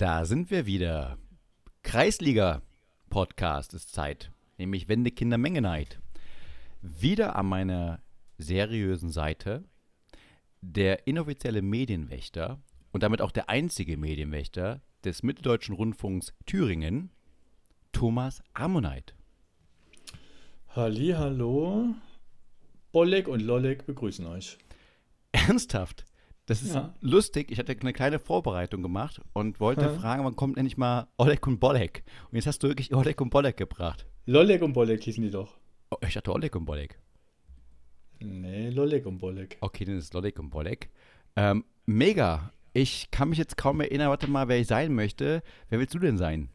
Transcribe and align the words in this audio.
Da 0.00 0.24
sind 0.24 0.50
wir 0.50 0.64
wieder. 0.64 1.18
Kreisliga-Podcast 1.82 3.74
ist 3.74 3.92
Zeit, 3.92 4.32
nämlich 4.56 4.88
Wende 4.88 5.10
Kinder 5.10 5.36
Menge 5.36 5.60
Neid. 5.60 6.00
Wieder 6.80 7.36
an 7.36 7.44
meiner 7.44 8.00
seriösen 8.38 9.10
Seite 9.10 9.62
der 10.62 11.06
inoffizielle 11.06 11.60
Medienwächter 11.60 12.62
und 12.92 13.02
damit 13.02 13.20
auch 13.20 13.30
der 13.30 13.50
einzige 13.50 13.98
Medienwächter 13.98 14.80
des 15.04 15.22
Mitteldeutschen 15.22 15.74
Rundfunks 15.74 16.32
Thüringen, 16.46 17.10
Thomas 17.92 18.42
Ammoneit. 18.54 19.14
Halli, 20.68 21.10
hallo. 21.10 21.94
Bolek 22.90 23.28
und 23.28 23.40
Lolek 23.40 23.84
begrüßen 23.84 24.24
euch. 24.24 24.56
Ernsthaft? 25.32 26.06
Das 26.50 26.62
ist 26.62 26.74
Ja. 26.74 26.92
lustig. 27.00 27.52
Ich 27.52 27.60
hatte 27.60 27.76
eine 27.80 27.92
kleine 27.92 28.18
Vorbereitung 28.18 28.82
gemacht 28.82 29.20
und 29.34 29.60
wollte 29.60 29.82
Ja. 29.82 29.90
fragen, 29.94 30.24
wann 30.24 30.34
kommt 30.34 30.56
endlich 30.58 30.76
mal 30.76 31.06
Oleg 31.16 31.46
und 31.46 31.60
Bolek? 31.60 32.02
Und 32.28 32.34
jetzt 32.34 32.48
hast 32.48 32.60
du 32.64 32.66
wirklich 32.66 32.92
Oleg 32.92 33.20
und 33.20 33.30
Bolek 33.30 33.56
gebracht. 33.56 34.04
Lolek 34.26 34.60
und 34.62 34.72
Bolek 34.72 35.00
hießen 35.04 35.22
die 35.22 35.30
doch. 35.30 35.56
Oh, 35.92 35.96
ich 36.04 36.12
dachte 36.14 36.32
Oleg 36.32 36.56
und 36.56 36.64
Bolek. 36.64 36.98
Nee, 38.18 38.70
Lolek 38.70 39.06
und 39.06 39.18
Bolek. 39.18 39.58
Okay, 39.60 39.84
dann 39.84 39.96
ist 39.96 40.12
Oleg 40.16 40.40
und 40.40 40.50
Bolek. 40.50 40.90
Ähm, 41.36 41.64
mega. 41.86 42.52
Ich 42.72 43.12
kann 43.12 43.28
mich 43.28 43.38
jetzt 43.38 43.56
kaum 43.56 43.80
erinnern, 43.80 44.08
warte 44.08 44.26
mal, 44.28 44.48
wer 44.48 44.58
ich 44.58 44.66
sein 44.66 44.92
möchte. 44.92 45.44
Wer 45.68 45.78
willst 45.78 45.94
du 45.94 46.00
denn 46.00 46.18
sein? 46.18 46.48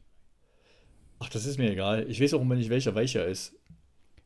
Ach, 1.20 1.30
das 1.30 1.46
ist 1.46 1.57
mir 1.57 1.71
egal. 1.71 2.05
Ich 2.09 2.20
weiß 2.21 2.34
auch 2.34 2.41
immer 2.41 2.55
nicht, 2.55 2.70
welcher 2.70 2.96
welcher 2.96 3.26
ist. 3.26 3.55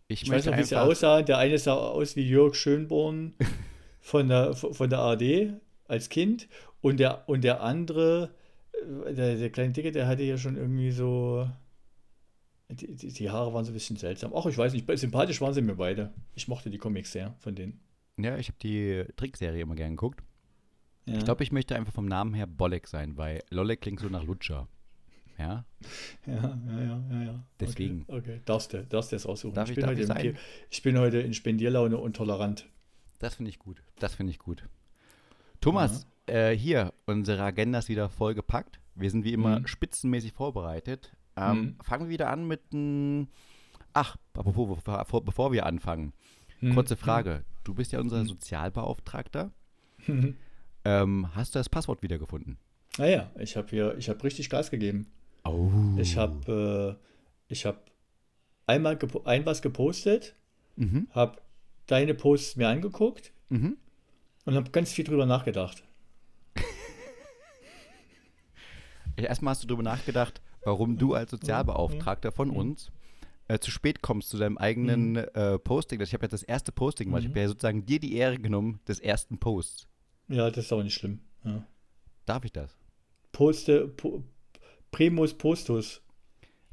Ich, 0.08 0.23
Ich 0.23 0.31
weiß 0.31 0.48
noch, 0.48 0.58
wie 0.58 0.64
sie 0.64 0.76
aussahen. 0.81 1.28
Der 1.28 1.38
eine 1.38 1.59
sah 1.59 1.76
aus 1.76 2.16
wie 2.16 2.28
Jörg 2.28 2.56
Schönborn 2.56 3.36
von 4.02 4.27
der, 4.27 4.53
von 4.55 4.89
der 4.89 4.99
ARD 4.99 5.53
als 5.88 6.09
Kind. 6.09 6.48
Und 6.81 6.99
der, 6.99 7.27
und 7.27 7.44
der 7.44 7.62
andere, 7.62 8.31
äh, 9.05 9.13
der, 9.13 9.35
der 9.35 9.49
kleine 9.49 9.73
Dicke, 9.73 9.91
der 9.91 10.08
hatte 10.08 10.23
ja 10.23 10.38
schon 10.38 10.55
irgendwie 10.55 10.91
so. 10.91 11.49
Die, 12.72 12.95
die, 12.95 13.11
die 13.11 13.30
Haare 13.31 13.52
waren 13.53 13.66
so 13.66 13.72
ein 13.72 13.73
bisschen 13.73 13.97
seltsam. 13.97 14.31
Ach, 14.36 14.45
ich 14.45 14.58
weiß 14.58 14.73
nicht. 14.73 14.88
Sympathisch 15.00 15.41
waren 15.41 15.53
sie 15.56 15.61
mir 15.61 15.75
beide. 15.75 16.14
Ich 16.36 16.47
mochte 16.47 16.69
die 16.69 16.78
Comics 16.78 17.11
sehr 17.11 17.33
von 17.39 17.56
denen. 17.56 17.80
Ja, 18.17 18.38
ich 18.38 18.47
habe 18.50 18.58
die 18.61 19.06
Trickserie 19.16 19.61
immer 19.61 19.75
gern 19.75 19.91
geguckt. 19.91 20.22
Ja. 21.06 21.17
Ich 21.17 21.25
glaube, 21.25 21.41
ich 21.44 21.52
möchte 21.52 21.75
einfach 21.75 21.94
vom 21.94 22.06
Namen 22.06 22.36
her 22.36 22.45
Bolek 22.45 22.88
sein, 22.88 23.17
weil 23.17 23.41
Lolek 23.50 23.81
klingt 23.81 24.00
so 24.00 24.08
nach 24.08 24.23
Lutscher. 24.23 24.67
Ja, 25.39 25.66
Ja, 26.28 26.34
ja, 26.67 26.81
ja, 26.81 27.03
ja, 27.11 27.22
ja. 27.23 27.44
Deswegen. 27.59 28.03
Okay, 28.08 28.17
okay. 28.17 28.41
darfst 28.45 28.73
du, 28.73 28.86
darfst 28.86 29.13
du 29.13 29.16
es 29.16 29.28
raussuchen. 29.28 29.56
Darf 29.56 29.69
ich- 29.69 29.75
bin 29.75 29.84
darf 29.84 29.91
heute 29.91 30.02
ich 30.02 30.28
im 30.28 30.36
ich 30.69 30.81
bin 30.84 31.00
heute 31.00 31.19
in 31.22 31.34
Spendierlaune 31.34 31.97
und 31.97 32.16
tolerant. 32.16 32.67
Das 33.20 33.36
finde 33.36 33.50
ich 33.50 33.59
gut. 33.59 33.81
Das 34.00 34.16
finde 34.16 34.31
ich 34.31 34.39
gut. 34.39 34.64
Thomas, 35.62 36.08
äh, 36.25 36.52
hier, 36.52 36.94
unsere 37.06 37.44
Agenda 37.44 37.80
ist 37.80 37.89
wieder 37.89 38.09
voll 38.09 38.34
gepackt. 38.34 38.80
Wir 38.95 39.12
sind 39.12 39.23
wie 39.23 39.34
immer 39.34 39.59
Mhm. 39.62 39.67
spitzenmäßig 39.67 40.34
vorbereitet. 40.34 41.14
Ähm, 41.36 41.59
Mhm. 41.62 41.75
Fangen 41.84 42.06
wir 42.06 42.09
wieder 42.09 42.30
an 42.30 42.47
mit 42.47 42.62
einem. 42.73 43.28
Ach, 43.94 44.17
apropos, 44.34 44.81
bevor, 44.84 45.23
bevor 45.23 45.52
wir 45.52 45.66
anfangen. 45.66 46.14
Hm. 46.59 46.73
Kurze 46.75 46.95
Frage. 46.95 47.44
Du 47.64 47.73
bist 47.73 47.92
ja 47.92 48.00
unser 48.00 48.25
Sozialbeauftragter. 48.25 49.52
Hm. 50.06 50.36
Ähm, 50.86 51.36
hast 51.36 51.56
du 51.56 51.59
das 51.59 51.70
Passwort 51.70 52.02
wiedergefunden? 52.03 52.58
Naja, 52.97 53.30
ich 53.38 53.56
habe 53.58 53.67
hier, 53.70 53.97
ich 53.97 54.09
habe 54.09 54.23
richtig 54.23 54.50
Gas 54.50 54.70
gegeben. 54.72 55.08
Oh. 55.45 55.70
Ich 55.97 56.17
habe, 56.17 56.97
äh, 57.00 57.52
ich 57.52 57.66
habe 57.66 57.80
einmal 58.67 58.97
ein 59.25 59.45
was 59.45 59.62
gepostet, 59.62 60.36
Mhm. 60.75 61.08
habe 61.12 61.42
deine 61.92 62.14
Posts 62.14 62.56
mir 62.56 62.68
angeguckt 62.70 63.32
Mhm. 63.50 63.78
und 64.45 64.56
habe 64.56 64.70
ganz 64.72 64.92
viel 64.92 65.06
drüber 65.06 65.26
nachgedacht. 65.26 65.84
Erstmal 69.16 69.52
hast 69.52 69.64
du 69.64 69.68
darüber 69.68 69.84
nachgedacht, 69.84 70.42
warum 70.64 70.98
du 70.98 71.14
als 71.14 71.31
Sozialbeauftragter 71.31 72.31
von 72.31 72.52
uns 72.52 72.92
äh, 73.50 73.59
zu 73.59 73.70
spät 73.72 74.02
kommst 74.02 74.30
zu 74.30 74.38
deinem 74.38 74.58
eigenen 74.58 75.18
äh, 75.18 75.59
Posting. 75.59 76.00
Ich 76.02 76.14
habe 76.14 76.23
ja 76.23 76.28
das 76.30 76.44
erste 76.44 76.72
Posting 76.72 77.08
gemacht. 77.08 77.24
Ich 77.24 77.30
habe 77.30 77.40
ja 77.40 77.47
sozusagen 77.47 77.86
dir 77.86 78.00
die 78.00 78.16
Ehre 78.16 78.38
genommen 78.38 78.80
des 78.88 79.00
ersten 79.00 79.38
Posts. 79.38 79.88
Ja, 80.30 80.50
das 80.50 80.66
ist 80.66 80.72
auch 80.74 80.84
nicht 80.84 80.94
schlimm. 80.94 81.19
Ja. 81.44 81.66
Darf 82.25 82.46
ich 82.46 82.53
das? 82.53 82.78
Poste, 83.31 83.88
po, 83.88 84.24
Primus 84.92 85.34
Postus. 85.34 86.02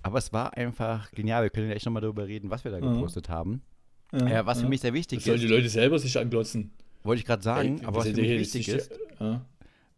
Aber 0.03 0.19
es 0.19 0.33
war 0.33 0.57
einfach 0.57 1.11
genial. 1.13 1.43
Wir 1.43 1.51
können 1.51 1.69
ja 1.69 1.75
echt 1.75 1.87
nochmal 1.87 2.03
darüber 2.03 2.29
reden, 2.29 2.51
was 2.51 2.63
wir 2.65 2.71
da 2.71 2.79
gepostet 2.79 3.29
haben. 3.29 3.63
Ja, 4.13 4.47
was 4.47 4.61
für 4.61 4.69
mich 4.69 4.81
sehr 4.81 4.95
wichtig 4.95 5.19
Das 5.19 5.25
sollen 5.27 5.39
die 5.41 5.45
ist, 5.47 5.51
Leute 5.51 5.69
selber 5.69 5.99
sich 5.99 6.17
anglotzen. 6.19 6.71
wollte 7.03 7.21
ich 7.21 7.27
gerade 7.27 7.43
sagen, 7.43 7.79
Ey, 7.81 7.85
aber 7.87 7.99
was 7.99 8.09
für 8.09 8.15
mich 8.17 8.27
hier 8.27 8.39
wichtig 8.39 8.69
ist, 8.69 8.91
Ja. 9.21 9.45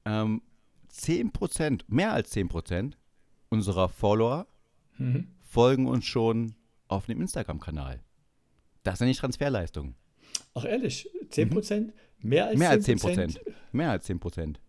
ähm, 0.05 0.43
10%, 0.91 1.85
mehr 1.89 2.13
als 2.13 2.31
10% 2.31 2.97
unserer 3.51 3.89
Follower 3.89 4.47
Mhm. 4.99 5.29
folgen 5.41 5.87
uns 5.87 6.05
schon 6.07 6.55
auf 6.89 7.07
dem 7.07 7.21
Instagram-Kanal. 7.21 8.01
Das 8.83 8.95
ist 8.95 9.01
ja 9.01 9.07
nicht 9.07 9.21
Transferleistung. 9.21 9.95
Ach 10.55 10.65
ehrlich, 10.65 11.09
10%? 11.31 11.93
Mehr 12.21 12.47
als 12.47 12.55
Mhm. 12.55 12.59
Mehr 12.61 12.71
als 12.71 12.85
10%? 12.85 13.33
10%. 13.39 13.41
Mehr 13.73 13.91
als 13.91 14.07
10%. 14.07 14.61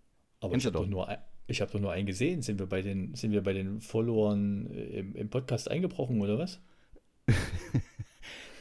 Aber 0.42 0.52
Kennst 0.52 0.66
ich 0.66 0.68
habe 0.68 0.78
doch. 0.78 0.84
doch 0.84 0.90
nur, 0.90 1.18
ich 1.48 1.62
habe 1.62 1.72
doch 1.72 1.80
nur 1.80 1.92
einen 1.92 2.06
gesehen. 2.06 2.42
Sind 2.42 2.60
wir 2.60 2.68
bei 2.68 2.82
den, 2.82 3.16
sind 3.16 3.32
wir 3.32 3.42
bei 3.42 3.54
den 3.54 3.82
Followern 3.82 4.68
äh, 4.72 5.00
im, 5.00 5.16
im 5.16 5.30
Podcast 5.30 5.72
eingebrochen 5.72 6.22
oder 6.22 6.38
was? 6.38 6.60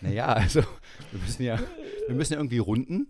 Naja, 0.00 0.26
also 0.26 0.60
wir 1.10 1.20
müssen 1.20 1.42
ja, 1.42 1.58
wir 2.06 2.14
müssen 2.14 2.32
ja 2.34 2.38
irgendwie 2.38 2.58
runden. 2.58 3.08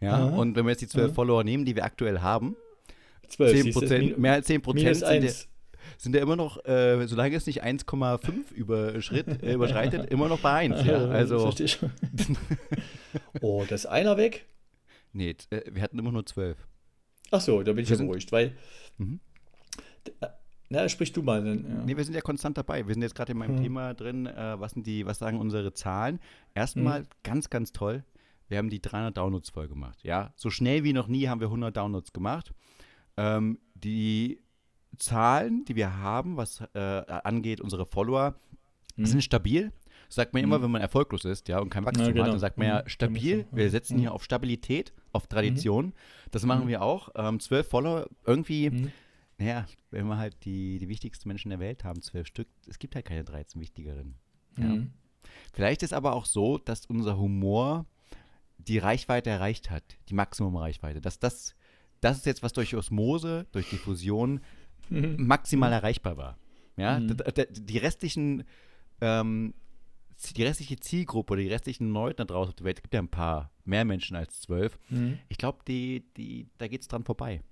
Ja, 0.00 0.12
Aha. 0.14 0.36
und 0.36 0.54
wenn 0.54 0.64
wir 0.64 0.70
jetzt 0.70 0.80
die 0.82 0.88
12 0.88 1.06
Aha. 1.08 1.14
Follower 1.14 1.42
nehmen, 1.42 1.64
die 1.64 1.74
wir 1.74 1.84
aktuell 1.84 2.20
haben, 2.20 2.54
12, 3.28 3.50
10 3.52 3.62
siehst 3.64 3.76
du, 3.76 3.80
Prozent, 3.80 4.04
min- 4.12 4.20
mehr 4.20 4.32
als 4.34 4.46
10 4.46 4.62
Prozent 4.62 4.96
sind, 4.96 5.02
ja, 5.08 5.10
1. 5.10 5.48
sind 5.98 6.14
ja 6.14 6.22
immer 6.22 6.36
noch, 6.36 6.64
äh, 6.64 7.04
solange 7.08 7.34
es 7.34 7.46
nicht 7.46 7.64
1,5 7.64 8.52
überschritt, 8.52 9.42
äh, 9.42 9.54
überschreitet, 9.54 10.06
immer 10.10 10.28
noch 10.28 10.38
bei 10.38 10.52
1. 10.52 10.84
Ja, 10.84 11.04
also, 11.08 11.52
oh, 13.40 13.64
da 13.68 13.74
ist 13.74 13.86
einer 13.86 14.16
weg? 14.16 14.46
nee, 15.12 15.34
äh, 15.50 15.62
wir 15.72 15.82
hatten 15.82 15.98
immer 15.98 16.12
nur 16.12 16.24
12. 16.24 16.56
Ach 17.30 17.40
so, 17.40 17.62
da 17.62 17.72
bin 17.72 17.82
ich 17.82 17.90
beruhigt, 17.90 18.30
weil. 18.32 18.56
Mhm. 18.98 19.20
Na, 20.70 20.88
sprich 20.88 21.12
du 21.12 21.22
mal. 21.22 21.42
Dann, 21.42 21.64
ja. 21.64 21.84
Nee, 21.84 21.96
wir 21.96 22.04
sind 22.04 22.14
ja 22.14 22.20
konstant 22.20 22.58
dabei. 22.58 22.86
Wir 22.86 22.94
sind 22.94 23.02
jetzt 23.02 23.14
gerade 23.14 23.32
in 23.32 23.38
meinem 23.38 23.56
Hm. 23.56 23.62
Thema 23.62 23.94
drin. 23.94 24.26
Äh, 24.26 24.60
was, 24.60 24.72
sind 24.72 24.86
die, 24.86 25.06
was 25.06 25.18
sagen 25.18 25.38
unsere 25.40 25.72
Zahlen? 25.72 26.18
Erstmal 26.54 27.00
Hm. 27.00 27.06
ganz, 27.22 27.48
ganz 27.50 27.72
toll. 27.72 28.04
Wir 28.48 28.58
haben 28.58 28.70
die 28.70 28.80
300 28.80 29.16
Downloads 29.16 29.50
voll 29.50 29.68
gemacht. 29.68 29.98
Ja, 30.02 30.32
so 30.36 30.50
schnell 30.50 30.84
wie 30.84 30.92
noch 30.92 31.08
nie 31.08 31.28
haben 31.28 31.40
wir 31.40 31.48
100 31.48 31.76
Downloads 31.76 32.12
gemacht. 32.12 32.52
Ähm, 33.16 33.58
die 33.74 34.40
Zahlen, 34.98 35.64
die 35.66 35.76
wir 35.76 35.98
haben, 35.98 36.36
was 36.36 36.62
äh, 36.74 36.78
angeht, 36.78 37.60
unsere 37.60 37.86
Follower, 37.86 38.34
Hm. 38.96 39.06
sind 39.06 39.22
stabil. 39.22 39.72
Das 40.08 40.16
sagt 40.16 40.32
man 40.34 40.42
immer, 40.42 40.56
Hm. 40.56 40.62
wenn 40.64 40.70
man 40.72 40.80
erfolglos 40.80 41.24
ist, 41.24 41.48
ja, 41.48 41.60
und 41.60 41.68
kein 41.70 41.84
Wachstum 41.84 42.06
Ja, 42.06 42.12
genau. 42.12 42.24
hat, 42.24 42.32
dann 42.32 42.38
sagt 42.40 42.58
man 42.58 42.66
ja 42.66 42.80
Hm. 42.80 42.88
stabil. 42.88 43.38
Ja. 43.40 43.56
Wir 43.56 43.70
setzen 43.70 43.94
Hm. 43.94 44.00
hier 44.00 44.12
auf 44.12 44.24
Stabilität, 44.24 44.92
auf 45.12 45.26
Tradition. 45.28 45.92
Das 46.30 46.44
machen 46.44 46.68
wir 46.68 46.82
auch. 46.82 47.10
Ähm, 47.14 47.38
12 47.40 47.68
Follower, 47.68 48.06
irgendwie. 48.26 48.90
Naja, 49.38 49.66
wenn 49.90 50.06
wir 50.06 50.18
halt 50.18 50.44
die, 50.44 50.78
die 50.78 50.88
wichtigsten 50.88 51.28
Menschen 51.28 51.50
der 51.50 51.58
Welt 51.60 51.84
haben, 51.84 52.02
zwölf 52.02 52.26
Stück, 52.26 52.48
es 52.66 52.78
gibt 52.78 52.94
halt 52.94 53.06
keine 53.06 53.24
13 53.24 53.60
wichtigeren. 53.60 54.14
Ja. 54.56 54.64
Hm. 54.64 54.92
Vielleicht 55.52 55.82
ist 55.82 55.92
aber 55.92 56.12
auch 56.14 56.24
so, 56.26 56.58
dass 56.58 56.86
unser 56.86 57.16
Humor 57.18 57.86
die 58.58 58.78
Reichweite 58.78 59.30
erreicht 59.30 59.70
hat, 59.70 59.96
die 60.08 60.14
Maximum-Reichweite. 60.14 61.00
Dass 61.00 61.18
das, 61.18 61.54
das 62.00 62.16
ist 62.18 62.26
jetzt, 62.26 62.42
was 62.42 62.52
durch 62.52 62.74
Osmose, 62.74 63.46
durch 63.52 63.68
Diffusion 63.70 64.40
Hm. 64.88 65.26
maximal 65.26 65.72
erreichbar 65.72 66.16
war. 66.16 66.38
Ja, 66.76 66.98
Mhm. 66.98 67.16
Die 67.52 67.78
restlichen, 67.78 68.44
ähm, 69.00 69.52
die 70.34 70.42
restliche 70.42 70.80
Zielgruppe 70.80 71.34
oder 71.34 71.42
die 71.42 71.48
restlichen 71.48 71.90
Leute 71.92 72.16
da 72.16 72.24
draußen 72.24 72.50
auf 72.50 72.56
der 72.56 72.64
Welt, 72.64 72.78
es 72.78 72.82
gibt 72.82 72.94
ja 72.94 73.00
ein 73.00 73.08
paar 73.10 73.50
mehr 73.64 73.84
Menschen 73.84 74.16
als 74.16 74.40
zwölf, 74.40 74.78
Hm. 74.88 75.18
ich 75.28 75.36
glaube, 75.38 75.58
die, 75.68 76.04
die, 76.16 76.48
da 76.58 76.66
geht 76.68 76.80
es 76.82 76.88
dran 76.88 77.04
vorbei. 77.04 77.42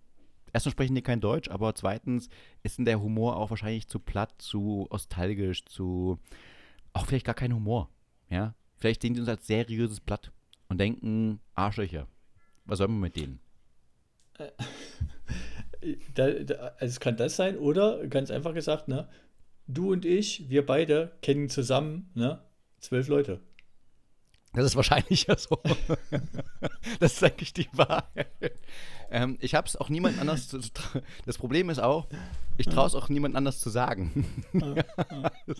Erstens 0.56 0.72
sprechen 0.72 0.94
die 0.94 1.02
kein 1.02 1.20
Deutsch, 1.20 1.50
aber 1.50 1.74
zweitens 1.74 2.30
ist 2.62 2.78
der 2.78 3.02
Humor 3.02 3.36
auch 3.36 3.50
wahrscheinlich 3.50 3.88
zu 3.88 3.98
platt, 3.98 4.32
zu 4.38 4.88
nostalgisch, 4.90 5.66
zu 5.66 6.18
auch 6.94 7.04
vielleicht 7.04 7.26
gar 7.26 7.34
kein 7.34 7.52
Humor. 7.52 7.90
Ja? 8.30 8.54
Vielleicht 8.78 9.02
sehen 9.02 9.12
die 9.12 9.20
uns 9.20 9.28
als 9.28 9.46
seriöses 9.46 10.00
Blatt 10.00 10.32
und 10.70 10.78
denken, 10.78 11.40
Arschlöcher. 11.54 12.06
Was 12.64 12.78
sollen 12.78 12.92
wir 12.92 13.00
mit 13.00 13.16
denen? 13.16 13.38
Da, 16.14 16.30
da, 16.30 16.54
also 16.54 16.86
es 16.86 16.98
kann 16.98 17.16
das 17.16 17.36
sein, 17.36 17.58
oder 17.58 18.04
ganz 18.08 18.32
einfach 18.32 18.54
gesagt, 18.54 18.88
ne? 18.88 19.08
Du 19.68 19.92
und 19.92 20.04
ich, 20.04 20.48
wir 20.48 20.66
beide 20.66 21.12
kennen 21.22 21.48
zusammen, 21.48 22.10
ne? 22.14 22.42
Zwölf 22.80 23.06
Leute. 23.06 23.40
Das 24.56 24.64
ist 24.64 24.76
wahrscheinlich 24.76 25.26
ja 25.26 25.36
so. 25.36 25.60
das 26.98 27.12
ist 27.12 27.22
eigentlich 27.22 27.52
die 27.52 27.68
Wahrheit. 27.72 28.52
Ähm, 29.10 29.36
ich 29.40 29.54
habe 29.54 29.68
es 29.68 29.76
auch 29.76 29.90
niemand 29.90 30.18
anders. 30.18 30.48
Zu, 30.48 30.60
das 31.26 31.36
Problem 31.36 31.68
ist 31.68 31.78
auch, 31.78 32.06
Ich 32.56 32.66
traue 32.66 32.86
es 32.86 32.94
auch 32.94 33.10
niemand 33.10 33.36
anders 33.36 33.60
zu 33.60 33.68
sagen. 33.68 34.24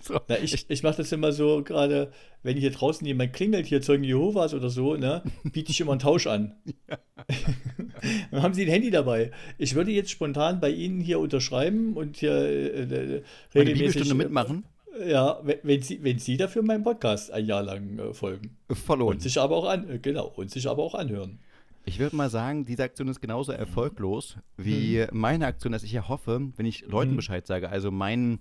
so. 0.03 0.19
Na, 0.29 0.39
ich 0.39 0.65
ich 0.71 0.83
mache 0.83 0.97
das 0.97 1.13
immer 1.13 1.33
so, 1.33 1.63
gerade 1.63 2.11
wenn 2.43 2.57
hier 2.57 2.71
draußen 2.71 3.07
jemand 3.07 3.35
klingelt, 3.35 3.67
hier 3.67 3.83
Zeugen 3.83 4.03
Jehovas 4.03 4.55
oder 4.55 4.71
so, 4.71 4.97
ne, 4.97 5.23
biete 5.45 5.73
ich 5.73 5.81
immer 5.81 5.93
einen 5.93 6.01
Tausch 6.01 6.27
an. 6.27 6.55
Ja. 6.89 6.97
Dann 8.31 8.43
haben 8.43 8.55
Sie 8.55 8.63
ein 8.63 8.71
Handy 8.71 8.91
dabei. 8.91 9.31
Ich 9.59 9.75
würde 9.75 9.91
jetzt 9.91 10.11
spontan 10.11 10.59
bei 10.59 10.71
Ihnen 10.71 11.01
hier 11.03 11.19
unterschreiben 11.19 11.99
und 11.99 12.17
hier 12.17 12.33
äh, 12.33 13.17
äh 13.17 13.23
regelmäßig. 13.55 14.15
mitmachen? 14.15 14.65
Ja, 15.05 15.41
wenn, 15.43 15.83
Sie, 15.83 16.03
wenn 16.03 16.19
Sie 16.19 16.37
dafür 16.37 16.63
meinen 16.63 16.85
Podcast 16.85 17.31
ein 17.31 17.47
Jahr 17.47 17.63
lang 17.63 17.99
äh, 17.99 18.15
folgen. 18.15 18.57
Verloren. 18.71 19.15
Und 19.15 19.23
sich 19.23 19.39
aber 19.39 19.57
auch 19.57 19.69
an, 19.69 19.89
äh, 19.89 19.99
genau, 19.99 20.33
und 20.37 20.51
sich 20.51 20.69
aber 20.69 20.83
auch 20.83 20.95
anhören. 20.95 21.39
Ich 21.85 21.99
würde 22.01 22.17
mal 22.17 22.31
sagen, 22.31 22.65
diese 22.65 22.83
Aktion 22.83 23.09
ist 23.09 23.21
genauso 23.21 23.53
erfolglos 23.53 24.37
wie 24.57 25.03
hm. 25.03 25.09
meine 25.13 25.47
Aktion, 25.47 25.73
dass 25.73 25.85
ich 25.85 25.93
ja 25.93 26.09
hoffe, 26.09 26.53
wenn 26.57 26.67
ich 26.67 26.87
Leuten 26.87 27.11
hm. 27.11 27.17
Bescheid 27.17 27.47
sage, 27.47 27.69
also 27.69 27.91
meinen 27.91 28.41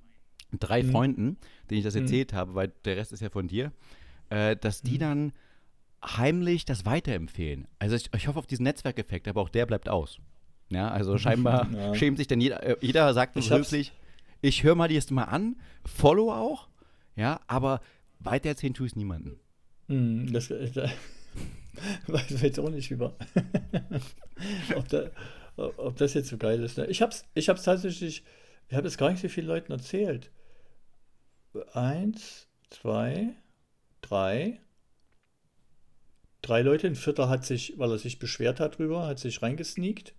drei 0.60 0.82
hm. 0.82 0.92
Freunden, 0.92 1.38
denen 1.70 1.80
ich 1.80 1.84
das 1.84 1.96
hm. 1.96 2.04
erzählt 2.04 2.34
habe, 2.34 2.56
weil 2.56 2.72
der 2.86 2.98
Rest 2.98 3.12
ist 3.12 3.22
ja 3.22 3.30
von 3.30 3.48
dir, 3.48 3.72
äh, 4.30 4.56
dass 4.56 4.82
die 4.82 4.94
hm. 4.94 5.00
dann 5.00 5.34
heimlich 6.04 6.66
das 6.66 6.86
weiterempfehlen. 6.86 7.68
Also 7.80 7.96
ich, 7.96 8.10
ich 8.16 8.28
hoffe 8.28 8.40
auf 8.40 8.48
diesen 8.48 8.64
Netzwerkeffekt, 8.64 9.28
aber 9.28 9.42
auch 9.42 9.50
der 9.50 9.66
bleibt 9.66 9.90
aus. 9.90 10.20
Ja, 10.70 10.90
also 10.90 11.18
scheinbar 11.20 11.70
ja. 11.72 11.96
schämt 11.96 12.18
sich 12.18 12.28
dann 12.28 12.42
jeder, 12.42 12.64
äh, 12.64 12.78
jeder 12.82 13.14
sagt 13.14 13.36
uns 13.36 13.50
höflich, 13.50 13.94
ich 14.46 14.64
höre 14.64 14.76
mal 14.76 14.88
die 14.88 14.96
jetzt 14.96 15.12
mal 15.12 15.24
an, 15.24 15.56
follow 15.86 16.32
auch, 16.32 16.68
ja, 17.16 17.40
aber 17.48 17.82
weitererzählen 18.20 18.74
tue 18.74 18.88
ich 18.88 18.94
es 18.94 18.96
niemandem. 18.96 19.40
Hm, 19.88 20.32
das, 20.32 20.48
das, 20.48 20.92
Weiß 22.08 22.42
jetzt 22.42 22.60
auch 22.60 22.70
nicht 22.70 22.92
über. 22.92 23.16
ob, 24.76 24.88
da, 24.90 25.10
ob, 25.58 25.98
das 25.98 26.14
jetzt 26.14 26.30
so 26.30 26.38
geil 26.38 26.64
ist. 26.64 26.78
Ne? 26.78 26.86
Ich 26.88 27.02
habe 27.02 27.12
es 27.12 27.26
ich 27.34 27.50
hab's 27.50 27.64
tatsächlich, 27.64 28.24
ich 28.70 28.76
habe 28.76 28.88
es 28.88 28.98
gar 28.98 29.10
nicht 29.10 29.22
so 29.22 29.30
vielen 29.30 29.48
Leuten 29.48 29.72
erzählt. 29.72 30.32
Eins, 31.74 32.48
zwei, 32.70 33.34
drei. 34.02 34.60
Drei 36.42 36.62
Leute, 36.62 36.88
ein 36.88 36.96
vierter 36.96 37.28
hat 37.28 37.46
sich, 37.46 37.74
weil 37.78 37.92
er 37.92 37.98
sich 37.98 38.20
beschwert 38.20 38.60
hat 38.60 38.78
drüber, 38.78 39.08
hat 39.08 39.20
sich 39.20 39.42
reingesneakt. 39.42 40.14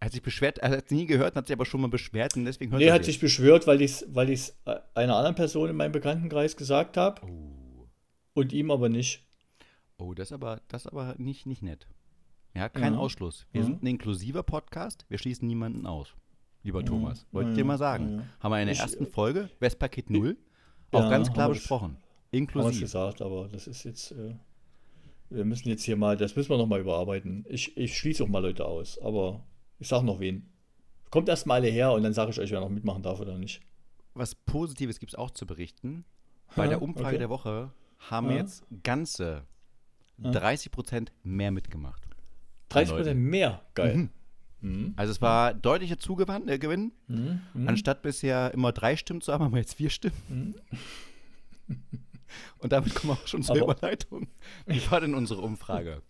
Er 0.00 0.06
hat 0.06 0.12
sich 0.12 0.22
beschwert, 0.22 0.58
er 0.58 0.70
hat 0.70 0.84
es 0.84 0.90
nie 0.92 1.06
gehört, 1.06 1.34
hat 1.34 1.48
sich 1.48 1.54
aber 1.54 1.66
schon 1.66 1.80
mal 1.80 1.88
beschwert 1.88 2.36
und 2.36 2.44
deswegen 2.44 2.70
hört 2.70 2.80
nee, 2.80 2.86
er 2.86 2.94
hat 2.94 3.04
sich 3.04 3.18
beschwert, 3.18 3.66
weil 3.66 3.80
ich 3.80 4.02
es 4.02 4.06
weil 4.14 4.86
einer 4.94 5.16
anderen 5.16 5.34
Person 5.34 5.70
in 5.70 5.76
meinem 5.76 5.92
Bekanntenkreis 5.92 6.56
gesagt 6.56 6.96
habe. 6.96 7.20
Oh. 7.26 7.88
Und 8.34 8.52
ihm 8.52 8.70
aber 8.70 8.88
nicht. 8.88 9.24
Oh, 9.96 10.14
das 10.14 10.28
ist 10.28 10.32
aber, 10.32 10.60
das 10.68 10.86
aber 10.86 11.16
nicht, 11.18 11.46
nicht 11.46 11.62
nett. 11.62 11.88
Ja, 12.54 12.68
kein 12.68 12.94
ja. 12.94 12.98
Ausschluss. 13.00 13.46
Wir 13.50 13.62
ja. 13.62 13.66
sind 13.66 13.82
ein 13.82 13.86
inklusiver 13.86 14.44
Podcast, 14.44 15.04
wir 15.08 15.18
schließen 15.18 15.48
niemanden 15.48 15.86
aus. 15.86 16.14
Lieber 16.62 16.80
ja. 16.80 16.86
Thomas, 16.86 17.26
wollte 17.32 17.50
ich 17.50 17.56
dir 17.56 17.64
mal 17.64 17.78
sagen. 17.78 18.28
Haben 18.38 18.52
wir 18.52 18.60
in 18.60 18.66
der 18.66 18.74
ich, 18.74 18.80
ersten 18.80 19.06
Folge, 19.06 19.50
Westpaket 19.58 20.10
0, 20.10 20.36
auch 20.92 21.10
ganz 21.10 21.32
klar 21.32 21.48
besprochen. 21.48 21.96
Inklusiv. 22.30 22.74
Haben 22.74 22.80
gesagt, 22.80 23.22
aber 23.22 23.48
das 23.48 23.66
ist 23.66 23.84
jetzt, 23.84 24.12
äh, 24.12 24.34
wir 25.30 25.44
müssen 25.44 25.68
jetzt 25.68 25.82
hier 25.82 25.96
mal, 25.96 26.16
das 26.16 26.36
müssen 26.36 26.50
wir 26.50 26.58
nochmal 26.58 26.80
überarbeiten. 26.80 27.44
Ich, 27.48 27.76
ich 27.76 27.96
schließe 27.96 28.22
auch 28.22 28.28
mal 28.28 28.42
Leute 28.42 28.64
aus, 28.64 28.98
aber 29.00 29.44
ich 29.78 29.88
sage 29.88 30.04
noch 30.04 30.20
wen. 30.20 30.50
Kommt 31.10 31.28
erst 31.28 31.46
mal 31.46 31.54
alle 31.54 31.68
her 31.68 31.92
und 31.92 32.02
dann 32.02 32.12
sage 32.12 32.30
ich 32.30 32.40
euch, 32.40 32.50
wer 32.50 32.60
noch 32.60 32.68
mitmachen 32.68 33.02
darf 33.02 33.20
oder 33.20 33.38
nicht. 33.38 33.60
Was 34.14 34.34
Positives 34.34 34.98
gibt 34.98 35.12
es 35.12 35.18
auch 35.18 35.30
zu 35.30 35.46
berichten. 35.46 36.04
Bei 36.56 36.66
der 36.66 36.82
Umfrage 36.82 37.08
okay. 37.08 37.18
der 37.18 37.30
Woche 37.30 37.72
haben 37.98 38.30
jetzt 38.30 38.64
ganze 38.82 39.44
30 40.18 40.70
Prozent 40.70 41.12
mehr 41.22 41.50
mitgemacht. 41.50 42.02
30 42.70 42.94
Prozent 42.94 43.20
mehr? 43.20 43.62
Geil. 43.74 43.96
Mhm. 43.96 44.10
Mhm. 44.60 44.94
Also 44.96 45.12
es 45.12 45.22
war 45.22 45.54
deutlicher 45.54 45.98
Zugewinn, 45.98 46.48
äh, 46.48 46.58
Gewinn. 46.58 46.92
Mhm. 47.06 47.40
mhm. 47.54 47.68
Anstatt 47.68 48.02
bisher 48.02 48.52
immer 48.52 48.72
drei 48.72 48.96
Stimmen 48.96 49.20
zu 49.20 49.32
haben, 49.32 49.44
haben 49.44 49.52
wir 49.52 49.60
jetzt 49.60 49.74
vier 49.74 49.90
Stimmen. 49.90 50.54
Mhm. 51.68 51.74
Und 52.58 52.72
damit 52.72 52.94
kommen 52.94 53.14
wir 53.14 53.22
auch 53.22 53.26
schon 53.26 53.42
zur 53.42 53.56
Aber 53.56 53.72
Überleitung. 53.72 54.28
Wie 54.66 54.90
war 54.90 55.00
denn 55.00 55.14
unsere 55.14 55.40
Umfrage? 55.40 56.02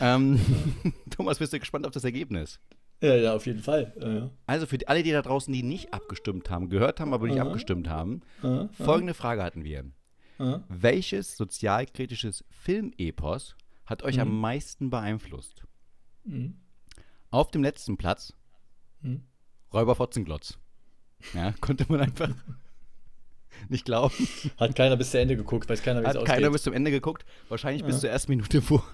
Ähm, 0.00 0.40
Thomas, 1.10 1.38
bist 1.38 1.52
du 1.52 1.58
gespannt 1.58 1.86
auf 1.86 1.92
das 1.92 2.04
Ergebnis? 2.04 2.60
Ja, 3.00 3.14
ja, 3.16 3.34
auf 3.34 3.46
jeden 3.46 3.60
Fall. 3.62 3.92
Ja. 4.00 4.30
Also 4.46 4.66
für 4.66 4.78
alle, 4.86 5.02
die 5.02 5.10
da 5.10 5.22
draußen, 5.22 5.52
die 5.52 5.62
nicht 5.62 5.92
abgestimmt 5.92 6.48
haben, 6.50 6.70
gehört 6.70 7.00
haben, 7.00 7.12
aber 7.12 7.26
nicht 7.26 7.40
Aha. 7.40 7.46
abgestimmt 7.46 7.88
haben, 7.88 8.22
Aha. 8.42 8.68
folgende 8.72 9.14
Frage 9.14 9.42
hatten 9.42 9.64
wir. 9.64 9.84
Welches 10.68 11.36
sozialkritisches 11.36 12.44
Filmepos 12.50 13.56
hat 13.86 14.02
euch 14.02 14.16
mhm. 14.16 14.22
am 14.22 14.40
meisten 14.40 14.90
beeinflusst? 14.90 15.64
Mhm. 16.24 16.56
Auf 17.30 17.50
dem 17.50 17.62
letzten 17.62 17.96
Platz 17.96 18.32
mhm. 19.00 19.22
Räuber 19.72 19.94
Fotzenglotz. 19.94 20.58
Ja, 21.34 21.52
konnte 21.60 21.84
man 21.88 22.00
einfach 22.00 22.30
nicht 23.68 23.84
glauben. 23.84 24.14
Hat 24.56 24.74
keiner 24.74 24.96
bis 24.96 25.10
zu 25.10 25.18
Ende 25.18 25.36
geguckt, 25.36 25.68
weiß 25.68 25.82
keiner, 25.82 26.02
wie 26.02 26.06
Hat 26.06 26.16
es 26.16 26.24
keiner 26.24 26.50
bis 26.50 26.62
zum 26.62 26.72
Ende 26.72 26.90
geguckt. 26.90 27.24
Wahrscheinlich 27.48 27.82
ja. 27.82 27.86
bis 27.86 28.00
zur 28.00 28.10
ersten 28.10 28.32
Minute 28.32 28.62
vor. 28.62 28.84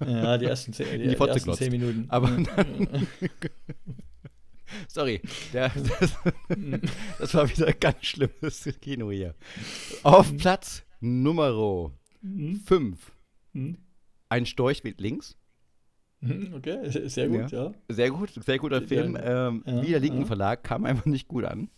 Ja, 0.00 0.38
die 0.38 0.46
ersten 0.46 0.72
zehn, 0.72 0.86
die, 0.92 1.08
die, 1.08 1.14
die 1.16 1.16
ersten 1.16 1.54
zehn 1.54 1.70
Minuten. 1.70 2.06
Aber 2.08 2.28
dann, 2.28 3.06
Sorry, 4.88 5.20
der, 5.52 5.70
das, 5.70 6.12
das, 7.18 7.34
war 7.34 7.48
wieder 7.48 7.72
ganz 7.72 8.04
schlimmes 8.06 8.68
Kino 8.80 9.10
hier. 9.10 9.34
Auf 10.02 10.36
Platz 10.36 10.84
Nummer 11.00 11.90
5. 12.22 13.12
Mhm. 13.52 13.78
Ein 14.28 14.46
Storch 14.46 14.84
weht 14.84 15.00
links. 15.00 15.36
Mhm, 16.20 16.54
okay, 16.54 17.08
sehr 17.08 17.28
gut, 17.28 17.50
ja. 17.50 17.64
ja. 17.64 17.74
Sehr 17.88 18.10
gut, 18.10 18.30
sehr 18.44 18.58
guter 18.58 18.82
Film. 18.82 19.18
Ähm, 19.20 19.64
ja, 19.66 19.82
wieder 19.82 19.98
Linken 20.00 20.20
ja. 20.20 20.26
Verlag, 20.26 20.62
kam 20.62 20.84
einfach 20.84 21.06
nicht 21.06 21.28
gut 21.28 21.44
an. 21.44 21.70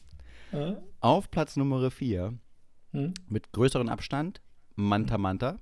Ja. 0.52 0.82
Auf 1.00 1.30
Platz 1.30 1.56
Nummer 1.56 1.90
4 1.90 2.38
hm? 2.92 3.14
mit 3.28 3.52
größerem 3.52 3.88
Abstand 3.88 4.40
Manta 4.74 5.18
Manta. 5.18 5.58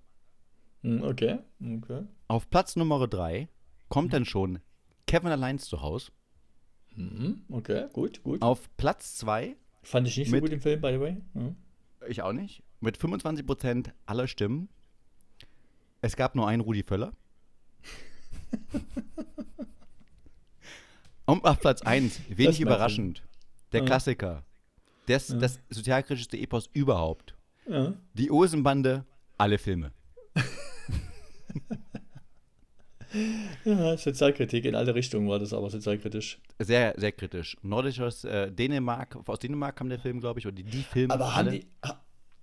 Hm, 0.82 1.02
okay, 1.02 1.38
okay. 1.60 2.04
Auf 2.28 2.50
Platz 2.50 2.76
Nummer 2.76 3.06
3 3.06 3.48
kommt 3.88 4.12
dann 4.12 4.24
schon 4.24 4.60
Kevin 5.06 5.30
allein 5.30 5.58
zu 5.58 5.80
Hause. 5.82 6.12
Hm, 6.94 7.44
okay, 7.48 7.86
gut, 7.92 8.22
gut. 8.22 8.42
Auf 8.42 8.68
Platz 8.76 9.16
2 9.16 9.56
Fand 9.82 10.06
ich 10.08 10.16
nicht 10.16 10.30
so 10.30 10.38
gut 10.38 10.50
im 10.50 10.60
Film, 10.60 10.80
by 10.80 10.92
the 10.92 11.00
way. 11.00 11.16
Ich 12.08 12.22
auch 12.22 12.32
nicht 12.32 12.62
mit 12.80 12.98
25% 12.98 13.92
aller 14.06 14.26
Stimmen. 14.26 14.68
Es 16.00 16.16
gab 16.16 16.34
nur 16.34 16.48
einen 16.48 16.62
Rudi 16.62 16.82
Völler. 16.82 17.12
Und 21.26 21.44
auf 21.44 21.60
Platz 21.60 21.82
1, 21.82 22.22
wenig 22.30 22.60
überraschend, 22.60 23.22
der 23.72 23.84
Klassiker. 23.84 24.42
Das, 25.10 25.28
ja. 25.28 25.36
das 25.38 25.58
sozialkritischste 25.70 26.36
Epos 26.38 26.68
überhaupt. 26.72 27.34
Ja. 27.68 27.94
Die 28.14 28.30
Osenbande, 28.30 29.04
alle 29.38 29.58
Filme. 29.58 29.92
ja, 33.64 33.96
Sozialkritik 33.96 34.64
in 34.64 34.74
alle 34.76 34.94
Richtungen 34.94 35.28
war 35.28 35.38
das 35.40 35.52
aber 35.52 35.68
sozialkritisch. 35.70 36.40
Sehr, 36.58 36.94
sehr 36.96 37.12
kritisch. 37.12 37.56
Nordisches 37.62 38.24
äh, 38.24 38.52
Dänemark, 38.52 39.16
aus 39.28 39.38
Dänemark 39.40 39.76
kam 39.76 39.88
der 39.88 39.98
Film, 39.98 40.20
glaube 40.20 40.38
ich, 40.38 40.46
oder 40.46 40.54
die, 40.54 40.64
die 40.64 40.82
Filme. 40.82 41.12
Aber 41.12 41.34
haben 41.34 41.48
alle. 41.48 41.58
die, 41.58 41.66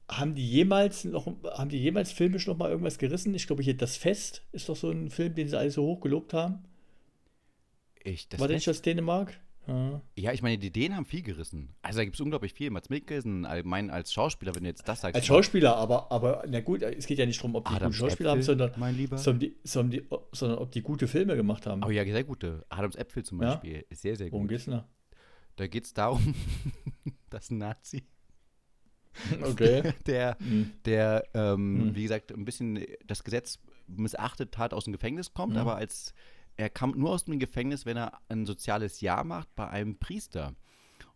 haben 0.10 0.36
die 0.36 0.48
jemals 0.50 1.06
noch, 1.06 1.28
haben 1.46 1.70
die 1.70 1.80
jemals 1.80 2.12
filmisch 2.12 2.48
noch 2.48 2.58
mal 2.58 2.70
irgendwas 2.70 2.98
gerissen? 2.98 3.34
Ich 3.34 3.48
glaube 3.48 3.64
hier 3.64 3.78
Das 3.78 3.98
Fest 3.98 4.44
ist 4.52 4.68
doch 4.70 4.76
so 4.76 4.92
ein 4.92 5.10
Film, 5.10 5.36
den 5.36 5.48
sie 5.48 5.58
alle 5.58 5.72
so 5.72 5.84
hoch 5.84 6.02
gelobt 6.02 6.34
haben. 6.34 6.66
Ich, 8.04 8.28
War 8.38 8.48
das 8.48 8.56
nicht 8.56 8.70
aus 8.70 8.82
Dänemark? 8.82 9.40
Ja. 9.68 10.02
ja, 10.16 10.32
ich 10.32 10.42
meine, 10.42 10.58
die 10.58 10.72
Dänen 10.72 10.96
haben 10.96 11.06
viel 11.06 11.22
gerissen. 11.22 11.76
Also 11.82 11.98
da 11.98 12.06
gibt 12.06 12.16
es 12.16 12.22
unglaublich 12.22 12.54
viel. 12.54 12.70
Mats 12.70 12.90
Mikkelsen, 12.90 13.46
allgemein 13.46 13.90
als 13.90 14.14
Schauspieler, 14.14 14.56
wenn 14.56 14.64
du 14.64 14.70
jetzt 14.70 14.88
das 14.88 15.02
sagst. 15.02 15.16
Als 15.16 15.26
Schauspieler, 15.26 15.76
aber, 15.76 16.12
aber 16.12 16.44
na 16.48 16.62
gut, 16.62 16.82
es 16.82 17.06
geht 17.06 17.20
ja 17.20 17.26
nicht 17.26 17.40
darum, 17.40 17.56
ob 17.56 17.68
die 17.68 17.76
Adams 17.76 17.98
gute 17.98 18.10
Schauspieler 18.10 18.32
Äpfel, 18.32 18.60
haben, 18.60 18.74
sondern. 18.76 19.18
Sondern, 19.18 19.52
sondern, 19.64 20.02
sondern, 20.32 20.58
ob 20.60 20.72
die 20.72 20.82
gute 20.82 21.08
Filme 21.08 21.36
gemacht 21.36 21.66
haben. 21.66 21.84
Oh 21.84 21.90
ja, 21.90 22.04
sehr 22.06 22.24
gute. 22.24 22.66
Adams 22.70 22.96
Äpfel 22.96 23.24
zum 23.24 23.40
Beispiel 23.40 23.76
ja? 23.76 23.82
ist 23.90 24.02
sehr, 24.02 24.16
sehr 24.16 24.28
gut. 24.28 24.34
Worum 24.34 24.48
geht's 24.48 24.66
da? 24.66 24.88
Da 25.58 25.68
geht 25.68 25.86
es 25.86 25.94
darum, 25.94 26.34
dass 27.30 27.50
ein 27.50 27.58
Nazi 27.58 28.04
Okay. 29.44 29.94
der, 30.06 30.38
mhm. 30.40 30.72
der 30.86 31.24
ähm, 31.34 31.88
mhm. 31.88 31.96
wie 31.96 32.04
gesagt, 32.04 32.32
ein 32.32 32.46
bisschen 32.46 32.86
das 33.06 33.24
Gesetz 33.24 33.60
missachtet 33.88 34.58
hat, 34.58 34.74
aus 34.74 34.86
dem 34.86 34.94
Gefängnis 34.94 35.34
kommt, 35.34 35.54
mhm. 35.54 35.60
aber 35.60 35.76
als 35.76 36.14
er 36.58 36.70
kam 36.70 36.92
nur 36.92 37.12
aus 37.12 37.26
dem 37.26 37.40
Gefängnis, 37.40 37.86
wenn 37.86 37.98
er 37.98 38.20
ein 38.30 38.46
soziales 38.46 39.02
Jahr 39.02 39.24
macht 39.24 39.56
bei 39.56 39.68
einem 39.68 39.98
Priester. 39.98 40.56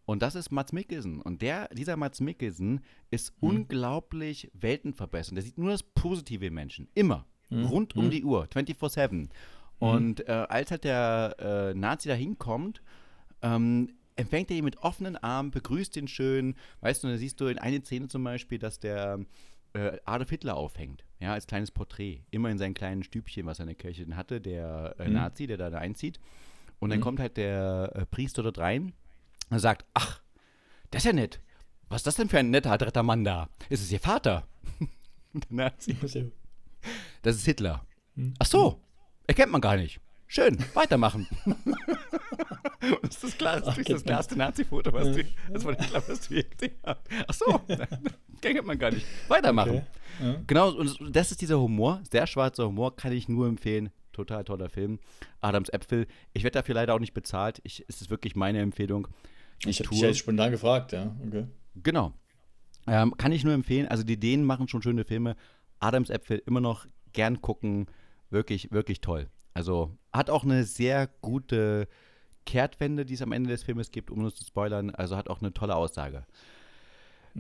Und 0.05 0.21
das 0.21 0.35
ist 0.35 0.51
Mats 0.51 0.71
Mikkelsen. 0.71 1.21
Und 1.21 1.41
der, 1.41 1.67
dieser 1.69 1.97
Mats 1.97 2.21
Mikkelsen 2.21 2.81
ist 3.09 3.33
mhm. 3.41 3.49
unglaublich 3.49 4.49
weltenverbessernd. 4.53 5.37
Der 5.37 5.43
sieht 5.43 5.57
nur 5.57 5.71
das 5.71 5.83
Positive 5.83 6.45
im 6.45 6.53
Menschen. 6.53 6.87
Immer. 6.93 7.25
Mhm. 7.49 7.65
Rund 7.65 7.95
um 7.95 8.05
mhm. 8.05 8.11
die 8.11 8.23
Uhr. 8.23 8.45
24-7. 8.45 9.29
Und 9.79 10.27
äh, 10.27 10.31
als 10.31 10.69
halt 10.69 10.83
der 10.83 11.35
äh, 11.39 11.73
Nazi 11.73 12.07
da 12.07 12.13
hinkommt, 12.13 12.83
ähm, 13.41 13.89
empfängt 14.15 14.51
er 14.51 14.57
ihn 14.57 14.65
mit 14.65 14.77
offenen 14.77 15.17
Armen, 15.17 15.51
begrüßt 15.51 15.97
ihn 15.97 16.07
schön. 16.07 16.55
Weißt 16.81 17.03
du, 17.03 17.07
da 17.07 17.17
siehst 17.17 17.41
du 17.41 17.47
in 17.47 17.57
eine 17.57 17.81
Szene 17.81 18.07
zum 18.07 18.23
Beispiel, 18.23 18.59
dass 18.59 18.79
der 18.79 19.19
äh, 19.73 19.97
Adolf 20.05 20.29
Hitler 20.29 20.55
aufhängt, 20.57 21.03
ja, 21.19 21.33
als 21.33 21.47
kleines 21.47 21.71
Porträt. 21.71 22.21
Immer 22.31 22.49
in 22.49 22.57
seinem 22.57 22.73
kleinen 22.73 23.03
Stübchen, 23.03 23.45
was 23.45 23.59
er 23.59 23.63
in 23.63 23.67
der 23.67 23.75
Kirche 23.75 24.05
hatte, 24.15 24.41
der 24.41 24.95
äh, 24.99 25.07
mhm. 25.07 25.13
Nazi, 25.13 25.47
der 25.47 25.57
da 25.57 25.69
einzieht. 25.77 26.19
Und 26.79 26.89
dann 26.89 26.99
mhm. 26.99 27.03
kommt 27.03 27.19
halt 27.19 27.37
der 27.37 27.91
äh, 27.93 28.05
Priester 28.05 28.43
dort 28.43 28.57
rein 28.57 28.93
Und 29.49 29.59
sagt, 29.59 29.85
ach, 29.93 30.21
das 30.89 31.01
ist 31.01 31.05
ja 31.05 31.13
nett. 31.13 31.39
Was 31.89 31.99
ist 31.99 32.07
das 32.07 32.15
denn 32.15 32.29
für 32.29 32.39
ein 32.39 32.49
netter, 32.49 32.77
dritter 32.77 33.03
Mann 33.03 33.23
da? 33.23 33.49
Ist 33.69 33.81
es 33.81 33.91
Ihr 33.91 33.99
Vater? 33.99 34.47
Hat 35.57 35.81
sie, 35.81 35.95
das 37.21 37.35
ist 37.35 37.45
Hitler. 37.45 37.85
Ach 38.39 38.45
so, 38.45 38.81
erkennt 39.27 39.51
man 39.51 39.61
gar 39.61 39.77
nicht. 39.77 39.99
Schön, 40.27 40.57
weitermachen. 40.73 41.27
das 43.01 43.23
ist 43.23 43.41
das 43.41 43.77
ist 43.77 43.89
das 43.89 44.03
klarste 44.03 44.37
Nazi-Foto, 44.37 44.93
was 44.93 45.09
von 45.61 45.75
Hitler, 45.75 46.03
was 46.07 46.27
du 46.27 46.35
je 46.35 46.43
gesehen 46.43 46.75
hast. 46.83 47.01
Ach 47.27 47.33
so, 47.33 47.61
kennt 48.41 48.65
man 48.65 48.77
gar 48.77 48.91
nicht. 48.91 49.05
Weitermachen. 49.27 49.71
Okay. 49.71 49.83
Ja. 50.21 50.35
Genau, 50.47 50.69
und 50.71 51.15
das 51.15 51.31
ist 51.31 51.41
dieser 51.41 51.59
Humor, 51.59 52.01
sehr 52.11 52.27
schwarzer 52.27 52.67
Humor, 52.67 52.95
kann 52.95 53.11
ich 53.11 53.27
nur 53.27 53.47
empfehlen. 53.47 53.89
Total 54.11 54.43
toller 54.43 54.69
Film. 54.69 54.99
Adams 55.39 55.69
Äpfel. 55.69 56.05
Ich 56.33 56.43
werde 56.43 56.59
dafür 56.59 56.75
leider 56.75 56.93
auch 56.93 56.99
nicht 56.99 57.13
bezahlt. 57.13 57.61
Ich, 57.63 57.85
es 57.87 58.01
ist 58.01 58.09
wirklich 58.09 58.35
meine 58.35 58.59
Empfehlung. 58.59 59.07
Ich 59.65 59.79
habe 59.79 59.89
dich 59.89 60.01
jetzt 60.01 60.17
spontan 60.19 60.51
gefragt, 60.51 60.91
ja. 60.91 61.15
Okay. 61.25 61.45
Genau. 61.75 62.13
Ähm, 62.87 63.15
kann 63.17 63.31
ich 63.31 63.43
nur 63.43 63.53
empfehlen. 63.53 63.87
Also 63.87 64.03
die 64.03 64.19
Dänen 64.19 64.45
machen 64.45 64.67
schon 64.67 64.81
schöne 64.81 65.05
Filme. 65.05 65.35
Adams 65.79 66.09
Äpfel 66.09 66.41
immer 66.45 66.59
noch 66.59 66.87
gern 67.13 67.41
gucken. 67.41 67.87
Wirklich, 68.29 68.71
wirklich 68.71 69.01
toll. 69.01 69.27
Also 69.53 69.97
hat 70.11 70.29
auch 70.29 70.43
eine 70.43 70.63
sehr 70.63 71.07
gute 71.21 71.87
Kehrtwende, 72.45 73.05
die 73.05 73.13
es 73.13 73.21
am 73.21 73.31
Ende 73.31 73.49
des 73.49 73.63
Filmes 73.63 73.91
gibt, 73.91 74.11
um 74.11 74.23
uns 74.23 74.35
zu 74.35 74.43
spoilern. 74.43 74.89
Also 74.89 75.15
hat 75.15 75.29
auch 75.29 75.41
eine 75.41 75.53
tolle 75.53 75.75
Aussage. 75.75 76.25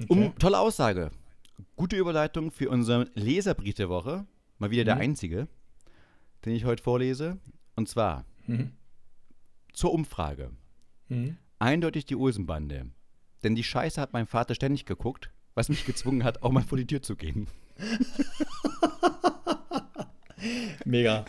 Um, 0.07 0.33
tolle 0.39 0.59
Aussage. 0.59 1.11
Gute 1.75 1.97
Überleitung 1.97 2.51
für 2.51 2.69
unseren 2.69 3.09
Leserbrief 3.13 3.75
der 3.75 3.89
Woche. 3.89 4.25
Mal 4.57 4.71
wieder 4.71 4.85
der 4.85 4.97
einzige, 4.97 5.47
den 6.45 6.53
ich 6.53 6.65
heute 6.65 6.81
vorlese. 6.83 7.39
Und 7.75 7.89
zwar 7.89 8.25
Mhm. 8.47 8.71
zur 9.73 9.93
Umfrage. 9.93 10.51
Mhm. 11.09 11.37
Eindeutig 11.59 12.05
die 12.05 12.15
Olsenbande. 12.15 12.87
Denn 13.43 13.55
die 13.55 13.63
Scheiße 13.63 13.99
hat 13.99 14.13
mein 14.13 14.27
Vater 14.27 14.55
ständig 14.55 14.85
geguckt, 14.85 15.31
was 15.55 15.69
mich 15.69 15.85
gezwungen 15.85 16.23
hat, 16.23 16.43
auch 16.43 16.51
mal 16.51 16.63
vor 16.63 16.77
die 16.77 16.87
Tür 16.87 17.01
zu 17.01 17.15
gehen. 17.15 17.47
Mega. 20.85 21.25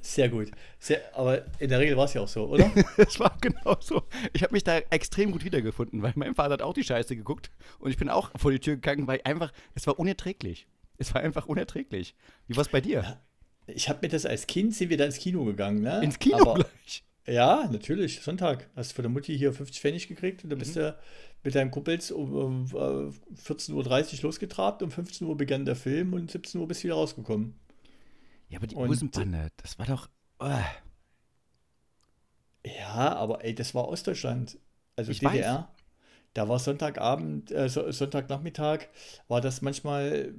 Sehr 0.00 0.28
gut. 0.28 0.50
Sehr, 0.78 1.00
aber 1.16 1.44
in 1.58 1.68
der 1.68 1.78
Regel 1.78 1.96
war 1.96 2.06
es 2.06 2.14
ja 2.14 2.20
auch 2.22 2.28
so, 2.28 2.46
oder? 2.46 2.70
Es 2.96 3.18
war 3.20 3.36
genau 3.40 3.76
so. 3.80 4.02
Ich 4.32 4.42
habe 4.42 4.52
mich 4.54 4.64
da 4.64 4.78
extrem 4.90 5.30
gut 5.32 5.44
wiedergefunden, 5.44 6.02
weil 6.02 6.12
mein 6.16 6.34
Vater 6.34 6.54
hat 6.54 6.62
auch 6.62 6.72
die 6.74 6.84
Scheiße 6.84 7.16
geguckt 7.16 7.50
und 7.78 7.90
ich 7.90 7.96
bin 7.96 8.08
auch 8.08 8.30
vor 8.36 8.50
die 8.50 8.58
Tür 8.60 8.74
gegangen, 8.76 9.06
weil 9.06 9.20
einfach, 9.24 9.52
es 9.74 9.86
war 9.86 9.98
unerträglich. 9.98 10.66
Es 10.96 11.14
war 11.14 11.20
einfach 11.22 11.46
unerträglich. 11.46 12.14
Wie 12.46 12.56
war 12.56 12.62
es 12.62 12.68
bei 12.68 12.80
dir? 12.80 13.20
Ich 13.66 13.88
habe 13.88 14.00
mir 14.02 14.08
das 14.08 14.26
als 14.26 14.46
Kind, 14.46 14.74
sind 14.74 14.90
wir 14.90 14.96
da 14.96 15.04
ins 15.04 15.18
Kino 15.18 15.44
gegangen, 15.44 15.80
ne? 15.82 16.02
Ins 16.02 16.18
Kino 16.18 16.36
Aber, 16.38 16.54
gleich. 16.54 17.04
Ja, 17.26 17.68
natürlich. 17.72 18.20
Sonntag. 18.20 18.68
Hast 18.76 18.90
du 18.92 18.96
von 18.96 19.02
der 19.04 19.10
Mutti 19.10 19.36
hier 19.36 19.52
50 19.54 19.80
Pfennig 19.80 20.08
gekriegt 20.08 20.44
und 20.44 20.50
dann 20.50 20.58
Mhm. 20.58 20.60
bist 20.60 20.76
du 20.76 20.96
mit 21.42 21.54
deinem 21.54 21.70
Kumpels 21.70 22.10
um, 22.10 22.32
um 22.34 22.64
äh, 22.66 23.10
14.30 23.40 23.72
Uhr 24.18 24.22
losgetrabt, 24.24 24.82
um 24.82 24.90
15 24.90 25.26
Uhr 25.26 25.36
begann 25.36 25.64
der 25.64 25.76
Film 25.76 26.12
und 26.12 26.30
17 26.30 26.60
Uhr 26.60 26.68
bist 26.68 26.82
du 26.82 26.88
wieder 26.88 26.94
rausgekommen. 26.96 27.54
Ja, 28.48 28.58
aber 28.58 28.66
die 28.66 28.74
Und- 28.76 28.88
Olsenbande, 28.88 29.50
das 29.56 29.78
war 29.78 29.86
doch. 29.86 30.08
Oh, 30.38 30.50
Ja, 32.64 33.14
aber 33.16 33.44
ey, 33.44 33.54
das 33.54 33.74
war 33.74 33.88
Ostdeutschland. 33.88 34.58
Also 34.96 35.10
Ich 35.12 35.18
DDR. 35.20 35.68
Da 36.34 36.48
war 36.48 36.58
Sonntagabend, 36.58 37.50
äh, 37.52 37.68
So- 37.68 37.90
Sonntagnachmittag, 37.90 38.86
war 39.28 39.40
das 39.40 39.62
manchmal 39.62 40.34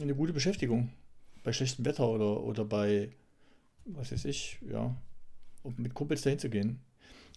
eine 0.00 0.14
gute 0.14 0.32
Beschäftigung. 0.32 0.92
Bei 1.42 1.52
schlechtem 1.52 1.84
Wetter 1.84 2.08
oder, 2.08 2.42
oder 2.42 2.64
bei, 2.64 3.10
was 3.84 4.12
weiß 4.12 4.24
ich, 4.26 4.58
ja, 4.70 4.94
um 5.62 5.74
mit 5.76 5.94
Kumpels 5.94 6.22
dahin 6.22 6.38
zu 6.38 6.48
gehen. 6.50 6.80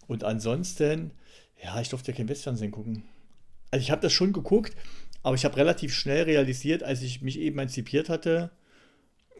Und 0.06 0.24
ansonsten, 0.24 1.10
ja, 1.62 1.80
ich 1.80 1.88
durfte 1.90 2.12
ja 2.12 2.16
kein 2.16 2.28
Westfernsehen 2.28 2.70
gucken. 2.72 3.04
Also 3.70 3.82
ich 3.82 3.90
habe 3.90 4.00
das 4.02 4.12
schon 4.12 4.32
geguckt, 4.32 4.74
aber 5.22 5.34
ich 5.36 5.44
habe 5.44 5.56
relativ 5.56 5.94
schnell 5.94 6.22
realisiert, 6.24 6.82
als 6.82 7.02
ich 7.02 7.20
mich 7.20 7.38
emanzipiert 7.38 8.08
hatte 8.08 8.50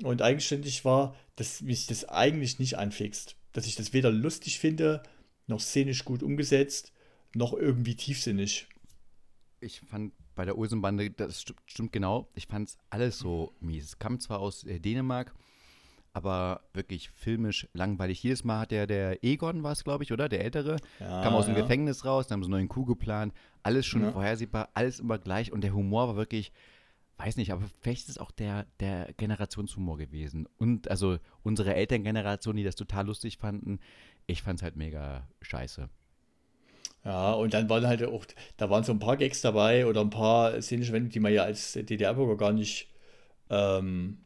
und 0.03 0.23
eigenständig 0.23 0.85
war, 0.85 1.15
dass 1.37 1.61
mich 1.63 1.87
das 1.87 2.05
eigentlich 2.09 2.59
nicht 2.59 2.79
anfixt. 2.79 3.37
Dass 3.53 3.67
ich 3.67 3.75
das 3.77 3.93
weder 3.93 4.11
lustig 4.11 4.59
finde, 4.59 5.03
noch 5.47 5.61
szenisch 5.61 6.05
gut 6.05 6.23
umgesetzt, 6.23 6.93
noch 7.35 7.53
irgendwie 7.55 7.97
tiefsinnig. 7.97 8.69
ich 9.61 9.81
fand 9.81 10.13
bei 10.35 10.45
der 10.45 10.57
Olsenbande, 10.57 11.11
das 11.11 11.43
sti- 11.43 11.55
stimmt 11.67 11.93
genau, 11.93 12.29
ich 12.35 12.47
fand 12.47 12.69
es 12.69 12.79
alles 12.89 13.19
so 13.19 13.53
mies. 13.61 13.85
Es 13.85 13.99
kam 13.99 14.19
zwar 14.21 14.41
aus 14.41 14.65
äh, 14.65 14.81
Dänemark, 14.81 15.35
aber 16.13 16.63
wirklich 16.73 17.11
filmisch 17.11 17.69
langweilig. 17.75 18.23
Jedes 18.23 18.45
Mal 18.45 18.61
hat 18.61 18.71
der, 18.71 18.87
der 18.87 19.23
Egon 19.25 19.63
war 19.63 19.73
es, 19.73 19.85
glaube 19.85 20.05
ich, 20.05 20.13
oder? 20.13 20.29
Der 20.29 20.45
Ältere, 20.45 20.77
Ja, 20.99 21.23
kam 21.23 21.35
aus 21.35 21.47
dem 21.47 21.55
ja. 21.55 21.63
Gefängnis 21.63 22.05
raus, 22.05 22.27
dann 22.27 22.37
haben 22.37 22.43
sie 22.43 22.47
einen 22.47 22.53
neuen 22.53 22.69
Coup 22.69 22.87
geplant, 22.87 23.35
alles 23.63 23.87
schon 23.87 24.03
Ja. 24.03 24.13
vorhersehbar, 24.13 24.71
alles 24.75 25.01
immer 25.01 25.19
gleich 25.19 25.53
und 25.53 25.63
der 25.63 25.75
Humor 25.75 26.09
war 26.09 26.17
wirklich, 26.17 26.53
weiß 27.21 27.37
nicht, 27.37 27.53
aber 27.53 27.63
vielleicht 27.81 28.03
ist 28.03 28.11
es 28.11 28.19
auch 28.19 28.31
der, 28.31 28.67
der 28.81 29.13
Generationshumor 29.17 29.99
gewesen. 29.99 30.49
Und 30.59 30.91
also 30.91 31.19
unsere 31.43 31.75
Elterngeneration, 31.75 32.57
die 32.57 32.65
das 32.65 32.77
total 32.77 33.07
lustig 33.07 33.39
fanden, 33.39 33.81
ich 34.27 34.43
fand 34.43 34.61
es 34.61 34.63
halt 34.63 34.77
mega 34.77 35.29
scheiße. 35.43 35.89
Ja, 37.05 37.33
und 37.33 37.55
dann 37.55 37.69
waren 37.69 37.87
halt 37.87 38.03
auch, 38.05 38.27
da 38.57 38.69
waren 38.71 38.85
so 38.85 38.93
ein 38.93 38.99
paar 38.99 39.17
Gags 39.17 39.41
dabei 39.41 39.87
oder 39.87 40.01
ein 40.03 40.11
paar 40.11 40.53
Wendungen, 40.55 41.11
die 41.11 41.21
man 41.21 41.33
ja 41.33 41.45
als 41.45 41.73
DDR-Bürger 41.73 42.37
gar 42.37 42.53
nicht, 42.53 42.89
ähm, 43.49 44.19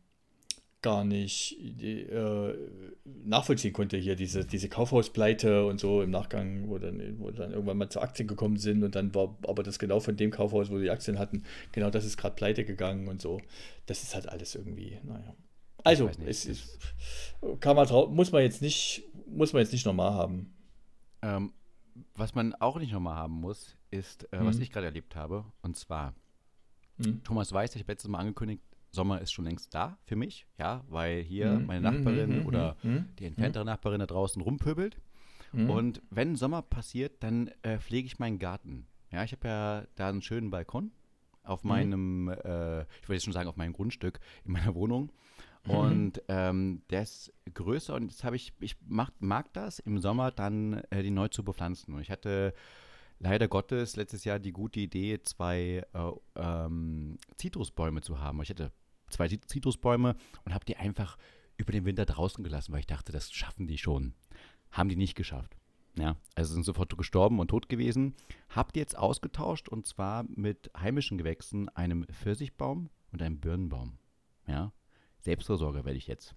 gar 0.84 1.02
nicht 1.04 1.58
äh, 1.82 2.54
nachvollziehen 3.24 3.72
konnte. 3.72 3.96
Hier 3.96 4.14
diese, 4.16 4.44
diese 4.44 4.68
Kaufhauspleite 4.68 5.64
und 5.66 5.80
so 5.80 6.02
im 6.02 6.10
Nachgang, 6.10 6.68
wo 6.68 6.78
dann, 6.78 7.18
wo 7.18 7.30
dann 7.30 7.52
irgendwann 7.52 7.78
mal 7.78 7.88
zu 7.88 8.00
Aktien 8.00 8.28
gekommen 8.28 8.58
sind 8.58 8.84
und 8.84 8.94
dann 8.94 9.14
war 9.14 9.36
aber 9.48 9.62
das 9.62 9.78
genau 9.78 9.98
von 9.98 10.16
dem 10.16 10.30
Kaufhaus, 10.30 10.70
wo 10.70 10.78
die 10.78 10.90
Aktien 10.90 11.18
hatten, 11.18 11.42
genau 11.72 11.90
das 11.90 12.04
ist 12.04 12.16
gerade 12.16 12.36
pleite 12.36 12.64
gegangen 12.64 13.08
und 13.08 13.20
so. 13.20 13.40
Das 13.86 14.02
ist 14.02 14.14
halt 14.14 14.28
alles 14.28 14.54
irgendwie, 14.54 14.98
naja. 15.02 15.34
Also, 15.82 16.06
nicht, 16.06 16.20
es 16.28 16.46
ist, 16.46 16.78
kann 17.60 17.76
man 17.76 17.88
muss 18.14 18.30
man 18.32 18.42
jetzt 18.42 18.62
nicht, 18.62 19.02
muss 19.26 19.52
man 19.52 19.62
jetzt 19.62 19.72
nicht 19.72 19.86
normal 19.86 20.12
haben. 20.12 20.54
Ähm, 21.22 21.52
was 22.14 22.34
man 22.34 22.54
auch 22.54 22.78
nicht 22.78 22.92
nochmal 22.92 23.16
haben 23.16 23.34
muss, 23.34 23.76
ist, 23.90 24.24
äh, 24.32 24.38
was 24.44 24.56
Mhm. 24.56 24.62
ich 24.62 24.70
gerade 24.72 24.86
erlebt 24.86 25.16
habe. 25.16 25.44
Und 25.62 25.76
zwar, 25.76 26.14
Mhm. 26.98 27.22
Thomas 27.24 27.52
Weiß, 27.52 27.74
ich 27.74 27.82
habe 27.82 27.92
letztes 27.92 28.08
Mal 28.08 28.18
angekündigt, 28.20 28.62
Sommer 28.94 29.20
ist 29.20 29.32
schon 29.32 29.44
längst 29.44 29.74
da 29.74 29.98
für 30.04 30.16
mich, 30.16 30.46
ja, 30.58 30.82
weil 30.88 31.22
hier 31.22 31.60
Mhm, 31.60 31.66
meine 31.66 31.80
mhm, 31.80 31.86
Nachbarin 31.92 32.40
mhm, 32.40 32.46
oder 32.46 32.76
mhm, 32.82 33.08
die 33.18 33.26
entferntere 33.26 33.64
Nachbarin 33.66 33.98
da 34.00 34.06
draußen 34.06 34.40
rumpöbelt. 34.40 34.96
Mhm. 35.52 35.70
Und 35.70 36.02
wenn 36.10 36.36
Sommer 36.36 36.62
passiert, 36.62 37.22
dann 37.22 37.48
äh, 37.62 37.78
pflege 37.78 38.06
ich 38.06 38.18
meinen 38.18 38.38
Garten. 38.38 38.86
Ja, 39.10 39.22
ich 39.24 39.32
habe 39.32 39.46
ja 39.48 39.86
da 39.96 40.08
einen 40.08 40.22
schönen 40.22 40.50
Balkon 40.50 40.90
auf 41.42 41.62
Mhm. 41.62 41.68
meinem, 41.68 42.28
äh, 42.28 42.82
ich 42.82 43.02
wollte 43.08 43.14
jetzt 43.14 43.24
schon 43.24 43.32
sagen, 43.34 43.48
auf 43.48 43.56
meinem 43.56 43.72
Grundstück 43.74 44.18
in 44.44 44.52
meiner 44.52 44.74
Wohnung. 44.74 45.12
Mhm. 45.64 45.70
Und 45.70 46.22
ähm, 46.28 46.82
der 46.90 47.02
ist 47.02 47.32
größer 47.52 47.94
und 47.94 48.10
jetzt 48.10 48.24
habe 48.24 48.36
ich, 48.36 48.52
ich 48.60 48.76
mag, 48.86 49.12
mag 49.20 49.52
das 49.54 49.78
im 49.78 49.98
Sommer 49.98 50.30
dann 50.30 50.82
äh, 50.90 51.02
die 51.02 51.10
neu 51.10 51.28
zu 51.28 51.44
bepflanzen. 51.44 51.94
Und 51.94 52.00
ich 52.00 52.10
hatte 52.10 52.54
leider 53.18 53.48
Gottes 53.48 53.96
letztes 53.96 54.24
Jahr 54.24 54.38
die 54.38 54.52
gute 54.52 54.80
Idee, 54.80 55.22
zwei 55.22 55.84
äh, 55.92 56.10
ähm, 56.36 57.18
Zitrusbäume 57.36 58.00
zu 58.02 58.20
haben. 58.20 58.42
Ich 58.42 58.50
hatte 58.50 58.72
zwei 59.14 59.28
Zit- 59.28 59.48
Zitrusbäume 59.48 60.16
und 60.44 60.54
habe 60.54 60.64
die 60.64 60.76
einfach 60.76 61.16
über 61.56 61.72
den 61.72 61.84
Winter 61.84 62.04
draußen 62.04 62.42
gelassen, 62.44 62.72
weil 62.72 62.80
ich 62.80 62.86
dachte, 62.86 63.12
das 63.12 63.32
schaffen 63.32 63.66
die 63.66 63.78
schon. 63.78 64.14
Haben 64.70 64.88
die 64.88 64.96
nicht 64.96 65.14
geschafft. 65.14 65.56
Ja, 65.96 66.16
also 66.34 66.52
sind 66.52 66.64
sofort 66.64 66.96
gestorben 66.96 67.38
und 67.38 67.48
tot 67.48 67.68
gewesen. 67.68 68.14
Habt 68.48 68.76
jetzt 68.76 68.98
ausgetauscht 68.98 69.68
und 69.68 69.86
zwar 69.86 70.24
mit 70.28 70.70
heimischen 70.76 71.18
Gewächsen, 71.18 71.68
einem 71.68 72.04
Pfirsichbaum 72.08 72.90
und 73.12 73.22
einem 73.22 73.38
Birnenbaum. 73.38 73.98
Ja, 74.48 74.72
Selbstversorger 75.20 75.84
werde 75.84 75.98
ich 75.98 76.08
jetzt. 76.08 76.34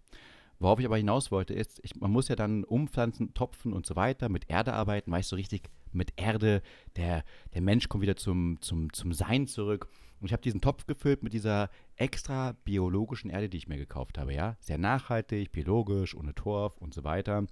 Worauf 0.59 0.79
ich 0.79 0.85
aber 0.85 0.97
hinaus 0.97 1.31
wollte, 1.31 1.53
ist, 1.53 1.79
ich, 1.83 1.95
man 1.95 2.11
muss 2.11 2.27
ja 2.27 2.35
dann 2.35 2.63
umpflanzen, 2.63 3.33
topfen 3.33 3.73
und 3.73 3.85
so 3.85 3.95
weiter, 3.95 4.29
mit 4.29 4.49
Erde 4.49 4.73
arbeiten, 4.73 5.11
weißt 5.11 5.31
du, 5.31 5.35
so 5.35 5.37
richtig 5.37 5.69
mit 5.97 6.13
Erde, 6.15 6.61
der, 6.95 7.23
der 7.53 7.61
Mensch 7.61 7.89
kommt 7.89 8.01
wieder 8.01 8.15
zum, 8.15 8.61
zum, 8.61 8.93
zum 8.93 9.13
Sein 9.13 9.47
zurück. 9.47 9.89
Und 10.19 10.27
ich 10.27 10.33
habe 10.33 10.41
diesen 10.41 10.61
Topf 10.61 10.87
gefüllt 10.87 11.21
mit 11.21 11.33
dieser 11.33 11.69
extra 11.95 12.53
biologischen 12.63 13.29
Erde, 13.29 13.49
die 13.49 13.57
ich 13.57 13.67
mir 13.67 13.77
gekauft 13.77 14.17
habe, 14.17 14.33
ja. 14.33 14.55
Sehr 14.59 14.77
nachhaltig, 14.77 15.51
biologisch, 15.51 16.15
ohne 16.15 16.33
Torf 16.33 16.77
und 16.77 16.93
so 16.93 17.03
weiter. 17.03 17.45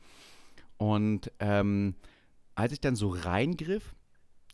Und 0.77 1.31
ähm, 1.39 1.95
als 2.55 2.71
ich 2.71 2.81
dann 2.81 2.95
so 2.95 3.09
reingriff 3.09 3.95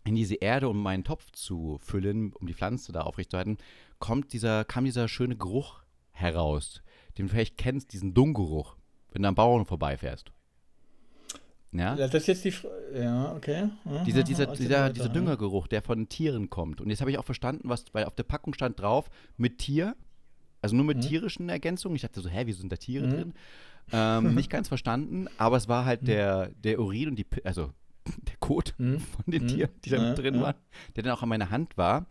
in 0.03 0.15
diese 0.15 0.35
Erde, 0.35 0.67
um 0.67 0.81
meinen 0.81 1.03
Topf 1.03 1.31
zu 1.31 1.77
füllen, 1.79 2.33
um 2.33 2.47
die 2.47 2.53
Pflanze 2.53 2.91
da 2.91 3.01
aufrechtzuerhalten, 3.01 3.57
kommt 3.99 4.33
dieser, 4.33 4.65
kam 4.65 4.85
dieser 4.85 5.07
schöne 5.07 5.37
Geruch 5.37 5.83
heraus, 6.11 6.81
den 7.17 7.27
du 7.27 7.31
vielleicht 7.31 7.57
kennst, 7.57 7.93
diesen 7.93 8.13
Dunggeruch, 8.13 8.75
wenn 9.11 9.21
du 9.21 9.29
am 9.29 9.35
Bauern 9.35 9.65
vorbeifährst. 9.65 10.31
Ja? 11.73 11.95
Das 11.95 12.13
ist 12.13 12.27
jetzt 12.27 12.43
die 12.45 12.51
Fra 12.51 12.69
Ja, 12.93 13.33
okay. 13.35 13.69
Ja, 13.85 14.03
Dieser, 14.03 14.19
ja, 14.19 14.23
dieser, 14.23 14.45
dieser, 14.47 14.89
dieser. 14.93 15.09
Düngergeruch, 15.09 15.67
der 15.67 15.81
von 15.81 16.09
Tieren 16.09 16.49
kommt. 16.49 16.81
Und 16.81 16.89
jetzt 16.89 17.01
habe 17.01 17.11
ich 17.11 17.17
auch 17.17 17.25
verstanden, 17.25 17.69
was, 17.69 17.85
weil 17.93 18.05
auf 18.05 18.15
der 18.15 18.23
Packung 18.23 18.53
stand 18.53 18.79
drauf, 18.79 19.09
mit 19.37 19.59
Tier, 19.59 19.95
also 20.61 20.75
nur 20.75 20.85
mit 20.85 20.97
Mhm. 20.97 21.01
tierischen 21.01 21.49
Ergänzungen. 21.49 21.95
Ich 21.95 22.01
dachte 22.01 22.21
so, 22.21 22.29
hä, 22.29 22.43
wieso 22.45 22.59
sind 22.61 22.71
da 22.71 22.77
Tiere 22.77 23.05
Mhm. 23.07 23.09
drin? 23.11 23.33
Ähm, 23.93 24.35
nicht 24.35 24.49
ganz 24.49 24.67
verstanden, 24.67 25.27
aber 25.37 25.57
es 25.57 25.67
war 25.67 25.85
halt 25.85 26.07
der, 26.07 26.49
der 26.63 26.79
Urin 26.79 27.09
und 27.09 27.15
die, 27.17 27.25
also 27.43 27.71
der 28.27 28.35
Kot 28.39 28.73
Hm? 28.77 28.99
von 28.99 29.23
den 29.27 29.41
Hm? 29.41 29.47
Tieren, 29.47 29.69
die 29.85 29.89
da 29.91 30.13
drin 30.13 30.39
waren, 30.41 30.55
der 30.95 31.03
dann 31.03 31.13
auch 31.13 31.23
an 31.23 31.29
meiner 31.29 31.49
Hand 31.49 31.77
war. 31.77 32.05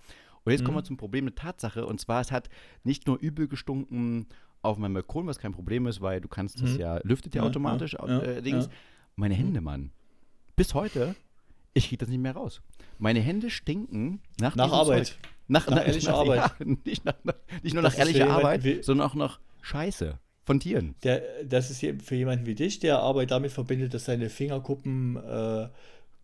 Und 0.44 0.52
jetzt 0.52 0.64
kommen 0.64 0.76
wir 0.78 0.80
Mhm. 0.82 0.86
zum 0.86 0.96
Problem 0.96 1.26
der 1.26 1.34
Tatsache. 1.34 1.84
Und 1.86 2.00
zwar, 2.00 2.20
es 2.22 2.32
hat 2.32 2.48
nicht 2.82 3.06
nur 3.06 3.18
übel 3.20 3.46
gestunken 3.46 4.26
auf 4.62 4.78
meinem 4.78 4.94
Balkon, 4.94 5.26
was 5.26 5.38
kein 5.38 5.52
Problem 5.52 5.86
ist, 5.86 6.00
weil 6.00 6.20
du 6.20 6.28
kannst 6.28 6.62
das 6.62 6.74
Mhm. 6.74 6.80
ja, 6.80 7.00
lüftet 7.02 7.34
ja 7.34 7.42
automatisch, 7.42 7.94
äh, 7.94 8.40
Dings. 8.42 8.68
Ja. 9.20 9.28
Meine 9.28 9.34
Mhm. 9.34 9.38
Hände, 9.46 9.60
Mann. 9.60 9.90
Bis 10.56 10.74
heute, 10.74 11.14
ich 11.74 11.88
kriege 11.88 11.98
das 11.98 12.08
nicht 12.08 12.20
mehr 12.20 12.32
raus. 12.34 12.60
Meine 12.98 13.20
Hände 13.20 13.50
stinken 13.50 14.20
nach, 14.40 14.56
Nach 14.56 14.72
Arbeit. 14.72 15.06
Zeug. 15.08 15.16
Nach, 15.48 15.68
Nach 15.68 15.86
ehrlicher 15.86 16.14
Arbeit. 16.14 16.38
Ja, 16.38 16.54
nicht, 16.84 17.04
nach, 17.04 17.14
nach, 17.24 17.34
nicht 17.62 17.74
nur 17.74 17.82
Das 17.82 17.94
nach 17.94 18.00
ehrlicher 18.00 18.30
Arbeit, 18.30 18.62
wie- 18.64 18.82
sondern 18.82 19.08
auch 19.08 19.14
nach 19.14 19.40
Scheiße 19.62 20.18
von 20.44 20.60
Tieren. 20.60 20.94
Der, 21.02 21.22
das 21.44 21.70
ist 21.70 21.80
hier 21.80 21.98
für 21.98 22.14
jemanden 22.14 22.46
wie 22.46 22.54
dich, 22.54 22.78
der 22.78 22.98
Arbeit 23.00 23.30
damit 23.30 23.50
verbindet, 23.52 23.92
dass 23.94 24.04
seine 24.04 24.30
Fingerkuppen 24.30 25.16
äh, 25.16 25.68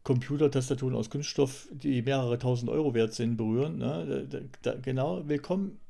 Computertastaturen 0.05 0.95
aus 0.95 1.11
Kunststoff, 1.11 1.67
die 1.73 2.03
mehrere 2.03 2.39
tausend 2.39 2.71
Euro 2.71 2.95
wert 2.95 3.13
sind, 3.15 3.37
berühren. 3.37 3.79
Ne? 3.79 4.27
Da, 4.31 4.39
da, 4.63 4.79
genau, 4.81 5.27
willkommen. 5.27 5.81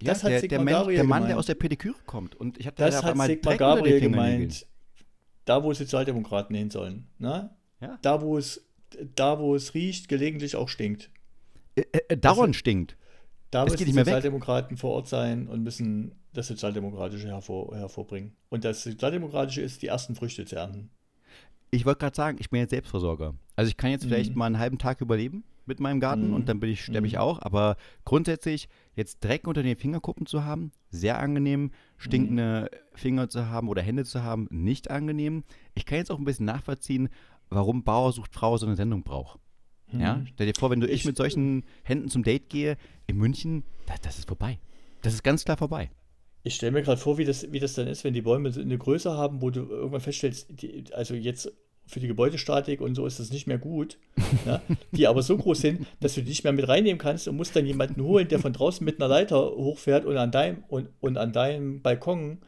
Das 0.00 0.22
hat 0.24 0.30
der, 0.30 0.40
Sigmar 0.40 0.58
der, 0.58 0.64
Mensch, 0.64 0.76
Gabriel 0.78 0.96
der 0.96 1.04
Mann, 1.04 1.18
gemeint. 1.18 1.30
der 1.30 1.38
aus 1.38 1.46
der 1.46 1.54
Pediküre 1.54 1.96
kommt. 2.06 2.34
Und 2.34 2.58
ich 2.58 2.66
hatte 2.66 2.82
Das 2.82 3.00
da 3.00 3.06
hat 3.14 3.26
Sigmar 3.26 3.56
Gabriel 3.56 4.00
gemeint. 4.00 4.66
Da, 5.46 5.62
wo 5.64 5.72
Sozialdemokraten 5.72 6.54
hin 6.54 6.70
sollen. 6.70 7.06
Ne? 7.18 7.50
Ja. 7.80 7.98
Da, 8.02 8.20
wo 8.20 8.36
es, 8.36 8.68
da, 9.14 9.38
wo 9.38 9.54
es 9.54 9.72
riecht, 9.74 10.08
gelegentlich 10.08 10.54
auch 10.56 10.68
stinkt. 10.68 11.10
Äh, 11.74 11.82
äh, 12.08 12.16
dauernd 12.16 12.54
stinkt. 12.56 12.96
Da 13.50 13.64
Es 13.64 13.72
müssen 13.72 13.84
nicht 13.84 13.94
mehr 13.94 14.04
weg. 14.06 14.12
Sozialdemokraten 14.14 14.76
vor 14.76 14.92
Ort 14.92 15.08
sein 15.08 15.46
und 15.48 15.62
müssen 15.62 16.14
das 16.32 16.48
Sozialdemokratische 16.48 17.28
hervor, 17.28 17.74
hervorbringen. 17.76 18.32
Und 18.50 18.64
das 18.64 18.82
Sozialdemokratische 18.82 19.62
ist, 19.62 19.80
die 19.82 19.86
ersten 19.86 20.14
Früchte 20.14 20.44
zu 20.44 20.56
ernten. 20.56 20.90
Ich 21.70 21.86
wollte 21.86 22.00
gerade 22.00 22.16
sagen, 22.16 22.38
ich 22.40 22.50
bin 22.50 22.60
jetzt 22.60 22.70
Selbstversorger. 22.70 23.34
Also 23.54 23.68
ich 23.68 23.76
kann 23.76 23.90
jetzt 23.90 24.04
vielleicht 24.04 24.32
Mhm. 24.32 24.38
mal 24.38 24.46
einen 24.46 24.58
halben 24.58 24.78
Tag 24.78 25.00
überleben 25.00 25.44
mit 25.64 25.80
meinem 25.80 26.00
Garten 26.00 26.28
Mhm. 26.28 26.34
und 26.34 26.48
dann 26.48 26.60
bin 26.60 26.70
ich, 26.70 26.82
sterbe 26.84 27.06
ich 27.06 27.14
Mhm. 27.14 27.18
auch. 27.20 27.40
Aber 27.42 27.76
grundsätzlich 28.04 28.68
jetzt 28.96 29.22
Dreck 29.22 29.46
unter 29.46 29.62
den 29.62 29.76
Fingerkuppen 29.76 30.26
zu 30.26 30.44
haben, 30.44 30.72
sehr 30.90 31.18
angenehm. 31.20 31.70
Stinkende 31.98 32.70
Finger 32.94 33.28
zu 33.28 33.48
haben 33.48 33.68
oder 33.68 33.82
Hände 33.82 34.04
zu 34.04 34.22
haben, 34.22 34.48
nicht 34.50 34.90
angenehm. 34.90 35.44
Ich 35.74 35.86
kann 35.86 35.98
jetzt 35.98 36.10
auch 36.10 36.18
ein 36.18 36.24
bisschen 36.24 36.46
nachvollziehen, 36.46 37.08
warum 37.50 37.84
Bauer 37.84 38.12
sucht 38.12 38.34
Frau 38.34 38.56
so 38.56 38.66
eine 38.66 38.74
Sendung 38.76 39.02
braucht. 39.02 39.38
Ja, 39.92 40.16
Mhm. 40.16 40.26
stell 40.34 40.46
dir 40.46 40.58
vor, 40.58 40.70
wenn 40.70 40.80
du 40.80 40.88
ich, 40.88 40.94
Ich- 41.00 41.04
mit 41.04 41.16
solchen 41.16 41.64
Händen 41.84 42.08
zum 42.08 42.24
Date 42.24 42.48
gehe, 42.50 42.76
in 43.06 43.16
München, 43.18 43.62
das, 43.86 44.00
das 44.00 44.18
ist 44.18 44.26
vorbei. 44.28 44.58
Das 45.02 45.14
ist 45.14 45.22
ganz 45.22 45.44
klar 45.44 45.56
vorbei. 45.56 45.90
Ich 46.42 46.54
stelle 46.56 46.72
mir 46.72 46.82
gerade 46.82 47.00
vor, 47.00 47.18
wie 47.18 47.24
das, 47.24 47.52
wie 47.52 47.60
das 47.60 47.74
dann 47.74 47.86
ist, 47.86 48.02
wenn 48.02 48.14
die 48.14 48.22
Bäume 48.22 48.50
so 48.52 48.60
eine 48.60 48.78
Größe 48.78 49.12
haben, 49.12 49.42
wo 49.42 49.50
du 49.50 49.60
irgendwann 49.68 50.00
feststellst, 50.00 50.60
die, 50.62 50.84
also 50.92 51.14
jetzt 51.14 51.52
für 51.86 52.00
die 52.00 52.08
Gebäudestatik 52.08 52.80
und 52.80 52.94
so 52.94 53.06
ist 53.06 53.20
das 53.20 53.30
nicht 53.30 53.46
mehr 53.46 53.58
gut, 53.58 53.98
ja, 54.44 54.60
die 54.92 55.06
aber 55.06 55.22
so 55.22 55.36
groß 55.36 55.60
sind, 55.60 55.86
dass 56.00 56.14
du 56.14 56.22
die 56.22 56.30
nicht 56.30 56.44
mehr 56.44 56.52
mit 56.52 56.66
reinnehmen 56.68 56.98
kannst 56.98 57.28
und 57.28 57.36
musst 57.36 57.54
dann 57.54 57.64
jemanden 57.66 58.02
holen, 58.02 58.28
der 58.28 58.38
von 58.40 58.52
draußen 58.52 58.84
mit 58.84 59.00
einer 59.00 59.08
Leiter 59.08 59.38
hochfährt 59.52 60.04
und 60.04 60.16
an 60.16 60.30
deinem, 60.32 60.64
und, 60.68 60.88
und 61.00 61.16
an 61.16 61.32
deinem 61.32 61.82
Balkon 61.82 62.38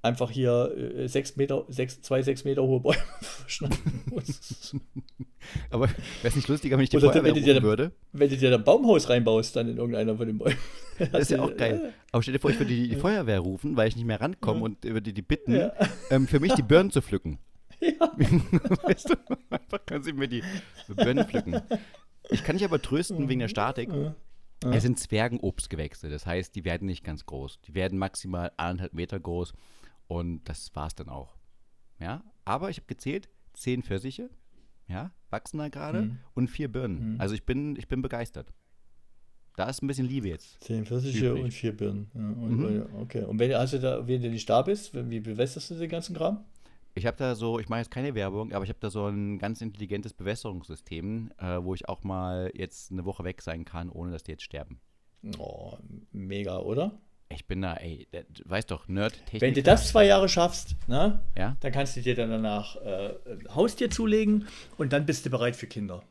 einfach 0.00 0.30
hier 0.30 0.74
äh, 0.76 1.08
sechs 1.08 1.36
Meter, 1.36 1.64
sechs, 1.68 2.00
zwei, 2.02 2.22
sechs 2.22 2.44
Meter 2.44 2.62
hohe 2.62 2.80
Bäume 2.80 2.96
schneiden 3.46 4.02
muss. 4.06 4.74
Aber 5.70 5.88
wäre 5.88 5.94
es 6.24 6.36
nicht 6.36 6.48
lustiger, 6.48 6.76
wenn 6.76 6.84
ich 6.84 6.90
die 6.90 6.96
Oder 6.98 7.06
Feuerwehr 7.12 7.24
wenn 7.24 7.34
du 7.34 7.40
dir 7.42 7.54
dann- 7.54 7.62
würde? 7.62 7.92
Wenn 8.12 8.28
du 8.30 8.36
dir 8.36 8.54
ein 8.54 8.64
Baumhaus 8.64 9.08
reinbaust, 9.08 9.56
dann 9.56 9.68
in 9.68 9.76
irgendeiner 9.76 10.16
von 10.16 10.26
den 10.26 10.38
Bäumen. 10.38 10.56
Das 11.12 11.22
ist 11.22 11.30
ja 11.30 11.40
auch 11.42 11.56
geil. 11.56 11.92
Aber 12.10 12.22
stell 12.24 12.34
dir 12.34 12.40
vor, 12.40 12.50
ich 12.50 12.58
würde 12.58 12.74
die, 12.74 12.88
die 12.88 12.96
Feuerwehr 12.96 13.38
rufen, 13.38 13.76
weil 13.76 13.86
ich 13.86 13.94
nicht 13.94 14.04
mehr 14.04 14.20
rankomme 14.20 14.62
und 14.62 14.82
würde 14.82 15.12
die 15.12 15.22
bitten, 15.22 15.54
Ja. 15.54 15.70
ähm, 16.10 16.26
für 16.26 16.40
mich 16.40 16.54
die 16.54 16.62
Birnen 16.62 16.90
zu 16.90 17.00
pflücken. 17.02 17.38
Weißt 17.80 19.10
du? 19.10 19.14
Einfach 19.50 19.84
kann 19.86 20.02
sie 20.02 20.12
mir 20.12 20.28
die 20.28 20.42
Birnen 20.88 21.26
pflücken. 21.26 21.60
Ich 22.30 22.42
kann 22.44 22.56
dich 22.56 22.64
aber 22.64 22.80
trösten 22.82 23.28
wegen 23.28 23.40
der 23.40 23.48
Statik. 23.48 23.90
Es 24.64 24.82
sind 24.82 24.98
Zwergenobstgewächse. 24.98 26.08
Das 26.10 26.26
heißt, 26.26 26.54
die 26.54 26.64
werden 26.64 26.86
nicht 26.86 27.04
ganz 27.04 27.24
groß. 27.26 27.60
Die 27.62 27.74
werden 27.74 27.98
maximal 27.98 28.50
eineinhalb 28.56 28.92
Meter 28.92 29.18
groß. 29.20 29.52
Und 30.08 30.48
das 30.48 30.74
war's 30.74 30.94
dann 30.94 31.08
auch. 31.08 31.36
Ja, 32.00 32.22
aber 32.44 32.70
ich 32.70 32.78
habe 32.78 32.86
gezählt, 32.86 33.28
zehn 33.54 33.82
Pfirsiche, 33.82 34.30
ja, 34.88 35.10
wachsen 35.30 35.58
da 35.58 35.68
gerade 35.68 36.02
Mhm. 36.02 36.18
und 36.34 36.48
vier 36.48 36.68
Birnen. 36.72 37.14
Mhm. 37.14 37.20
Also 37.20 37.34
ich 37.34 37.44
bin, 37.44 37.76
ich 37.76 37.88
bin 37.88 38.02
begeistert. 38.02 38.52
Da 39.56 39.68
ist 39.68 39.82
ein 39.82 39.88
bisschen 39.88 40.06
Liebe 40.06 40.28
jetzt. 40.28 40.62
Zehn 40.62 40.86
Pfirsiche 40.86 41.30
Übrig. 41.30 41.44
und 41.44 41.50
vier 41.50 41.76
Birnen. 41.76 42.10
Ja, 42.14 42.20
und, 42.20 42.56
Mhm. 42.58 42.86
Okay. 43.00 43.24
Und 43.24 43.38
wenn 43.40 43.50
du 43.50 43.80
da, 43.80 44.06
wenn 44.06 44.22
du 44.22 44.30
nicht 44.30 44.48
da 44.48 44.62
bist, 44.62 44.94
wie 45.10 45.18
bewässerst 45.20 45.70
du 45.70 45.74
den 45.74 45.88
ganzen 45.90 46.14
Kram? 46.14 46.44
Ich 46.98 47.06
habe 47.06 47.16
da 47.16 47.36
so, 47.36 47.60
ich 47.60 47.68
mache 47.68 47.78
jetzt 47.78 47.92
keine 47.92 48.16
Werbung, 48.16 48.52
aber 48.52 48.64
ich 48.64 48.70
habe 48.70 48.80
da 48.80 48.90
so 48.90 49.06
ein 49.06 49.38
ganz 49.38 49.60
intelligentes 49.60 50.12
Bewässerungssystem, 50.14 51.30
äh, 51.38 51.62
wo 51.62 51.72
ich 51.72 51.88
auch 51.88 52.02
mal 52.02 52.50
jetzt 52.54 52.90
eine 52.90 53.04
Woche 53.04 53.22
weg 53.22 53.40
sein 53.40 53.64
kann, 53.64 53.88
ohne 53.88 54.10
dass 54.10 54.24
die 54.24 54.32
jetzt 54.32 54.42
sterben. 54.42 54.80
Oh, 55.38 55.74
mega, 56.10 56.58
oder? 56.58 56.98
Ich 57.28 57.46
bin 57.46 57.62
da, 57.62 57.74
ey, 57.74 58.08
du 58.10 58.50
weißt 58.50 58.68
doch, 58.72 58.88
Nerd. 58.88 59.14
Wenn 59.30 59.54
du 59.54 59.62
das 59.62 59.88
zwei 59.90 60.06
Jahre 60.06 60.28
schaffst, 60.28 60.74
ne, 60.88 61.20
Ja, 61.36 61.56
dann 61.60 61.70
kannst 61.70 61.96
du 61.96 62.00
dir 62.00 62.16
dann 62.16 62.30
danach 62.30 62.74
äh, 62.76 63.14
Haustier 63.54 63.90
zulegen 63.90 64.48
und 64.76 64.92
dann 64.92 65.06
bist 65.06 65.24
du 65.24 65.30
bereit 65.30 65.54
für 65.54 65.68
Kinder. 65.68 66.02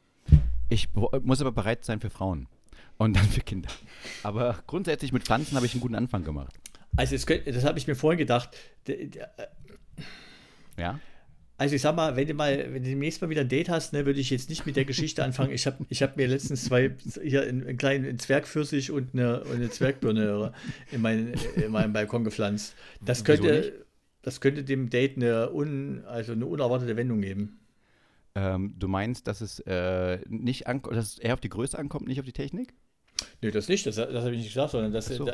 ich 0.70 0.88
muss 0.94 1.42
aber 1.42 1.52
bereit 1.52 1.84
sein 1.84 2.00
für 2.00 2.10
Frauen 2.10 2.48
und 2.98 3.18
dann 3.18 3.26
für 3.26 3.42
Kinder. 3.42 3.70
Aber 4.24 4.58
grundsätzlich 4.68 5.12
mit 5.12 5.24
Pflanzen 5.24 5.58
habe 5.58 5.66
ich 5.66 5.74
einen 5.74 5.82
guten 5.82 5.96
Anfang 5.96 6.24
gemacht. 6.24 6.56
Also 6.96 7.18
könnt, 7.26 7.46
das 7.46 7.66
habe 7.66 7.78
ich 7.78 7.88
mir 7.88 7.96
vorhin 7.96 8.20
gedacht. 8.20 8.56
Ja, 10.78 11.00
Also 11.58 11.76
ich 11.76 11.82
sag 11.82 11.96
mal, 11.96 12.16
wenn 12.16 12.28
du 12.28 12.34
mal, 12.36 12.58
wenn 12.72 12.84
du 12.84 12.90
demnächst 12.90 13.20
mal 13.22 13.30
wieder 13.30 13.42
ein 13.42 13.50
Date 13.50 13.70
hast, 13.70 13.94
ne, 13.94 14.06
würde 14.06 14.20
ich 14.20 14.30
jetzt 14.30 14.50
nicht 14.50 14.66
mit 14.68 14.76
der 14.76 14.86
Geschichte 14.86 15.24
anfangen. 15.24 15.52
Ich 15.52 15.66
habe 15.66 15.86
ich 15.90 16.04
hab 16.04 16.16
mir 16.16 16.28
letztens 16.28 16.66
zwei, 16.66 16.96
hier 17.24 17.42
einen, 17.44 17.68
einen 17.68 17.78
kleinen 17.78 18.20
Zwergpfirsich 18.20 18.92
und 18.92 19.14
eine, 19.14 19.44
und 19.44 19.56
eine 19.56 19.70
Zwergbirne 19.72 20.54
in, 20.92 21.02
mein, 21.02 21.34
in 21.56 21.72
meinen 21.72 21.94
Balkon 21.94 22.24
gepflanzt. 22.24 22.76
Das 23.04 23.24
könnte, 23.24 23.86
das 24.22 24.40
könnte 24.40 24.64
dem 24.64 24.90
Date 24.92 25.16
eine, 25.18 25.52
un, 25.52 26.04
also 26.06 26.34
eine 26.34 26.46
unerwartete 26.46 26.96
Wendung 26.96 27.22
geben. 27.22 27.60
ähm, 28.36 28.76
du 28.78 28.88
meinst, 28.88 29.26
dass 29.28 29.42
es 29.42 29.60
äh, 29.62 30.20
nicht 30.30 30.68
anko- 30.68 30.94
dass 30.94 31.14
es 31.14 31.18
eher 31.18 31.34
auf 31.34 31.40
die 31.42 31.50
Größe 31.50 31.78
ankommt, 31.80 32.08
nicht 32.08 32.20
auf 32.20 32.26
die 32.26 32.34
Technik? 32.34 32.76
Nee, 33.42 33.50
das 33.50 33.68
nicht, 33.68 33.84
das, 33.88 33.96
das 33.96 34.14
habe 34.14 34.32
ich 34.36 34.42
nicht 34.42 34.54
gesagt, 34.54 34.72
sondern 34.74 34.92
dass, 34.94 35.08
so. 35.08 35.26
da, 35.26 35.32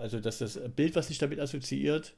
also, 0.00 0.20
dass 0.20 0.38
das 0.38 0.58
Bild, 0.74 0.96
was 0.96 1.08
sich 1.08 1.18
damit 1.18 1.38
assoziiert, 1.38 2.14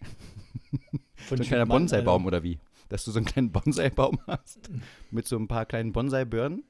von 1.16 1.38
So 1.38 1.42
ein 1.42 1.48
kleiner 1.48 1.66
Mann, 1.66 1.82
Bonsai-Baum 1.82 2.22
also- 2.22 2.28
oder 2.28 2.42
wie? 2.44 2.60
Dass 2.88 3.04
du 3.04 3.10
so 3.10 3.18
einen 3.18 3.26
kleinen 3.26 3.52
Bonsai-Baum 3.52 4.18
hast 4.26 4.70
mit 5.10 5.26
so 5.28 5.36
ein 5.36 5.48
paar 5.48 5.66
kleinen 5.66 5.92
Bonsai-Birnen? 5.92 6.64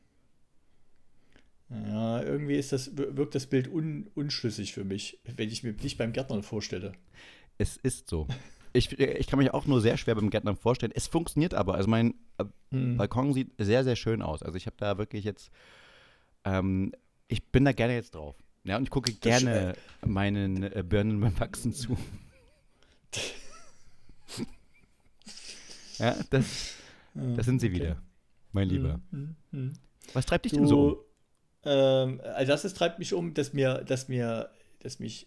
Ja, 1.70 2.22
irgendwie 2.22 2.56
ist 2.56 2.72
das, 2.72 2.96
wirkt 2.96 3.34
das 3.34 3.46
Bild 3.46 3.68
un, 3.68 4.10
unschlüssig 4.14 4.72
für 4.72 4.84
mich, 4.84 5.18
wenn 5.36 5.50
ich 5.50 5.62
mir 5.62 5.72
nicht 5.74 5.98
beim 5.98 6.12
Gärtnern 6.12 6.42
vorstelle. 6.42 6.92
Es 7.58 7.76
ist 7.76 8.08
so. 8.08 8.26
Ich, 8.72 8.98
ich 8.98 9.26
kann 9.26 9.38
mich 9.38 9.52
auch 9.52 9.66
nur 9.66 9.80
sehr 9.80 9.96
schwer 9.96 10.14
beim 10.14 10.30
Gärtner 10.30 10.56
vorstellen. 10.56 10.92
Es 10.94 11.06
funktioniert 11.08 11.54
aber. 11.54 11.74
Also 11.74 11.88
mein 11.88 12.14
äh, 12.38 12.44
Hm. 12.70 12.96
Balkon 12.98 13.32
sieht 13.32 13.52
sehr, 13.58 13.82
sehr 13.82 13.96
schön 13.96 14.20
aus. 14.22 14.42
Also 14.42 14.56
ich 14.56 14.66
habe 14.66 14.76
da 14.78 14.98
wirklich 14.98 15.24
jetzt, 15.24 15.50
ähm, 16.44 16.92
ich 17.26 17.42
bin 17.44 17.64
da 17.64 17.72
gerne 17.72 17.94
jetzt 17.94 18.14
drauf. 18.14 18.36
Ja, 18.64 18.76
und 18.76 18.82
ich 18.84 18.90
gucke 18.90 19.12
gerne 19.12 19.74
meinen 20.04 20.62
äh, 20.62 20.84
Birnen 20.86 21.18
beim 21.20 21.38
Wachsen 21.40 21.72
zu. 21.72 21.96
ja, 25.98 26.16
das, 26.30 26.74
das 27.14 27.46
sind 27.46 27.60
sie 27.60 27.72
wieder, 27.72 28.00
mein 28.52 28.68
Lieber. 28.68 29.00
Hm, 29.10 29.36
hm, 29.50 29.68
hm. 29.70 29.72
Was 30.12 30.26
treibt 30.26 30.44
dich 30.44 30.52
denn 30.52 30.66
so 30.66 30.80
um? 30.80 30.88
Du, 30.90 31.70
ähm, 31.70 32.20
also 32.34 32.52
das 32.52 32.74
treibt 32.74 32.98
mich 32.98 33.12
um, 33.14 33.34
dass 33.34 33.52
mir, 33.52 33.84
dass 33.86 34.08
mir, 34.08 34.50
dass 34.80 34.98
mich 35.00 35.26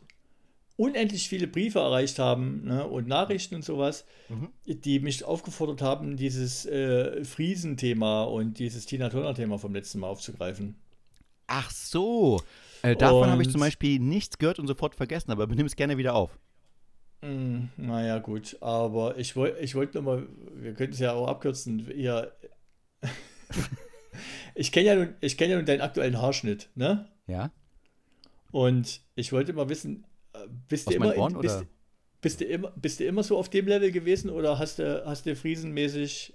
unendlich 0.77 1.29
viele 1.29 1.47
Briefe 1.47 1.79
erreicht 1.79 2.17
haben 2.17 2.63
ne, 2.63 2.87
und 2.87 3.07
Nachrichten 3.07 3.55
und 3.55 3.63
sowas, 3.63 4.05
Mhm. 4.29 4.49
die 4.65 4.99
mich 4.99 5.23
aufgefordert 5.23 5.81
haben, 5.81 6.17
dieses 6.17 6.65
äh, 6.65 7.23
Friesen-Thema 7.23 8.23
und 8.23 8.57
dieses 8.57 8.85
Tina 8.85 9.09
Turner-Thema 9.09 9.59
vom 9.59 9.73
letzten 9.73 9.99
Mal 9.99 10.07
aufzugreifen. 10.07 10.75
Ach 11.47 11.69
so. 11.69 12.41
Äh, 12.81 12.95
davon 12.95 13.29
habe 13.29 13.43
ich 13.43 13.51
zum 13.51 13.61
Beispiel 13.61 13.99
nichts 13.99 14.37
gehört 14.37 14.57
und 14.57 14.65
sofort 14.65 14.95
vergessen, 14.95 15.29
aber 15.31 15.45
nimm 15.47 15.67
es 15.67 15.75
gerne 15.75 15.97
wieder 15.97 16.15
auf. 16.15 16.39
Hm, 17.21 17.69
naja, 17.77 18.17
gut, 18.19 18.57
aber 18.61 19.17
ich, 19.17 19.35
woll, 19.35 19.55
ich 19.61 19.75
wollte 19.75 20.01
nur 20.01 20.03
mal, 20.03 20.27
wir 20.55 20.73
könnten 20.73 20.93
es 20.93 20.99
ja 20.99 21.13
auch 21.13 21.27
abkürzen, 21.27 21.87
ihr, 21.91 22.31
ich 24.55 24.71
kenne 24.71 24.87
ja, 24.87 24.95
nun- 24.95 25.15
ich 25.21 25.37
kenn 25.37 25.49
ja 25.49 25.57
nun 25.57 25.65
deinen 25.65 25.81
aktuellen 25.81 26.19
Haarschnitt, 26.21 26.69
ne? 26.75 27.07
Ja? 27.27 27.51
Und 28.51 29.01
ich 29.15 29.31
wollte 29.31 29.53
mal 29.53 29.69
wissen, 29.69 30.05
äh, 30.33 30.39
bist 30.67 30.87
du 30.89 30.93
immer, 30.93 31.13
in, 31.15 31.39
bist, 31.39 31.65
bist, 32.21 32.41
du 32.41 32.45
immer, 32.45 32.71
bist 32.71 32.99
du 32.99 33.05
immer 33.05 33.23
so 33.23 33.37
auf 33.37 33.49
dem 33.49 33.67
Level 33.67 33.91
gewesen 33.91 34.29
oder 34.29 34.59
hast 34.59 34.79
du, 34.79 35.05
hast 35.05 35.25
du 35.25 35.35
friesenmäßig, 35.35 36.33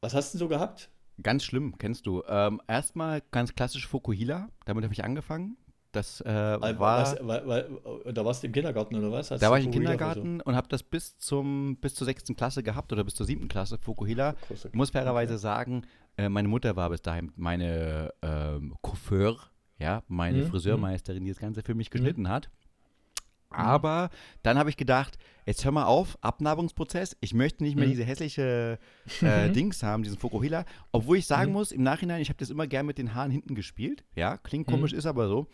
was 0.00 0.14
hast 0.14 0.32
du 0.34 0.38
denn 0.38 0.46
so 0.46 0.48
gehabt? 0.48 0.90
Ganz 1.22 1.44
schlimm, 1.44 1.76
kennst 1.76 2.06
du. 2.06 2.22
Ähm, 2.26 2.62
erstmal 2.66 3.20
ganz 3.30 3.54
klassisch 3.54 3.86
Fukuhila, 3.86 4.48
damit 4.64 4.84
habe 4.84 4.94
ich 4.94 5.04
angefangen. 5.04 5.58
Das 5.92 6.20
äh, 6.20 6.26
war. 6.26 6.78
Was, 6.78 7.16
weil, 7.20 7.46
weil, 7.46 8.12
da 8.12 8.24
warst 8.24 8.42
du 8.42 8.46
im 8.46 8.52
Kindergarten 8.52 8.94
oder 8.94 9.10
was? 9.10 9.30
Hast 9.30 9.42
Da 9.42 9.50
war 9.50 9.58
ich 9.58 9.64
im 9.64 9.72
Kindergarten 9.72 10.40
und 10.40 10.54
habe 10.54 10.68
das 10.68 10.82
bis 10.82 11.18
zum 11.18 11.76
bis 11.80 11.94
zur 11.94 12.04
sechsten 12.04 12.36
Klasse 12.36 12.62
gehabt 12.62 12.92
oder 12.92 13.02
bis 13.02 13.14
zur 13.14 13.26
siebten 13.26 13.48
Klasse 13.48 13.76
Fukuhila. 13.78 14.34
Ich 14.50 14.72
muss 14.74 14.90
fairerweise 14.90 15.36
sagen, 15.38 15.82
äh, 16.16 16.28
meine 16.28 16.48
Mutter 16.48 16.76
war 16.76 16.90
bis 16.90 17.02
dahin 17.02 17.32
meine 17.36 18.12
ähm, 18.22 18.74
Coiffeur, 18.82 19.36
ja, 19.78 20.02
meine 20.06 20.38
Mhm, 20.38 20.46
Friseurmeisterin, 20.46 21.24
die 21.24 21.30
das 21.30 21.40
Ganze 21.40 21.62
für 21.62 21.74
mich 21.74 21.90
geschnitten 21.90 22.28
hat. 22.28 22.50
Aber 23.50 24.10
dann 24.42 24.58
habe 24.58 24.70
ich 24.70 24.76
gedacht, 24.76 25.18
jetzt 25.44 25.64
hör 25.64 25.72
mal 25.72 25.86
auf, 25.86 26.16
Abnabelungsprozess. 26.20 27.16
Ich 27.20 27.34
möchte 27.34 27.64
nicht 27.64 27.74
mehr 27.76 27.86
Mhm. 27.86 27.90
diese 27.90 28.04
hässliche 28.04 28.78
äh, 29.22 29.50
Dings 29.50 29.82
haben, 29.82 30.04
diesen 30.04 30.18
Fukuhila. 30.18 30.64
Obwohl 30.92 31.16
ich 31.18 31.26
sagen 31.26 31.50
Mhm. 31.50 31.56
muss, 31.56 31.72
im 31.72 31.82
Nachhinein, 31.82 32.22
ich 32.22 32.28
habe 32.28 32.38
das 32.38 32.50
immer 32.50 32.66
gern 32.68 32.86
mit 32.86 32.96
den 32.98 33.14
Haaren 33.14 33.30
hinten 33.32 33.54
gespielt. 33.56 34.04
Ja, 34.14 34.36
klingt 34.38 34.68
Mhm. 34.68 34.72
komisch, 34.72 34.92
ist 34.92 35.06
aber 35.06 35.26
so. 35.28 35.48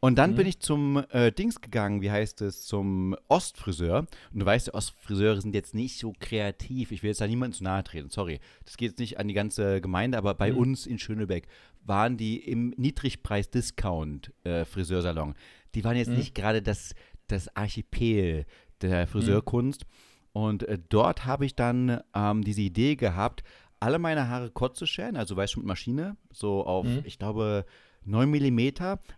Und 0.00 0.16
dann 0.16 0.30
Mhm. 0.32 0.36
bin 0.36 0.46
ich 0.46 0.60
zum 0.60 1.02
äh, 1.10 1.32
Dings 1.32 1.60
gegangen, 1.60 2.02
wie 2.02 2.10
heißt 2.10 2.40
es, 2.42 2.62
zum 2.62 3.16
Ostfriseur. 3.28 4.06
Und 4.32 4.38
du 4.40 4.46
weißt, 4.46 4.72
Ostfriseure 4.74 5.40
sind 5.40 5.54
jetzt 5.56 5.74
nicht 5.74 5.98
so 5.98 6.12
kreativ. 6.20 6.92
Ich 6.92 7.02
will 7.02 7.08
jetzt 7.08 7.20
da 7.20 7.26
niemandem 7.26 7.56
zu 7.58 7.64
nahe 7.64 7.82
treten, 7.82 8.08
sorry. 8.10 8.38
Das 8.64 8.76
geht 8.76 8.90
jetzt 8.92 9.00
nicht 9.00 9.18
an 9.18 9.26
die 9.26 9.34
ganze 9.34 9.80
Gemeinde, 9.80 10.16
aber 10.18 10.34
bei 10.34 10.52
Mhm. 10.52 10.58
uns 10.58 10.86
in 10.86 10.98
Schönebeck 11.00 11.48
waren 11.84 12.16
die 12.18 12.36
im 12.36 12.72
Niedrigpreis-Discount-Friseursalon. 12.76 15.34
die 15.74 15.84
waren 15.84 15.96
jetzt 15.96 16.08
Mhm. 16.08 16.16
nicht 16.16 16.34
gerade 16.34 16.62
das, 16.62 16.94
das 17.28 17.54
Archipel 17.56 18.44
der 18.82 19.06
Friseurkunst. 19.06 19.86
Und 20.32 20.62
äh, 20.64 20.78
dort 20.88 21.24
habe 21.24 21.46
ich 21.46 21.54
dann 21.56 22.00
ähm, 22.14 22.42
diese 22.44 22.60
Idee 22.62 22.96
gehabt, 22.96 23.42
alle 23.80 23.98
meine 23.98 24.28
Haare 24.28 24.50
kurz 24.50 24.78
zu 24.78 24.86
scheren, 24.86 25.16
also 25.16 25.36
weißt 25.36 25.54
du, 25.54 25.60
mit 25.60 25.66
Maschine, 25.66 26.16
so 26.32 26.64
auf, 26.66 26.84
Mhm. 26.86 27.00
ich 27.04 27.18
glaube, 27.18 27.64
9 28.04 28.28
mm, 28.30 28.72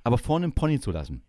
aber 0.04 0.18
vorne 0.18 0.44
einen 0.44 0.54
Pony 0.54 0.80
zu 0.80 0.90
lassen. 0.90 1.22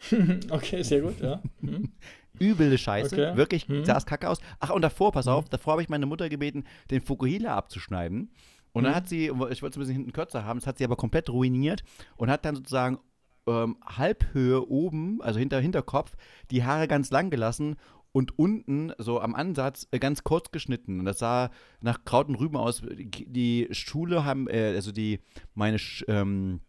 Okay, 0.50 0.82
sehr 0.82 1.00
gut, 1.00 1.20
ja. 1.20 1.40
Mhm. 1.60 1.92
Übel 2.38 2.76
Scheiße, 2.76 3.14
Okay. 3.14 3.36
wirklich 3.36 3.68
Mhm. 3.68 3.84
sah 3.84 3.96
es 3.96 4.06
kacke 4.06 4.28
aus. 4.28 4.38
Ach, 4.58 4.70
und 4.70 4.82
davor, 4.82 5.12
pass 5.12 5.28
auf, 5.28 5.48
davor 5.48 5.72
habe 5.72 5.82
ich 5.82 5.88
meine 5.88 6.06
Mutter 6.06 6.28
gebeten, 6.28 6.64
den 6.90 7.02
Fukuhila 7.02 7.54
abzuschneiden. 7.56 8.30
Und 8.72 8.84
dann 8.84 8.92
Mhm. 8.92 8.96
hat 8.96 9.08
sie, 9.08 9.26
ich 9.26 9.30
wollte 9.38 9.52
es 9.52 9.62
ein 9.76 9.80
bisschen 9.80 9.94
hinten 9.96 10.12
kürzer 10.12 10.44
haben, 10.44 10.58
das 10.58 10.66
hat 10.66 10.78
sie 10.78 10.84
aber 10.84 10.96
komplett 10.96 11.28
ruiniert 11.30 11.84
und 12.16 12.30
hat 12.30 12.44
dann 12.44 12.56
sozusagen 12.56 12.98
ähm, 13.46 13.76
Halbhöhe 13.84 14.68
oben, 14.68 15.20
also 15.22 15.38
hinter 15.38 15.60
Hinterkopf, 15.60 16.16
die 16.50 16.64
Haare 16.64 16.88
ganz 16.88 17.10
lang 17.10 17.30
gelassen 17.30 17.76
und 18.12 18.38
unten, 18.38 18.92
so 18.98 19.20
am 19.20 19.34
Ansatz, 19.34 19.88
äh, 19.90 19.98
ganz 19.98 20.22
kurz 20.22 20.50
geschnitten. 20.50 21.00
Und 21.00 21.06
das 21.06 21.18
sah 21.18 21.50
nach 21.80 22.04
Kraut 22.04 22.28
und 22.28 22.34
Rüben 22.36 22.56
aus. 22.56 22.82
Die, 22.86 23.68
Schule 23.70 24.24
haben, 24.24 24.48
äh, 24.48 24.72
also 24.74 24.92
die, 24.92 25.20
meine, 25.54 25.78
ähm, 26.08 26.60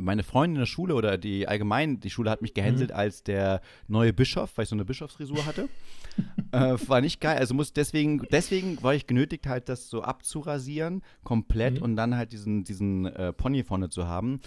meine 0.00 0.22
Freundin 0.22 0.56
in 0.56 0.60
der 0.60 0.66
Schule 0.66 0.94
oder 0.94 1.18
die 1.18 1.46
allgemein, 1.46 2.00
die 2.00 2.08
Schule 2.08 2.30
hat 2.30 2.40
mich 2.40 2.54
gehänselt 2.54 2.90
als 2.92 3.22
der 3.22 3.60
neue 3.86 4.12
Bischof, 4.12 4.56
weil 4.56 4.62
ich 4.62 4.68
so 4.68 4.76
eine 4.76 4.84
Bischofsfrisur 4.84 5.44
hatte. 5.44 5.68
äh, 6.52 6.76
war 6.86 7.00
nicht 7.00 7.20
geil. 7.20 7.36
Also 7.38 7.54
muss 7.54 7.72
deswegen, 7.72 8.26
deswegen 8.30 8.82
war 8.82 8.94
ich 8.94 9.06
genötigt, 9.06 9.46
halt 9.46 9.68
das 9.68 9.90
so 9.90 10.02
abzurasieren, 10.02 11.02
komplett 11.24 11.78
Mhm. 11.78 11.82
und 11.82 11.96
dann 11.96 12.16
halt 12.16 12.32
diesen, 12.32 12.64
diesen 12.64 13.06
äh, 13.06 13.32
Pony 13.32 13.64
vorne 13.64 13.90
zu 13.90 14.06
haben. 14.06 14.40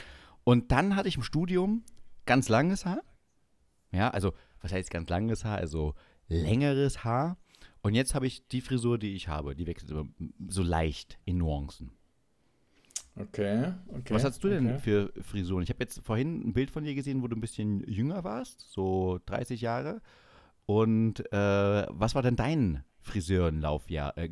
Und 0.44 0.72
dann 0.72 0.96
hatte 0.96 1.08
ich 1.08 1.18
im 1.18 1.24
Studium 1.24 1.84
ganz 2.26 2.50
langes 2.50 2.86
Haar. 2.86 3.02
Ja, 3.92 4.10
also, 4.10 4.34
was 4.62 4.72
heißt 4.72 4.90
ganz 4.90 5.10
langes 5.10 5.46
Haar? 5.46 5.58
Also 5.58 5.94
längeres 6.28 7.04
Haar. 7.04 7.38
Und 7.82 7.96
jetzt 7.96 8.16
habe 8.16 8.28
ich 8.28 8.48
die 8.48 8.62
Frisur, 8.62 8.98
die 8.98 9.14
ich 9.14 9.28
habe. 9.28 9.56
Die 9.56 9.68
wechselt 9.68 9.92
immer 9.92 10.08
so 10.48 10.64
leicht 10.64 11.20
in 11.26 11.38
Nuancen. 11.38 11.92
Okay, 13.16 13.74
okay. 13.90 14.14
Was 14.14 14.24
hast 14.24 14.44
du 14.44 14.50
denn 14.50 14.68
okay. 14.68 14.80
für 14.80 15.14
Frisuren? 15.22 15.64
Ich 15.64 15.70
habe 15.70 15.84
jetzt 15.84 16.02
vorhin 16.04 16.48
ein 16.48 16.54
Bild 16.54 16.72
von 16.72 16.84
dir 16.84 16.96
gesehen, 16.96 17.22
wo 17.22 17.28
du 17.28 17.36
ein 17.36 17.42
bisschen 17.42 17.88
jünger 17.88 18.24
warst, 18.24 18.72
so 18.72 19.20
30 19.28 19.62
Jahre. 19.62 20.02
Und 20.66 21.20
äh, 21.32 21.86
was 21.90 22.16
war 22.16 22.24
denn 22.24 22.36
dein 22.36 22.84
Friseurenlaufjahr, 23.02 24.18
äh? 24.18 24.30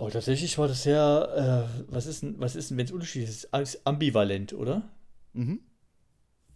Oh, 0.00 0.08
tatsächlich 0.08 0.56
war 0.56 0.66
das 0.66 0.82
sehr, 0.82 1.68
äh, 1.68 1.84
was 1.92 2.06
ist 2.06 2.22
denn, 2.22 2.40
was 2.40 2.56
ist 2.56 2.70
denn, 2.70 2.78
wenn 2.78 2.86
es 2.86 2.92
unterschiedlich 2.92 3.28
ist? 3.28 3.52
Als 3.52 3.84
ambivalent, 3.84 4.54
oder? 4.54 4.88
Mhm. 5.34 5.60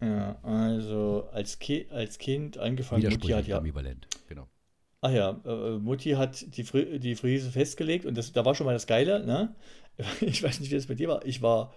Ja, 0.01 0.39
also 0.43 1.29
als, 1.31 1.59
Ki 1.59 1.87
als 1.91 2.17
Kind 2.19 2.57
angefangen, 2.57 3.07
Mutti 3.07 3.29
hat 3.29 3.47
ja, 3.47 3.59
ambivalent, 3.59 4.09
genau. 4.29 4.49
ach 5.03 5.11
ja, 5.11 5.41
äh, 5.45 5.79
Mutti 5.79 6.13
hat 6.13 6.57
die, 6.57 6.65
Fri 6.65 6.99
die 6.99 7.17
Frise 7.17 7.51
festgelegt 7.51 8.07
und 8.07 8.17
das, 8.17 8.33
da 8.33 8.47
war 8.47 8.55
schon 8.55 8.65
mal 8.65 8.73
das 8.73 8.87
Geile, 8.87 9.25
ne? 9.25 9.55
Ich 10.23 10.43
weiß 10.43 10.61
nicht, 10.61 10.71
wie 10.71 10.77
das 10.77 10.87
bei 10.87 10.95
dir 10.95 11.09
war. 11.09 11.25
Ich 11.27 11.43
war, 11.43 11.75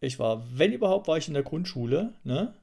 ich 0.00 0.20
war, 0.20 0.46
wenn 0.56 0.72
überhaupt, 0.72 1.08
war 1.08 1.18
ich 1.18 1.26
in 1.26 1.34
der 1.34 1.42
Grundschule, 1.42 2.14
ne? 2.22 2.54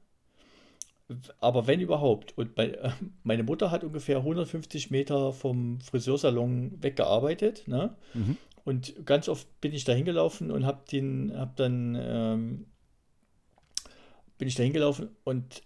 Aber 1.40 1.66
wenn 1.66 1.80
überhaupt. 1.80 2.36
Und 2.36 2.54
bei, 2.54 2.70
äh, 2.70 2.90
meine 3.22 3.42
Mutter 3.42 3.70
hat 3.70 3.84
ungefähr 3.84 4.18
150 4.18 4.90
Meter 4.90 5.32
vom 5.32 5.80
Friseursalon 5.80 6.82
weggearbeitet, 6.82 7.66
ne? 7.66 7.96
Mhm. 8.14 8.36
Und 8.64 9.04
ganz 9.06 9.28
oft 9.28 9.60
bin 9.60 9.72
ich 9.72 9.84
da 9.84 9.92
hingelaufen 9.92 10.52
und 10.52 10.64
hab 10.64 10.86
den, 10.88 11.32
hab 11.36 11.56
dann, 11.56 11.98
ähm, 12.00 12.66
bin 14.38 14.46
ich 14.46 14.54
da 14.54 14.62
hingelaufen 14.62 15.08
und, 15.24 15.62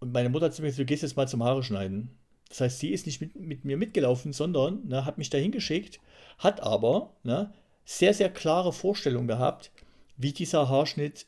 und 0.00 0.12
meine 0.12 0.30
Mutter 0.30 0.46
hat 0.46 0.54
zu 0.54 0.62
mir 0.62 0.68
gesagt, 0.68 0.80
du 0.80 0.86
gehst 0.86 1.02
jetzt 1.02 1.16
mal 1.16 1.28
zum 1.28 1.42
Haare 1.44 1.62
schneiden. 1.62 2.16
Das 2.48 2.62
heißt, 2.62 2.78
sie 2.78 2.90
ist 2.90 3.06
nicht 3.06 3.20
mit, 3.20 3.36
mit 3.36 3.64
mir 3.64 3.76
mitgelaufen, 3.76 4.32
sondern 4.32 4.86
ne, 4.86 5.04
hat 5.04 5.18
mich 5.18 5.30
da 5.30 5.38
hingeschickt, 5.38 6.00
hat 6.38 6.62
aber 6.62 7.14
ne, 7.22 7.52
sehr, 7.84 8.14
sehr 8.14 8.30
klare 8.30 8.72
Vorstellung 8.72 9.26
gehabt, 9.26 9.72
wie 10.16 10.32
dieser 10.32 10.68
Haarschnitt 10.68 11.26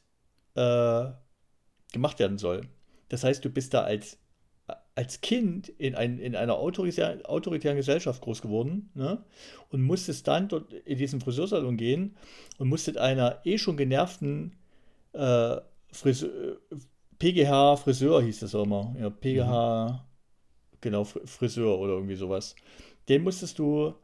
äh, 0.55 1.07
gemacht 1.95 2.19
werden 2.19 2.37
soll. 2.37 2.61
Das 3.09 3.25
heißt, 3.25 3.43
du 3.45 3.49
bist 3.49 3.73
da 3.73 3.83
als, 3.85 4.19
als 4.95 5.21
Kind 5.23 5.69
in, 5.71 5.95
ein, 5.95 6.19
in 6.19 6.37
einer 6.37 6.57
autoritär, 6.57 7.19
autoritären 7.25 7.77
Gesellschaft 7.77 8.21
groß 8.23 8.43
geworden 8.43 8.91
ne? 8.95 9.25
und 9.71 9.83
musstest 9.83 10.29
dann 10.29 10.49
dort 10.49 10.73
in 10.73 10.99
diesen 10.99 11.21
Friseursalon 11.21 11.77
gehen 11.79 12.17
und 12.59 12.69
musstet 12.69 12.99
einer 12.99 13.41
eh 13.45 13.57
schon 13.59 13.77
genervten 13.77 14.57
äh, 15.13 15.57
Friseur, 15.93 16.59
PGH 17.19 17.77
Friseur 17.77 18.23
hieß 18.23 18.41
das 18.41 18.55
auch 18.55 18.65
immer. 18.65 18.95
Ja, 19.01 19.11
PGH, 19.11 20.05
genau, 20.81 21.03
Fr- 21.03 21.27
Friseur 21.27 21.79
oder 21.79 21.95
irgendwie 21.95 22.17
sowas. 22.17 22.57
Den 23.09 23.23
musstest 23.23 23.59
du, 23.59 23.95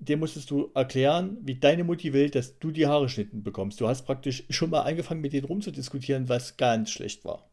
dem 0.00 0.18
musstest 0.18 0.50
du 0.50 0.70
erklären, 0.74 1.36
wie 1.42 1.54
deine 1.54 1.84
Mutti 1.84 2.12
will, 2.12 2.30
dass 2.30 2.58
du 2.58 2.70
die 2.70 2.86
Haare 2.86 3.04
geschnitten 3.04 3.42
bekommst. 3.42 3.80
Du 3.80 3.86
hast 3.86 4.02
praktisch 4.06 4.44
schon 4.48 4.70
mal 4.70 4.80
angefangen, 4.80 5.20
mit 5.20 5.32
denen 5.32 5.44
rumzudiskutieren, 5.44 6.28
was 6.28 6.56
ganz 6.56 6.90
schlecht 6.90 7.24
war. 7.24 7.50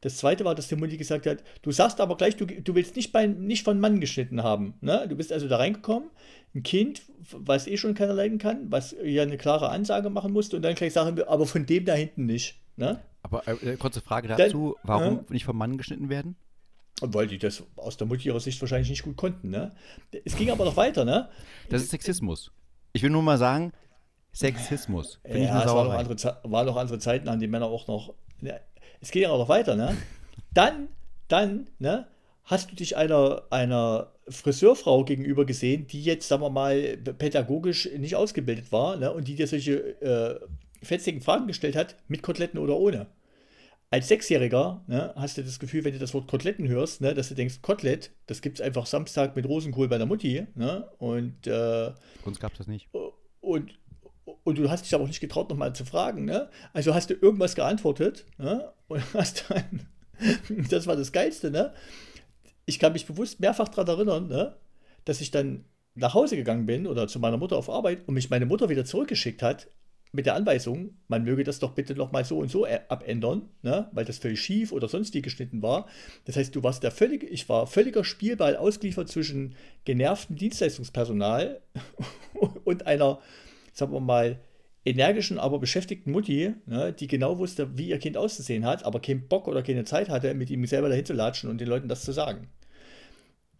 Das 0.00 0.16
zweite 0.16 0.44
war, 0.44 0.54
dass 0.54 0.68
die 0.68 0.76
Mutti 0.76 0.96
gesagt 0.96 1.26
hat, 1.26 1.42
du 1.62 1.72
sagst 1.72 2.00
aber 2.00 2.16
gleich, 2.16 2.36
du, 2.36 2.46
du 2.46 2.74
willst 2.74 2.96
nicht, 2.96 3.12
bei, 3.12 3.26
nicht 3.26 3.64
von 3.64 3.80
Mann 3.80 4.00
geschnitten 4.00 4.42
haben. 4.42 4.74
Ne? 4.80 5.06
Du 5.08 5.16
bist 5.16 5.32
also 5.32 5.48
da 5.48 5.56
reingekommen, 5.56 6.10
ein 6.54 6.62
Kind, 6.62 7.02
was 7.30 7.66
eh 7.66 7.76
schon 7.76 7.94
keiner 7.94 8.14
leiden 8.14 8.38
kann, 8.38 8.70
was 8.70 8.94
ja 9.02 9.22
eine 9.22 9.38
klare 9.38 9.70
Ansage 9.70 10.10
machen 10.10 10.32
musste 10.32 10.56
und 10.56 10.62
dann 10.62 10.74
gleich 10.74 10.92
sagen 10.92 11.16
wir, 11.16 11.28
aber 11.28 11.46
von 11.46 11.66
dem 11.66 11.84
da 11.84 11.94
hinten 11.94 12.26
nicht. 12.26 12.60
Ne? 12.76 13.00
Aber 13.22 13.46
äh, 13.46 13.76
kurze 13.76 14.00
Frage 14.00 14.28
Dann- 14.28 14.38
dazu, 14.38 14.76
warum 14.82 15.16
ja. 15.16 15.24
nicht 15.30 15.44
vom 15.44 15.56
Mann 15.56 15.76
geschnitten 15.78 16.08
werden? 16.08 16.36
Weil 17.00 17.26
die 17.26 17.38
das 17.38 17.62
aus 17.76 17.96
der 17.96 18.06
Mutti 18.06 18.28
ihrer 18.28 18.40
Sicht 18.40 18.60
wahrscheinlich 18.60 18.88
nicht 18.88 19.02
gut 19.02 19.16
konnten. 19.16 19.50
Ne? 19.50 19.72
Es 20.24 20.36
ging 20.36 20.50
aber 20.50 20.64
noch 20.64 20.76
weiter. 20.76 21.04
Ne? 21.04 21.28
Das 21.68 21.82
ist 21.82 21.90
Sexismus. 21.90 22.52
Ich 22.92 23.02
will 23.02 23.10
nur 23.10 23.22
mal 23.22 23.38
sagen, 23.38 23.72
Sexismus. 24.34 25.20
Finde 25.22 25.38
ich 25.38 25.44
Ja, 25.46 25.54
eine 25.54 25.64
es 25.64 25.72
waren 25.72 25.86
noch, 25.88 25.94
andere, 25.94 26.38
waren 26.44 26.66
noch 26.66 26.76
andere 26.76 26.98
Zeiten, 26.98 27.28
an 27.28 27.40
die 27.40 27.46
Männer 27.46 27.66
auch 27.66 27.86
noch. 27.86 28.14
Ne, 28.40 28.60
es 29.00 29.12
ja 29.14 29.30
auch 29.30 29.38
noch 29.38 29.48
weiter, 29.48 29.76
ne? 29.76 29.96
Dann, 30.52 30.88
dann, 31.28 31.68
ne, 31.78 32.08
hast 32.44 32.70
du 32.70 32.74
dich 32.74 32.96
einer, 32.96 33.42
einer 33.50 34.12
Friseurfrau 34.28 35.04
gegenüber 35.04 35.44
gesehen, 35.44 35.86
die 35.86 36.02
jetzt, 36.02 36.28
sagen 36.28 36.42
wir 36.42 36.50
mal, 36.50 36.96
pädagogisch 36.96 37.88
nicht 37.96 38.16
ausgebildet 38.16 38.72
war, 38.72 38.96
ne? 38.96 39.12
Und 39.12 39.28
die 39.28 39.36
dir 39.36 39.46
solche 39.46 40.00
äh, 40.00 40.40
fetzigen 40.82 41.20
Fragen 41.20 41.46
gestellt 41.46 41.76
hat, 41.76 41.96
mit 42.08 42.22
Koteletten 42.22 42.58
oder 42.58 42.76
ohne. 42.76 43.06
Als 43.94 44.08
Sechsjähriger 44.08 44.82
ne, 44.88 45.12
hast 45.14 45.38
du 45.38 45.44
das 45.44 45.60
Gefühl, 45.60 45.84
wenn 45.84 45.92
du 45.92 46.00
das 46.00 46.12
Wort 46.14 46.26
Koteletten 46.26 46.66
hörst, 46.66 47.00
ne, 47.00 47.14
dass 47.14 47.28
du 47.28 47.36
denkst, 47.36 47.62
Kotelett, 47.62 48.10
das 48.26 48.42
gibt 48.42 48.58
es 48.58 48.66
einfach 48.66 48.86
Samstag 48.86 49.36
mit 49.36 49.46
Rosenkohl 49.46 49.86
bei 49.86 49.98
der 49.98 50.06
Mutti. 50.08 50.48
Ne, 50.56 50.90
und 50.98 51.46
äh, 51.46 51.92
Uns 52.24 52.40
gab 52.40 52.50
es 52.50 52.58
das 52.58 52.66
nicht. 52.66 52.88
und, 53.40 53.78
und 54.42 54.58
du 54.58 54.68
hast 54.68 54.84
dich 54.84 54.92
aber 54.96 55.04
auch 55.04 55.08
nicht 55.08 55.20
getraut, 55.20 55.48
nochmal 55.48 55.76
zu 55.76 55.84
fragen. 55.84 56.24
Ne? 56.24 56.50
Also 56.72 56.92
hast 56.92 57.08
du 57.08 57.14
irgendwas 57.14 57.54
geantwortet 57.54 58.26
ne? 58.36 58.72
und 58.88 59.00
hast 59.14 59.44
dann, 59.48 59.86
das 60.70 60.88
war 60.88 60.96
das 60.96 61.12
Geilste, 61.12 61.52
ne? 61.52 61.72
Ich 62.66 62.80
kann 62.80 62.94
mich 62.94 63.06
bewusst 63.06 63.38
mehrfach 63.38 63.68
daran 63.68 63.86
erinnern, 63.86 64.26
ne? 64.26 64.56
dass 65.04 65.20
ich 65.20 65.30
dann 65.30 65.66
nach 65.94 66.14
Hause 66.14 66.34
gegangen 66.34 66.66
bin 66.66 66.88
oder 66.88 67.06
zu 67.06 67.20
meiner 67.20 67.36
Mutter 67.36 67.56
auf 67.56 67.70
Arbeit 67.70 68.08
und 68.08 68.14
mich 68.14 68.28
meine 68.28 68.46
Mutter 68.46 68.68
wieder 68.68 68.84
zurückgeschickt 68.84 69.40
hat 69.40 69.68
mit 70.14 70.26
der 70.26 70.34
Anweisung, 70.36 70.90
man 71.08 71.24
möge 71.24 71.42
das 71.44 71.58
doch 71.58 71.72
bitte 71.72 71.94
nochmal 71.94 72.24
so 72.24 72.38
und 72.38 72.50
so 72.50 72.66
ä- 72.66 72.88
abändern, 72.88 73.48
ne? 73.62 73.88
weil 73.92 74.04
das 74.04 74.18
völlig 74.18 74.40
schief 74.40 74.70
oder 74.72 74.88
sonst 74.88 75.12
wie 75.14 75.22
geschnitten 75.22 75.60
war. 75.60 75.86
Das 76.24 76.36
heißt, 76.36 76.54
du 76.54 76.62
warst 76.62 76.82
der 76.84 76.92
völlige, 76.92 77.26
ich 77.26 77.48
war 77.48 77.66
völliger 77.66 78.04
Spielball 78.04 78.56
ausgeliefert 78.56 79.08
zwischen 79.08 79.56
genervtem 79.84 80.36
Dienstleistungspersonal 80.36 81.60
und 82.64 82.86
einer, 82.86 83.18
sagen 83.72 83.92
wir 83.92 84.00
mal, 84.00 84.38
energischen, 84.84 85.38
aber 85.38 85.58
beschäftigten 85.58 86.12
Mutti, 86.12 86.54
ne, 86.66 86.92
die 86.92 87.06
genau 87.06 87.38
wusste, 87.38 87.76
wie 87.76 87.88
ihr 87.88 87.98
Kind 87.98 88.16
auszusehen 88.16 88.64
hat, 88.64 88.84
aber 88.84 89.00
keinen 89.00 89.26
Bock 89.26 89.48
oder 89.48 89.62
keine 89.62 89.84
Zeit 89.84 90.08
hatte, 90.08 90.32
mit 90.34 90.50
ihm 90.50 90.64
selber 90.66 90.88
dahin 90.88 91.06
zu 91.06 91.14
latschen 91.14 91.50
und 91.50 91.60
den 91.60 91.68
Leuten 91.68 91.88
das 91.88 92.04
zu 92.04 92.12
sagen. 92.12 92.48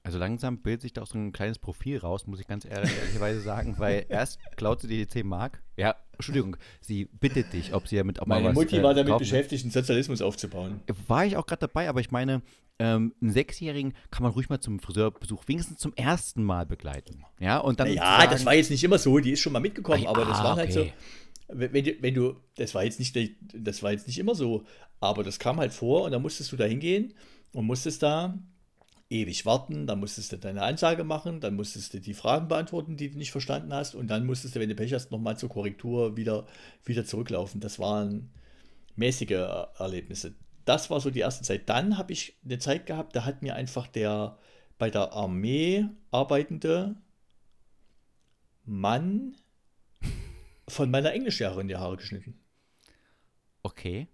Also 0.06 0.18
langsam 0.18 0.58
bildet 0.58 0.82
sich 0.82 0.92
da 0.92 1.00
auch 1.02 1.06
so 1.06 1.16
ein 1.16 1.32
kleines 1.32 1.58
Profil 1.58 1.96
raus, 1.96 2.26
muss 2.26 2.38
ich 2.38 2.46
ganz 2.46 2.66
ehrlicherweise 2.66 3.40
sagen, 3.40 3.76
weil 3.78 4.04
erst 4.10 4.38
klaut 4.56 4.82
sie 4.82 4.86
dir 4.88 4.98
die 4.98 5.08
10 5.08 5.26
Mark. 5.26 5.62
Ja, 5.78 5.96
Entschuldigung, 6.12 6.56
sie 6.82 7.06
bittet 7.06 7.54
dich, 7.54 7.72
ob 7.72 7.88
sie 7.88 7.96
ja 7.96 8.04
mit 8.04 8.20
ob 8.20 8.28
Meine 8.28 8.48
was, 8.48 8.54
Mutti 8.54 8.76
äh, 8.76 8.82
war 8.82 8.92
damit 8.92 9.08
kaufen- 9.12 9.20
beschäftigt, 9.22 9.64
einen 9.64 9.72
Sozialismus 9.72 10.20
aufzubauen. 10.20 10.82
War 11.08 11.24
ich 11.24 11.38
auch 11.38 11.46
gerade 11.46 11.60
dabei, 11.60 11.88
aber 11.88 12.00
ich 12.00 12.10
meine, 12.10 12.42
ähm, 12.78 13.14
einen 13.22 13.30
Sechsjährigen 13.32 13.94
kann 14.10 14.22
man 14.24 14.32
ruhig 14.32 14.50
mal 14.50 14.60
zum 14.60 14.78
Friseurbesuch 14.78 15.44
wenigstens 15.46 15.78
zum 15.78 15.94
ersten 15.94 16.44
Mal 16.44 16.66
begleiten. 16.66 17.24
Ja, 17.40 17.56
und 17.58 17.80
dann. 17.80 17.90
Ja, 17.90 18.26
das 18.26 18.44
war 18.44 18.54
jetzt 18.54 18.70
nicht 18.70 18.84
immer 18.84 18.98
so, 18.98 19.18
die 19.20 19.30
ist 19.30 19.40
schon 19.40 19.54
mal 19.54 19.60
mitgekommen, 19.60 20.04
Ah, 20.06 20.10
aber 20.10 20.26
das 20.26 20.38
ah, 20.38 20.44
war 20.44 20.56
halt 20.56 20.72
so. 20.74 20.86
wenn 21.48 21.82
du- 21.84 21.96
wenn 22.02 22.12
du, 22.14 22.36
das 22.56 22.74
war 22.74 22.84
jetzt 22.84 22.98
nicht, 22.98 23.16
das 23.54 23.82
war 23.82 23.92
jetzt 23.92 24.06
nicht 24.06 24.18
immer 24.18 24.34
so, 24.34 24.64
aber 25.00 25.24
das 25.24 25.38
kam 25.38 25.56
halt 25.58 25.72
vor 25.72 26.02
und 26.04 26.12
dann 26.12 26.20
musstest 26.20 26.52
du 26.52 26.56
da 26.56 26.64
hingehen 26.64 27.14
und 27.52 27.64
musstest 27.64 28.02
da 28.02 28.38
ewig 29.10 29.46
warten, 29.46 29.86
dann 29.86 30.00
musstest 30.00 30.32
du 30.32 30.38
deine 30.38 30.62
Ansage 30.62 31.04
machen, 31.04 31.40
dann 31.40 31.54
musstest 31.56 31.94
du 31.94 32.00
die 32.00 32.14
Fragen 32.14 32.48
beantworten, 32.48 32.96
die 32.96 33.10
du 33.10 33.18
nicht 33.18 33.30
verstanden 33.32 33.72
hast 33.72 33.94
und 33.94 34.08
dann 34.08 34.26
musstest 34.26 34.56
du, 34.56 34.60
wenn 34.60 34.68
du 34.68 34.74
Pech 34.74 34.92
hast, 34.94 35.10
nochmal 35.10 35.38
zur 35.38 35.48
Korrektur 35.50 36.16
wieder, 36.16 36.46
wieder 36.84 37.04
zurücklaufen. 37.04 37.60
Das 37.60 37.78
waren 37.78 38.30
mäßige 38.96 39.30
Er- 39.32 39.72
Erlebnisse. 39.78 40.34
Das 40.64 40.90
war 40.90 41.00
so 41.00 41.10
die 41.10 41.20
erste 41.20 41.44
Zeit. 41.44 41.68
Dann 41.68 41.98
habe 41.98 42.12
ich 42.12 42.38
eine 42.44 42.58
Zeit 42.58 42.86
gehabt, 42.86 43.14
da 43.16 43.24
hat 43.24 43.42
mir 43.42 43.54
einfach 43.54 43.86
der 43.86 44.38
bei 44.78 44.90
der 44.90 45.12
Armee 45.12 45.86
arbeitende 46.10 46.96
Mann 48.64 49.36
von 50.68 50.90
meiner 50.90 51.12
Englischlehrerin 51.12 51.68
die 51.68 51.76
Haare 51.76 51.96
geschnitten. 51.96 52.40
Okay. 53.62 54.08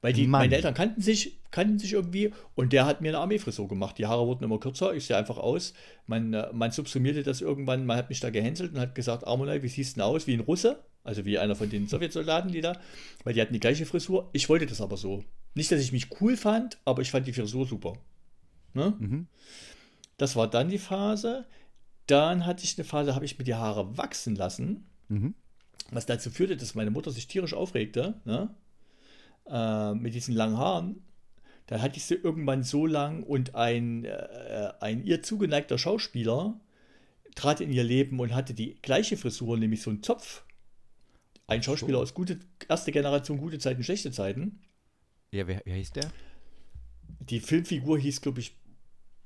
Weil 0.00 0.12
die, 0.12 0.26
Mann. 0.26 0.42
meine 0.42 0.54
Eltern 0.54 0.74
kannten 0.74 1.00
sich, 1.02 1.38
kannten 1.50 1.78
sich 1.78 1.92
irgendwie 1.92 2.32
und 2.54 2.72
der 2.72 2.86
hat 2.86 3.00
mir 3.00 3.08
eine 3.08 3.18
Armeefrisur 3.18 3.66
gemacht. 3.68 3.98
Die 3.98 4.06
Haare 4.06 4.26
wurden 4.26 4.44
immer 4.44 4.60
kürzer, 4.60 4.94
ich 4.94 5.06
sehe 5.06 5.16
einfach 5.16 5.38
aus. 5.38 5.74
Man, 6.06 6.32
äh, 6.34 6.48
man 6.52 6.70
subsumierte 6.70 7.22
das 7.24 7.40
irgendwann, 7.40 7.84
man 7.84 7.96
hat 7.96 8.08
mich 8.08 8.20
da 8.20 8.30
gehänselt 8.30 8.74
und 8.74 8.80
hat 8.80 8.94
gesagt, 8.94 9.26
Armonai, 9.26 9.62
wie 9.62 9.68
siehst 9.68 9.96
du 9.96 10.00
denn 10.00 10.08
aus? 10.08 10.26
Wie 10.26 10.34
ein 10.34 10.40
Russe? 10.40 10.84
Also 11.04 11.24
wie 11.24 11.38
einer 11.38 11.56
von 11.56 11.70
den 11.70 11.88
Sowjetsoldaten, 11.88 12.52
die 12.52 12.60
da, 12.60 12.78
weil 13.24 13.34
die 13.34 13.40
hatten 13.40 13.54
die 13.54 13.60
gleiche 13.60 13.86
Frisur. 13.86 14.28
Ich 14.32 14.48
wollte 14.48 14.66
das 14.66 14.80
aber 14.80 14.96
so. 14.96 15.24
Nicht, 15.54 15.72
dass 15.72 15.80
ich 15.80 15.90
mich 15.92 16.20
cool 16.20 16.36
fand, 16.36 16.78
aber 16.84 17.02
ich 17.02 17.10
fand 17.10 17.26
die 17.26 17.32
Frisur 17.32 17.66
super. 17.66 17.94
Ne? 18.74 18.94
Mhm. 18.98 19.26
Das 20.18 20.36
war 20.36 20.48
dann 20.48 20.68
die 20.68 20.78
Phase. 20.78 21.46
Dann 22.06 22.46
hatte 22.46 22.64
ich 22.64 22.76
eine 22.78 22.84
Phase, 22.84 23.14
habe 23.14 23.24
ich 23.24 23.38
mir 23.38 23.44
die 23.44 23.54
Haare 23.54 23.96
wachsen 23.98 24.34
lassen 24.36 24.86
Mhm. 25.08 25.34
was 25.90 26.04
dazu 26.06 26.30
führte, 26.30 26.56
dass 26.56 26.74
meine 26.74 26.90
Mutter 26.90 27.10
sich 27.10 27.26
tierisch 27.26 27.54
aufregte, 27.54 28.20
ne? 28.26 28.54
Äh, 29.50 29.94
mit 29.94 30.14
diesen 30.14 30.34
langen 30.34 30.56
Haaren. 30.56 31.02
Dann 31.66 31.82
hatte 31.82 31.98
ich 31.98 32.04
sie 32.04 32.14
irgendwann 32.14 32.62
so 32.62 32.86
lang 32.86 33.22
und 33.22 33.54
ein, 33.54 34.04
äh, 34.04 34.72
ein 34.80 35.04
ihr 35.04 35.22
zugeneigter 35.22 35.76
Schauspieler 35.78 36.58
trat 37.34 37.60
in 37.60 37.70
ihr 37.70 37.84
Leben 37.84 38.18
und 38.20 38.34
hatte 38.34 38.54
die 38.54 38.76
gleiche 38.82 39.16
Frisur, 39.16 39.56
nämlich 39.58 39.82
so 39.82 39.90
einen 39.90 40.02
Zopf. 40.02 40.44
Ein. 41.46 41.62
Schauspieler 41.62 41.98
aus 41.98 42.14
gute, 42.14 42.38
erste 42.68 42.90
Generation, 42.92 43.38
gute 43.38 43.58
Zeiten, 43.58 43.82
schlechte 43.82 44.10
Zeiten. 44.10 44.60
Ja, 45.30 45.46
wer, 45.46 45.62
wer 45.64 45.76
hieß 45.76 45.92
der? 45.92 46.10
Die 47.20 47.40
Filmfigur 47.40 47.98
hieß, 47.98 48.20
glaube 48.20 48.40
ich, 48.40 48.56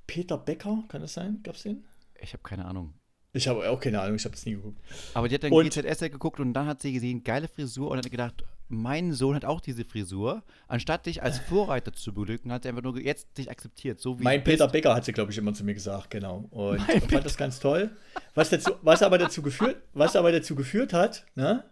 Peter 0.06 0.36
Becker, 0.36 0.84
kann 0.88 1.00
das 1.00 1.14
sein? 1.14 1.40
Gab's 1.42 1.62
den? 1.62 1.84
Ich 2.20 2.32
habe 2.32 2.42
keine 2.42 2.64
Ahnung. 2.64 2.92
Ich 3.32 3.48
habe 3.48 3.68
auch 3.70 3.80
keine 3.80 4.00
Ahnung, 4.00 4.16
ich 4.16 4.24
habe 4.24 4.34
das 4.34 4.44
nie 4.44 4.52
geguckt. 4.52 4.78
Aber 5.14 5.26
die 5.28 5.34
hat 5.36 5.44
dann 5.44 5.52
Und- 5.52 5.64
GZSZ 5.72 6.10
geguckt 6.12 6.38
und 6.38 6.52
dann 6.52 6.66
hat 6.66 6.82
sie 6.82 6.92
gesehen, 6.92 7.24
geile 7.24 7.48
Frisur 7.48 7.90
und 7.90 7.98
hat 7.98 8.10
gedacht, 8.10 8.44
mein 8.68 9.12
Sohn 9.12 9.34
hat 9.34 9.44
auch 9.44 9.60
diese 9.60 9.84
Frisur. 9.84 10.42
Anstatt 10.68 11.06
dich 11.06 11.22
als 11.22 11.38
Vorreiter 11.38 11.92
zu 11.92 12.14
beglücken, 12.14 12.50
hat 12.52 12.62
sie 12.62 12.68
einfach 12.68 12.82
nur 12.82 12.98
jetzt 12.98 13.36
dich 13.36 13.50
akzeptiert, 13.50 14.00
so 14.00 14.18
wie 14.18 14.24
Mein. 14.24 14.42
Peter 14.42 14.68
Becker 14.68 14.94
hat 14.94 15.04
sie, 15.04 15.12
glaube 15.12 15.30
ich, 15.30 15.38
immer 15.38 15.54
zu 15.54 15.64
mir 15.64 15.74
gesagt, 15.74 16.10
genau. 16.10 16.48
Und 16.50 16.80
ich 16.88 17.04
fand 17.04 17.24
das 17.24 17.36
ganz 17.36 17.60
toll. 17.60 17.90
Was, 18.34 18.50
dazu, 18.50 18.72
was, 18.82 19.02
aber 19.02 19.18
dazu 19.18 19.42
geführt, 19.42 19.76
was 19.92 20.16
aber 20.16 20.32
dazu 20.32 20.54
geführt 20.54 20.92
hat, 20.92 21.26
ne, 21.34 21.64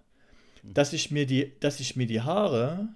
dass, 0.63 0.93
ich 0.93 1.11
mir 1.11 1.27
die, 1.27 1.59
dass 1.61 1.81
ich 1.81 1.97
mir 1.97 2.07
die 2.07 2.21
Haare 2.21 2.89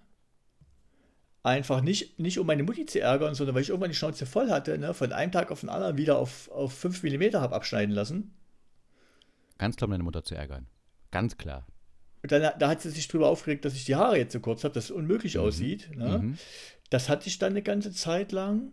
einfach 1.42 1.80
nicht, 1.80 2.18
nicht 2.18 2.38
um 2.38 2.46
meine 2.46 2.62
Mutti 2.62 2.86
zu 2.86 3.00
ärgern, 3.00 3.34
sondern 3.34 3.54
weil 3.54 3.62
ich 3.62 3.68
irgendwann 3.68 3.90
die 3.90 3.96
Schnauze 3.96 4.26
voll 4.26 4.50
hatte, 4.50 4.78
ne, 4.78 4.94
von 4.94 5.12
einem 5.12 5.32
Tag 5.32 5.50
auf 5.50 5.60
den 5.60 5.68
anderen 5.68 5.96
wieder 5.96 6.18
auf, 6.18 6.50
auf 6.50 6.72
5 6.72 7.02
mm 7.02 7.34
habe 7.34 7.54
abschneiden 7.54 7.94
lassen. 7.94 8.34
Ganz 9.58 9.76
klar, 9.76 9.86
um 9.86 9.92
deine 9.92 10.04
Mutter 10.04 10.24
zu 10.24 10.34
ärgern. 10.34 10.66
Ganz 11.10 11.36
klar. 11.36 11.66
Und 12.24 12.32
dann, 12.32 12.58
da 12.58 12.68
hat 12.70 12.80
sie 12.80 12.88
sich 12.88 13.06
drüber 13.06 13.28
aufgeregt, 13.28 13.66
dass 13.66 13.74
ich 13.74 13.84
die 13.84 13.96
Haare 13.96 14.16
jetzt 14.16 14.32
so 14.32 14.40
kurz 14.40 14.64
habe, 14.64 14.72
dass 14.72 14.84
es 14.84 14.90
unmöglich 14.90 15.36
aussieht. 15.36 15.94
Ne? 15.94 16.20
Mhm. 16.22 16.38
Das 16.88 17.10
hatte 17.10 17.28
ich 17.28 17.38
dann 17.38 17.52
eine 17.52 17.60
ganze 17.60 17.92
Zeit 17.92 18.32
lang. 18.32 18.72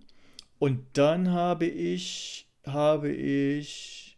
Und 0.58 0.86
dann 0.94 1.32
habe 1.32 1.66
ich, 1.66 2.48
habe 2.66 3.12
ich, 3.12 4.18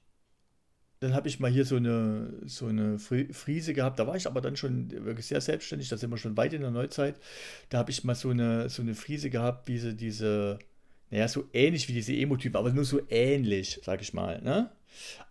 dann 1.00 1.16
habe 1.16 1.30
ich 1.30 1.40
mal 1.40 1.50
hier 1.50 1.66
so 1.66 1.78
eine, 1.78 2.42
so 2.46 2.68
eine 2.68 3.00
Fri- 3.00 3.34
Friese 3.34 3.74
gehabt. 3.74 3.98
Da 3.98 4.06
war 4.06 4.16
ich 4.16 4.28
aber 4.28 4.40
dann 4.40 4.56
schon 4.56 4.92
wirklich 4.92 5.26
sehr 5.26 5.42
selbstständig. 5.42 5.90
Da 5.90 5.98
sind 5.98 6.12
wir 6.12 6.18
schon 6.18 6.38
weit 6.38 6.54
in 6.54 6.62
der 6.62 6.70
Neuzeit. 6.70 7.20
Da 7.70 7.80
habe 7.80 7.90
ich 7.90 8.04
mal 8.04 8.14
so 8.14 8.30
eine, 8.30 8.70
so 8.70 8.84
eine 8.84 8.94
Friese 8.94 9.32
gehabt, 9.32 9.68
wie 9.68 9.80
sie 9.80 9.96
diese, 9.96 10.60
naja, 11.10 11.28
so 11.28 11.46
ähnlich 11.54 11.90
wie 11.90 11.94
diese 11.94 12.14
Emo-Typen, 12.14 12.56
aber 12.56 12.72
nur 12.72 12.86
so 12.86 13.02
ähnlich, 13.10 13.80
sag 13.84 14.04
ich 14.04 14.14
mal. 14.14 14.44
Ne? 14.44 14.70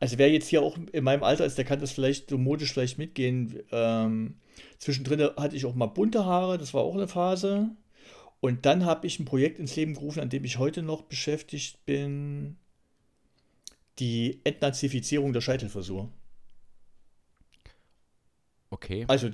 Also 0.00 0.18
wer 0.18 0.30
jetzt 0.30 0.48
hier 0.48 0.62
auch 0.62 0.76
in 0.92 1.04
meinem 1.04 1.22
Alter 1.22 1.44
ist, 1.44 1.58
der 1.58 1.64
kann 1.64 1.80
das 1.80 1.92
vielleicht 1.92 2.30
so 2.30 2.38
modisch 2.38 2.72
vielleicht 2.72 2.98
mitgehen. 2.98 3.62
Ähm, 3.70 4.36
zwischendrin 4.78 5.20
hatte 5.36 5.56
ich 5.56 5.64
auch 5.64 5.74
mal 5.74 5.86
bunte 5.86 6.24
Haare, 6.24 6.58
das 6.58 6.74
war 6.74 6.82
auch 6.82 6.94
eine 6.94 7.08
Phase. 7.08 7.70
Und 8.40 8.66
dann 8.66 8.84
habe 8.84 9.06
ich 9.06 9.20
ein 9.20 9.24
Projekt 9.24 9.60
ins 9.60 9.76
Leben 9.76 9.94
gerufen, 9.94 10.20
an 10.20 10.28
dem 10.28 10.44
ich 10.44 10.58
heute 10.58 10.82
noch 10.82 11.02
beschäftigt 11.02 11.84
bin. 11.86 12.56
Die 13.98 14.40
Entnazifizierung 14.42 15.32
der 15.32 15.40
Scheitelfrisur. 15.40 16.10
Okay. 18.70 19.04
Also, 19.06 19.28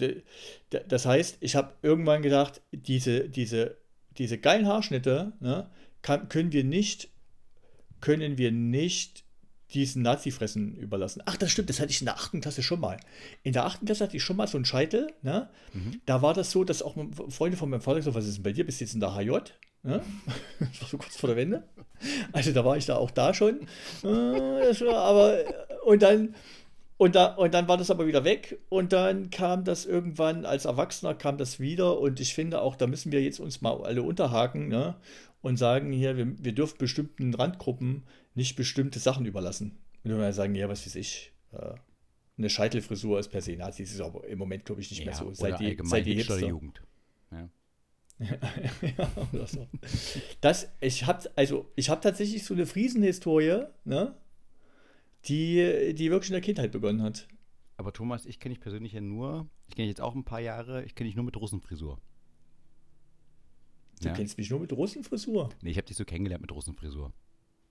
das 0.89 1.07
heißt, 1.07 1.39
ich 1.41 1.55
habe 1.55 1.73
irgendwann 1.81 2.23
gedacht, 2.23 2.61
diese, 2.73 3.29
diese, 3.31 3.79
diese 4.19 4.37
geilen 4.37 4.67
Haarschnitte 4.67 5.33
ne, 5.41 5.71
kann, 6.03 6.29
können 6.29 6.53
wir 6.53 6.65
nicht, 6.65 7.09
können 8.01 8.37
wir 8.37 8.51
nicht 8.51 9.25
diesen 9.75 10.03
Nazi-Fressen 10.03 10.77
überlassen. 10.77 11.23
Ach, 11.27 11.37
das 11.37 11.51
stimmt, 11.51 11.69
das 11.69 11.79
hatte 11.79 11.91
ich 11.91 12.01
in 12.01 12.07
der 12.07 12.15
achten 12.15 12.41
Klasse 12.41 12.63
schon 12.63 12.81
mal. 12.81 12.99
In 13.43 13.53
der 13.53 13.67
achten 13.67 13.85
Klasse 13.85 14.05
hatte 14.05 14.17
ich 14.17 14.23
schon 14.23 14.37
mal 14.37 14.47
so 14.47 14.57
einen 14.57 14.65
Scheitel. 14.65 15.13
Ne? 15.23 15.51
Da 16.07 16.23
war 16.23 16.33
das 16.33 16.51
so, 16.51 16.65
dass 16.65 16.83
auch 16.83 16.97
Freunde 17.29 17.57
von 17.57 17.69
meinem 17.69 17.83
Vater 17.83 17.99
gesagt 17.99 18.15
haben, 18.15 18.23
was 18.23 18.29
ist 18.29 18.37
denn 18.37 18.45
bei 18.45 18.53
dir? 18.53 18.65
Bist 18.65 18.81
du 18.81 18.85
jetzt 18.85 18.95
in 18.95 19.01
der 19.01 19.15
HJ? 19.15 19.31
Ne? 19.83 20.03
Das 20.59 20.81
war 20.81 20.89
so 20.89 20.99
kurz 20.99 21.17
vor 21.17 21.29
der 21.29 21.37
Wende. 21.37 21.65
Also 22.33 22.53
da 22.53 22.65
war 22.65 22.77
ich 22.77 22.87
da 22.87 22.97
auch 22.97 23.11
da 23.11 23.35
schon. 23.35 23.61
Äh, 24.03 24.07
war 24.07 24.97
aber, 24.97 25.39
und 25.85 26.03
dann, 26.03 26.35
und, 26.97 27.15
da, 27.15 27.35
und 27.35 27.55
dann 27.55 27.69
war 27.69 27.77
das 27.77 27.91
aber 27.91 28.07
wieder 28.07 28.25
weg 28.25 28.59
und 28.71 28.93
dann 28.93 29.31
kam 29.31 29.65
das 29.65 29.85
irgendwann, 29.85 30.47
als 30.47 30.65
Erwachsener 30.65 31.15
kam 31.15 31.39
das 31.39 31.61
wieder 31.61 31.99
und 32.01 32.21
ich 32.21 32.35
finde 32.35 32.61
auch, 32.63 32.75
da 32.75 32.87
müssen 32.87 33.13
wir 33.13 33.23
jetzt 33.23 33.39
uns 33.39 33.61
mal 33.61 33.83
alle 33.83 34.03
unterhaken 34.03 34.69
ne? 34.69 34.97
und 35.43 35.59
sagen 35.59 35.93
hier, 35.93 36.17
wir, 36.17 36.27
wir 36.39 36.53
dürfen 36.53 36.79
bestimmten 36.79 37.35
Randgruppen 37.35 38.05
nicht 38.39 38.55
bestimmte 38.57 39.01
Sachen 39.01 39.27
überlassen. 39.27 39.79
Und 40.05 40.13
wenn 40.13 40.19
wir 40.19 40.33
sagen, 40.33 40.55
ja, 40.55 40.69
was 40.69 40.87
weiß 40.87 40.95
ich, 40.95 41.33
äh, 41.53 41.75
eine 42.39 42.49
Scheitelfrisur 42.49 43.19
ist 43.19 43.29
per 43.29 43.43
se 43.43 43.57
Nazi, 43.57 43.83
das 43.83 43.93
ist 43.93 44.01
aber 44.01 44.27
im 44.29 44.39
Moment, 44.39 44.65
glaube 44.65 44.81
ich, 44.81 44.91
nicht 44.91 45.01
mehr 45.05 45.13
ja, 45.13 45.19
so. 45.19 45.27
oder 45.27 45.35
Seit 45.35 45.59
die, 45.59 45.77
seit 45.83 46.07
die 46.07 46.15
Hipster. 46.15 46.39
Jugend. 46.39 46.81
Ja. 47.33 47.49
ja, 48.21 49.11
oder 49.33 49.47
so. 49.47 49.67
Das, 50.41 50.71
ich 50.81 51.05
habe 51.07 51.29
also, 51.35 51.71
ich 51.75 51.91
habe 51.91 52.01
tatsächlich 52.01 52.45
so 52.45 52.55
eine 52.55 52.65
Friesenhistorie, 52.65 53.65
ne? 53.85 54.15
die, 55.25 55.95
die 55.95 56.11
wirklich 56.13 56.31
in 56.31 56.35
der 56.35 56.41
Kindheit 56.41 56.71
begonnen 56.71 57.03
hat. 57.03 57.27
Aber 57.77 57.93
Thomas, 57.93 58.25
ich 58.25 58.39
kenne 58.39 58.55
dich 58.55 58.63
persönlich 58.63 58.93
ja 58.93 59.01
nur, 59.01 59.49
ich 59.67 59.75
kenne 59.75 59.87
dich 59.87 59.93
jetzt 59.97 60.01
auch 60.01 60.15
ein 60.15 60.25
paar 60.25 60.41
Jahre, 60.41 60.85
ich 60.85 60.95
kenne 60.95 61.09
dich 61.09 61.17
nur 61.17 61.25
mit 61.25 61.37
Russenfrisur. 61.37 62.01
Du 64.01 64.09
Ja. 64.09 64.15
kennst 64.15 64.39
mich 64.39 64.49
nur 64.49 64.61
mit 64.61 64.73
Russenfrisur. 64.73 65.49
Nee, 65.61 65.71
ich 65.71 65.77
habe 65.77 65.87
dich 65.89 65.97
so 65.97 66.05
kennengelernt 66.05 66.43
mit 66.43 66.53
Russenfrisur. 66.53 67.13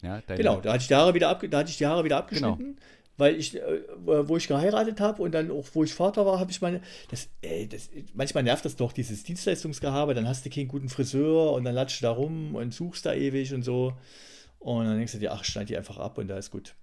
Ja, 0.01 0.21
Genau, 0.21 0.61
da 0.61 0.73
hatte 0.73 0.81
ich 0.81 0.87
die 0.87 0.95
Haare 0.95 1.13
wieder, 1.13 1.29
abge 1.29 1.49
da 1.49 1.59
hatte 1.59 1.69
ich 1.71 1.77
die 1.77 1.87
Haare 1.87 2.03
wieder 2.03 2.17
Genau. 2.29 2.49
abgeschnitten, 2.51 2.77
weil 3.17 3.35
ich, 3.35 3.55
äh, 3.55 3.81
wo 4.05 4.37
ich 4.37 4.47
geheiratet 4.47 4.99
habe 4.99 5.23
und 5.23 5.31
dann 5.33 5.49
auch, 5.49 5.65
wo 5.73 5.83
ich 5.83 5.93
Vater 5.93 6.25
war, 6.25 6.39
habe 6.39 6.51
ich 6.51 6.61
meine, 6.61 6.81
das, 7.09 7.29
ey, 7.41 7.67
das, 7.67 7.89
manchmal 8.13 8.43
nervt 8.43 8.63
das 8.63 8.75
doch, 8.75 8.93
dieses 8.93 9.23
Dienstleistungsgehabe, 9.23 10.13
dann 10.13 10.27
hast 10.27 10.45
du 10.45 10.49
keinen 10.51 10.67
guten 10.67 10.89
Friseur 10.89 11.51
und 11.53 11.63
dann 11.63 11.73
latschst 11.73 12.01
du 12.01 12.05
da 12.05 12.11
rum 12.11 12.53
und 12.55 12.73
suchst 12.73 13.05
da 13.07 13.13
ewig 13.13 13.53
und 13.53 13.63
so. 13.63 13.93
Und 14.59 14.85
dann 14.85 14.97
denkst 14.97 15.13
du 15.13 15.19
dir, 15.19 15.33
ach, 15.33 15.43
schneid 15.43 15.69
die 15.69 15.77
einfach 15.77 15.97
ab 15.97 16.17
und 16.17 16.27
da 16.27 16.37
ist 16.37 16.51
gut. 16.51 16.75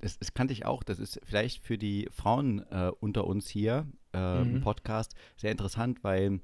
Das, 0.00 0.18
das 0.18 0.32
kannte 0.32 0.52
ich 0.52 0.64
auch. 0.64 0.82
Das 0.84 0.98
ist 0.98 1.20
vielleicht 1.24 1.62
für 1.62 1.76
die 1.76 2.08
Frauen 2.14 2.64
äh, 2.70 2.90
unter 3.00 3.26
uns 3.26 3.48
hier 3.48 3.86
äh, 4.14 4.42
Mhm. 4.42 4.56
im 4.56 4.60
Podcast 4.60 5.14
sehr 5.36 5.50
interessant, 5.50 6.02
weil 6.04 6.40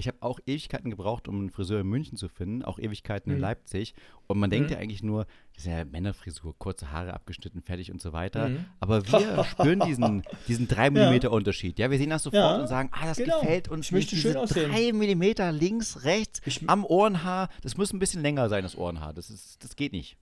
Ich 0.00 0.06
habe 0.06 0.18
auch 0.20 0.38
Ewigkeiten 0.46 0.90
gebraucht, 0.90 1.26
um 1.26 1.40
einen 1.40 1.50
Friseur 1.50 1.80
in 1.80 1.88
München 1.88 2.16
zu 2.16 2.28
finden, 2.28 2.62
auch 2.62 2.78
Ewigkeiten 2.78 3.30
in 3.32 3.38
Mhm. 3.38 3.42
Leipzig. 3.42 3.94
Und 4.28 4.38
man 4.38 4.48
denkt 4.48 4.68
Mhm. 4.70 4.74
ja 4.74 4.78
eigentlich 4.80 5.02
nur, 5.02 5.26
das 5.54 5.64
ist 5.64 5.66
ja 5.66 5.84
Männerfrisur, 5.84 6.56
kurze 6.56 6.92
Haare 6.92 7.14
abgeschnitten, 7.14 7.62
fertig 7.62 7.90
und 7.90 8.00
so 8.00 8.12
weiter. 8.12 8.48
Mhm. 8.50 8.64
Aber 8.78 9.04
wir 9.04 9.44
spüren 9.44 9.80
diesen, 9.80 10.22
diesen 10.46 10.68
3 10.68 10.90
mm 10.90 11.26
Unterschied. 11.26 11.80
Ja, 11.80 11.90
wir 11.90 11.98
sehen 11.98 12.10
das 12.10 12.22
sofort 12.22 12.40
Ja, 12.40 12.60
und 12.60 12.68
sagen, 12.68 12.90
ah, 12.92 13.06
das 13.06 13.16
genau. 13.16 13.40
gefällt 13.40 13.66
uns 13.68 13.86
Ich 13.86 13.92
möchte 13.92 14.14
schön 14.14 14.30
Diese 14.34 14.40
aussehen. 14.40 14.70
3 14.70 14.92
mm 14.92 15.50
links, 15.58 16.04
rechts, 16.04 16.42
Ich- 16.44 16.68
am 16.70 16.84
Ohrenhaar. 16.84 17.48
Das 17.62 17.76
muss 17.76 17.92
ein 17.92 17.98
bisschen 17.98 18.22
länger 18.22 18.48
sein, 18.48 18.62
das 18.62 18.78
Ohrenhaar. 18.78 19.12
Das, 19.14 19.30
ist, 19.30 19.64
das 19.64 19.74
geht 19.74 19.90
nicht. 19.92 20.16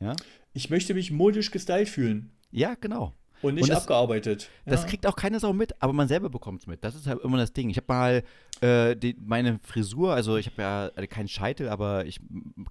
Ja, 0.00 0.16
Ich 0.54 0.70
möchte 0.70 0.94
mich 0.94 1.10
modisch 1.10 1.50
gestylt 1.50 1.90
fühlen 1.90 2.32
ja 2.52 2.74
genau. 2.74 3.12
Und 3.42 3.54
nicht 3.54 3.64
Und 3.64 3.70
das- 3.70 3.82
abgearbeitet. 3.82 4.48
Das 4.66 4.82
ja. 4.82 4.88
kriegt 4.88 5.06
auch 5.06 5.16
keine 5.16 5.40
Sau 5.40 5.52
mit, 5.52 5.80
aber 5.82 5.92
man 5.92 6.08
selber 6.08 6.30
bekommt 6.30 6.60
es 6.60 6.66
mit. 6.66 6.84
Das 6.84 6.94
ist 6.94 7.06
halt 7.06 7.20
immer 7.22 7.38
das 7.38 7.52
Ding. 7.52 7.70
Ich 7.70 7.76
habe 7.76 7.86
mal 7.88 8.22
äh, 8.60 8.96
die, 8.96 9.16
meine 9.20 9.58
Frisur, 9.62 10.12
also 10.14 10.36
ich 10.36 10.46
habe 10.46 10.62
ja 10.62 10.88
äh, 10.96 11.06
keinen 11.06 11.28
Scheitel, 11.28 11.68
aber 11.68 12.04
ich 12.06 12.20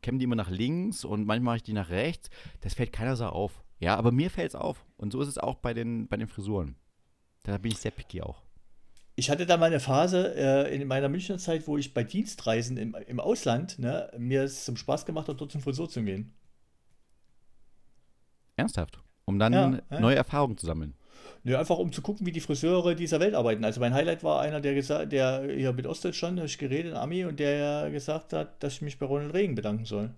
kämme 0.02 0.18
die 0.18 0.26
immer 0.26 0.36
nach 0.36 0.50
links 0.50 1.04
und 1.06 1.26
manchmal 1.26 1.40
mache 1.40 1.58
ich 1.58 1.64
die 1.64 1.74
nach 1.74 1.90
rechts. 1.90 2.30
Das 2.62 2.74
fällt 2.74 2.94
keiner 2.94 3.16
Sau 3.16 3.30
auf. 3.30 3.64
Ja, 3.80 3.96
aber 3.96 4.12
mir 4.12 4.30
fällt 4.30 4.50
es 4.50 4.56
auf. 4.56 4.86
Und 4.98 5.12
so 5.14 5.22
ist 5.22 5.30
es 5.30 5.38
auch 5.38 5.56
bei 5.56 5.74
den, 5.74 6.08
bei 6.08 6.18
den 6.18 6.28
Frisuren. 6.28 6.76
Da 7.44 7.58
bin 7.58 7.72
ich 7.72 7.78
sehr 7.80 7.92
picky 7.92 8.22
auch. 8.22 8.42
Ich 9.16 9.30
hatte 9.30 9.46
da 9.46 9.58
mal 9.58 9.66
eine 9.66 9.80
Phase 9.82 10.34
äh, 10.36 10.74
in 10.74 10.88
meiner 10.88 11.10
Münchner 11.10 11.38
Zeit, 11.38 11.68
wo 11.68 11.78
ich 11.78 11.94
bei 11.94 12.04
Dienstreisen 12.04 12.78
im, 12.78 12.96
im 13.08 13.20
Ausland 13.20 13.78
ne, 13.80 14.10
mir 14.18 14.44
es 14.44 14.64
zum 14.66 14.78
Spaß 14.78 15.06
gemacht 15.06 15.28
habe, 15.28 15.38
dort 15.38 15.52
zum 15.52 15.62
Friseur 15.62 15.90
zu 15.90 16.04
gehen. 16.04 16.34
Ernsthaft. 18.56 19.02
Um 19.30 19.40
dann 19.40 19.54
Ja, 19.54 19.80
ja. 19.92 20.00
neue 20.00 20.16
Erfahrungen 20.16 20.58
zu 20.58 20.66
sammeln. 20.66 20.96
Ne, 21.44 21.58
einfach 21.58 21.78
um 21.78 21.94
zu 21.94 22.02
gucken, 22.02 22.26
wie 22.26 22.32
die 22.32 22.42
Friseure 22.42 22.96
dieser 22.96 23.20
Welt 23.20 23.34
arbeiten. 23.34 23.64
Also 23.64 23.80
mein 23.80 23.94
Highlight 23.94 24.24
war 24.24 24.42
einer, 24.42 24.60
der 24.60 24.74
gesagt, 24.74 25.14
der 25.14 25.48
hier 25.50 25.72
mit 25.72 25.88
Ostdeutschland, 25.88 26.38
da 26.38 26.42
hab 26.42 26.50
ich 26.50 26.58
geredet, 26.58 26.96
Ami, 26.96 27.24
und 27.24 27.40
der 27.40 27.90
gesagt 27.92 28.34
hat, 28.34 28.62
dass 28.62 28.74
ich 28.74 28.82
mich 28.82 29.00
bei 29.00 29.06
Ronald 29.06 29.34
Reagan 29.34 29.56
bedanken 29.56 29.86
soll. 29.86 30.10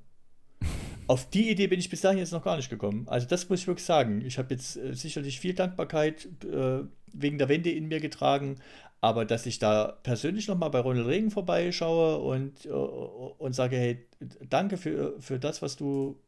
Auf 1.08 1.30
die 1.30 1.52
Idee 1.52 1.68
bin 1.68 1.80
ich 1.80 1.90
bis 1.90 2.02
dahin 2.02 2.20
jetzt 2.20 2.32
noch 2.32 2.44
gar 2.44 2.56
nicht 2.56 2.70
gekommen. 2.70 3.08
Also 3.08 3.28
das 3.28 3.50
muss 3.50 3.60
ich 3.60 3.68
wirklich 3.68 3.86
sagen. 3.86 4.22
Ich 4.26 4.38
habe 4.38 4.54
jetzt 4.54 4.78
äh, 4.78 4.94
sicherlich 4.94 5.40
viel 5.40 5.54
Dankbarkeit 5.54 6.28
äh, 6.46 6.84
wegen 7.14 7.38
der 7.38 7.50
Wende 7.50 7.70
in 7.70 7.88
mir 7.88 8.00
getragen, 8.00 8.56
aber 9.02 9.26
dass 9.26 9.46
ich 9.46 9.60
da 9.60 10.00
persönlich 10.04 10.48
nochmal 10.48 10.70
bei 10.70 10.80
Ronald 10.80 11.08
Reagan 11.08 11.30
vorbeischaue 11.30 12.18
und, 12.18 12.66
äh, 12.66 12.70
und 12.70 13.54
sage, 13.54 13.76
hey, 13.76 14.08
danke 14.50 14.78
für, 14.78 15.20
für 15.20 15.38
das, 15.38 15.62
was 15.62 15.76
du, 15.76 16.20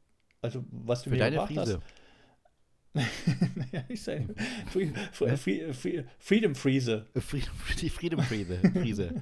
also 0.42 0.64
was 0.70 1.04
du 1.04 1.10
Für 1.10 1.16
mir 1.16 1.20
deine 1.20 1.38
gebracht 1.38 1.58
hast. 1.58 1.80
Ich 3.90 4.04
sage, 4.04 4.28
Free, 4.72 4.90
Free, 5.12 5.36
Free, 5.38 5.74
Free, 5.74 6.04
Freedom 6.20 6.56
Freeze. 6.56 7.06
Freedom, 7.20 7.52
die 7.82 7.90
Freedom. 7.90 8.20
Frise. 8.22 9.22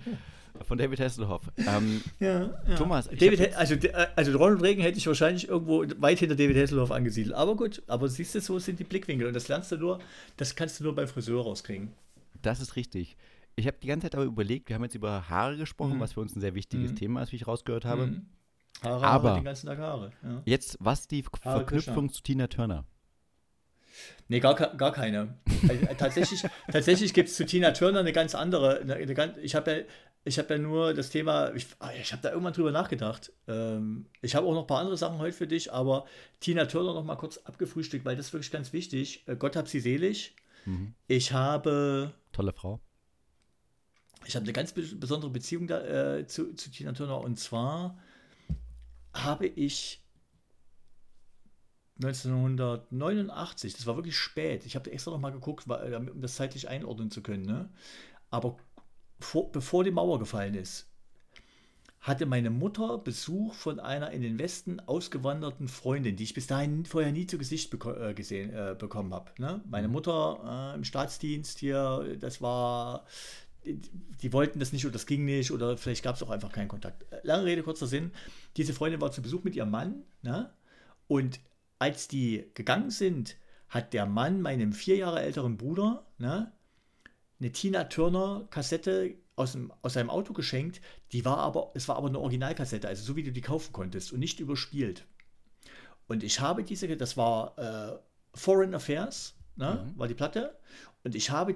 Von 0.66 0.78
David 0.78 1.00
Hasselhoff. 1.00 1.44
Ähm, 1.58 2.02
Ja, 2.20 2.52
ja. 2.68 2.76
Thomas, 2.76 3.10
David, 3.10 3.56
also, 3.56 3.76
de- 3.76 3.94
also 3.94 4.38
Ronald 4.38 4.62
Reagan 4.62 4.84
hätte 4.84 4.98
ich 4.98 5.08
wahrscheinlich 5.08 5.48
irgendwo 5.48 5.86
weit 6.00 6.20
hinter 6.20 6.36
David 6.36 6.58
Hasselhoff 6.58 6.92
angesiedelt. 6.92 7.34
Aber 7.34 7.56
gut, 7.56 7.82
aber 7.88 8.08
siehst 8.10 8.36
du, 8.36 8.42
so 8.42 8.60
sind 8.60 8.80
die 8.80 8.84
Blickwinkel. 8.84 9.28
Und 9.28 9.34
das 9.36 9.48
lernst 9.48 9.72
du 9.72 9.78
nur, 9.78 10.00
das 10.38 10.56
kannst 10.56 10.80
du 10.80 10.84
nur 10.84 10.94
beim 10.94 11.08
Friseur 11.08 11.42
rauskriegen. 11.42 11.94
Das 12.42 12.60
ist 12.60 12.76
richtig. 12.76 13.16
Ich 13.56 13.66
habe 13.68 13.78
die 13.82 13.88
ganze 13.88 14.06
Zeit 14.06 14.16
aber 14.16 14.26
überlegt, 14.26 14.70
wir 14.70 14.76
haben 14.76 14.84
jetzt 14.84 14.96
über 14.96 15.30
Haare 15.30 15.58
gesprochen, 15.58 15.96
Mhm. 15.96 16.00
was 16.02 16.14
für 16.14 16.20
uns 16.22 16.36
ein 16.36 16.42
sehr 16.42 16.54
wichtiges 16.56 16.92
Mhm. 16.92 16.96
Thema 16.98 17.24
ist, 17.24 17.32
wie 17.32 17.38
ich 17.38 17.48
rausgehört 17.48 17.86
habe. 17.86 18.08
Mhm. 18.08 18.26
Haare 18.84 19.06
Aber- 19.08 19.34
den 19.36 19.44
ganzen 19.46 19.68
Tag 19.68 19.80
Haare. 19.80 20.12
Ja. 20.24 20.42
Jetzt, 20.46 20.78
was 20.80 21.08
die 21.08 21.24
Hare 21.44 21.60
Verknüpfung 21.60 22.08
Krishna. 22.08 22.14
zu 22.14 22.24
Tina 22.24 22.48
Turner? 22.48 22.86
Nee, 24.28 24.40
gar, 24.40 24.56
gar 24.56 24.92
keine. 24.94 25.36
Also, 25.68 25.86
äh, 25.86 25.96
tatsächlich 25.96 26.44
tatsächlich 26.72 27.14
gibt 27.14 27.30
es 27.30 27.36
zu 27.36 27.46
Tina 27.46 27.72
Turner 27.72 28.00
eine 28.00 28.14
ganz 28.14 28.34
andere. 28.36 28.80
Eine, 28.80 28.96
eine 28.96 29.40
ich 29.42 29.56
habe 29.56 29.72
ja, 29.72 29.84
ich 30.24 30.38
hab 30.40 30.50
ja 30.50 30.58
nur 30.58 30.94
das 30.94 31.10
Thema, 31.10 31.54
ich, 31.56 31.68
ah, 31.80 31.90
ich 32.00 32.12
habe 32.14 32.22
da 32.22 32.30
irgendwann 32.30 32.54
drüber 32.54 32.72
nachgedacht. 32.72 33.32
Ähm, 33.48 34.06
ich 34.22 34.36
habe 34.36 34.46
auch 34.48 34.54
noch 34.54 34.62
ein 34.62 34.68
paar 34.68 34.80
andere 34.80 34.98
Sachen 34.98 35.18
heute 35.18 35.36
für 35.36 35.48
dich, 35.48 35.74
aber 35.74 36.06
Tina 36.40 36.66
Turner 36.66 36.94
noch 36.94 37.04
mal 37.04 37.16
kurz 37.16 37.38
abgefrühstückt, 37.40 38.06
weil 38.06 38.16
das 38.16 38.28
ist 38.28 38.34
wirklich 38.34 38.52
ganz 38.52 38.72
wichtig. 38.74 39.24
Äh, 39.28 39.36
Gott 39.36 39.56
hab 39.56 39.68
sie 39.68 39.80
selig. 39.80 40.36
Mhm. 40.66 40.94
Ich 41.08 41.34
habe, 41.34 42.14
Tolle 42.32 42.54
Frau. 42.54 42.80
ich 44.26 44.36
habe 44.36 44.44
eine 44.44 44.54
ganz 44.54 44.74
be- 44.74 44.84
besondere 44.96 45.32
Beziehung 45.32 45.66
da, 45.68 46.18
äh, 46.18 46.28
zu, 46.28 46.54
zu 46.54 46.70
Tina 46.70 46.92
Turner 46.94 47.20
und 47.20 47.40
zwar 47.40 47.98
habe 49.14 49.48
ich 49.48 50.01
1989, 52.04 53.74
das 53.74 53.86
war 53.86 53.96
wirklich 53.96 54.18
spät. 54.18 54.66
Ich 54.66 54.76
habe 54.76 54.92
extra 54.92 55.12
noch 55.12 55.20
mal 55.20 55.32
geguckt, 55.32 55.68
weil, 55.68 55.92
damit- 55.92 56.14
um 56.14 56.22
das 56.22 56.36
zeitlich 56.36 56.68
einordnen 56.68 57.12
zu 57.12 57.22
können. 57.22 57.44
Ne? 57.46 57.70
Aber 58.30 58.58
vor, 59.20 59.52
bevor 59.52 59.84
die 59.84 59.92
Mauer 59.92 60.20
gefallen 60.20 60.56
ist, 60.56 60.88
hatte 62.02 62.26
meine 62.26 62.50
Mutter 62.50 62.98
Besuch 62.98 63.54
von 63.54 63.80
einer 63.80 64.10
in 64.10 64.24
den 64.24 64.40
Westen 64.40 64.80
ausgewanderten 64.80 65.68
Freundin, 65.68 66.16
die 66.16 66.24
ich 66.24 66.34
bis 66.34 66.48
dahin 66.48 66.86
vorher 66.86 67.12
nie 67.12 67.28
zu 67.28 67.38
Gesicht 67.38 67.70
beko 67.70 67.94
äh, 67.94 68.14
gesehen, 68.16 68.52
äh, 68.52 68.76
bekommen 68.78 69.14
habe. 69.14 69.32
Ne? 69.38 69.62
Meine 69.70 69.88
Mutter 69.88 70.72
äh, 70.74 70.76
im 70.76 70.84
Staatsdienst 70.84 71.60
hier, 71.60 72.18
das 72.20 72.42
war, 72.42 73.06
die, 73.64 73.80
die 73.80 74.34
wollten 74.34 74.60
das 74.60 74.74
nicht 74.74 74.84
oder 74.84 74.94
das 74.94 75.06
ging 75.06 75.26
nicht 75.26 75.52
oder 75.52 75.78
vielleicht 75.78 76.04
gab 76.04 76.16
es 76.16 76.24
auch 76.24 76.32
einfach 76.32 76.52
keinen 76.52 76.70
Kontakt. 76.70 77.06
Lange 77.22 77.46
Rede, 77.46 77.62
kurzer 77.62 77.86
Sinn. 77.86 78.10
Diese 78.58 78.74
Freundin 78.74 79.00
war 79.00 79.12
zu 79.12 79.22
Besuch 79.22 79.44
mit 79.44 79.56
ihrem 79.56 79.70
Mann 79.70 80.02
ne? 80.24 80.50
und 81.08 81.40
als 81.82 82.08
die 82.08 82.46
gegangen 82.54 82.92
sind, 82.92 83.38
hat 83.68 83.94
der 83.94 84.06
Mann 84.06 84.42
meinem 84.42 84.72
vier 84.72 84.98
Jahre 84.98 85.22
älteren 85.22 85.58
Bruder 85.58 86.06
ne, 86.20 86.52
eine 87.40 87.52
Tina 87.52 87.86
Turner 87.86 88.48
Kassette 88.52 89.16
aus, 89.36 89.54
dem, 89.54 89.74
aus 89.82 89.94
seinem 89.94 90.12
Auto 90.12 90.34
geschenkt. 90.34 90.80
Die 91.12 91.26
war 91.26 91.38
aber, 91.38 91.72
es 91.74 91.88
war 91.88 91.96
aber 91.96 92.10
eine 92.10 92.20
Originalkassette, 92.20 92.88
also 92.88 93.04
so 93.04 93.16
wie 93.16 93.24
du 93.24 93.32
die 93.32 93.42
kaufen 93.42 93.74
konntest 93.74 94.14
und 94.14 94.20
nicht 94.20 94.40
überspielt. 94.40 95.08
Und 96.08 96.22
ich 96.22 96.40
habe 96.40 96.64
diese, 96.64 96.96
das 96.96 97.18
war 97.18 97.58
äh, 97.58 97.98
Foreign 98.36 98.76
Affairs, 98.76 99.34
ne, 99.56 99.92
war 99.96 100.08
die 100.08 100.14
Platte. 100.14 100.60
Und 101.04 101.16
ich 101.16 101.32
habe 101.32 101.56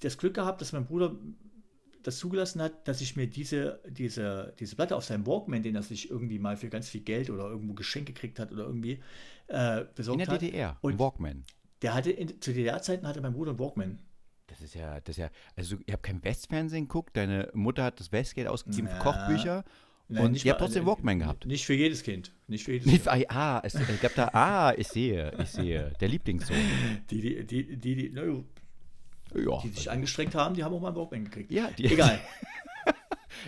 das 0.00 0.18
Glück 0.18 0.34
gehabt, 0.34 0.60
dass 0.60 0.72
mein 0.72 0.86
Bruder 0.86 1.16
das 2.02 2.18
zugelassen 2.18 2.60
hat, 2.62 2.86
dass 2.88 3.00
ich 3.00 3.16
mir 3.16 3.26
diese, 3.26 3.80
diese, 3.88 4.54
diese 4.58 4.76
Platte 4.76 4.96
auf 4.96 5.04
seinem 5.04 5.26
Walkman, 5.26 5.62
den 5.62 5.74
er 5.74 5.82
sich 5.82 6.10
irgendwie 6.10 6.38
mal 6.38 6.56
für 6.56 6.68
ganz 6.68 6.88
viel 6.88 7.02
Geld 7.02 7.30
oder 7.30 7.44
irgendwo 7.48 7.74
Geschenk 7.74 8.06
gekriegt 8.06 8.38
hat 8.38 8.52
oder 8.52 8.64
irgendwie 8.64 9.00
äh, 9.48 9.80
In 9.80 9.86
besorgt 9.94 10.20
der 10.20 10.26
hat. 10.28 10.42
DDR. 10.42 10.78
Und 10.80 10.98
Walkman. 10.98 11.44
der 11.82 11.94
hatte 11.94 12.10
in, 12.10 12.40
zu 12.40 12.52
DDR-Zeiten 12.52 13.06
hatte 13.06 13.20
mein 13.20 13.32
Bruder 13.32 13.50
einen 13.52 13.60
Walkman. 13.60 13.98
Das 14.46 14.60
ist 14.60 14.74
ja, 14.74 15.00
das 15.00 15.16
ist 15.16 15.22
ja, 15.22 15.30
also 15.56 15.76
ihr 15.86 15.94
habt 15.94 16.02
kein 16.02 16.22
Westfernsehen 16.22 16.86
geguckt, 16.86 17.16
deine 17.16 17.50
Mutter 17.54 17.84
hat 17.84 18.00
das 18.00 18.12
Westgeld 18.12 18.48
ausgegeben 18.48 18.88
für. 18.88 18.98
Kochbücher 18.98 19.64
Nein, 20.08 20.24
und 20.26 20.44
ihr 20.44 20.50
habt 20.50 20.60
trotzdem 20.60 20.82
äh, 20.82 20.86
Walkman 20.86 21.20
gehabt. 21.20 21.46
Nicht 21.46 21.64
für 21.64 21.74
jedes 21.74 22.02
Kind. 22.02 22.32
Nicht 22.48 22.64
für 22.64 22.72
jedes 22.72 22.86
Nicht, 22.86 23.08
Kind. 23.08 23.30
ah, 23.30 23.62
es, 23.64 23.74
es 23.74 24.00
gab 24.00 24.14
da, 24.14 24.28
ah, 24.32 24.74
ich 24.76 24.88
sehe, 24.88 25.32
ich 25.40 25.48
sehe, 25.48 25.92
der 26.00 26.08
Lieblingssohn. 26.08 26.56
Die, 27.10 27.20
die, 27.20 27.46
die, 27.46 27.76
die, 27.76 27.96
die, 27.96 28.12
Ja, 29.34 29.60
die 29.62 29.68
sich 29.70 29.90
angestrengt 29.90 30.34
haben, 30.34 30.54
die 30.54 30.64
haben 30.64 30.74
auch 30.74 30.80
mal 30.80 30.88
einen 30.88 30.96
Walkman 30.96 31.24
gekriegt. 31.24 31.50
ja 31.50 31.70
die, 31.76 31.86
Egal. 31.86 32.20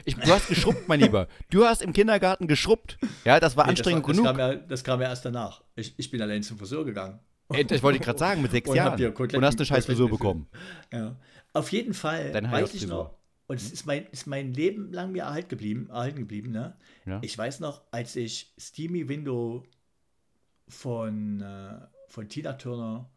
Ich, 0.04 0.16
du 0.16 0.28
hast 0.32 0.48
geschrubbt, 0.48 0.88
mein 0.88 0.98
Lieber. 0.98 1.28
Du 1.50 1.64
hast 1.64 1.80
im 1.80 1.92
Kindergarten 1.92 2.48
geschrubbt. 2.48 2.98
Ja, 3.24 3.38
das 3.38 3.56
war 3.56 3.66
Nee, 3.66 3.70
anstrengend 3.70 4.08
das, 4.08 4.16
war, 4.18 4.32
genug. 4.34 4.36
das, 4.36 4.36
kam 4.36 4.50
ja, 4.60 4.66
das 4.68 4.84
kam 4.84 5.00
ja 5.02 5.08
erst 5.08 5.24
danach. 5.24 5.62
Ich, 5.76 5.94
ich 5.96 6.10
bin 6.10 6.20
allein 6.20 6.42
zum 6.42 6.58
Friseur 6.58 6.84
gegangen. 6.84 7.20
Ey, 7.50 7.64
das 7.64 7.80
wollte 7.82 7.98
ich 7.98 8.02
gerade 8.02 8.18
sagen, 8.18 8.42
mit 8.42 8.50
sechs 8.50 8.68
Und 8.68 8.74
Jahren. 8.76 9.00
Und 9.14 9.44
hast 9.44 9.58
eine 9.58 9.66
scheiß 9.66 9.86
Frisur 9.86 10.08
bekommen. 10.10 10.48
Ja. 10.92 11.14
Auf 11.52 11.70
jeden 11.70 11.94
Fall 11.94 12.32
Deine 12.32 12.50
weiß 12.50 12.74
ich 12.74 12.86
noch, 12.88 13.14
und 13.46 13.56
es 13.60 13.70
ist 13.70 13.86
mein, 13.86 14.06
ist 14.10 14.26
mein 14.26 14.54
Leben 14.54 14.92
lang 14.92 15.12
mir 15.12 15.24
erhalten 15.24 15.48
geblieben, 15.48 15.88
erhalten 15.90 16.18
geblieben 16.18 16.50
ne? 16.50 16.76
Ja. 17.04 17.20
Ich 17.22 17.36
weiß 17.36 17.60
noch, 17.60 17.82
als 17.92 18.16
ich 18.16 18.52
Steamy 18.58 19.08
Window 19.08 19.62
von, 20.68 21.40
äh, 21.42 21.86
von 22.08 22.28
Tina 22.28 22.54
Turner 22.54 23.10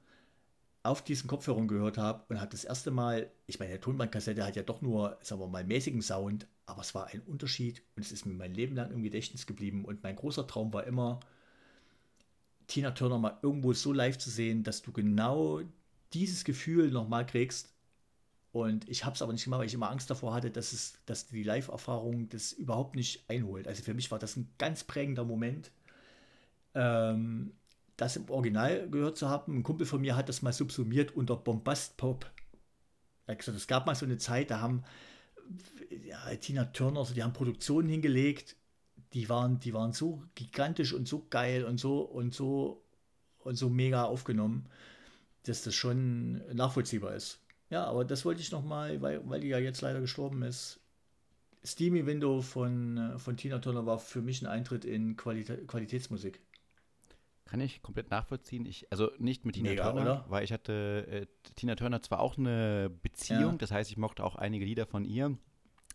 auf 0.88 1.04
diesen 1.04 1.28
Kopfhörern 1.28 1.68
gehört 1.68 1.98
habe 1.98 2.24
und 2.30 2.40
habe 2.40 2.52
das 2.52 2.64
erste 2.64 2.92
Mal, 2.92 3.30
ich 3.46 3.60
meine, 3.60 3.72
der 3.72 3.82
Tonbandkassette 3.82 4.46
hat 4.46 4.56
ja 4.56 4.64
doch 4.64 4.82
nur, 4.82 5.18
sagen 5.22 5.42
wir 5.42 5.48
mal, 5.48 5.64
mäßigen 5.64 6.02
Sound, 6.02 6.48
aber 6.66 6.82
es 6.82 6.96
war 6.96 7.08
ein 7.08 7.22
Unterschied 7.22 7.84
und 7.96 8.04
es 8.04 8.12
ist 8.12 8.26
mir 8.26 8.34
mein 8.34 8.54
Leben 8.54 8.76
lang 8.76 8.92
im 8.92 9.04
Gedächtnis 9.04 9.46
geblieben 9.46 9.86
und 9.86 10.04
mein 10.04 10.16
großer 10.16 10.48
Traum 10.48 10.74
war 10.74 10.86
immer, 10.86 11.20
Tina 12.68 12.92
Turner 12.92 13.18
mal 13.18 13.38
irgendwo 13.42 13.74
so 13.74 13.94
live 13.94 14.18
zu 14.18 14.30
sehen, 14.30 14.64
dass 14.64 14.82
du 14.82 14.92
genau 14.92 15.62
dieses 16.14 16.44
Gefühl 16.44 16.92
nochmal 16.92 17.26
kriegst. 17.26 17.74
Und 18.52 18.90
ich 18.90 19.06
habe 19.06 19.16
es 19.16 19.22
aber 19.22 19.34
nicht 19.34 19.44
gemacht, 19.44 19.60
weil 19.60 19.68
ich 19.68 19.74
immer 19.74 19.92
Angst 19.92 20.10
davor 20.10 20.34
hatte, 20.34 20.50
dass, 20.52 20.74
es, 20.74 20.98
dass 21.06 21.28
die 21.28 21.44
Live-Erfahrung 21.44 22.28
das 22.30 22.52
überhaupt 22.54 22.96
nicht 22.96 23.30
einholt. 23.30 23.68
Also 23.68 23.84
für 23.84 23.94
mich 23.94 24.10
war 24.10 24.20
das 24.20 24.36
ein 24.36 24.50
ganz 24.58 24.84
prägender 24.84 25.26
Moment, 25.26 25.72
ähm, 26.74 27.54
das 27.98 28.16
im 28.16 28.30
Original 28.30 28.90
gehört 28.90 29.18
zu 29.18 29.28
haben. 29.28 29.58
Ein 29.58 29.64
Kumpel 29.64 29.86
von 29.86 30.02
mir 30.02 30.16
hat 30.16 30.30
das 30.30 30.42
mal 30.42 30.54
subsumiert 30.54 31.16
unter 31.16 31.36
Bombast-Pop. 31.36 32.32
Es 33.26 33.68
gab 33.68 33.86
mal 33.86 33.96
so 33.96 34.06
eine 34.06 34.18
Zeit, 34.18 34.52
da 34.52 34.62
haben 34.62 34.84
ja, 36.06 36.36
Tina 36.36 36.66
Turner, 36.66 37.00
also 37.00 37.14
die 37.14 37.24
haben 37.24 37.34
Produktionen 37.34 37.90
hingelegt, 37.90 38.56
die 39.14 39.30
waren, 39.30 39.60
die 39.60 39.74
waren 39.74 39.94
so 39.94 40.24
gigantisch 40.36 40.94
und 40.94 41.08
so 41.08 41.26
geil 41.30 41.66
und 41.66 41.80
so 41.80 42.02
und 42.02 42.34
so 42.34 42.84
und 43.40 43.56
so 43.56 43.70
mega 43.70 44.04
aufgenommen, 44.04 44.70
dass 45.44 45.64
das 45.64 45.76
schon 45.76 46.42
nachvollziehbar 46.56 47.16
ist. 47.16 47.40
Ja, 47.70 47.86
aber 47.86 48.06
das 48.06 48.26
wollte 48.26 48.42
ich 48.42 48.52
nochmal, 48.52 49.02
weil, 49.02 49.28
weil 49.30 49.42
die 49.42 49.48
ja 49.48 49.60
jetzt 49.60 49.82
leider 49.82 50.00
gestorben 50.00 50.42
ist. 50.44 50.80
Steamy 51.64 52.06
Window 52.06 52.42
von, 52.42 52.98
äh, 52.98 53.20
von 53.20 53.36
Tina 53.36 53.60
Turner 53.60 53.86
war 53.86 54.00
für 54.00 54.22
mich 54.22 54.42
ein 54.42 54.48
Eintritt 54.48 54.86
in 54.86 55.18
Qualitä 55.18 55.58
Qualitätsmusik. 55.66 56.40
Kann 57.48 57.62
ich 57.62 57.82
komplett 57.82 58.10
nachvollziehen. 58.12 58.66
Ich, 58.66 58.86
also 58.92 59.10
nicht 59.18 59.46
mit 59.46 59.56
Tina 59.56 59.70
Mega, 59.70 59.84
Turner, 59.92 60.02
oder? 60.02 60.26
weil 60.30 60.44
ich 60.44 60.52
hatte 60.52 61.08
äh, 61.10 61.52
Tina 61.56 61.76
Turner 61.76 62.02
zwar 62.02 62.20
auch 62.20 62.38
eine 62.38 62.90
Beziehung, 62.90 63.42
Ja. 63.54 63.58
das 63.58 63.72
heißt, 63.72 63.90
ich 63.90 63.98
mochte 63.98 64.24
auch 64.24 64.36
einige 64.36 64.66
Lieder 64.66 64.86
von 64.86 65.06
ihr. 65.06 65.38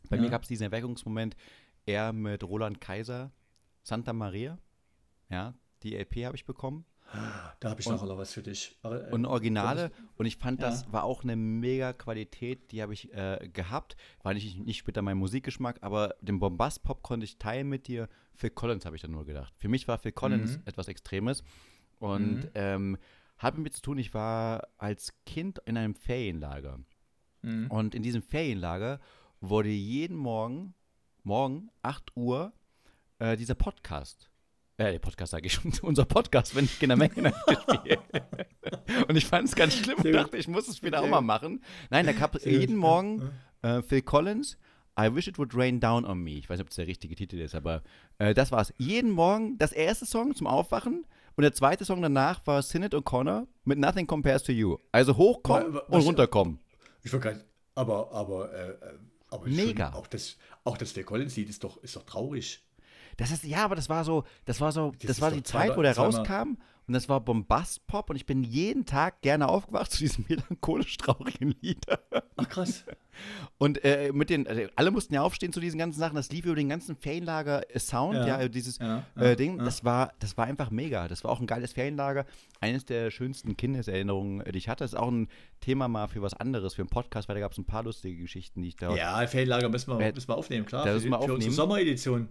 Bei 0.08 0.16
Ja. 0.16 0.22
mir 0.22 0.30
gab 0.30 0.42
es 0.42 0.48
diesen 0.48 0.64
Erweckungsmoment 0.64 1.36
eher 1.86 2.12
mit 2.12 2.42
Roland 2.42 2.80
Kaiser, 2.80 3.32
Santa 3.82 4.12
Maria. 4.12 4.58
Ja, 5.28 5.54
die 5.82 5.94
LP 5.96 6.24
habe 6.26 6.36
ich 6.36 6.44
bekommen. 6.44 6.84
Da 7.60 7.70
habe 7.70 7.80
ich 7.80 7.86
Und- 7.86 7.94
noch 8.02 8.16
was 8.18 8.32
für 8.32 8.42
dich. 8.42 8.78
Äh, 8.84 8.88
Und 9.10 9.26
Originale. 9.26 9.90
Und 10.16 10.26
ich 10.26 10.36
fand, 10.38 10.62
das 10.62 10.82
Ja. 10.86 10.92
war 10.92 11.04
auch 11.04 11.22
eine 11.22 11.36
mega 11.36 11.92
Qualität, 11.92 12.72
die 12.72 12.82
habe 12.82 12.94
ich 12.94 13.12
äh, 13.12 13.48
gehabt. 13.52 13.96
War 14.22 14.34
nicht, 14.34 14.58
nicht 14.58 14.78
später 14.78 15.02
mein 15.02 15.18
Musikgeschmack, 15.18 15.78
aber 15.82 16.14
den 16.20 16.38
Bombast-Pop 16.38 17.02
konnte 17.02 17.24
ich 17.24 17.38
teilen 17.38 17.68
mit 17.68 17.86
dir. 17.88 18.08
Phil 18.34 18.50
Collins 18.50 18.86
habe 18.86 18.96
ich 18.96 19.02
dann 19.02 19.10
nur 19.12 19.24
gedacht. 19.26 19.52
Für 19.58 19.68
mich 19.68 19.86
war 19.88 19.98
Phil 19.98 20.12
Collins 20.12 20.56
Mhm. 20.56 20.62
etwas 20.64 20.88
Extremes. 20.88 21.44
Und 21.98 22.44
Mhm. 22.44 22.50
ähm, 22.54 22.98
hat 23.38 23.54
mit 23.54 23.64
mir 23.64 23.70
zu 23.70 23.82
tun, 23.82 23.98
ich 23.98 24.14
war 24.14 24.68
als 24.78 25.12
Kind 25.26 25.60
in 25.66 25.76
einem 25.76 25.94
Ferienlager. 25.94 26.80
Mhm. 27.42 27.70
Und 27.70 27.94
in 27.94 28.02
diesem 28.02 28.22
Ferienlager 28.22 29.00
wurde 29.40 29.68
jeden 29.68 30.16
Morgen, 30.16 30.74
morgen, 31.24 31.70
8 31.82 32.16
Uhr, 32.16 32.52
äh, 33.18 33.36
dieser 33.36 33.54
Podcast, 33.54 34.30
äh, 34.76 34.92
der 34.92 34.98
Podcast 34.98 35.32
sage 35.32 35.46
ich 35.46 35.54
schon, 35.54 35.72
unser 35.82 36.04
Podcast, 36.04 36.54
wenn 36.54 36.64
ich 36.64 36.78
Kindermenge 36.78 37.14
gespielt. 37.46 38.00
Und 39.08 39.16
ich 39.16 39.26
fand 39.26 39.48
es 39.48 39.54
ganz 39.54 39.76
schlimm 39.76 39.98
und 39.98 40.12
dachte, 40.12 40.36
ich 40.36 40.48
muss 40.48 40.68
es 40.68 40.76
später 40.76 41.00
auch 41.02 41.08
mal 41.08 41.20
machen. 41.20 41.62
Nein, 41.90 42.06
da 42.06 42.12
gab 42.12 42.40
jeden 42.44 42.76
Morgen 42.76 43.30
äh, 43.62 43.82
Phil 43.82 44.02
Collins, 44.02 44.58
I 44.98 45.14
Wish 45.14 45.28
It 45.28 45.38
Would 45.38 45.54
Rain 45.54 45.80
Down 45.80 46.04
on 46.04 46.18
Me. 46.22 46.32
Ich 46.32 46.48
weiß 46.50 46.58
nicht, 46.58 46.62
ob 46.64 46.68
das 46.68 46.76
der 46.76 46.86
richtige 46.86 47.14
Titel 47.14 47.38
ist, 47.40 47.54
aber 47.54 47.82
äh, 48.18 48.34
das 48.34 48.52
war's. 48.52 48.72
Jeden 48.78 49.10
Morgen 49.10 49.56
das 49.58 49.72
erste 49.72 50.04
Song 50.06 50.34
zum 50.34 50.46
Aufwachen 50.46 51.06
und 51.36 51.42
der 51.42 51.52
zweite 51.54 51.84
Song 51.84 52.02
danach 52.02 52.46
war 52.46 52.62
Sinead 52.62 52.94
O'Connor 52.94 53.46
mit 53.64 53.78
Nothing 53.78 54.06
Compares 54.06 54.42
to 54.42 54.52
You. 54.52 54.76
Also 54.90 55.16
hochkommen 55.16 55.74
Wa- 55.74 55.82
wa- 55.88 55.96
und 55.96 56.02
runterkommen. 56.02 56.58
Ich 57.02 57.12
war 57.12 57.20
gerade, 57.20 57.44
aber, 57.74 58.12
aber, 58.12 58.52
äh, 58.52 58.70
äh, 58.70 58.76
aber 59.28 59.46
Mega. 59.48 59.90
Schon, 59.92 60.00
auch 60.00 60.06
das, 60.06 60.36
auch 60.64 60.76
das 60.76 60.92
Phil 60.92 61.04
Collins 61.04 61.36
Lied 61.36 61.48
ist 61.48 61.64
doch, 61.64 61.82
ist 61.82 61.96
doch 61.96 62.04
traurig. 62.04 62.62
Das 63.16 63.30
ist, 63.30 63.44
ja, 63.44 63.64
aber 63.64 63.74
das 63.76 63.88
war 63.88 64.04
so, 64.04 64.24
das 64.44 64.60
war 64.60 64.72
so, 64.72 64.92
das, 64.98 65.06
Das 65.08 65.20
war 65.20 65.30
die 65.30 65.42
Zeit, 65.42 65.76
wo 65.76 65.82
der 65.82 65.96
rauskam 65.96 66.56
und 66.88 66.94
das 66.94 67.08
war 67.08 67.20
Bombast-Pop 67.20 68.10
und 68.10 68.16
ich 68.16 68.26
bin 68.26 68.42
jeden 68.42 68.84
Tag 68.86 69.20
gerne 69.22 69.48
aufgewacht 69.48 69.90
zu 69.92 69.98
diesem 69.98 70.24
melancholisch 70.28 70.96
traurigen 70.96 71.54
Lied. 71.60 71.84
Ach 72.36 72.48
krass. 72.48 72.84
Und 73.58 73.84
äh, 73.84 74.10
mit 74.14 74.30
den, 74.30 74.48
also 74.48 74.62
alle 74.74 74.90
mussten 74.90 75.12
ja 75.12 75.20
aufstehen 75.20 75.52
zu 75.52 75.60
diesen 75.60 75.78
ganzen 75.78 76.00
Sachen, 76.00 76.14
das 76.16 76.30
lief 76.32 76.46
über 76.46 76.54
den 76.54 76.70
ganzen 76.70 76.96
Ferienlager-Sound, 76.96 78.14
ja, 78.16 78.40
Ja, 78.40 78.48
dieses 78.48 78.78
ja, 78.78 79.04
äh, 79.16 79.28
ja, 79.30 79.34
Ding, 79.34 79.58
ja. 79.58 79.64
das 79.64 79.84
war, 79.84 80.12
das 80.18 80.36
war 80.38 80.46
einfach 80.46 80.70
mega. 80.70 81.08
Das 81.08 81.22
war 81.22 81.30
auch 81.30 81.38
ein 81.38 81.46
geiles 81.46 81.74
Ferienlager. 81.74 82.24
Eines 82.60 82.86
der 82.86 83.10
schönsten 83.10 83.56
Kindeserinnerungen, 83.56 84.40
äh, 84.40 84.52
die 84.52 84.58
ich 84.58 84.68
hatte. 84.70 84.84
Das 84.84 84.92
ist 84.94 84.98
auch 84.98 85.10
ein 85.10 85.28
Thema 85.60 85.88
mal 85.88 86.08
für 86.08 86.22
was 86.22 86.32
anderes, 86.34 86.74
für 86.74 86.82
einen 86.82 86.88
Podcast, 86.88 87.28
weil 87.28 87.34
da 87.34 87.40
gab 87.40 87.52
es 87.52 87.58
ein 87.58 87.66
paar 87.66 87.82
lustige 87.82 88.16
Geschichten, 88.22 88.62
die 88.62 88.68
ich 88.68 88.76
da 88.76 88.94
Ja, 88.96 89.24
Ferienlager 89.26 89.68
müssen 89.68 89.90
wir, 89.90 90.00
Äh, 90.00 90.12
müssen 90.12 90.28
wir 90.28 90.36
aufnehmen, 90.36 90.64
klar. 90.66 90.84
da 90.84 90.90
für, 90.92 90.94
müssen 90.94 91.10
wir 91.10 91.18
die- 91.18 91.26
für 91.26 91.32
unsere 91.34 91.36
aufnehmen. 91.36 91.54
Sommeredition. 91.54 92.28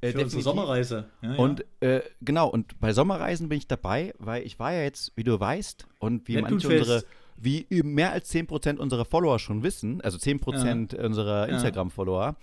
Äh, 0.00 0.12
Für 0.12 0.22
unsere 0.22 0.42
Sommerreise. 0.42 1.08
Ja, 1.22 1.34
Und 1.36 1.64
äh, 1.80 2.00
genau, 2.22 2.48
und 2.48 2.78
bei 2.80 2.92
Sommerreisen 2.92 3.48
bin 3.48 3.58
ich 3.58 3.66
dabei, 3.66 4.14
weil 4.18 4.44
ich 4.44 4.58
war 4.58 4.72
ja 4.72 4.82
jetzt, 4.82 5.12
wie 5.16 5.24
du 5.24 5.38
weißt, 5.38 5.86
und 5.98 6.26
wie 6.28 6.40
manche 6.40 6.68
unsere, 6.68 7.04
wie 7.36 7.66
mehr 7.82 8.12
als 8.12 8.32
10% 8.32 8.76
unserer 8.78 9.04
Follower 9.04 9.38
schon 9.38 9.62
wissen, 9.62 10.00
also 10.00 10.18
10% 10.18 10.94
unserer 10.96 11.48
Ja. 11.48 11.54
Instagram-Follower, 11.54 12.36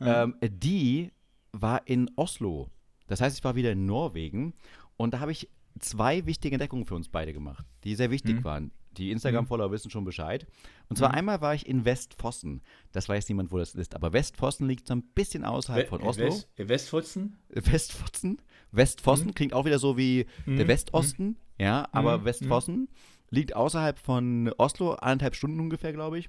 Ja. 0.00 0.22
ähm, 0.24 0.36
die 0.42 1.10
war 1.52 1.86
in 1.86 2.10
Oslo. 2.16 2.68
Das 3.08 3.20
heißt, 3.20 3.36
ich 3.38 3.44
war 3.44 3.56
wieder 3.56 3.72
in 3.72 3.86
Norwegen 3.86 4.54
und 4.96 5.14
da 5.14 5.20
habe 5.20 5.32
ich 5.32 5.48
zwei 5.80 6.26
wichtige 6.26 6.54
Entdeckungen 6.54 6.84
für 6.86 6.94
uns 6.94 7.08
beide 7.08 7.32
gemacht, 7.32 7.66
die 7.84 7.94
sehr 7.96 8.10
wichtig 8.10 8.36
Mhm. 8.36 8.44
waren. 8.44 8.70
Die 8.96 9.10
Instagram-Follower 9.12 9.70
wissen 9.70 9.90
schon 9.90 10.04
Bescheid. 10.04 10.46
Und 10.88 10.96
zwar 10.96 11.10
Mhm. 11.10 11.14
einmal 11.16 11.40
war 11.40 11.54
ich 11.54 11.66
in 11.66 11.84
Westfossen. 11.84 12.60
Das 12.92 13.08
weiß 13.08 13.28
niemand, 13.28 13.52
wo 13.52 13.58
das 13.58 13.74
ist. 13.74 13.94
Aber 13.94 14.12
Westfossen 14.12 14.66
liegt 14.68 14.86
so 14.88 14.94
ein 14.94 15.02
bisschen 15.14 15.44
außerhalb 15.44 15.88
von 15.88 16.00
We- 16.02 16.06
Oslo. 16.06 16.24
West, 16.26 16.48
Westfotzen? 16.56 17.38
Westfossen. 17.48 18.42
Westfossen 18.72 19.34
klingt 19.34 19.52
auch 19.52 19.64
wieder 19.64 19.78
so 19.78 19.96
wie 19.96 20.26
der 20.46 20.64
Mhm. 20.64 20.68
Westosten, 20.68 21.36
ja, 21.58 21.88
aber 21.92 22.18
Mhm. 22.18 22.24
Westfossen 22.24 22.88
liegt 23.30 23.54
außerhalb 23.54 23.98
von 23.98 24.52
Oslo, 24.58 24.94
eineinhalb 24.94 25.34
Stunden 25.36 25.60
ungefähr, 25.60 25.92
glaube 25.92 26.18
ich. 26.18 26.28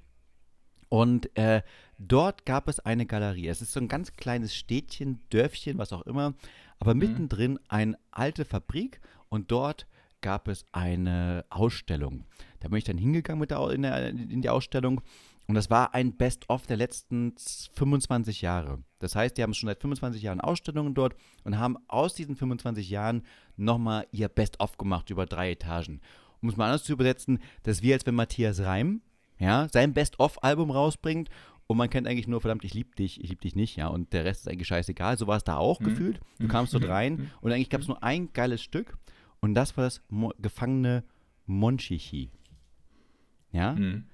Und 0.89 1.36
äh, 1.38 1.62
dort 1.97 2.45
gab 2.45 2.68
es 2.68 2.80
eine 2.80 3.05
Galerie. 3.05 3.47
Es 3.47 3.62
ist 3.62 3.72
so 3.72 3.80
ein 3.80 3.88
ganz 3.88 4.14
kleines 4.14 4.53
Städtchen, 4.55 5.22
Dörfchen, 5.30 5.78
was 5.78 5.93
auch 5.93 6.01
immer, 6.03 6.34
aber 6.80 6.95
mittendrin 6.95 7.59
eine 7.70 7.97
alte 8.12 8.43
Fabrik 8.43 8.99
und 9.30 9.51
dort 9.51 9.88
gab 10.20 10.47
es 10.47 10.66
eine 10.74 11.45
Ausstellung. 11.49 12.26
Da 12.62 12.70
bin 12.70 12.78
ich 12.78 12.84
dann 12.86 12.97
hingegangen 12.97 13.39
mit 13.39 13.51
der, 13.51 13.70
in, 13.72 13.82
der, 13.82 14.09
in 14.09 14.41
die 14.41 14.49
Ausstellung 14.49 15.01
und 15.47 15.55
das 15.55 15.70
war 15.70 15.93
ein 15.93 16.14
Best-of 16.16 16.66
der 16.68 16.78
letzten 16.78 17.36
z- 17.36 17.70
25 17.74 18.41
Jahre. 18.41 18.80
Das 18.99 19.16
heißt, 19.16 19.38
die 19.38 19.43
haben 19.43 19.53
schon 19.53 19.68
seit 19.68 19.82
25 19.82 20.22
Jahren 20.22 20.39
Ausstellungen 20.39 20.93
dort 20.93 21.16
und 21.43 21.57
haben 21.57 21.78
aus 21.89 22.14
diesen 22.14 22.36
25 22.36 22.89
Jahren 22.89 23.24
nochmal 23.57 24.07
ihr 24.12 24.30
Best-of 24.30 24.78
gemacht 24.78 25.09
über 25.09 25.26
drei 25.26 25.51
Etagen. 25.51 25.99
Um 26.41 26.49
es 26.49 26.55
mal 26.57 26.66
anders 26.68 26.84
zu 26.86 26.93
übersetzen, 26.93 27.39
das 27.64 27.78
ist 27.78 27.84
wie 27.84 27.93
als 27.93 28.05
wenn 28.05 28.16
Matthias 28.16 28.62
Reim 28.62 29.01
ja, 29.39 29.68
sein 29.74 29.93
Best-of-Album 29.93 30.70
rausbringt 30.72 31.30
und 31.68 31.78
man 31.78 31.89
kennt 31.89 32.05
eigentlich 32.07 32.28
nur, 32.28 32.41
verdammt, 32.41 32.64
ich 32.64 32.74
lieb 32.76 32.95
dich, 32.95 33.24
ich 33.24 33.30
lieb 33.30 33.41
dich 33.41 33.55
nicht, 33.55 33.76
ja, 33.78 33.88
und 33.88 34.14
der 34.14 34.26
Rest 34.26 34.41
ist 34.41 34.47
eigentlich 34.49 34.68
scheißegal. 34.68 35.18
So 35.18 35.26
war 35.26 35.38
es 35.38 35.43
da 35.43 35.57
auch 35.57 35.80
gefühlt. 35.80 36.20
Du 36.38 36.47
kamst 36.47 36.74
dort 36.74 36.88
rein 36.88 37.32
und 37.41 37.51
eigentlich 37.51 37.70
gab 37.70 37.82
es 37.82 37.88
nur 37.88 38.03
ein 38.03 38.32
geiles 38.34 38.62
Stück 38.62 38.97
und 39.39 39.55
das 39.55 39.76
war 39.78 39.86
das 39.86 40.01
Mo 40.09 40.32
gefangene 40.39 41.03
Monchichi. 41.47 42.30
Ja, 43.52 43.74
Mhm. 43.74 44.06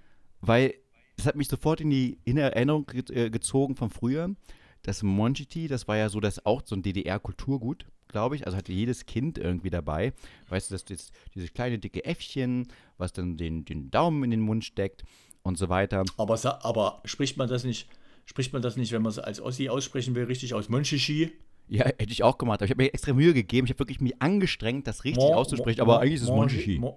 weil 0.42 0.74
das 1.16 1.26
hat 1.26 1.36
mich 1.36 1.48
sofort 1.48 1.82
in 1.82 1.90
die 1.90 2.20
in 2.26 2.38
Erinnerung 2.38 2.86
ge 2.86 3.04
äh, 3.14 3.30
gezogen 3.30 3.76
von 3.76 3.90
früher. 3.90 4.36
Das 4.84 5.04
Monchiti, 5.04 5.68
das 5.68 5.88
war 5.88 5.98
ja 5.98 6.10
so, 6.10 6.20
das 6.20 6.46
auch 6.46 6.62
so 6.64 6.76
ein 6.76 6.84
DDR-Kulturgut, 6.84 7.88
glaube 8.08 8.36
ich. 8.36 8.46
Also 8.46 8.58
hatte 8.58 8.72
jedes 8.72 9.06
Kind 9.06 9.38
irgendwie 9.38 9.70
dabei. 9.70 10.14
Weißt 10.50 10.70
du, 10.70 10.76
das 10.76 10.84
ist 10.84 11.12
dieses 11.36 11.54
kleine 11.54 11.80
dicke 11.80 12.06
Äffchen, 12.06 12.68
was 12.98 13.12
dann 13.12 13.36
den, 13.38 13.66
den 13.66 13.90
Daumen 13.92 14.24
in 14.24 14.32
den 14.32 14.40
Mund 14.42 14.64
steckt 14.64 15.04
und 15.42 15.58
so 15.58 15.68
weiter. 15.70 16.06
Aber, 16.18 16.40
aber 16.64 17.02
spricht 17.06 17.38
man 17.38 17.50
das 17.50 17.64
nicht, 17.64 17.90
spricht 18.26 18.54
man 18.54 18.62
das 18.62 18.78
nicht, 18.78 18.92
wenn 18.92 19.02
man 19.02 19.10
es 19.10 19.20
als 19.20 19.42
Ossi 19.42 19.68
aussprechen 19.70 20.16
will, 20.16 20.26
richtig 20.26 20.54
aus 20.54 20.70
Monchichi? 20.70 21.32
Ja, 21.68 21.84
hätte 21.86 22.12
ich 22.14 22.24
auch 22.24 22.38
gemacht. 22.38 22.60
Aber 22.60 22.66
ich 22.66 22.72
habe 22.72 22.84
mir 22.84 22.94
extra 22.94 23.12
Mühe 23.14 23.34
gegeben. 23.34 23.66
Ich 23.68 23.72
habe 23.72 23.80
wirklich 23.80 24.00
mich 24.00 24.22
angestrengt, 24.22 24.88
das 24.88 25.04
richtig 25.04 25.22
Mon- 25.24 25.34
auszusprechen. 25.34 25.80
Mon- 25.82 25.90
Aber 25.90 26.00
eigentlich 26.02 26.16
ist 26.16 26.22
es 26.22 26.28
Mon- 26.30 26.38
Monchichi. 26.38 26.80
Mon-. 26.80 26.96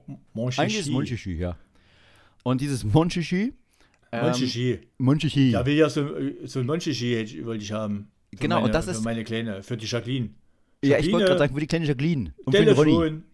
Eigentlich 0.59 0.78
ist 0.78 0.86
es 0.86 0.93
Monchichi, 0.93 1.32
ja. 1.32 1.57
Und 2.43 2.61
dieses 2.61 2.84
Monchichi. 2.84 3.53
ähm, 4.12 4.22
Monchichi. 4.24 4.80
Monchichi. 4.99 5.51
Ja, 5.51 5.64
will 5.66 5.74
ja 5.76 5.88
so, 5.91 6.09
so 6.45 6.61
ein 6.61 6.66
Monchichi 6.66 7.45
wollte 7.45 7.62
ich 7.64 7.72
haben. 7.72 8.11
Für 8.32 8.36
Genau, 8.43 8.57
meine, 8.57 8.66
und 8.66 8.74
das 8.74 8.84
für 8.86 8.91
ist- 8.93 9.05
meine 9.05 9.24
Kleine, 9.24 9.62
für 9.62 9.76
die 9.76 9.86
Jacqueline. 9.86 10.30
ja, 10.30 10.32
ich 10.32 10.91
wollte 10.91 10.97
Jacqueline, 11.05 11.24
gerade 11.26 11.38
sagen, 11.38 11.55
für 11.55 11.61
die 11.61 11.66
kleine 11.66 11.84
Jacqueline. 11.86 12.34
Und 12.45 12.57
für. 12.57 12.64
Telefon. 12.64 13.24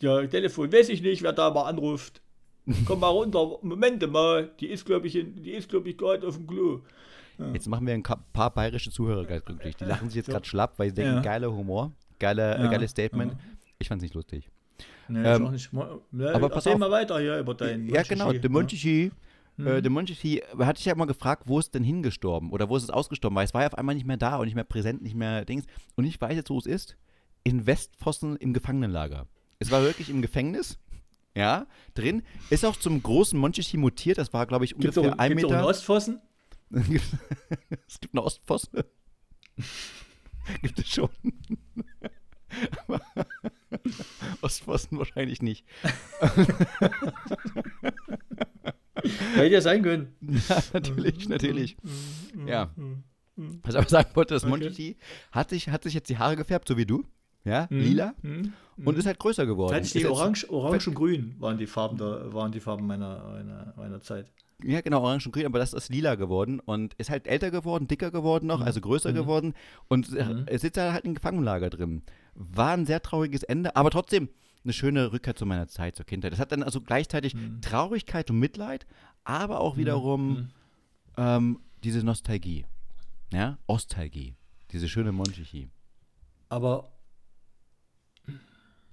Ja, 0.00 0.26
Telefon, 0.26 0.72
weiß 0.72 0.88
ich 0.88 1.02
nicht, 1.02 1.22
wer 1.22 1.32
da 1.32 1.50
mal 1.50 1.64
anruft. 1.64 2.20
Komm 2.86 3.00
mal 3.00 3.08
runter, 3.08 3.58
Moment 3.62 4.10
mal, 4.10 4.50
die 4.58 4.68
ist, 4.68 4.84
glaube 4.86 5.06
ich, 5.06 5.16
in- 5.16 5.42
die 5.42 5.50
ist, 5.52 5.68
glaube 5.68 5.88
ich, 5.90 5.98
gerade 5.98 6.26
auf 6.26 6.36
dem 6.36 6.46
Klo. 6.46 6.80
Jetzt 7.52 7.66
machen 7.68 7.86
wir 7.86 7.94
ein 7.94 8.02
paar 8.02 8.54
bayerische 8.54 8.90
Zuhörer 8.90 9.24
ganz 9.24 9.44
glücklich. 9.44 9.74
Die 9.76 9.84
lachen 9.84 10.08
sich 10.08 10.16
jetzt 10.16 10.30
gerade 10.30 10.46
schlapp, 10.46 10.78
weil 10.78 10.88
sie 10.90 10.94
denken, 10.94 11.16
Ja. 11.16 11.20
geiler 11.20 11.52
Humor, 11.52 11.92
geile, 12.18 12.54
äh, 12.56 12.62
Ja, 12.62 12.70
geiles 12.70 12.92
Statement. 12.92 13.32
ja. 13.32 13.38
Ich 13.80 13.88
fand's 13.88 14.02
nicht 14.02 14.14
lustig. 14.14 14.48
Nee, 15.08 15.22
Ähm, 15.24 15.50
nicht. 15.52 15.72
Mo- 15.72 16.00
Ne, 16.10 16.34
aber 16.34 16.48
pass 16.48 16.66
auf. 16.66 16.78
mal 16.78 16.90
weiter 16.90 17.18
hier 17.20 17.38
über 17.38 17.54
deinen 17.54 17.88
ja, 17.88 18.02
genau, 18.02 18.32
der 18.32 18.50
Monchichi. 18.50 19.12
Mhm. 19.56 19.66
Äh, 19.66 19.82
der 19.82 19.90
Monchichi, 19.90 20.42
hatte 20.58 20.80
ich 20.80 20.84
ja 20.86 20.94
mal 20.94 21.04
gefragt, 21.04 21.44
wo 21.46 21.58
ist 21.58 21.74
denn 21.74 21.84
hingestorben 21.84 22.50
oder 22.50 22.68
wo 22.68 22.76
ist 22.76 22.82
es 22.84 22.90
ausgestorben, 22.90 23.36
weil 23.36 23.44
es 23.44 23.54
war 23.54 23.60
ja 23.62 23.68
auf 23.68 23.78
einmal 23.78 23.94
nicht 23.94 24.06
mehr 24.06 24.16
da 24.16 24.36
und 24.38 24.46
nicht 24.46 24.54
mehr 24.54 24.64
präsent, 24.64 25.02
nicht 25.02 25.14
mehr 25.14 25.44
Dings. 25.44 25.64
Und 25.94 26.04
ich 26.04 26.20
weiß 26.20 26.34
jetzt, 26.34 26.50
wo 26.50 26.58
es 26.58 26.66
ist. 26.66 26.96
In 27.44 27.66
Westfossen 27.66 28.36
im 28.36 28.54
Gefangenenlager. 28.54 29.26
Es 29.58 29.70
war 29.70 29.82
wirklich 29.82 30.08
im 30.10 30.22
Gefängnis. 30.22 30.78
Ja, 31.36 31.66
drin. 31.94 32.22
Ist 32.48 32.64
auch 32.64 32.76
zum 32.76 33.02
großen 33.02 33.38
Monchichi 33.38 33.76
mutiert. 33.76 34.18
Das 34.18 34.32
war, 34.32 34.46
glaube 34.46 34.64
ich, 34.64 34.70
Gibt 34.72 34.84
es 34.84 34.96
ungefähr 34.96 35.14
auch, 35.14 35.18
ein 35.18 35.30
gibt's 35.30 35.44
auch 35.44 35.50
einen 35.50 35.58
Meter. 35.60 35.68
Ostfossen? 35.68 36.20
es 37.86 38.00
gibt 38.00 38.14
eine 38.14 38.22
Ostfossen. 38.22 38.70
gibt 40.62 40.78
es 40.78 40.88
schon. 40.88 41.08
Aber 42.86 43.00
Ostfossen 44.42 44.98
wahrscheinlich 44.98 45.42
nicht. 45.42 45.64
Hätte 49.34 49.46
ja 49.52 49.60
sein 49.60 49.82
können. 49.82 50.14
Ja, 50.48 50.62
natürlich, 50.72 51.28
natürlich. 51.28 51.76
Mhm. 52.34 52.48
Ja. 52.48 52.70
Was 53.36 53.74
ich 53.74 53.78
aber 53.80 53.88
sagen 53.88 54.10
wollte, 54.14 54.34
das 54.34 54.44
Okay. 54.44 54.50
Monchichi 54.50 54.96
hat 55.32 55.50
sich, 55.50 55.68
hat 55.68 55.82
sich 55.82 55.94
jetzt 55.94 56.08
die 56.08 56.18
Haare 56.18 56.36
gefärbt, 56.36 56.68
so 56.68 56.76
wie 56.76 56.86
du. 56.86 57.04
Ja, 57.44 57.66
Mhm. 57.68 57.80
lila. 57.80 58.14
Mhm. 58.22 58.52
Und 58.84 58.96
ist 58.98 59.06
halt 59.06 59.18
größer 59.18 59.44
geworden. 59.46 59.74
Orange, 60.08 60.48
Orange 60.50 60.88
und 60.88 60.94
Grün 60.94 61.34
waren 61.38 61.58
die 61.58 61.66
Farben, 61.66 61.98
der, 61.98 62.32
waren 62.32 62.52
die 62.52 62.60
Farben 62.60 62.86
meiner, 62.86 63.22
meiner, 63.32 63.74
meiner 63.76 64.00
Zeit. 64.00 64.32
Ja, 64.62 64.80
genau, 64.80 65.02
orange 65.02 65.26
und 65.26 65.32
grün, 65.32 65.46
aber 65.46 65.58
das 65.58 65.72
ist 65.72 65.88
lila 65.90 66.14
geworden 66.14 66.60
und 66.60 66.94
ist 66.94 67.10
halt 67.10 67.26
älter 67.26 67.50
geworden, 67.50 67.88
dicker 67.88 68.10
geworden 68.10 68.46
noch, 68.46 68.60
Mhm. 68.60 68.66
also 68.66 68.80
größer 68.80 69.10
Mhm. 69.10 69.14
geworden 69.14 69.54
und 69.88 70.10
Mhm. 70.12 70.44
er 70.46 70.58
sitzt 70.58 70.76
da 70.76 70.92
halt 70.92 71.04
im 71.04 71.14
Gefangenenlager 71.14 71.70
drin. 71.70 72.02
War 72.34 72.70
ein 72.72 72.86
sehr 72.86 73.02
trauriges 73.02 73.42
Ende, 73.42 73.74
aber 73.76 73.90
trotzdem 73.90 74.28
eine 74.62 74.72
schöne 74.72 75.12
Rückkehr 75.12 75.34
zu 75.34 75.44
meiner 75.44 75.66
Zeit, 75.68 75.96
zur 75.96 76.06
Kindheit. 76.06 76.32
Das 76.32 76.38
hat 76.38 76.52
dann 76.52 76.62
also 76.62 76.80
gleichzeitig 76.80 77.34
Mhm. 77.34 77.60
Traurigkeit 77.62 78.30
und 78.30 78.38
Mitleid, 78.38 78.86
aber 79.24 79.60
auch 79.60 79.74
Mhm. 79.74 79.80
wiederum 79.80 80.28
Mhm. 80.34 80.48
ähm, 81.16 81.58
diese 81.82 82.02
Nostalgie. 82.04 82.64
Ja, 83.32 83.58
Ostalgie. 83.66 84.34
Diese 84.70 84.88
schöne 84.88 85.12
Monchichi. 85.12 85.68
Aber 86.48 86.92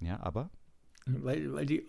Ja, 0.00 0.18
aber? 0.20 0.50
weil, 1.06 1.52
weil 1.52 1.66
die. 1.66 1.86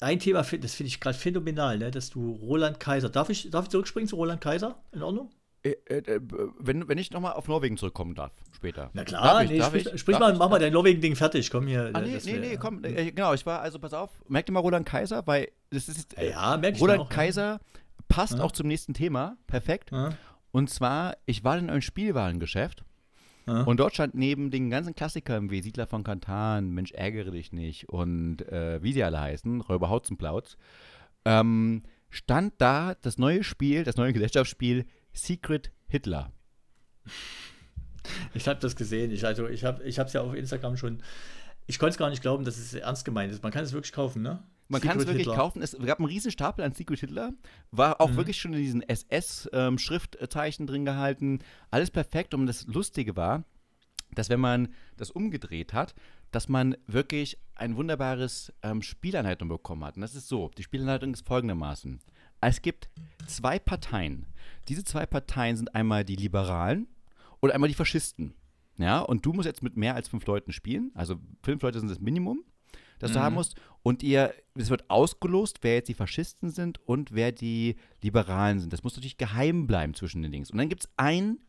Ein 0.00 0.18
Thema, 0.18 0.38
das 0.42 0.74
finde 0.74 0.88
ich 0.88 1.00
gerade 1.00 1.16
phänomenal, 1.16 1.78
ne? 1.78 1.90
dass 1.90 2.10
du 2.10 2.32
Roland 2.32 2.80
Kaiser. 2.80 3.08
Darf 3.08 3.30
ich, 3.30 3.50
darf 3.50 3.64
ich 3.66 3.70
zurückspringen 3.70 4.08
zu 4.08 4.16
Roland 4.16 4.40
Kaiser? 4.40 4.82
In 4.92 5.02
Ordnung? 5.02 5.30
Äh, 5.62 5.76
äh, 5.86 5.98
äh, 5.98 6.20
wenn, 6.58 6.88
wenn 6.88 6.96
ich 6.98 7.10
nochmal 7.10 7.34
auf 7.34 7.46
Norwegen 7.46 7.76
zurückkommen 7.76 8.14
darf, 8.14 8.32
später. 8.56 8.90
Na 8.94 9.04
klar, 9.04 9.44
ich, 9.44 9.50
nee, 9.50 9.62
sprich, 9.62 9.86
ich, 9.92 10.00
sprich 10.00 10.18
mal, 10.18 10.32
ich, 10.32 10.38
mach 10.38 10.48
mal 10.48 10.58
dein 10.58 10.72
Norwegen-Ding 10.72 11.14
fertig. 11.16 11.50
Komm 11.50 11.66
hier. 11.66 11.90
Ah, 11.92 12.00
nee, 12.00 12.18
nee, 12.24 12.32
wär- 12.32 12.40
nee, 12.40 12.56
komm, 12.56 12.82
äh, 12.82 13.12
genau, 13.12 13.34
ich 13.34 13.44
war, 13.44 13.60
also 13.60 13.78
pass 13.78 13.92
auf, 13.92 14.10
merk 14.26 14.46
dir 14.46 14.52
mal 14.52 14.60
Roland 14.60 14.86
Kaiser, 14.86 15.26
weil 15.26 15.48
das 15.70 15.88
ist, 15.88 16.16
Ja, 16.16 16.22
ja 16.24 16.54
Roland 16.80 17.00
auch, 17.00 17.10
ja. 17.10 17.14
Kaiser 17.16 17.60
passt 18.08 18.38
Ja. 18.38 18.42
auch 18.42 18.52
zum 18.52 18.66
nächsten 18.68 18.94
Thema, 18.94 19.36
perfekt. 19.46 19.90
Ja, 19.92 20.14
Und 20.50 20.70
zwar, 20.70 21.16
ich 21.26 21.44
war 21.44 21.58
in 21.58 21.68
einem 21.70 21.82
Spielwarengeschäft 21.82 22.82
ja. 23.50 23.62
und 23.62 23.80
dort 23.80 23.94
stand 23.94 24.14
neben 24.14 24.50
den 24.50 24.70
ganzen 24.70 24.94
Klassikern 24.94 25.50
wie 25.50 25.62
Siedler 25.62 25.86
von 25.86 26.04
Kantan, 26.04 26.70
Mensch, 26.70 26.92
ärgere 26.92 27.30
dich 27.30 27.52
nicht 27.52 27.88
und 27.88 28.42
äh, 28.48 28.82
wie 28.82 28.92
sie 28.92 29.04
alle 29.04 29.20
heißen, 29.20 29.60
Räuber 29.62 29.88
Hauzenplautz, 29.88 30.56
ähm, 31.24 31.82
stand 32.08 32.54
da 32.58 32.94
das 33.02 33.18
neue 33.18 33.44
Spiel, 33.44 33.84
das 33.84 33.96
neue 33.96 34.12
Gesellschaftsspiel 34.12 34.86
Secret 35.12 35.72
Hitler. 35.88 36.32
Ich 38.34 38.48
habe 38.48 38.60
das 38.60 38.76
gesehen. 38.76 39.10
Ich, 39.10 39.26
also, 39.26 39.48
ich 39.48 39.64
habe 39.64 39.82
es 39.84 40.12
ja 40.12 40.22
auf 40.22 40.34
Instagram 40.34 40.76
schon. 40.76 41.02
Ich 41.66 41.78
konnte 41.78 41.90
es 41.90 41.98
gar 41.98 42.10
nicht 42.10 42.22
glauben, 42.22 42.44
dass 42.44 42.56
es 42.56 42.74
ernst 42.74 43.04
gemeint 43.04 43.32
ist. 43.32 43.42
Man 43.42 43.52
kann 43.52 43.64
es 43.64 43.72
wirklich 43.72 43.92
kaufen, 43.92 44.22
ne? 44.22 44.42
Man 44.70 44.80
kann 44.80 44.98
es 44.98 45.06
wirklich 45.06 45.26
Hitler. 45.26 45.34
kaufen. 45.36 45.62
Es 45.62 45.76
gab 45.78 45.98
einen 45.98 46.06
riesen 46.08 46.30
Stapel 46.30 46.64
an 46.64 46.72
Secret 46.72 47.00
Hitler. 47.00 47.32
War 47.70 48.00
auch 48.00 48.10
Mhm. 48.10 48.16
wirklich 48.16 48.40
schon 48.40 48.52
in 48.54 48.60
diesen 48.60 48.82
SS-Schriftzeichen 48.88 50.66
drin 50.66 50.84
gehalten. 50.84 51.40
Alles 51.70 51.90
perfekt. 51.90 52.34
Und 52.34 52.46
das 52.46 52.66
Lustige 52.66 53.16
war, 53.16 53.44
dass 54.14 54.28
wenn 54.28 54.40
man 54.40 54.68
das 54.96 55.10
umgedreht 55.10 55.72
hat, 55.72 55.94
dass 56.30 56.48
man 56.48 56.76
wirklich 56.86 57.38
ein 57.56 57.76
wunderbares 57.76 58.52
ähm, 58.62 58.82
Spielanleitung 58.82 59.48
bekommen 59.48 59.84
hat. 59.84 59.96
Und 59.96 60.02
das 60.02 60.14
ist 60.14 60.28
so, 60.28 60.50
die 60.56 60.62
Spielanleitung 60.62 61.12
ist 61.12 61.26
folgendermaßen. 61.26 61.98
Es 62.40 62.62
gibt 62.62 62.88
zwei 63.26 63.58
Parteien. 63.58 64.26
Diese 64.68 64.84
zwei 64.84 65.06
Parteien 65.06 65.56
sind 65.56 65.74
einmal 65.74 66.04
die 66.04 66.16
Liberalen 66.16 66.88
und 67.40 67.50
einmal 67.50 67.68
die 67.68 67.74
Faschisten. 67.74 68.34
Ja, 68.78 69.00
und 69.00 69.26
du 69.26 69.32
musst 69.32 69.46
jetzt 69.46 69.62
mit 69.62 69.76
mehr 69.76 69.94
als 69.94 70.08
fünf 70.08 70.24
Leuten 70.26 70.52
spielen. 70.52 70.90
Also 70.94 71.16
fünf 71.42 71.60
Leute 71.62 71.80
sind 71.80 71.88
das 71.90 72.00
Minimum, 72.00 72.44
das 73.00 73.12
du 73.12 73.18
Mhm. 73.18 73.22
haben 73.22 73.34
musst. 73.34 73.60
Und 73.82 74.02
ihr, 74.04 74.32
es 74.54 74.70
wird 74.70 74.88
ausgelost, 74.88 75.58
wer 75.62 75.74
jetzt 75.74 75.88
die 75.88 75.94
Faschisten 75.94 76.50
sind 76.50 76.78
und 76.86 77.12
wer 77.12 77.32
die 77.32 77.76
Liberalen 78.02 78.60
sind. 78.60 78.72
Das 78.72 78.84
muss 78.84 78.94
natürlich 78.94 79.18
geheim 79.18 79.66
bleiben 79.66 79.94
zwischen 79.94 80.22
den 80.22 80.30
Dings. 80.30 80.50
Und 80.50 80.58
dann 80.58 80.68
gibt 80.68 80.84
es 80.84 80.90
einen 80.96 81.40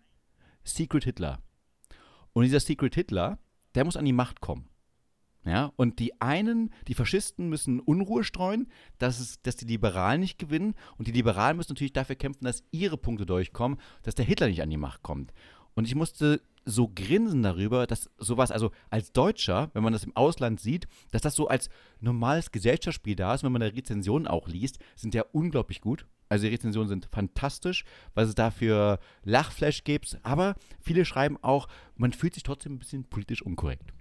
Secret 0.64 1.04
Hitler. 1.04 1.40
Und 2.34 2.44
dieser 2.44 2.60
Secret 2.60 2.96
Hitler, 2.96 3.38
der 3.76 3.86
muss 3.86 3.98
an 3.98 4.06
die 4.06 4.14
Macht 4.14 4.42
kommen. 4.42 4.68
Ja, 5.44 5.74
und 5.76 5.98
die 5.98 6.22
einen, 6.22 6.72
die 6.88 6.94
Faschisten 6.94 7.50
müssen 7.50 7.80
Unruhe 7.80 8.24
streuen, 8.24 8.68
dass, 9.00 9.20
es, 9.20 9.42
dass 9.42 9.56
die 9.56 9.66
Liberalen 9.66 10.22
nicht 10.22 10.38
gewinnen. 10.38 10.76
Und 10.98 11.08
die 11.08 11.12
Liberalen 11.12 11.58
müssen 11.58 11.72
natürlich 11.72 11.94
dafür 11.94 12.16
kämpfen, 12.16 12.46
dass 12.46 12.64
ihre 12.70 12.96
Punkte 12.98 13.26
durchkommen, 13.26 13.80
dass 14.04 14.14
der 14.14 14.26
Hitler 14.26 14.48
nicht 14.48 14.62
an 14.62 14.70
die 14.70 14.78
Macht 14.78 15.02
kommt. 15.02 15.34
Und 15.74 15.88
ich 15.88 15.96
musste 15.96 16.42
so 16.66 16.88
grinsen 16.94 17.42
darüber, 17.44 17.88
dass 17.88 18.10
sowas, 18.18 18.52
also 18.52 18.72
als 18.90 19.12
Deutscher, 19.12 19.72
wenn 19.74 19.84
man 19.84 19.94
das 19.94 20.04
im 20.04 20.16
Ausland 20.16 20.60
sieht, 20.60 20.88
dass 21.12 21.22
das 21.22 21.36
so 21.36 21.48
als 21.48 21.70
normales 22.00 22.52
Gesellschaftsspiel 22.52 23.16
da 23.16 23.34
ist, 23.34 23.44
wenn 23.44 23.52
man 23.52 23.62
da 23.62 23.68
Rezensionen 23.68 24.28
auch 24.28 24.48
liest, 24.48 24.78
sind 24.96 25.14
ja 25.16 25.24
unglaublich 25.32 25.82
gut. 25.82 26.06
Also 26.30 26.46
die 26.46 26.52
Rezensionen 26.54 26.88
sind 26.88 27.08
fantastisch, 27.12 27.84
was 28.14 28.30
es 28.30 28.36
da 28.36 28.52
für 28.52 29.00
Lachflash 29.24 29.84
gibt. 29.84 30.18
Aber 30.24 30.56
viele 30.80 31.04
schreiben 31.04 31.38
auch, 31.42 31.68
man 31.98 32.14
fühlt 32.14 32.36
sich 32.36 32.44
trotzdem 32.44 32.76
ein 32.76 32.80
bisschen 32.80 33.04
politisch 33.04 33.42
unkorrekt. 33.42 33.92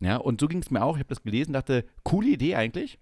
Ja, 0.00 0.16
und 0.16 0.40
so 0.40 0.48
ging 0.48 0.62
es 0.62 0.70
mir 0.70 0.82
auch. 0.82 0.96
Ich 0.96 1.00
habe 1.00 1.08
das 1.10 1.22
gelesen, 1.22 1.52
dachte, 1.52 1.84
coole 2.02 2.28
Idee 2.28 2.56
eigentlich, 2.56 2.98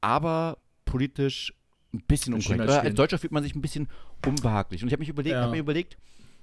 aber 0.00 0.58
politisch 0.84 1.52
ein 1.92 2.02
bisschen 2.08 2.34
unkorrekt. 2.34 2.62
Oder 2.62 2.80
als. 2.80 2.94
Deutscher 2.94 3.18
fühlt 3.18 3.32
man 3.32 3.42
sich 3.42 3.54
ein 3.54 3.60
bisschen 3.62 3.88
unbehaglich. 4.26 4.82
Und 4.82 4.88
ich 4.88 4.92
habe 4.92 5.00
mich 5.00 5.08
überlegt, 5.08 5.34
Ja. 5.34 5.42
hab 5.42 5.50
mir 5.50 5.58
überlegt, 5.58 5.96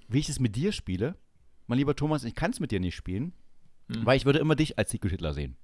wie 0.08 0.20
ich 0.20 0.30
es 0.30 0.40
mit 0.40 0.56
dir 0.56 0.72
spiele. 0.72 1.16
Mein 1.68 1.78
lieber 1.78 1.96
Thomas, 1.96 2.24
ich 2.24 2.36
kann 2.36 2.52
es 2.52 2.60
mit 2.60 2.72
dir 2.72 2.80
nicht 2.80 2.96
spielen, 2.96 3.34
Hm. 3.90 4.06
weil 4.06 4.18
ich 4.18 4.26
würde 4.26 4.40
immer 4.40 4.56
dich 4.56 4.78
als 4.78 4.92
Secret 4.92 5.12
Hitler 5.12 5.34
sehen. 5.34 5.58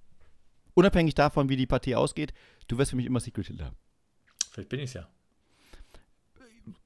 Unabhängig 0.73 1.15
davon, 1.15 1.49
wie 1.49 1.57
die 1.57 1.67
Partie 1.67 1.95
ausgeht, 1.95 2.33
du 2.67 2.77
wärst 2.77 2.91
für 2.91 2.97
mich 2.97 3.05
immer 3.05 3.19
Secret 3.19 3.47
Hitler. 3.47 3.73
Vielleicht 4.51 4.69
bin 4.69 4.79
ich 4.79 4.85
es 4.85 4.93
ja. 4.93 5.07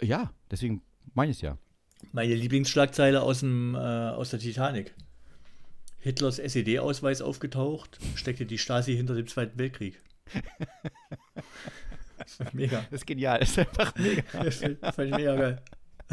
Ja, 0.01 0.32
deswegen 0.51 0.82
meine 1.14 1.32
ich 1.32 1.38
es 1.38 1.41
ja. 1.41 1.57
Meine 2.11 2.36
Lieblingsschlagzeile 2.36 3.22
aus, 3.22 3.39
dem, 3.41 3.76
äh, 3.76 3.78
aus 3.78 4.30
der 4.30 4.39
Titanic. 4.39 4.93
Hitlers 5.99 6.38
SED-Ausweis 6.38 7.22
aufgetaucht, 7.22 7.97
steckte 8.16 8.45
die 8.45 8.57
Stasi 8.57 8.95
hinter 8.95 9.16
dem 9.16 9.28
Zweiten 9.28 9.57
Weltkrieg. 9.57 10.01
Das 12.18 12.36
fand 12.36 12.49
ich 12.49 12.53
mega. 12.55 12.82
Das 12.84 13.01
ist 13.01 13.05
genial, 13.05 13.39
das 13.39 13.49
ist 13.49 13.59
einfach 13.59 13.95
mega. 13.95 14.24
Das 14.43 14.55
fand 14.57 14.80
fand 14.80 15.09
ich 15.09 15.16
mega 15.16 15.36
geil. 15.36 15.61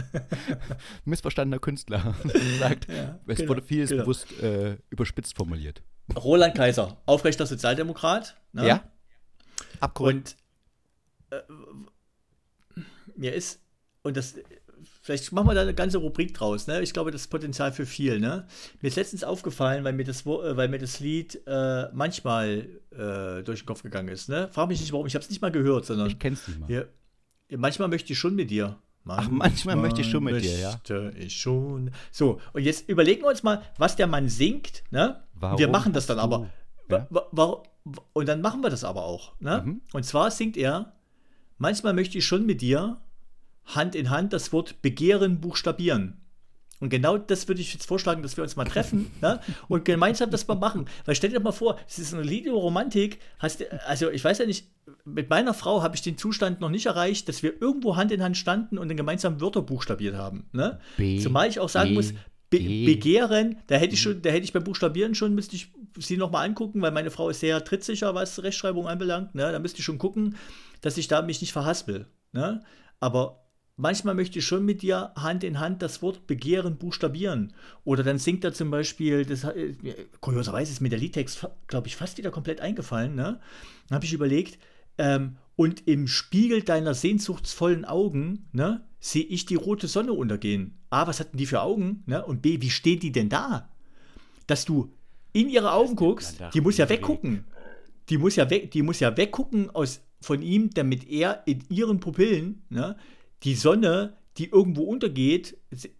Missverstandener 1.05 1.59
Künstler. 1.59 2.14
sagt, 2.59 2.88
Ja, 2.88 3.18
es 3.26 3.38
genau, 3.38 3.51
wurde 3.51 3.62
vieles 3.62 3.90
genau. 3.90 4.03
bewusst 4.03 4.26
äh, 4.42 4.76
überspitzt 4.90 5.36
formuliert. 5.36 5.82
Roland 6.16 6.55
Kaiser, 6.57 6.96
aufrechter 7.07 7.46
Sozialdemokrat. 7.46 8.36
Ne? 8.53 8.66
Ja? 8.66 8.84
Abkorrekt. 9.80 10.36
Und 11.30 11.36
äh, 11.38 11.42
mir 13.16 13.34
ist, 13.34 13.61
und 14.03 14.16
das, 14.16 14.34
vielleicht 15.03 15.30
machen 15.32 15.46
wir 15.48 15.55
da 15.55 15.62
eine 15.62 15.74
ganze 15.74 15.98
Rubrik 15.98 16.34
draus, 16.34 16.66
ne? 16.66 16.80
Ich 16.82 16.92
glaube, 16.92 17.11
das 17.11 17.22
ist 17.22 17.28
Potenzial 17.28 17.72
für 17.72 17.86
viel, 17.86 18.18
ne? 18.18 18.46
Mir 18.80 18.88
ist 18.88 18.96
letztens 18.96 19.24
aufgefallen, 19.24 19.84
weil 19.84 19.92
mir 19.92 20.05
das, 20.05 20.22
äh, 20.22 20.57
weil 20.57 20.68
mir 20.68 20.78
das 20.78 21.01
Lied 21.01 21.40
äh, 21.46 21.88
manchmal 21.92 22.68
äh, 22.90 23.42
durch 23.42 23.61
den 23.61 23.66
Kopf 23.66 23.82
gegangen 23.82 24.09
ist, 24.09 24.28
ne? 24.28 24.48
Frag 24.53 24.68
mich 24.68 24.80
nicht 24.80 24.92
warum, 24.92 25.07
ich 25.07 25.14
habe 25.14 25.22
es 25.22 25.30
nicht 25.30 25.42
mal 25.42 25.53
gehört, 25.53 25.86
sondern 25.86 26.09
Ich 26.09 26.18
kenn's 26.18 26.48
nicht 26.48 26.61
mal. 26.61 26.66
hier, 26.66 26.88
manchmal 27.57 27.88
möchte 27.88 28.12
ich 28.12 28.18
schon 28.18 28.34
mit 28.34 28.51
dir. 28.51 28.78
Ach, 29.07 29.28
manchmal 29.30 29.76
möchte 29.76 30.03
ich 30.03 30.11
schon 30.11 30.24
mit 30.24 30.42
dir, 30.44 30.59
ja. 30.59 31.11
Ich 31.18 31.36
schon. 31.40 31.90
So, 32.12 32.40
und 32.53 32.62
jetzt 32.62 32.88
überlegen 32.88 33.22
wir 33.22 33.28
uns 33.28 33.42
mal, 33.42 33.62
was 33.78 33.96
der 33.96 34.07
Mann 34.07 34.28
singt, 34.28 34.82
ne? 34.90 35.22
Warum 35.34 35.59
wir 35.59 35.68
machen 35.68 35.92
das 35.92 36.07
dann 36.07 36.18
hast 36.18 36.24
aber. 36.24 36.51
du- 36.88 36.94
Ja? 36.94 37.07
Und 38.12 38.28
dann 38.28 38.40
machen 38.40 38.62
wir 38.62 38.70
das 38.70 38.84
aber 38.84 39.05
auch. 39.05 39.32
Ne? 39.40 39.62
Mhm. 39.64 39.80
Und 39.92 40.05
zwar 40.05 40.30
singt 40.30 40.57
er, 40.57 40.92
manchmal 41.59 41.94
möchte 41.94 42.18
ich 42.18 42.26
schon 42.26 42.44
mit 42.46 42.61
dir 42.61 43.01
Hand 43.64 43.94
in 43.94 44.11
Hand 44.11 44.32
das 44.32 44.53
Wort 44.53 44.82
Begehren 44.82 45.40
buchstabieren. 45.40 46.20
Und 46.81 46.89
genau 46.89 47.18
das 47.18 47.47
würde 47.47 47.61
ich 47.61 47.72
jetzt 47.72 47.87
vorschlagen, 47.87 48.22
dass 48.22 48.37
wir 48.37 48.43
uns 48.43 48.57
mal 48.57 48.64
treffen 48.64 49.11
ne? 49.20 49.41
und 49.68 49.85
gemeinsam 49.85 50.31
das 50.31 50.49
mal 50.49 50.55
machen. 50.55 50.87
Weil 51.05 51.14
stell 51.14 51.31
dir 51.31 51.37
doch 51.37 51.45
mal 51.45 51.53
vor, 51.53 51.78
es 51.87 51.99
ist 51.99 52.14
eine 52.14 52.22
Lied 52.22 52.47
über 52.47 52.57
Romantik. 52.57 53.20
Hast, 53.39 53.64
also 53.87 54.11
ich 54.11 54.24
weiß 54.24 54.39
ja 54.39 54.47
nicht, 54.47 54.66
mit 55.05 55.31
meiner 55.31 55.55
Frau 55.55 55.83
habe 55.83 55.95
ich 55.95 56.03
den 56.03 56.16
Zustand 56.18 56.61
noch 56.61 56.70
nicht 56.70 56.87
erreicht, 56.87 57.28
dass 57.28 57.43
wir 57.43 57.61
irgendwo 57.61 57.97
Hand 57.97 58.12
in 58.12 58.22
Hand 58.22 58.37
standen 58.37 58.78
und 58.78 58.89
dann 58.89 58.97
gemeinsam 58.97 59.41
Wörter 59.41 59.62
buchstabiert 59.62 60.16
haben. 60.16 60.49
Ne? 60.53 60.81
B, 60.97 61.18
Zumal 61.20 61.49
ich 61.49 61.61
auch 61.61 61.68
sagen 61.68 61.91
G, 61.91 61.95
muss, 61.95 62.12
Be. 62.51 62.59
Begehren, 62.59 63.59
da 63.68 63.76
hätte 63.76 63.95
ich 63.95 64.03
schon, 64.03 64.22
da 64.22 64.31
hätte 64.31 64.45
ich 64.45 64.53
beim 64.53 64.64
Buchstabieren 64.64 65.14
schon, 65.14 65.37
müsste 65.37 65.55
ich 65.55 65.70
sie 65.99 66.16
nochmal 66.16 66.49
angucken, 66.49 66.83
weil 66.83 66.91
meine 66.91 67.11
Frau 67.12 67.28
ist 67.28 67.41
sehr 67.41 67.64
trittsicher, 67.64 68.14
was 68.14 68.43
Rechtschreibung 68.43 68.89
anbelangt. 68.89 69.37
Ne? 69.37 69.53
Da 69.53 69.59
müsste 69.61 69.78
ich 69.78 69.85
schon 69.85 69.99
gucken, 69.99 70.37
dass 70.81 70.99
ich 70.99 71.07
da 71.07 71.22
mich 71.22 71.41
nicht 71.41 71.53
verhaspel. 71.53 72.07
Ne? 72.33 72.62
Aber 72.99 73.45
manchmal 73.81 74.14
möchte 74.14 74.39
ich 74.39 74.47
schon 74.47 74.64
mit 74.64 74.83
dir 74.83 75.12
Hand 75.16 75.43
in 75.43 75.59
Hand 75.59 75.83
das 75.83 76.03
Wort 76.03 76.26
Begehren 76.26 76.76
buchstabieren. 76.76 77.53
Oder 77.85 78.03
dann 78.03 78.18
singt 78.18 78.45
er 78.45 78.53
zum 78.53 78.70
Beispiel, 78.70 79.24
das, 79.24 79.45
äh, 79.45 79.74
kurioserweise 80.20 80.72
ist 80.72 80.81
mir 80.81 80.89
der 80.89 80.99
Liedtext, 80.99 81.49
glaube 81.66 81.89
ich, 81.89 81.97
fast 81.97 82.18
wieder 82.18 82.31
komplett 82.31 82.61
eingefallen. 82.61 83.14
Ne? 83.14 83.41
Dann 83.89 83.97
habe 83.97 84.05
ich 84.05 84.12
überlegt, 84.12 84.59
ähm, 84.99 85.37
und 85.57 85.87
im 85.87 86.07
Spiegel 86.07 86.62
deiner 86.62 86.95
sehnsuchtsvollen 86.95 87.85
Augen 87.85 88.49
ne, 88.53 88.83
sehe 88.99 89.24
ich 89.24 89.47
die 89.47 89.57
rote 89.57 89.89
Sonne 89.89 90.12
untergehen. 90.12 90.78
A, 90.91 91.07
was 91.07 91.20
hatten 91.20 91.37
die 91.37 91.47
für 91.47 91.62
Augen? 91.62 92.03
Ne? 92.07 92.24
Und 92.24 92.43
B, 92.43 92.61
wie 92.61 92.70
stehen 92.70 93.01
die 93.01 93.12
denn 93.12 93.28
da? 93.28 93.68
Dass 94.47 94.64
du 94.64 94.93
in 95.33 95.49
ihre 95.49 95.72
Augen 95.72 95.97
guckst, 95.97 96.41
die 96.55 96.61
muss 96.61 96.76
ja 96.76 96.89
weggucken. 96.89 97.45
Die 98.09 98.18
muss 98.18 98.37
ja, 98.37 98.51
weg, 98.51 98.70
die 98.72 98.83
muss 98.83 99.01
ja 99.01 99.16
weggucken 99.16 99.70
aus, 99.70 100.01
von 100.20 100.43
ihm, 100.43 100.70
damit 100.70 101.09
er 101.09 101.43
in 101.47 101.62
ihren 101.68 102.01
Pupillen 102.01 102.62
ne, 102.68 102.97
die 103.43 103.55
Sonne, 103.55 104.16
die 104.36 104.51
irgendwo 104.51 104.84
untergeht, 104.84 105.57
sie, 105.70 105.95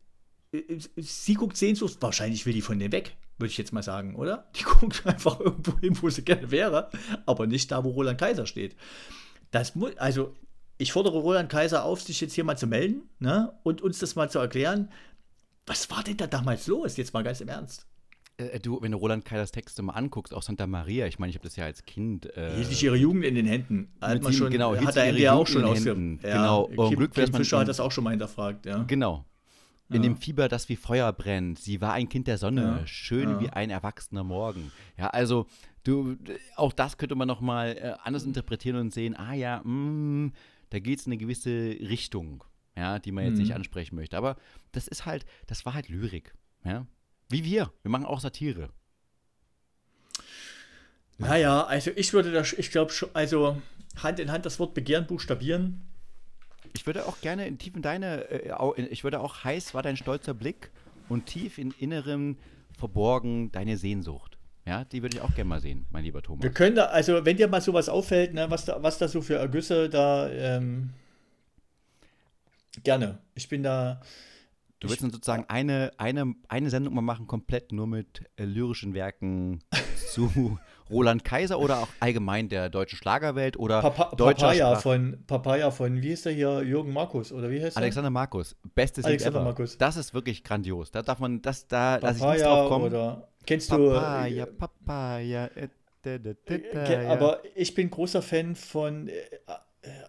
äh, 0.53 0.78
sie 0.97 1.34
guckt 1.34 1.57
sehnsuchts, 1.57 2.01
wahrscheinlich 2.01 2.47
will 2.47 2.53
die 2.53 2.62
von 2.62 2.78
dem 2.78 2.93
weg, 2.93 3.16
würde 3.38 3.51
ich 3.51 3.59
jetzt 3.59 3.72
mal 3.72 3.82
sagen, 3.82 4.14
oder? 4.16 4.51
Die 4.57 4.62
guckt 4.64 5.07
einfach 5.07 5.41
irgendwo 5.41 5.78
hin, 5.78 5.97
wo 6.01 6.09
sie 6.11 6.22
gerne 6.22 6.51
wäre, 6.51 6.91
aber 7.26 7.47
nicht 7.47 7.70
da, 7.70 7.84
wo 7.84 7.91
Roland 7.91 8.20
Kaiser 8.20 8.47
steht. 8.47 8.76
Das 9.51 9.74
muss, 9.74 9.97
also, 9.97 10.34
ich 10.78 10.93
fordere 10.93 11.18
Roland 11.18 11.51
Kaiser 11.51 11.84
auf, 11.84 12.01
sich 12.01 12.20
jetzt 12.20 12.34
hier 12.34 12.45
mal 12.45 12.57
zu 12.57 12.66
melden 12.66 13.03
ne? 13.18 13.53
und 13.62 13.82
uns 13.82 13.99
das 13.99 14.14
mal 14.14 14.30
zu 14.30 14.38
erklären. 14.38 14.91
Was 15.66 15.91
war 15.91 16.03
denn 16.03 16.16
da 16.16 16.26
damals 16.26 16.66
los? 16.66 16.97
Jetzt 16.97 17.12
mal 17.12 17.22
ganz 17.22 17.41
im 17.43 17.49
Ernst. 17.49 17.86
Äh, 18.41 18.61
du, 18.61 18.80
wenn 18.80 18.93
du 18.93 18.99
Roland 18.99 19.24
Kaisers 19.24 19.53
Texte 19.53 19.82
mal 19.82 19.93
anguckst, 19.93 20.34
auch 20.34 20.43
Santa 20.43 20.66
Maria, 20.66 21.07
ich 21.07 21.18
meine, 21.18 21.30
ich 21.30 21.36
habe 21.36 21.45
das 21.45 21.57
ja 21.57 21.64
als 21.64 21.84
Kind. 21.84 22.34
Äh, 22.36 22.57
hielt 22.57 22.68
sich 22.68 22.82
ihre 22.82 22.97
Jugend 22.97 23.24
in 23.24 23.34
den 23.34 23.47
Händen. 23.47 23.93
Hat 24.01 24.22
man 24.22 24.32
schon, 24.32 24.51
genau, 24.51 24.74
hat 24.76 24.97
er 24.97 25.16
ja 25.16 25.34
auch 25.34 25.47
schon 25.47 25.64
ausge 25.64 26.18
ja, 26.22 26.36
Genau, 26.36 26.66
Kim, 26.88 26.97
Glück, 26.97 27.14
Kim 27.14 27.32
Fischer 27.32 27.59
hat 27.59 27.68
das 27.68 27.80
auch 27.80 27.93
schon 27.93 28.05
mal 28.05 28.11
hinterfragt. 28.11 28.66
Ja. 28.66 28.82
Genau. 28.84 29.24
In 29.88 29.97
ja. 29.97 30.03
dem 30.03 30.16
Fieber, 30.16 30.49
das 30.49 30.68
wie 30.68 30.76
Feuer 30.76 31.12
brennt. 31.12 31.59
Sie 31.59 31.80
war 31.80 31.95
ein 31.95 32.09
Kind 32.09 32.28
der 32.28 32.38
Sonne, 32.38 32.62
ja. 32.62 32.86
schön 32.86 33.28
ja. 33.28 33.41
wie 33.41 33.51
ein 33.51 33.70
erwachsener 33.70 34.22
Morgen. 34.22 34.70
Ja, 34.97 35.09
also 35.09 35.47
du, 35.82 36.16
auch 36.55 36.72
das 36.72 36.97
könnte 36.97 37.16
man 37.16 37.26
noch 37.26 37.41
mal 37.41 37.76
äh, 37.76 37.95
anders 38.05 38.22
interpretieren 38.22 38.76
und 38.76 38.95
sehen. 38.95 39.16
Ah 39.16 39.34
ja, 39.34 39.61
mh, 39.64 40.26
mm, 40.26 40.32
da 40.70 40.78
geht 40.78 41.01
es 41.01 41.07
in 41.07 41.12
eine 41.12 41.18
gewisse 41.18 41.51
Richtung, 41.51 42.45
ja, 42.76 43.01
die 43.01 43.11
man 43.11 43.24
jetzt 43.24 43.34
mhm. 43.34 43.41
nicht 43.41 43.55
ansprechen 43.55 43.97
möchte. 43.97 44.16
Aber 44.16 44.36
das 44.70 44.86
ist 44.86 45.07
halt, 45.07 45.26
das 45.49 45.66
war 45.66 45.74
halt 45.74 45.88
Lyrik, 45.88 46.34
ja. 46.64 46.86
Wie 47.31 47.45
wir. 47.45 47.72
Wir 47.83 47.91
machen 47.91 48.05
auch 48.05 48.20
Satire. 48.20 48.68
Naja, 51.18 51.64
also 51.64 51.91
ich 51.95 52.12
würde 52.12 52.33
das, 52.33 52.53
ich 52.55 52.70
glaube 52.70 52.93
schon, 52.93 53.11
also 53.12 53.61
Hand 54.03 54.18
in 54.18 54.33
Hand 54.33 54.47
das 54.47 54.59
Wort 54.59 54.74
Begehren 54.74 55.07
buchstabieren. 55.07 55.83
Ich 56.72 56.87
würde 56.87 57.07
auch 57.07 57.20
gerne 57.20 57.47
in 57.47 57.59
tief 57.59 57.76
in 57.76 57.83
deine, 57.83 58.31
äh, 58.31 58.83
ich 58.91 59.05
würde 59.05 59.20
auch 59.20 59.45
heiß 59.45 59.74
war 59.74 59.83
dein 59.83 59.97
stolzer 59.97 60.35
Blick 60.35 60.70
und 61.09 61.26
tief 61.26 61.59
in 61.59 61.72
innerem 61.78 62.37
verborgen 62.78 63.53
deine 63.53 63.76
Sehnsucht. 63.76 64.39
Ja, 64.66 64.85
die 64.85 65.03
würde 65.03 65.16
ich 65.16 65.22
auch 65.22 65.35
gerne 65.35 65.49
mal 65.49 65.61
sehen, 65.61 65.87
mein 65.91 66.05
lieber 66.05 66.22
Thomas. 66.22 66.43
Wir 66.43 66.53
können 66.53 66.76
da, 66.76 66.87
also 66.87 67.24
wenn 67.24 67.37
dir 67.37 67.49
mal 67.49 67.61
sowas 67.61 67.89
auffällt, 67.89 68.35
ne, 68.35 68.51
was, 68.51 68.64
da, 68.64 68.83
was 68.83 68.99
da 68.99 69.09
so 69.09 69.20
für 69.20 69.35
Ergüsse 69.35 69.89
da, 69.89 70.31
ähm, 70.31 70.91
gerne. 72.83 73.18
Ich 73.35 73.49
bin 73.49 73.62
da. 73.62 74.01
Du 74.81 74.89
willst 74.89 75.03
dann 75.03 75.11
sozusagen 75.11 75.45
eine, 75.49 75.93
eine, 75.99 76.35
eine 76.49 76.70
Sendung 76.70 76.95
mal 76.95 77.03
machen, 77.03 77.26
komplett 77.26 77.70
nur 77.70 77.87
mit 77.87 78.22
äh, 78.37 78.45
lyrischen 78.45 78.95
Werken 78.95 79.61
zu 80.11 80.59
Roland 80.91 81.22
Kaiser 81.22 81.59
oder 81.59 81.81
auch 81.81 81.89
allgemein 82.01 82.49
der 82.49 82.70
deutschen 82.70 82.97
Schlagerwelt 82.97 83.59
oder 83.59 83.83
Papa 83.83 84.16
deutscher 84.16 84.47
Papaya 84.47 84.76
von 84.76 85.22
Papaya 85.26 85.70
von, 85.70 86.01
wie 86.01 86.12
ist 86.12 86.24
der 86.24 86.33
hier, 86.33 86.62
Jürgen 86.62 86.95
Markus 86.95 87.31
oder 87.31 87.51
wie 87.51 87.62
heißt 87.62 87.76
der? 87.76 87.83
Alexander 87.83 88.09
Markus, 88.09 88.57
bestes 88.74 89.05
Alexander 89.05 89.41
ever. 89.41 89.45
Markus. 89.45 89.76
Das 89.76 89.99
ist 89.99 90.14
wirklich 90.14 90.43
grandios. 90.43 90.91
Da 90.91 91.03
darf 91.03 91.18
man, 91.18 91.43
das, 91.43 91.68
da 91.68 91.97
lasse 91.97 92.18
ich 92.18 92.33
nicht 92.33 92.45
drauf 92.45 92.70
kommen. 92.70 92.87
Oder 92.87 93.28
kennst 93.45 93.68
Papaya, 93.68 94.47
du 94.47 94.53
Papaya, 94.53 95.47
Papaya. 95.47 95.51
Äh, 96.03 97.07
aber 97.07 97.43
ich 97.55 97.74
bin 97.74 97.91
großer 97.91 98.22
Fan 98.22 98.57
von 98.57 99.09
äh, 99.09 99.12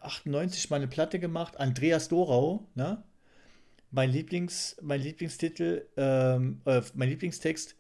98 0.02 0.70
mal 0.70 0.78
eine 0.78 0.88
Platte 0.88 1.20
gemacht, 1.20 1.60
Andreas 1.60 2.08
Dorau, 2.08 2.70
ne? 2.76 3.04
Mein, 3.92 4.10
Lieblings, 4.10 4.78
mein 4.82 5.02
Lieblingstitel, 5.02 5.88
ähm, 5.98 6.62
äh, 6.66 6.82
mein 6.94 7.10
Lieblingstext, 7.10 7.76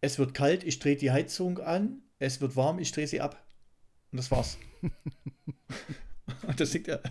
es 0.00 0.18
wird 0.18 0.34
kalt, 0.34 0.64
ich 0.64 0.78
drehe 0.78 0.96
die 0.96 1.10
Heizung 1.10 1.58
an, 1.58 2.02
es 2.18 2.40
wird 2.40 2.56
warm, 2.56 2.78
ich 2.78 2.90
drehe 2.92 3.06
sie 3.06 3.20
ab. 3.20 3.44
Und 4.12 4.16
das 4.16 4.30
war's. 4.30 4.58
Und 4.82 4.92
das 6.60 6.72
singt 6.72 6.88
er. 6.88 7.02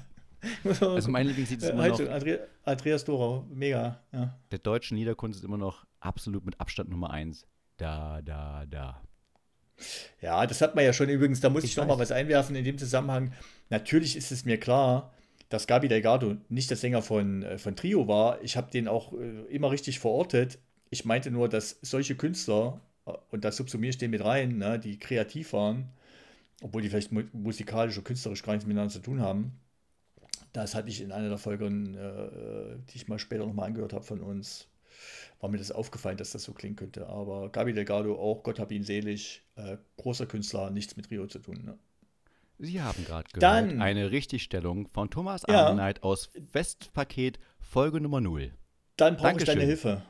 Also 0.64 1.10
mein 1.10 1.28
Lieblingslied 1.28 1.62
ist 1.62 1.70
immer 1.70 1.84
Heizung, 1.84 2.06
noch 2.06 2.14
Andre, 2.14 2.48
Andreas 2.64 3.06
Dorau, 3.06 3.46
mega. 3.50 4.02
Ja. 4.12 4.40
Der 4.52 4.60
deutsche 4.60 4.96
Niederkunst 4.96 5.40
ist 5.40 5.46
immer 5.46 5.58
noch 5.58 5.86
absolut 6.00 6.46
mit 6.46 6.60
Abstand 6.60 6.90
Nummer 6.90 7.12
eins. 7.12 7.46
Da, 7.78 8.22
da, 8.22 8.66
da. 8.66 9.02
Ja, 10.22 10.46
das 10.46 10.62
hat 10.62 10.76
man 10.76 10.84
ja 10.84 10.94
schon 10.94 11.10
übrigens, 11.10 11.40
da 11.40 11.50
muss 11.50 11.64
ich, 11.64 11.72
ich 11.72 11.78
noch 11.78 11.88
mal 11.88 12.00
was 12.00 12.12
einwerfen 12.12 12.56
in 12.56 12.66
dem 12.66 12.78
Zusammenhang. 12.78 13.34
Natürlich 13.70 14.16
ist 14.16 14.32
es 14.32 14.46
mir 14.46 14.60
klar, 14.60 15.14
dass 15.50 15.66
Gabi 15.66 15.88
Delgado 15.88 16.38
nicht 16.48 16.70
der 16.70 16.78
Sänger 16.78 17.02
von, 17.02 17.44
äh, 17.44 17.58
von 17.58 17.76
Trio 17.76 18.08
war. 18.08 18.42
Ich 18.44 18.56
habe 18.56 18.72
den 18.72 18.88
auch 18.88 19.14
äh, 19.14 19.42
immer 19.50 19.72
richtig 19.72 20.00
verortet. 20.00 20.60
Ich 20.92 21.06
meinte 21.06 21.32
nur, 21.32 21.50
dass 21.50 21.80
solche 21.82 22.16
Künstler, 22.16 22.80
äh, 23.06 23.12
und 23.32 23.44
da 23.44 23.52
subsumiere 23.52 23.90
ich 23.90 23.98
den 23.98 24.12
mit 24.12 24.24
rein, 24.24 24.58
ne, 24.58 24.80
die 24.80 24.98
kreativ 25.00 25.54
waren, 25.54 25.90
obwohl 26.62 26.84
die 26.84 26.90
vielleicht 26.90 27.12
musikalisch 27.34 27.98
oder 27.98 28.04
künstlerisch 28.04 28.44
gar 28.44 28.54
nichts 28.54 28.68
miteinander 28.68 28.94
zu 28.94 29.00
tun 29.00 29.22
haben. 29.22 29.60
Das 30.54 30.76
hatte 30.76 30.90
ich 30.90 31.02
in 31.02 31.12
einer 31.12 31.30
der 31.30 31.38
Folgen, 31.38 31.94
die 31.94 32.96
ich 32.96 33.08
mal 33.08 33.20
später 33.20 33.46
nochmal 33.46 33.68
angehört 33.68 33.94
habe 33.94 34.04
von 34.04 34.20
uns, 34.20 34.68
war 35.40 35.50
mir 35.50 35.60
das 35.60 35.72
aufgefallen, 35.72 36.18
dass 36.18 36.32
das 36.32 36.44
so 36.44 36.54
klingen 36.54 36.76
könnte. 36.76 37.08
Aber 37.08 37.50
Gabi 37.52 37.72
Delgado 37.72 38.20
auch, 38.20 38.42
Gott 38.42 38.60
hab 38.60 38.72
ihn 38.72 38.84
selig, 38.84 39.44
großer 39.98 40.26
Künstler, 40.26 40.72
nichts 40.72 40.98
mit 40.98 41.12
Rio 41.12 41.28
zu 41.28 41.38
tun. 41.38 41.64
Ne? 41.64 41.78
Sie 42.62 42.82
haben 42.82 43.06
gerade 43.06 43.24
gehört 43.32 43.42
Dann, 43.42 43.82
eine 43.82 44.12
Richtigstellung 44.12 44.90
von 44.90 45.10
Thomas 45.10 45.44
ja, 45.48 45.68
Arnheit 45.68 46.04
aus 46.04 46.30
Westpaket 46.52 47.40
Folge 47.62 48.02
Nummer 48.02 48.20
0. 48.20 48.52
Dann 48.98 49.16
brauche 49.16 49.38
ich 49.38 49.46
deine 49.46 49.64
Hilfe. 49.64 50.02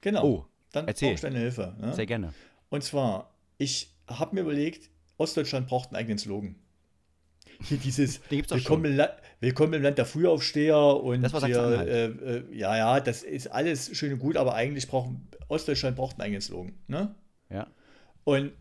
Genau. 0.00 0.24
Oh, 0.24 0.46
dann 0.72 0.86
brauche 0.86 1.12
ich 1.12 1.20
deine 1.20 1.38
Hilfe. 1.38 1.76
Ne? 1.78 1.92
Sehr 1.92 2.06
gerne. 2.06 2.32
Und 2.70 2.82
zwar, 2.84 3.34
ich 3.58 3.92
habe 4.06 4.34
mir 4.34 4.40
überlegt, 4.40 4.88
Ostdeutschland 5.18 5.66
braucht 5.68 5.90
einen 5.90 5.96
eigenen 5.96 6.16
Slogan. 6.16 6.56
Hier 7.60 7.76
dieses 7.76 8.18
Willkommen, 8.30 8.98
im 8.98 9.06
Willkommen 9.40 9.74
im 9.74 9.82
Land 9.82 9.98
der 9.98 10.06
Frühaufsteher 10.06 10.78
und 10.78 11.20
das 11.20 11.34
war 11.34 11.44
hier, 11.44 11.86
äh, 11.86 12.04
äh, 12.06 12.56
ja, 12.56 12.76
ja, 12.78 13.00
das 13.00 13.22
ist 13.22 13.48
alles 13.48 13.94
schön 13.94 14.14
und 14.14 14.20
gut, 14.20 14.38
aber 14.38 14.54
eigentlich 14.54 14.88
braucht 14.88 15.10
Ostdeutschland 15.48 15.96
braucht 15.96 16.14
einen 16.14 16.22
eigenen 16.22 16.40
Slogan. 16.40 16.72
Ne? 16.86 17.14
Ja. 17.50 17.66
Und 18.24 18.52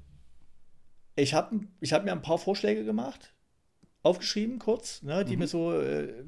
ich 1.16 1.34
habe 1.34 1.62
ich 1.80 1.94
hab 1.94 2.04
mir 2.04 2.12
ein 2.12 2.22
paar 2.22 2.38
Vorschläge 2.38 2.86
gemacht, 2.86 3.34
aufgeschrieben 4.02 4.60
kurz, 4.60 5.02
ne, 5.02 5.24
die 5.26 5.34
mhm. 5.34 5.40
mir 5.40 5.48
so, 5.48 5.74
äh, 5.74 6.26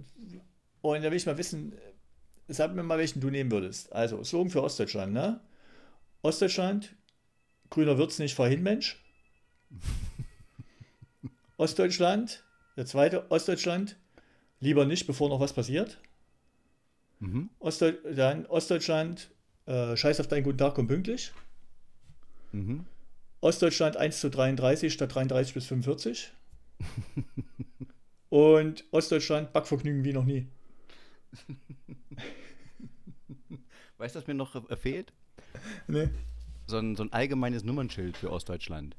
und 0.81 1.03
da 1.03 1.09
will 1.09 1.17
ich 1.17 1.25
mal 1.25 1.37
wissen, 1.37 1.73
sag 2.47 2.75
mir 2.75 2.83
mal, 2.83 2.97
welchen 2.97 3.21
du 3.21 3.29
nehmen 3.29 3.51
würdest. 3.51 3.91
Also, 3.91 4.23
Slogan 4.23 4.51
für 4.51 4.63
Ostdeutschland, 4.63 5.13
ne? 5.13 5.41
Ostdeutschland, 6.21 6.95
grüner 7.69 7.97
wird's 7.97 8.19
nicht, 8.19 8.35
fahr 8.35 8.47
hin, 8.47 8.63
Mensch. 8.63 9.03
Ostdeutschland, 11.57 12.43
der 12.77 12.85
zweite, 12.85 13.31
Ostdeutschland, 13.31 13.97
lieber 14.59 14.85
nicht, 14.85 15.07
bevor 15.07 15.29
noch 15.29 15.39
was 15.39 15.53
passiert. 15.53 15.99
Mhm. 17.19 17.49
Ostdeut 17.59 17.99
dann 18.15 18.45
Ostdeutschland, 18.45 19.31
äh, 19.65 19.95
scheiß 19.95 20.19
auf 20.19 20.27
deinen 20.27 20.43
guten 20.43 20.57
Tag, 20.57 20.75
komm 20.75 20.87
pünktlich. 20.87 21.31
Mhm. 22.51 22.85
Ostdeutschland 23.41 23.97
1 23.97 24.19
zu 24.19 24.29
33 24.29 24.91
statt 24.91 25.13
33 25.13 25.53
bis 25.53 25.67
45. 25.67 26.31
Und 28.29 28.83
Ostdeutschland 28.91 29.53
Backvergnügen 29.53 30.03
wie 30.03 30.13
noch 30.13 30.25
nie. 30.25 30.47
Weißt 33.97 34.15
du, 34.15 34.19
was 34.19 34.27
mir 34.27 34.33
noch 34.33 34.69
äh, 34.69 34.75
fehlt? 34.75 35.13
Nee. 35.87 36.09
So 36.67 36.77
ein, 36.77 36.95
so 36.95 37.03
ein 37.03 37.13
allgemeines 37.13 37.63
Nummernschild 37.63 38.17
für 38.17 38.31
Ostdeutschland. 38.31 38.95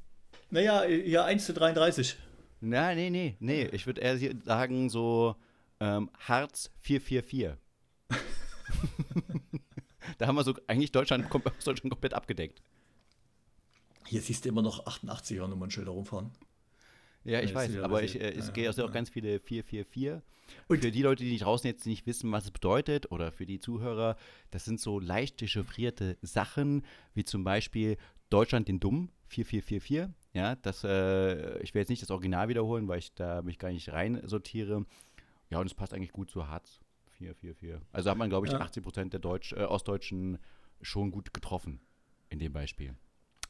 Naja, 0.49 0.85
ja, 0.85 1.25
1 1.25 1.45
zu 1.45 1.53
33. 1.53 2.15
Na, 2.61 2.95
nee, 2.95 3.09
nee, 3.09 3.35
nee. 3.39 3.65
Ich 3.67 3.85
würde 3.85 4.01
eher 4.01 4.17
sagen, 4.43 4.89
so 4.89 5.35
ähm, 5.79 6.09
Harz 6.19 6.71
444. 6.79 7.57
da 10.17 10.27
haben 10.27 10.35
wir 10.35 10.43
so 10.43 10.55
eigentlich 10.67 10.91
Deutschland, 10.91 11.27
Deutschland 11.31 11.91
komplett 11.91 12.13
abgedeckt. 12.13 12.61
Hier 14.07 14.21
siehst 14.21 14.45
du 14.45 14.49
immer 14.49 14.61
noch 14.61 14.85
88er 14.85 15.47
Nummernschilder 15.47 15.91
rumfahren. 15.91 16.31
Ja, 17.23 17.41
ich 17.41 17.49
ja, 17.49 17.55
weiß, 17.55 17.77
aber 17.79 18.03
ich, 18.03 18.19
äh, 18.19 18.31
es 18.31 18.51
ja, 18.55 18.85
auch 18.85 18.91
ganz 18.91 19.09
viele 19.09 19.39
444. 19.39 20.21
Und 20.69 20.81
für 20.81 20.91
die 20.91 21.01
Leute, 21.01 21.25
die 21.25 21.37
draußen 21.37 21.67
jetzt 21.67 21.85
nicht 21.85 22.05
wissen, 22.05 22.31
was 22.31 22.45
es 22.45 22.51
bedeutet, 22.51 23.11
oder 23.11 23.33
für 23.33 23.45
die 23.45 23.59
Zuhörer, 23.59 24.15
das 24.49 24.63
sind 24.63 24.79
so 24.79 24.99
leicht 24.99 25.41
dechiffrierte 25.41 26.17
Sachen, 26.21 26.83
wie 27.13 27.25
zum 27.25 27.43
Beispiel 27.43 27.97
Deutschland 28.29 28.69
den 28.69 28.79
Dumm, 28.79 29.09
4444. 29.27 30.13
Ja, 30.33 30.55
das, 30.55 30.85
äh, 30.85 31.59
ich 31.59 31.73
will 31.73 31.81
jetzt 31.81 31.89
nicht 31.89 32.01
das 32.01 32.11
Original 32.11 32.47
wiederholen, 32.47 32.87
weil 32.87 32.99
ich 32.99 33.13
da 33.13 33.41
mich 33.41 33.59
gar 33.59 33.71
nicht 33.71 33.91
rein 33.91 34.21
sortiere. 34.23 34.85
Ja, 35.49 35.59
und 35.59 35.65
es 35.65 35.73
passt 35.73 35.93
eigentlich 35.93 36.13
gut 36.13 36.29
zu 36.29 36.47
Hartz 36.47 36.79
444. 37.17 37.85
Also 37.91 38.09
hat 38.09 38.17
man, 38.17 38.29
glaube 38.29 38.47
ich, 38.47 38.53
ja. 38.53 38.59
80 38.59 38.83
Prozent 38.83 39.13
der 39.13 39.19
Deutsch, 39.19 39.51
äh, 39.53 39.63
Ostdeutschen 39.63 40.37
schon 40.81 41.11
gut 41.11 41.33
getroffen 41.33 41.81
in 42.29 42.39
dem 42.39 42.53
Beispiel. 42.53 42.95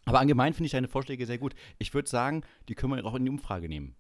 Aber 0.08 0.20
allgemein 0.20 0.54
finde 0.54 0.68
ich 0.68 0.72
deine 0.72 0.88
Vorschläge 0.88 1.26
sehr 1.26 1.38
gut. 1.38 1.54
Ich 1.78 1.94
würde 1.94 2.10
sagen, 2.10 2.44
die 2.70 2.76
können 2.76 2.96
wir 2.96 3.06
auch 3.06 3.16
in 3.16 3.26
die 3.26 3.32
Umfrage 3.32 3.70
nehmen. 3.70 3.96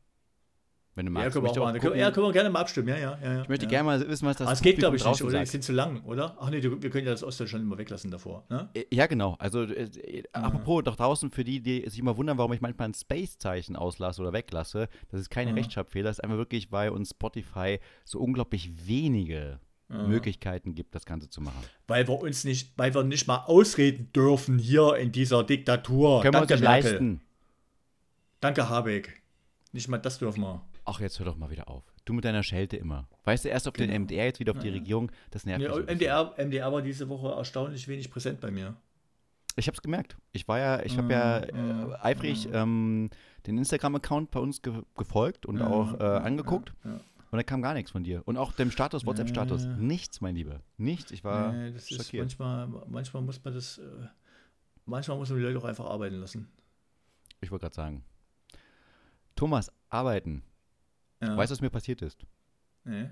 Wenn 0.97 1.05
du 1.05 1.11
magst. 1.11 1.25
Ja, 1.25 1.31
können 1.31 1.45
wir, 1.45 1.51
auch 1.51 1.73
mal, 1.73 1.97
ja, 1.97 2.09
können 2.09 2.25
wir 2.25 2.33
gerne 2.33 2.49
mal 2.49 2.61
abstimmen. 2.61 2.87
Ja, 2.87 2.97
ja, 2.97 3.19
ja, 3.23 3.41
ich 3.43 3.49
möchte 3.49 3.65
ja. 3.65 3.69
gerne 3.69 3.83
mal 3.83 4.09
wissen, 4.09 4.25
was 4.25 4.37
das 4.37 4.47
ist. 4.47 4.53
Es 4.53 4.61
geht, 4.63 4.79
glaube 4.79 4.95
ich, 4.95 5.05
nicht, 5.05 5.23
oder? 5.23 5.39
Die 5.39 5.45
sind 5.45 5.63
zu 5.63 5.71
lang, 5.71 6.03
oder? 6.05 6.35
Ach 6.39 6.49
nee, 6.49 6.63
wir 6.63 6.89
können 6.89 7.05
ja 7.05 7.11
das 7.11 7.23
Ostdeutschland 7.23 7.63
immer 7.63 7.77
weglassen 7.77 8.09
davor. 8.09 8.45
Ne? 8.49 8.67
Äh, 8.73 8.85
ja, 8.91 9.05
genau. 9.05 9.35
Also, 9.37 9.61
äh, 9.61 10.23
apropos, 10.31 10.83
doch 10.83 10.95
draußen 10.95 11.29
für 11.29 11.43
die, 11.43 11.61
die 11.61 11.87
sich 11.87 11.99
immer 11.99 12.17
wundern, 12.17 12.39
warum 12.39 12.51
ich 12.53 12.61
manchmal 12.61 12.87
ein 12.89 12.95
Space-Zeichen 12.95 13.75
auslasse 13.75 14.23
oder 14.23 14.33
weglasse, 14.33 14.89
das 15.11 15.21
ist 15.21 15.29
keine 15.29 15.55
Rechtschreibfehler, 15.55 16.09
das 16.09 16.17
ist 16.17 16.23
einfach 16.23 16.37
wirklich, 16.37 16.71
weil 16.71 16.89
uns 16.89 17.11
Spotify 17.11 17.79
so 18.03 18.19
unglaublich 18.19 18.87
wenige 18.87 19.59
ja. 19.89 20.03
Möglichkeiten 20.07 20.75
gibt, 20.75 20.93
das 20.95 21.05
Ganze 21.05 21.29
zu 21.29 21.41
machen. 21.41 21.63
Weil 21.87 22.07
wir 22.07 22.19
uns 22.19 22.43
nicht, 22.43 22.73
weil 22.77 22.93
wir 22.93 23.03
nicht 23.03 23.27
mal 23.27 23.43
ausreden 23.45 24.11
dürfen 24.13 24.57
hier 24.59 24.95
in 24.97 25.11
dieser 25.11 25.43
Diktatur. 25.43 26.21
Können 26.21 26.33
Danke, 26.33 26.49
wir 26.49 26.55
uns 26.55 26.61
Merkel. 26.61 26.91
leisten. 26.91 27.21
Danke, 28.39 28.69
Habeck. 28.69 29.21
Nicht 29.71 29.87
mal 29.87 29.97
das 29.97 30.19
dürfen 30.19 30.41
wir. 30.41 30.61
Ach, 30.85 30.99
jetzt 31.01 31.19
hör 31.19 31.25
doch 31.25 31.35
mal 31.37 31.49
wieder 31.49 31.67
auf. 31.67 31.83
Du 32.05 32.13
mit 32.13 32.23
deiner 32.23 32.43
Schelte 32.43 32.77
immer. 32.77 33.07
Weißt 33.25 33.43
du, 33.43 33.49
erst 33.49 33.67
auf 33.67 33.73
den 33.73 33.89
Genau. 33.89 33.99
MDR, 34.05 34.25
jetzt 34.25 34.39
wieder 34.39 34.53
auf 34.53 34.59
die 34.59 34.67
Ja. 34.69 34.73
Regierung. 34.73 35.11
Das 35.31 35.45
nervt 35.45 35.61
Ja, 35.63 35.75
mich. 35.75 35.87
MDR, 35.87 36.33
MDR 36.37 36.71
war 36.71 36.81
diese 36.81 37.09
Woche 37.09 37.29
erstaunlich 37.35 37.87
wenig 37.87 38.09
präsent 38.09 38.39
bei 38.39 38.51
mir. 38.51 38.75
Ich 39.57 39.67
habe 39.67 39.75
es 39.75 39.81
gemerkt. 39.81 40.15
Ich 40.33 40.47
war 40.47 40.59
ja, 40.59 40.83
ich 40.83 40.97
habe 40.97 41.11
ja 41.11 41.39
äh, 41.39 41.51
Mm, 41.51 41.87
mm, 41.89 41.93
eifrig 42.01 42.47
mm. 42.47 42.53
ähm, 42.55 43.09
den 43.47 43.57
Instagram-Account 43.57 44.31
bei 44.31 44.39
uns 44.39 44.61
ge 44.61 44.73
gefolgt 44.95 45.45
und 45.45 45.57
Ja, 45.59 45.67
auch 45.67 45.99
äh, 45.99 46.03
ja, 46.03 46.17
angeguckt. 46.17 46.73
Ja. 46.85 46.99
Und 47.29 47.37
da 47.37 47.43
kam 47.43 47.61
gar 47.61 47.73
nichts 47.73 47.91
von 47.91 48.03
dir. 48.03 48.21
Und 48.25 48.37
auch 48.37 48.53
dem 48.53 48.71
Status, 48.71 49.05
WhatsApp-Status. 49.05 49.65
Nee. 49.65 49.85
Nichts, 49.85 50.21
mein 50.21 50.35
Lieber. 50.35 50.61
Nichts. 50.77 51.11
Ich 51.11 51.23
war 51.23 51.51
Nee, 51.51 51.71
das 51.71 51.89
ist 51.91 51.97
schockiert. 51.97 52.23
manchmal, 52.23 52.67
manchmal 52.87 53.21
muss 53.23 53.43
man 53.43 53.53
das, 53.53 53.77
äh, 53.79 53.83
manchmal 54.85 55.17
muss 55.17 55.29
man 55.29 55.39
die 55.39 55.43
Leute 55.43 55.57
auch 55.59 55.65
einfach 55.65 55.85
arbeiten 55.85 56.15
lassen. 56.15 56.47
Ich 57.41 57.51
wollte 57.51 57.63
gerade 57.63 57.75
sagen. 57.75 58.03
Thomas, 59.35 59.71
arbeiten. 59.89 60.41
Ja. 61.21 61.35
Weißt 61.35 61.51
du, 61.51 61.53
was 61.53 61.61
mir 61.61 61.69
passiert 61.69 62.01
ist? 62.01 62.25
Nee. 62.85 63.09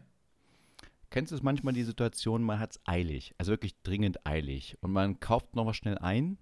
Kennst 1.09 1.31
du 1.31 1.35
es 1.35 1.43
manchmal 1.43 1.73
die 1.73 1.83
Situation, 1.83 2.43
man 2.43 2.59
hat 2.59 2.71
es 2.71 2.79
eilig, 2.85 3.33
also 3.37 3.51
wirklich 3.51 3.75
dringend 3.83 4.25
eilig 4.25 4.77
und 4.81 4.91
man 4.91 5.19
kauft 5.19 5.55
noch 5.55 5.65
was 5.65 5.77
schnell 5.77 5.97
ein 5.99 6.37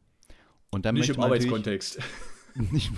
und 0.71 0.85
dann 0.85 0.95
Nicht 0.95 1.09
im 1.15 1.19
Arbeitskontext. 1.21 1.99
Nicht 2.55 2.91
im 2.91 2.97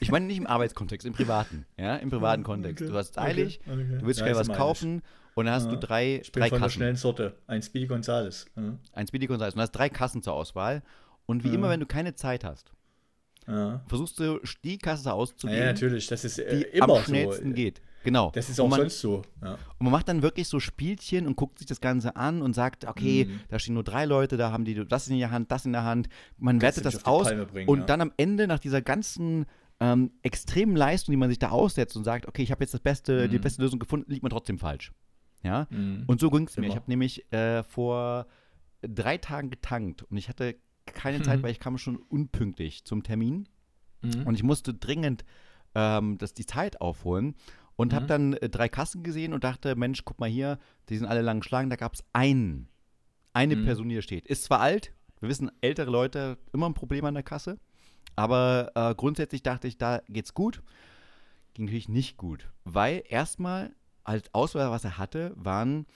ich 0.00 0.10
meine 0.10 0.26
nicht 0.26 0.38
im 0.38 0.46
Arbeitskontext, 0.46 1.06
im 1.06 1.12
privaten, 1.12 1.66
ja, 1.78 1.96
im 1.96 2.10
privaten 2.10 2.42
Kontext. 2.42 2.82
Okay, 2.82 2.90
Du 2.92 2.96
hast 2.98 3.10
es 3.10 3.18
okay, 3.18 3.26
eilig, 3.26 3.60
okay. 3.66 3.98
du 4.00 4.06
willst 4.06 4.20
schnell 4.20 4.36
was 4.36 4.48
kaufen 4.48 5.02
und 5.34 5.46
dann 5.46 5.54
hast 5.54 5.64
Ja. 5.66 5.70
du 5.72 5.78
drei, 5.78 6.20
Ich 6.22 6.32
bin 6.32 6.40
drei 6.42 6.48
von 6.48 6.58
der 6.58 6.66
Kassen. 6.66 6.76
schnellen 6.76 6.96
Sorte. 6.96 7.34
Ein 7.46 7.62
Speedy 7.62 7.86
Gonzales. 7.86 8.46
Ja. 8.56 8.78
Ein 8.92 9.06
Speedy 9.06 9.26
Gonzales 9.26 9.54
und 9.54 9.60
hast 9.60 9.72
drei 9.72 9.88
Kassen 9.88 10.22
zur 10.22 10.34
Auswahl 10.34 10.82
und 11.26 11.42
wie 11.44 11.48
Ja. 11.48 11.54
immer, 11.54 11.68
wenn 11.70 11.80
du 11.80 11.86
keine 11.86 12.14
Zeit 12.14 12.44
hast, 12.44 12.72
versuchst 13.88 14.18
du 14.20 14.40
die 14.64 14.78
Kasse 14.78 15.12
auszugeben, 15.12 15.58
ja, 15.60 15.66
natürlich. 15.66 16.06
Das 16.06 16.24
ist 16.24 16.38
äh, 16.38 16.56
die 16.56 16.62
immer 16.78 16.96
am 16.96 17.02
schnellsten 17.04 17.48
so. 17.50 17.54
geht. 17.54 17.82
Genau. 18.04 18.30
Das 18.34 18.48
ist 18.48 18.60
auch 18.60 18.68
man, 18.68 18.80
sonst 18.80 19.00
so. 19.00 19.22
Ja. 19.42 19.54
Und 19.54 19.58
man 19.80 19.90
macht 19.92 20.08
dann 20.08 20.22
wirklich 20.22 20.46
so 20.48 20.60
Spielchen 20.60 21.26
und 21.26 21.36
guckt 21.36 21.58
sich 21.58 21.66
das 21.66 21.80
Ganze 21.80 22.14
an 22.16 22.42
und 22.42 22.54
sagt, 22.54 22.84
okay, 22.86 23.24
Mhm. 23.24 23.40
da 23.48 23.58
stehen 23.58 23.74
nur 23.74 23.82
drei 23.84 24.04
Leute, 24.04 24.36
da 24.36 24.52
haben 24.52 24.64
die 24.64 24.74
das 24.86 25.08
in 25.08 25.18
der 25.18 25.30
Hand, 25.30 25.50
das 25.50 25.64
in 25.66 25.72
der 25.72 25.84
Hand. 25.84 26.08
Man 26.38 26.58
Kannst 26.58 26.76
wertet 26.78 26.84
das 26.94 27.02
die 27.02 27.06
aus 27.06 27.28
bringen, 27.52 27.68
und 27.68 27.80
ja. 27.80 27.84
dann 27.86 28.00
am 28.00 28.12
Ende 28.16 28.46
nach 28.46 28.58
dieser 28.60 28.80
ganzen 28.82 29.46
ähm, 29.80 30.12
extremen 30.22 30.76
Leistung, 30.76 31.12
die 31.12 31.16
man 31.16 31.28
sich 31.28 31.40
da 31.40 31.48
aussetzt 31.50 31.96
und 31.96 32.04
sagt, 32.04 32.28
okay, 32.28 32.42
ich 32.42 32.52
habe 32.52 32.62
jetzt 32.62 32.72
das 32.74 32.80
beste, 32.80 33.28
die 33.28 33.38
Mhm. 33.38 33.42
beste 33.42 33.60
Lösung 33.62 33.80
gefunden, 33.80 34.08
liegt 34.10 34.22
man 34.22 34.30
trotzdem 34.30 34.58
falsch. 34.58 34.92
Ja. 35.42 35.66
Mhm. 35.70 36.04
Und 36.06 36.20
so 36.20 36.30
ging 36.30 36.46
es 36.46 36.56
mir. 36.56 36.68
Ich 36.68 36.76
habe 36.76 36.84
nämlich 36.88 37.30
äh, 37.32 37.62
vor 37.64 38.26
drei 38.82 39.18
Tagen 39.18 39.50
getankt 39.50 40.02
und 40.04 40.16
ich 40.16 40.28
hatte 40.28 40.56
keine 40.86 41.22
Zeit, 41.22 41.38
Mhm. 41.38 41.42
weil 41.42 41.50
ich 41.50 41.58
kam 41.60 41.76
schon 41.78 41.96
unpünktlich 41.96 42.84
zum 42.84 43.02
Termin. 43.02 43.48
Mhm. 44.02 44.26
Und 44.26 44.34
ich 44.34 44.42
musste 44.42 44.74
dringend 44.74 45.24
ähm, 45.74 46.18
das, 46.18 46.34
die 46.34 46.46
Zeit 46.46 46.80
aufholen 46.80 47.34
und 47.76 47.92
habe 47.92 48.04
Mhm. 48.04 48.08
dann 48.08 48.32
äh, 48.34 48.48
drei 48.48 48.68
Kassen 48.68 49.02
gesehen 49.02 49.32
und 49.32 49.44
dachte, 49.44 49.74
Mensch, 49.76 50.04
guck 50.04 50.20
mal 50.20 50.28
hier, 50.28 50.58
die 50.88 50.96
sind 50.96 51.06
alle 51.06 51.22
lang 51.22 51.42
Schlangen, 51.42 51.70
da 51.70 51.76
gab 51.76 51.94
es 51.94 52.04
einen. 52.12 52.68
Eine 53.32 53.56
Mhm. 53.56 53.64
Person, 53.64 53.88
die 53.88 53.94
hier 53.96 54.02
steht. 54.02 54.26
Ist 54.26 54.44
zwar 54.44 54.60
alt, 54.60 54.92
wir 55.20 55.28
wissen, 55.28 55.50
ältere 55.60 55.90
Leute 55.90 56.38
immer 56.52 56.68
ein 56.68 56.74
Problem 56.74 57.04
an 57.04 57.14
der 57.14 57.22
Kasse, 57.24 57.58
aber 58.16 58.70
äh, 58.74 58.94
grundsätzlich 58.94 59.42
dachte 59.42 59.66
ich, 59.66 59.76
da 59.78 60.02
geht's 60.08 60.34
gut. 60.34 60.62
Ging 61.54 61.64
natürlich 61.66 61.88
nicht 61.88 62.16
gut, 62.16 62.48
weil 62.64 63.02
erstmal 63.08 63.74
als 64.04 64.32
Auswahl, 64.34 64.70
was 64.70 64.84
er 64.84 64.98
hatte, 64.98 65.32
waren 65.36 65.86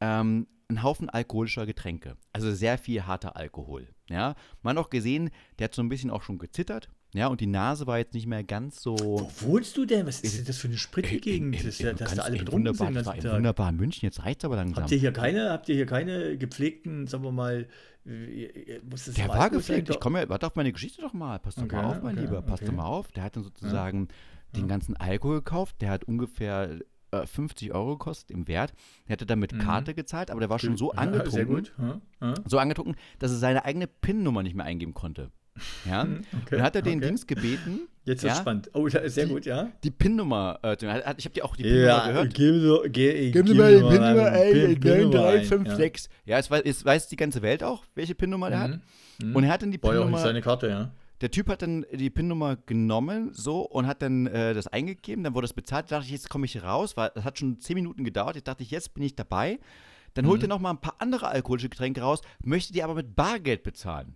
ähm, 0.00 0.46
ein 0.68 0.82
Haufen 0.82 1.08
alkoholischer 1.10 1.66
Getränke. 1.66 2.16
Also 2.32 2.52
sehr 2.52 2.78
viel 2.78 3.02
harter 3.06 3.36
Alkohol. 3.36 3.88
Ja, 4.08 4.34
man 4.62 4.76
hat 4.76 4.84
auch 4.84 4.90
gesehen, 4.90 5.30
der 5.58 5.64
hat 5.66 5.74
so 5.74 5.82
ein 5.82 5.88
bisschen 5.88 6.10
auch 6.10 6.22
schon 6.22 6.38
gezittert. 6.38 6.90
Ja, 7.12 7.26
und 7.26 7.40
die 7.40 7.48
Nase 7.48 7.88
war 7.88 7.98
jetzt 7.98 8.14
nicht 8.14 8.28
mehr 8.28 8.44
ganz 8.44 8.80
so. 8.80 8.96
Wo 8.96 9.28
wohnst 9.40 9.76
du 9.76 9.84
denn? 9.84 10.06
Was 10.06 10.20
ist 10.20 10.38
denn 10.38 10.44
das 10.44 10.58
für 10.58 10.68
eine 10.68 10.76
Spritgegend? 10.78 11.56
Das 11.56 11.64
ist 11.64 11.80
ja, 11.80 11.92
dass 11.92 12.14
da 12.14 12.22
alle 12.22 12.38
betrunken 12.38 12.72
sind 12.72 12.78
wunderbar- 12.86 12.92
das 12.92 13.06
war 13.06 13.14
ganzen 13.14 13.28
in 13.30 13.34
wunderbar 13.36 13.72
München, 13.72 14.06
jetzt 14.06 14.24
reizt 14.24 14.44
aber 14.44 14.54
langsam. 14.54 14.82
Habt 14.84 14.92
ihr 14.92 14.98
hier 14.98 15.12
keine, 15.12 15.50
habt 15.50 15.68
ihr 15.68 15.74
hier 15.74 15.86
keine 15.86 16.38
gepflegten, 16.38 17.08
sagen 17.08 17.24
wir 17.24 17.32
mal, 17.32 17.66
äh, 18.06 18.78
muss 18.88 19.06
das 19.06 19.16
Der 19.16 19.26
war 19.26 19.40
Alkohol 19.40 19.60
sein? 19.60 19.76
gepflegt. 19.78 19.90
Ich 19.90 19.98
komme 20.00 20.20
ja, 20.20 20.28
warte 20.28 20.46
auf 20.46 20.54
meine 20.54 20.72
Geschichte 20.72 21.02
doch 21.02 21.12
mal. 21.12 21.40
Pass 21.40 21.56
doch 21.56 21.64
Okay, 21.64 21.74
mal 21.76 21.84
auf, 21.86 22.02
mein 22.02 22.14
okay, 22.16 22.26
Lieber. 22.26 22.42
Pass 22.42 22.60
doch 22.60 22.68
okay. 22.68 22.76
mal 22.76 22.84
auf. 22.84 23.10
Der 23.10 23.24
hat 23.24 23.34
dann 23.34 23.42
sozusagen 23.42 24.06
den 24.54 24.68
ganzen 24.68 24.96
Alkohol 24.96 25.38
gekauft. 25.38 25.76
Der 25.80 25.90
hat 25.90 26.04
ungefähr 26.04 26.78
äh, 27.12 27.26
50 27.26 27.72
Euro 27.74 27.96
gekostet 27.98 28.30
im 28.30 28.46
Wert. 28.48 28.72
Der 29.08 29.14
hatte 29.14 29.26
dann 29.26 29.38
mit 29.38 29.52
Mhm. 29.52 29.58
Karte 29.58 29.94
gezahlt, 29.94 30.30
aber 30.30 30.40
der 30.40 30.50
war 30.50 30.58
schon 30.58 30.76
so 30.76 30.92
Ja, 30.92 30.92
Sehr 30.94 31.00
angetrunken, 31.02 31.46
gut. 31.54 31.72
Ja, 31.78 32.00
ja. 32.28 32.34
so 32.46 32.58
angetrunken, 32.58 32.96
dass 33.18 33.30
er 33.30 33.38
seine 33.38 33.64
eigene 33.64 33.86
PIN-Nummer 33.86 34.42
nicht 34.42 34.54
mehr 34.54 34.66
eingeben 34.66 34.94
konnte. 34.94 35.30
Ja? 35.84 36.04
Mhm, 36.04 36.20
okay, 36.42 36.56
Dann 36.56 36.62
hat 36.62 36.76
er 36.76 36.82
den 36.82 36.98
okay. 36.98 37.08
Dienst 37.08 37.26
gebeten, 37.28 37.80
Jetzt 38.06 38.22
wird's 38.22 38.36
ja, 38.36 38.40
spannend. 38.40 38.70
Oh, 38.72 38.86
ja, 38.88 39.06
sehr 39.08 39.26
Die- 39.26 39.32
gut, 39.32 39.44
ja. 39.44 39.68
die 39.84 39.90
PIN-Nummer, 39.90 40.58
äh, 40.62 40.74
ich 41.18 41.24
habe 41.26 41.34
dir 41.34 41.44
auch 41.44 41.54
die 41.54 41.64
PIN-Nummer 41.64 42.06
gehört. 42.08 42.34
geben 42.34 42.60
Sie, 42.60 42.88
ge, 42.90 43.30
Geben 43.30 43.48
Sie 43.48 43.54
mal 43.54 43.72
die 43.74 43.80
PIN-Nummer 43.82 44.26
ein, 44.30 44.52
Pin- 44.52 44.80
PIN-Nummer 44.80 45.24
ein, 45.26 45.34
9356. 45.36 46.08
Ja, 46.24 46.38
es 46.38 46.50
weiß, 46.50 46.62
es 46.64 46.84
weiß 46.84 47.08
die 47.08 47.16
ganze 47.16 47.42
Welt 47.42 47.62
auch, 47.62 47.84
welche 47.94 48.14
PIN-Nummer 48.14 48.48
der 48.50 48.60
hat. 48.60 48.80
Mhm. 49.22 49.36
Und 49.36 49.44
er 49.44 49.50
hat 49.52 49.62
dann 49.62 49.70
die 49.70 49.82
War 49.82 49.92
ja 49.94 50.00
auch 50.00 50.04
nicht 50.04 50.12
PIN-Nummer, 50.14 50.22
seine 50.26 50.40
Karte, 50.40 50.68
ja. 50.68 50.90
Der 51.20 51.30
Typ 51.30 51.48
hat 51.48 51.62
dann 51.62 51.84
die 51.92 52.10
PIN-Nummer 52.10 52.56
genommen, 52.56 53.30
so, 53.32 53.60
und 53.62 53.86
hat 53.86 54.02
dann 54.02 54.26
äh, 54.26 54.54
das 54.54 54.66
eingegeben, 54.66 55.22
dann 55.24 55.34
wurde 55.34 55.44
es 55.46 55.52
bezahlt, 55.52 55.90
da 55.90 55.96
dachte 55.96 56.06
ich, 56.06 56.12
jetzt 56.12 56.30
komme 56.30 56.46
ich 56.46 56.62
raus, 56.62 56.96
weil 56.96 57.10
das 57.14 57.24
hat 57.24 57.38
schon 57.38 57.60
10 57.60 57.74
Minuten 57.74 58.04
gedauert, 58.04 58.36
ich 58.36 58.44
dachte, 58.44 58.64
jetzt 58.64 58.94
bin 58.94 59.02
ich 59.02 59.14
dabei. 59.16 59.58
Dann 60.14 60.26
holt 60.26 60.40
Mhm. 60.40 60.46
er 60.46 60.48
noch 60.48 60.58
mal 60.60 60.70
ein 60.70 60.80
paar 60.80 60.96
andere 60.98 61.28
alkoholische 61.28 61.68
Getränke 61.68 62.00
raus, 62.00 62.20
möchte 62.42 62.72
die 62.72 62.82
aber 62.82 62.94
mit 62.94 63.14
Bargeld 63.14 63.62
bezahlen. 63.62 64.14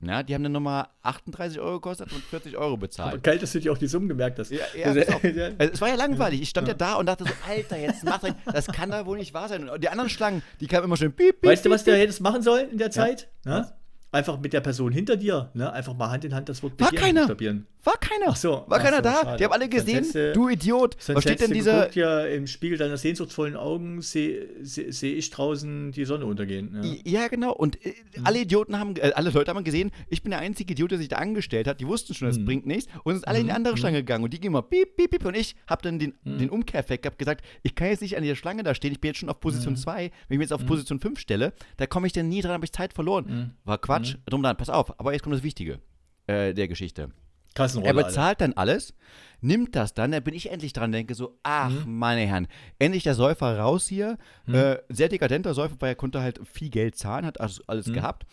Ja, 0.00 0.22
die 0.22 0.32
haben 0.32 0.44
dann 0.44 0.52
nochmal 0.52 0.86
38 1.02 1.58
Euro 1.58 1.74
gekostet 1.80 2.12
und 2.12 2.22
40 2.22 2.56
Euro 2.56 2.66
Aber 2.74 2.76
bezahlt. 2.76 3.20
geil, 3.24 3.36
dass 3.38 3.50
du 3.50 3.58
dir 3.60 3.72
auch 3.72 3.78
die 3.78 3.88
Summen 3.88 4.08
gemerkt 4.08 4.38
hast. 4.38 4.50
Ja, 4.52 4.60
ja, 4.76 4.86
Also, 4.86 5.00
ja. 5.00 5.48
Es 5.58 5.80
war 5.80 5.88
ja 5.88 5.96
langweilig. 5.96 6.40
Ich 6.40 6.50
stand 6.50 6.68
ja, 6.68 6.74
da 6.74 6.94
und 6.94 7.06
dachte 7.06 7.24
so, 7.24 7.30
Alter, 7.48 7.78
jetzt 7.78 8.04
mach 8.04 8.20
doch, 8.20 8.32
das 8.46 8.68
kann 8.68 8.90
da 8.90 9.06
wohl 9.06 9.18
nicht 9.18 9.34
wahr 9.34 9.48
sein. 9.48 9.68
Und 9.68 9.82
die 9.82 9.88
anderen 9.88 10.08
Schlangen, 10.08 10.42
die 10.60 10.68
kamen 10.68 10.84
immer 10.84 10.96
schön 10.96 11.12
piep, 11.12 11.40
piep, 11.40 11.50
Weißt 11.50 11.64
du, 11.66 11.70
was 11.70 11.82
der 11.82 11.96
hättest 11.98 12.20
machen 12.20 12.42
sollen 12.42 12.70
in 12.70 12.78
der 12.78 12.92
Zeit? 12.92 13.28
Was? 13.42 13.74
Einfach 14.10 14.40
mit 14.40 14.52
der 14.54 14.60
Person 14.60 14.90
hinter 14.92 15.16
dir, 15.16 15.50
ne? 15.52 15.70
einfach 15.72 15.94
mal 15.94 16.10
Hand 16.10 16.24
in 16.24 16.34
Hand 16.34 16.48
das 16.48 16.62
Wort 16.62 16.80
War 16.80 16.90
keiner. 16.92 17.22
buchstabieren. 17.22 17.66
War 17.88 17.96
keiner. 18.00 18.26
Ach 18.28 18.36
so, 18.36 18.64
War 18.66 18.78
ach 18.78 18.82
keiner 18.82 18.96
so, 18.98 19.02
da. 19.02 19.12
schade. 19.22 19.36
Die 19.38 19.44
haben 19.44 19.52
alle 19.52 19.68
gesehen, 19.68 20.04
hättest 20.04 20.36
du- 20.36 20.48
Idiot. 20.48 20.96
Was 21.08 21.22
steht 21.22 21.40
denn 21.40 21.48
du 21.48 21.54
dieser. 21.54 21.78
geguckt, 21.78 21.94
ja, 21.96 22.24
im 22.26 22.46
Spiegel 22.46 22.76
deiner 22.76 22.96
sehnsuchtsvollen 22.98 23.56
Augen 23.56 24.02
sehe 24.02 24.46
seh, 24.62 24.90
seh 24.90 25.14
ich 25.14 25.30
draußen 25.30 25.92
die 25.92 26.04
Sonne 26.04 26.26
untergehen. 26.26 26.78
Ja. 27.04 27.20
Ja, 27.22 27.28
genau. 27.28 27.52
Und 27.52 27.84
äh, 27.86 27.94
Mhm. 28.16 28.26
alle 28.26 28.40
Idioten 28.40 28.78
haben, 28.78 28.96
äh, 28.96 29.12
alle 29.14 29.30
Leute 29.30 29.52
haben 29.54 29.64
gesehen, 29.64 29.90
ich 30.08 30.22
bin 30.22 30.30
der 30.30 30.40
einzige 30.40 30.72
Idiot, 30.72 30.90
der 30.90 30.98
sich 30.98 31.08
da 31.08 31.16
angestellt 31.16 31.66
hat. 31.66 31.80
Die 31.80 31.86
wussten 31.86 32.12
schon, 32.14 32.28
das 32.28 32.38
Mhm. 32.38 32.44
bringt 32.44 32.66
nichts. 32.66 32.92
Und 33.04 33.14
sind 33.14 33.26
alle 33.28 33.38
in 33.38 33.46
die 33.46 33.50
Mhm, 33.52 33.56
andere 33.56 33.74
mhm. 33.74 33.78
Schlange 33.78 33.98
gegangen. 33.98 34.24
Und 34.24 34.32
die 34.34 34.40
gehen 34.40 34.52
mal 34.52 34.62
piep, 34.62 34.96
piep, 34.96 35.10
piep. 35.10 35.24
Und 35.24 35.36
ich 35.36 35.56
habe 35.66 35.80
dann 35.82 35.98
den, 35.98 36.14
den 36.24 36.50
Umkehreffekt 36.50 37.04
gehabt, 37.04 37.18
gesagt, 37.18 37.44
ich 37.62 37.74
kann 37.74 37.88
jetzt 37.88 38.02
nicht 38.02 38.16
an 38.16 38.22
dieser 38.22 38.36
Schlange 38.36 38.62
da 38.64 38.74
stehen. 38.74 38.92
Ich 38.92 39.00
bin 39.00 39.08
jetzt 39.08 39.18
schon 39.18 39.28
auf 39.30 39.40
Position 39.40 39.72
Mhm. 39.74 39.78
2. 39.78 40.02
Wenn 40.28 40.34
ich 40.34 40.38
mich 40.38 40.40
jetzt 40.50 40.52
auf 40.52 40.66
Position 40.66 41.00
5 41.00 41.18
stelle, 41.18 41.52
da 41.78 41.86
komme 41.86 42.06
ich 42.06 42.12
dann 42.12 42.28
nie 42.28 42.42
dran, 42.42 42.52
habe 42.52 42.64
ich 42.66 42.72
Zeit 42.72 42.92
verloren. 42.92 43.54
War 43.64 43.78
Quatsch. 43.78 44.16
Drum 44.26 44.42
dann, 44.42 44.56
pass 44.58 44.68
auf. 44.68 44.98
Aber 45.00 45.12
jetzt 45.14 45.22
kommt 45.22 45.34
das 45.34 45.42
Wichtige 45.42 45.78
äh, 46.26 46.52
der 46.52 46.68
Geschichte. 46.68 47.10
Kassenrolle. 47.54 47.88
Er 48.00 48.04
bezahlt 48.04 48.40
dann 48.40 48.52
alles, 48.54 48.94
nimmt 49.40 49.74
das 49.76 49.94
dann, 49.94 50.10
dann 50.12 50.22
bin 50.22 50.34
ich 50.34 50.50
endlich 50.50 50.72
dran, 50.72 50.92
denke 50.92 51.14
so, 51.14 51.38
ach, 51.42 51.70
Mhm. 51.86 51.98
meine 51.98 52.20
Herren, 52.22 52.46
endlich 52.78 53.02
der 53.02 53.14
Säufer 53.14 53.58
raus 53.58 53.86
hier. 53.88 54.18
Äh, 54.46 54.76
sehr 54.88 55.08
dekadenter 55.08 55.54
Säufer, 55.54 55.76
weil 55.80 55.90
er 55.90 55.94
konnte 55.94 56.20
halt 56.20 56.40
viel 56.46 56.70
Geld 56.70 56.96
zahlen, 56.96 57.24
hat 57.26 57.40
also 57.40 57.62
alles 57.66 57.86
Mhm. 57.88 57.92
gehabt. 57.94 58.26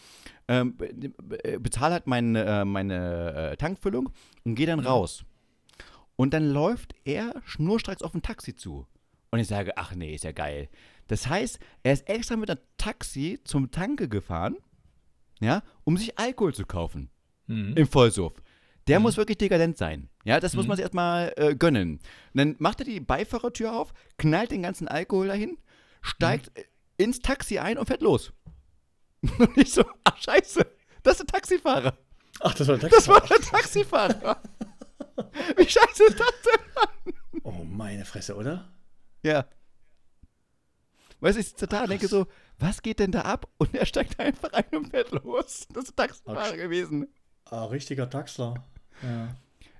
Ähm, 0.47 0.75
be- 0.77 0.93
be- 0.93 1.59
bezahl 1.59 1.91
halt 1.91 2.05
meine, 2.07 2.43
äh, 2.45 2.65
meine 2.65 3.51
äh, 3.53 3.57
Tankfüllung 3.57 4.09
und 4.43 4.55
gehe 4.55 4.67
dann 4.67 4.79
Mhm. 4.81 4.87
raus. 4.87 5.25
Und 6.15 6.33
dann 6.33 6.49
läuft 6.49 6.95
er 7.03 7.41
schnurstracks 7.45 8.01
auf 8.03 8.13
ein 8.13 8.21
Taxi 8.21 8.55
zu. 8.55 8.85
Und 9.31 9.39
ich 9.39 9.47
sage, 9.47 9.75
ach 9.75 9.93
nee, 9.95 10.13
ist 10.15 10.23
ja 10.23 10.31
geil. 10.31 10.69
Das 11.07 11.27
heißt, 11.27 11.59
er 11.83 11.93
ist 11.93 12.07
extra 12.07 12.35
mit 12.35 12.49
einem 12.49 12.59
Taxi 12.77 13.39
zum 13.43 13.69
Tanke 13.71 14.07
gefahren, 14.07 14.55
ja, 15.41 15.61
um 15.83 15.97
sich 15.97 16.17
Alkohol 16.17 16.53
zu 16.53 16.65
kaufen 16.65 17.09
Mhm. 17.47 17.73
im 17.75 17.87
Vollsuff. 17.87 18.33
Der 18.87 18.99
muss 18.99 19.17
wirklich 19.17 19.37
dekadent 19.37 19.77
sein. 19.77 20.09
Ja, 20.25 20.39
das 20.39 20.53
muss 20.53 20.67
man 20.67 20.77
sich 20.77 20.83
erstmal 20.83 21.33
äh, 21.37 21.55
gönnen. 21.55 21.93
Und 22.33 22.37
dann 22.37 22.55
macht 22.59 22.79
er 22.79 22.85
die 22.85 22.99
Beifahrertür 22.99 23.73
auf, 23.73 23.93
knallt 24.17 24.51
den 24.51 24.61
ganzen 24.61 24.87
Alkohol 24.87 25.27
dahin, 25.27 25.57
steigt 26.01 26.55
äh, 26.57 26.63
ins 26.97 27.19
Taxi 27.19 27.57
ein 27.59 27.77
und 27.77 27.87
fährt 27.87 28.01
los. 28.01 28.31
Und 29.39 29.57
ich 29.57 29.73
so, 29.73 29.83
ach 30.03 30.17
scheiße, 30.21 30.65
das 31.01 31.13
ist 31.13 31.21
der 31.21 31.27
Taxifahrer. 31.27 31.97
Ach, 32.41 32.53
das 32.53 32.67
war 32.67 32.77
der 32.77 32.89
Das 32.89 33.07
war 33.07 33.25
Taxifahrer. 33.25 34.09
der 34.13 34.21
Taxifahrer. 34.21 34.41
Wie 35.57 35.69
scheiße 35.69 36.03
ist 36.03 36.19
das 36.19 36.33
denn? 36.43 37.13
Oh, 37.43 37.63
meine 37.63 38.05
Fresse, 38.05 38.35
oder? 38.35 38.69
Ja. 39.23 39.45
Weißt 41.21 41.37
du, 41.37 41.41
ich 41.41 41.47
sitze 41.49 41.65
da 41.67 41.83
und 41.83 41.89
denke 41.89 42.07
so, 42.07 42.27
was 42.59 42.81
geht 42.83 42.99
denn 42.99 43.11
da 43.11 43.21
ab? 43.21 43.47
Und 43.57 43.73
er 43.73 43.85
steigt 43.87 44.19
einfach 44.19 44.53
ein 44.53 44.65
und 44.75 44.89
fährt 44.89 45.11
los. 45.11 45.67
Das 45.73 45.85
ist 45.85 45.97
der 45.97 46.07
Taxifahrer 46.07 46.51
Ach, 46.51 46.55
gewesen. 46.55 47.07
Ah, 47.45 47.65
richtiger 47.65 48.09
Taxler. 48.09 48.53
Ja. 49.03 49.35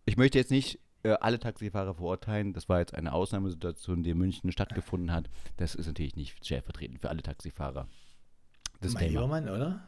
Ich 0.05 0.18
möchte 0.18 0.38
jetzt 0.38 0.51
nicht 0.51 0.80
äh, 1.03 1.11
alle 1.22 1.39
Taxifahrer 1.39 1.95
verurteilen. 1.95 2.53
Das 2.53 2.68
war 2.70 2.80
jetzt 2.80 2.93
eine 2.93 3.13
Ausnahmesituation, 3.13 4.03
die 4.03 4.11
in 4.11 4.18
München 4.18 4.51
stattgefunden 4.51 5.11
hat. 5.11 5.30
Das 5.57 5.76
ist 5.76 5.88
natürlich 5.88 6.16
nicht 6.16 6.43
stellvertretend 6.43 6.99
für 6.99 7.09
alle 7.09 7.22
Taxifahrer. 7.22 7.84
Mein 7.84 8.82
Disclaimer. 8.82 9.11
lieber 9.11 9.28
Mann, 9.28 9.49
oder? 9.49 9.84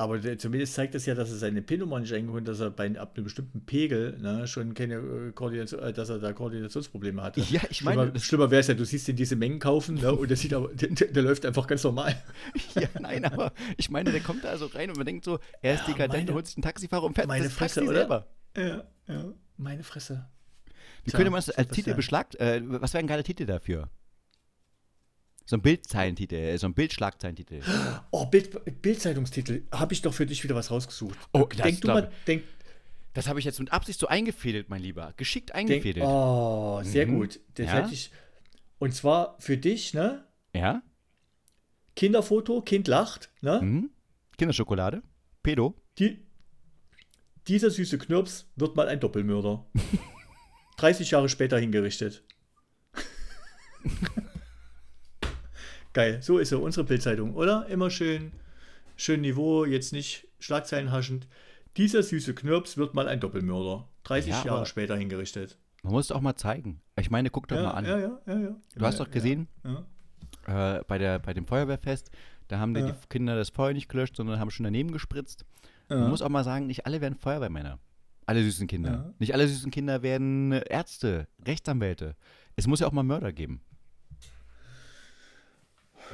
Aber 0.00 0.18
der, 0.18 0.38
zumindest 0.38 0.72
zeigt 0.72 0.94
das 0.94 1.04
ja, 1.04 1.14
dass 1.14 1.30
er 1.30 1.36
seine 1.36 1.60
PIN-Nummer 1.60 2.00
nicht 2.00 2.14
eingeholt 2.14 2.48
dass 2.48 2.58
er 2.60 2.70
bei 2.70 2.98
ab 2.98 3.12
einem 3.14 3.24
bestimmten 3.24 3.66
Pegel 3.66 4.16
ne, 4.18 4.46
schon 4.46 4.72
keine 4.72 4.94
äh, 4.94 5.32
Koordination, 5.32 5.82
äh, 5.82 5.92
dass 5.92 6.08
er 6.08 6.18
da 6.18 6.32
Koordinationsprobleme 6.32 7.22
hatte. 7.22 7.40
Ja, 7.50 7.60
ich 7.68 7.84
meine. 7.84 8.04
Schlimmer, 8.04 8.18
schlimmer 8.18 8.50
wäre 8.50 8.60
es 8.60 8.68
ja, 8.68 8.74
du 8.74 8.86
siehst 8.86 9.08
ihn 9.10 9.16
diese 9.16 9.36
Mengen 9.36 9.58
kaufen 9.58 9.96
ne, 9.96 10.10
und 10.10 10.30
der 10.30 10.38
sieht 10.38 10.54
aber, 10.54 10.68
der, 10.72 10.88
der, 10.88 11.22
läuft 11.22 11.44
einfach 11.44 11.66
ganz 11.66 11.84
normal. 11.84 12.16
ja, 12.76 12.88
nein, 12.98 13.26
aber 13.26 13.52
ich 13.76 13.90
meine, 13.90 14.10
der 14.10 14.22
kommt 14.22 14.42
da 14.42 14.56
so 14.56 14.66
rein 14.66 14.88
und 14.88 14.96
man 14.96 15.04
denkt 15.04 15.26
so, 15.26 15.38
er 15.60 15.74
ist 15.74 15.86
ja, 15.86 15.92
dekadent, 15.92 16.32
holt 16.32 16.46
sich 16.46 16.56
einen 16.56 16.62
Taxifahrer 16.62 17.04
und 17.04 17.14
fährt 17.14 17.28
meine 17.28 17.44
das 17.44 17.52
Fresse, 17.52 17.80
Taxi 17.80 17.90
oder? 17.90 17.98
selber. 17.98 18.26
Ja, 18.56 18.84
ja, 19.08 19.24
meine 19.56 19.82
Fresse. 19.82 20.28
Wie 21.04 21.10
könnte 21.12 21.30
man 21.30 21.38
das 21.38 21.50
als 21.50 21.68
Titel 21.70 21.94
beschlagt? 21.94 22.34
Äh, 22.36 22.60
was 22.64 22.92
wäre 22.94 23.02
ein 23.02 23.06
geiler 23.06 23.22
Titel 23.24 23.46
dafür? 23.46 23.88
So 25.46 25.56
ein 25.56 25.62
Bildzeilentitel, 25.62 26.34
äh, 26.36 26.56
so 26.58 26.66
ein 26.66 26.74
Bildschlagzeilentitel. 26.74 27.60
Oh, 28.10 28.26
Bild, 28.26 28.82
Bildzeitungstitel. 28.82 29.62
Habe 29.72 29.92
ich 29.94 30.02
doch 30.02 30.14
für 30.14 30.26
dich 30.26 30.44
wieder 30.44 30.54
was 30.54 30.70
rausgesucht. 30.70 31.18
Oh, 31.32 31.46
das 31.48 31.62
denk 31.66 31.80
du 31.80 31.88
mal, 31.88 32.12
denk, 32.26 32.44
Das 33.14 33.26
habe 33.26 33.40
ich 33.40 33.44
jetzt 33.44 33.58
mit 33.58 33.72
Absicht 33.72 33.98
so 33.98 34.06
eingefädelt, 34.06 34.68
mein 34.68 34.80
Lieber. 34.82 35.12
Geschickt 35.16 35.52
eingefädelt. 35.52 35.96
Denk, 35.96 36.08
oh, 36.08 36.80
sehr 36.84 37.06
Mhm. 37.08 37.14
gut. 37.18 37.40
Das 37.54 37.66
Ja? 37.66 37.72
hätte 37.72 37.92
ich. 37.94 38.12
Und 38.78 38.94
zwar 38.94 39.36
für 39.40 39.56
dich, 39.56 39.92
ne? 39.94 40.24
Ja? 40.54 40.82
Kinderfoto, 41.96 42.62
Kind 42.62 42.86
lacht, 42.88 43.30
ne? 43.40 43.60
Mhm. 43.60 43.90
Kinderschokolade? 44.38 45.02
Pedo? 45.42 45.74
Die, 45.98 46.24
dieser 47.48 47.70
süße 47.70 47.98
Knirps 47.98 48.50
wird 48.56 48.76
mal 48.76 48.88
ein 48.88 49.00
Doppelmörder. 49.00 49.66
30 50.78 51.10
Jahre 51.10 51.28
später 51.28 51.58
hingerichtet. 51.58 52.22
Geil, 55.92 56.22
so 56.22 56.38
ist 56.38 56.52
ja 56.52 56.58
unsere 56.58 56.86
Bildzeitung, 56.86 57.34
oder? 57.34 57.66
Immer 57.66 57.90
schön, 57.90 58.32
schön 58.96 59.22
Niveau, 59.22 59.64
jetzt 59.64 59.92
nicht 59.92 60.28
Schlagzeilen 60.38 60.92
haschend. 60.92 61.26
Dieser 61.76 62.02
süße 62.02 62.34
Knirps 62.34 62.76
wird 62.76 62.94
mal 62.94 63.08
ein 63.08 63.20
Doppelmörder. 63.20 63.88
30 64.04 64.30
Ja, 64.30 64.44
Jahre 64.44 64.66
später 64.66 64.96
hingerichtet. 64.96 65.58
Man 65.82 65.92
muss 65.92 66.06
es 66.06 66.12
auch 66.12 66.20
mal 66.20 66.36
zeigen. 66.36 66.80
Ich 66.98 67.10
meine, 67.10 67.30
guck 67.30 67.48
doch 67.48 67.56
ja, 67.56 67.62
mal 67.64 67.70
an. 67.72 67.84
ja, 67.84 67.98
ja, 67.98 68.20
ja, 68.26 68.38
ja. 68.38 68.56
Du 68.74 68.86
hast 68.86 69.00
doch 69.00 69.10
gesehen, 69.10 69.48
äh, 70.46 70.80
bei, 70.86 70.98
der, 70.98 71.18
bei 71.18 71.34
dem 71.34 71.46
Feuerwehrfest, 71.46 72.10
da 72.48 72.58
haben 72.58 72.74
die, 72.74 72.82
die 72.82 72.92
Kinder 73.08 73.36
das 73.36 73.50
Feuer 73.50 73.72
nicht 73.72 73.88
gelöscht, 73.88 74.16
sondern 74.16 74.40
haben 74.40 74.50
schon 74.50 74.64
daneben 74.64 74.92
gespritzt. 74.92 75.44
Ja. 75.90 75.96
Man 75.96 76.10
muss 76.10 76.22
auch 76.22 76.28
mal 76.28 76.44
sagen, 76.44 76.66
nicht 76.66 76.86
alle 76.86 77.00
werden 77.00 77.16
Feuerwehrmänner. 77.16 77.78
Alle 78.26 78.42
süßen 78.44 78.66
Kinder. 78.68 78.90
Ja. 78.90 79.14
Nicht 79.18 79.34
alle 79.34 79.48
süßen 79.48 79.70
Kinder 79.70 80.02
werden 80.02 80.52
äh, 80.52 80.62
Ärzte, 80.68 81.26
Rechtsanwälte. 81.44 82.14
Es 82.56 82.66
muss 82.66 82.80
ja 82.80 82.86
auch 82.86 82.92
mal 82.92 83.02
Mörder 83.02 83.32
geben. 83.32 83.60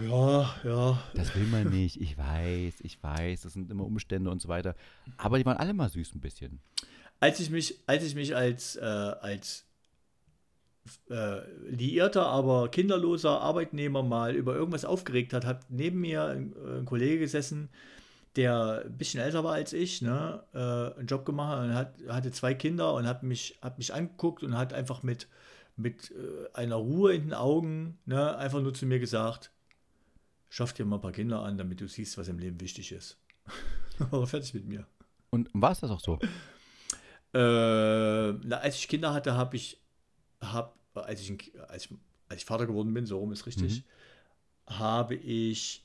ja, 0.01 0.55
ja. 0.65 1.03
Das 1.15 1.35
will 1.35 1.47
man 1.47 1.69
nicht. 1.69 2.01
Ich 2.01 2.17
weiß, 2.17 2.81
ich 2.81 3.03
weiß, 3.03 3.43
das 3.43 3.53
sind 3.53 3.71
immer 3.71 3.85
Umstände 3.85 4.31
und 4.31 4.41
so 4.41 4.49
weiter. 4.49 4.75
Aber 5.19 5.39
die 5.39 5.45
waren 5.45 5.59
alle 5.59 5.75
mal 5.75 5.91
süß 5.91 6.15
ein 6.15 6.21
bisschen. 6.21 6.61
Als 7.21 7.41
ich 7.41 7.51
mich, 7.51 7.81
als 7.87 8.03
ich 8.03 8.15
mich 8.15 8.35
als, 8.35 8.77
äh, 8.77 8.81
als 8.81 9.67
äh, 11.11 11.41
liierter, 11.69 12.27
aber 12.27 12.71
kinderloser 12.71 13.41
Arbeitnehmer 13.41 14.03
mal 14.03 14.35
über 14.35 14.55
irgendwas 14.55 14.85
aufgeregt 14.85 15.33
hat, 15.33 15.45
hat 15.45 15.71
neben 15.71 16.01
mir 16.01 16.25
ein, 16.25 16.55
äh, 16.55 16.79
ein 16.79 16.85
Kollege 16.85 17.19
gesessen, 17.19 17.69
der 18.37 18.83
ein 18.85 18.97
bisschen 18.97 19.21
älter 19.21 19.45
war 19.45 19.55
als 19.55 19.73
ich, 19.73 20.03
ne, 20.03 20.45
äh, 20.53 20.99
einen 20.99 21.07
Job 21.07 21.25
gemacht 21.25 21.65
und 21.65 21.75
hat, 21.75 21.95
hatte 22.09 22.31
zwei 22.31 22.55
Kinder 22.55 22.95
und 22.95 23.07
hat 23.07 23.23
mich, 23.23 23.59
hat 23.63 23.79
mich 23.79 23.95
angeguckt 23.95 24.43
und 24.43 24.57
hat 24.57 24.73
einfach 24.73 25.03
mit, 25.03 25.29
mit 25.77 26.13
äh, 26.13 26.53
einer 26.55 26.77
Ruhe 26.77 27.15
in 27.15 27.23
den 27.23 27.35
Augen 27.35 27.99
ne, 28.05 28.37
einfach 28.37 28.61
nur 28.61 28.75
zu 28.75 28.87
mir 28.87 28.99
gesagt, 28.99 29.51
schaff 30.49 30.73
dir 30.73 30.85
mal 30.85 30.97
ein 30.97 31.03
paar 31.03 31.13
Kinder 31.13 31.43
an, 31.43 31.57
damit 31.57 31.81
du 31.81 31.89
siehst, 31.89 32.19
was 32.19 32.29
im 32.29 32.39
Leben 32.39 32.61
wichtig 32.61 32.93
ist. 32.93 33.19
war 33.99 34.21
er 34.21 34.27
fertig 34.27 34.53
mit 34.55 34.67
mir. 34.67 34.87
Und 35.31 35.49
war 35.53 35.73
es 35.73 35.81
das 35.81 35.91
auch 35.91 36.01
so? 36.01 36.19
Äh, 37.35 38.33
na, 38.33 38.59
als 38.59 38.77
ich 38.77 38.89
Kinder 38.89 39.13
hatte, 39.13 39.35
habe 39.35 39.57
ich, 39.57 39.81
hab, 40.41 40.79
als, 40.95 41.21
ich, 41.21 41.53
als, 41.69 41.87
ich, 41.87 41.95
als 42.29 42.41
ich 42.41 42.45
Vater 42.45 42.67
geworden 42.67 42.93
bin, 42.93 43.07
so 43.07 43.19
rum 43.19 43.33
ist 43.33 43.47
richtig, 43.47 43.85
habe 44.67 45.15
ich 45.15 45.85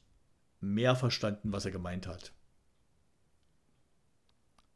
mehr 0.59 0.95
verstanden, 0.95 1.51
was 1.51 1.65
er 1.65 1.71
gemeint 1.71 2.07
hat. 2.07 2.31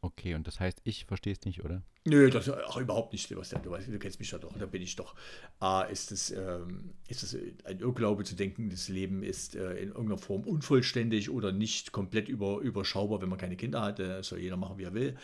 Okay, 0.06 0.36
und 0.36 0.46
das 0.46 0.60
heißt, 0.60 0.82
ich 0.84 1.06
verstehe 1.06 1.34
es 1.34 1.44
nicht, 1.46 1.66
oder? 1.66 1.82
Nö, 2.08 2.30
das 2.30 2.48
ach, 2.48 2.78
überhaupt 2.78 3.12
nicht, 3.12 3.28
Sebastian. 3.28 3.64
Du, 3.64 3.72
weißt, 3.72 3.88
du 3.88 3.98
kennst 3.98 4.20
mich 4.20 4.30
ja 4.30 4.38
doch. 4.38 4.56
Da 4.56 4.68
bin 4.68 4.84
ich 4.84 4.96
doch. 4.96 5.16
A, 5.60 5.82
ist 5.82 6.12
es, 6.12 6.30
ähm, 6.30 6.92
ist 7.08 7.24
es 7.24 7.36
ein 7.64 7.80
Irrglaube 7.80 8.24
zu 8.24 8.36
denken, 8.36 8.70
das 8.70 8.88
Leben 8.88 9.24
ist 9.24 9.56
äh, 9.56 9.74
in 9.78 9.88
irgendeiner 9.88 10.20
Form 10.20 10.44
unvollständig 10.44 11.32
oder 11.32 11.52
nicht 11.52 11.92
komplett 11.92 12.30
über, 12.30 12.60
überschaubar, 12.60 13.20
wenn 13.24 13.30
man 13.30 13.40
keine 13.40 13.56
Kinder 13.56 13.82
hat. 13.82 13.98
Das 13.98 14.28
soll 14.28 14.42
jeder 14.42 14.58
machen, 14.58 14.78
wie 14.78 14.84
er 14.84 14.94
will. 14.94 15.18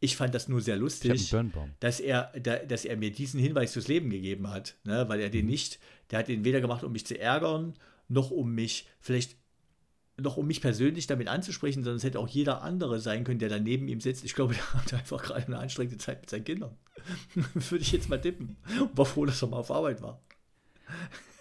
Ich 0.00 0.16
fand 0.16 0.34
das 0.34 0.48
nur 0.48 0.62
sehr 0.62 0.78
lustig. 0.78 1.10
dass 1.80 2.00
er, 2.00 2.32
da, 2.40 2.56
dass 2.56 2.86
er 2.86 2.96
mir 2.96 3.12
diesen 3.12 3.38
Hinweis 3.38 3.74
fürs 3.74 3.88
Leben 3.88 4.08
gegeben 4.08 4.48
hat, 4.48 4.76
ne? 4.84 5.06
weil 5.10 5.20
er 5.20 5.28
den 5.28 5.44
nicht, 5.44 5.78
der 6.10 6.20
hat 6.20 6.28
den 6.28 6.46
weder 6.46 6.62
gemacht, 6.62 6.84
um 6.84 6.92
mich 6.92 7.04
zu 7.04 7.20
ärgern, 7.20 7.74
noch 8.08 8.30
um 8.30 8.54
mich 8.54 8.88
vielleicht 9.00 9.36
noch 10.18 10.36
um 10.36 10.46
mich 10.46 10.60
persönlich 10.60 11.06
damit 11.06 11.28
anzusprechen, 11.28 11.82
sondern 11.82 11.96
es 11.96 12.04
hätte 12.04 12.18
auch 12.20 12.28
jeder 12.28 12.62
andere 12.62 13.00
sein 13.00 13.24
können, 13.24 13.38
der 13.38 13.48
da 13.48 13.58
neben 13.58 13.88
ihm 13.88 14.00
sitzt. 14.00 14.24
Ich 14.24 14.34
glaube, 14.34 14.54
der 14.54 14.74
hatte 14.74 14.96
einfach 14.98 15.22
gerade 15.22 15.46
eine 15.46 15.58
anstrengende 15.58 15.98
Zeit 15.98 16.20
mit 16.20 16.30
seinen 16.30 16.44
Kindern. 16.44 16.76
Würde 17.34 17.82
ich 17.82 17.92
jetzt 17.92 18.08
mal 18.08 18.20
tippen. 18.20 18.56
Und 18.80 18.96
war 18.96 19.06
froh, 19.06 19.24
dass 19.26 19.42
er 19.42 19.48
mal 19.48 19.58
auf 19.58 19.70
Arbeit 19.70 20.02
war. 20.02 20.20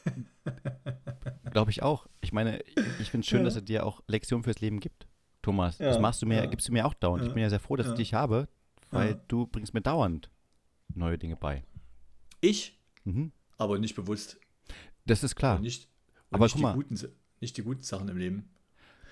Glaube 1.52 1.72
ich 1.72 1.84
auch. 1.84 2.08
Ich 2.22 2.32
meine, 2.32 2.62
ich, 3.00 3.10
finde 3.10 3.20
es 3.24 3.28
schön, 3.28 3.40
Ja. 3.40 3.46
dass 3.46 3.56
er 3.56 3.62
dir 3.62 3.86
auch 3.86 4.02
Lektionen 4.08 4.44
fürs 4.44 4.62
Leben 4.62 4.80
gibt. 4.80 5.08
Thomas, 5.42 5.80
Ja, 5.80 5.88
das 5.88 6.00
machst 6.00 6.22
du 6.22 6.26
mir, 6.26 6.36
ja. 6.36 6.46
gibst 6.46 6.68
du 6.68 6.72
mir 6.72 6.86
auch 6.86 6.94
dauernd. 6.94 7.26
Ich 7.26 7.34
bin 7.34 7.42
ja 7.44 7.50
sehr 7.50 7.60
froh, 7.60 7.76
dass 7.76 7.88
ich 7.88 7.94
dich 7.96 8.14
habe, 8.14 8.48
weil 8.92 9.20
du 9.28 9.48
bringst 9.48 9.74
mir 9.74 9.82
dauernd 9.82 10.30
neue 10.94 11.18
Dinge 11.18 11.36
bei. 11.36 11.64
Ich, 12.42 12.80
Mhm. 13.04 13.32
aber 13.58 13.80
nicht 13.80 13.96
bewusst. 13.96 14.38
Das 15.06 15.24
ist 15.24 15.36
klar. 15.36 15.56
Und 15.58 15.64
nicht, 15.64 15.90
und 16.30 16.36
Aber 16.36 16.46
nicht, 16.46 16.58
die 16.58 16.62
guten, 16.62 17.00
nicht 17.40 17.58
die 17.58 17.64
guten 17.64 17.82
Sachen 17.82 18.08
im 18.10 18.18
Leben. 18.18 18.50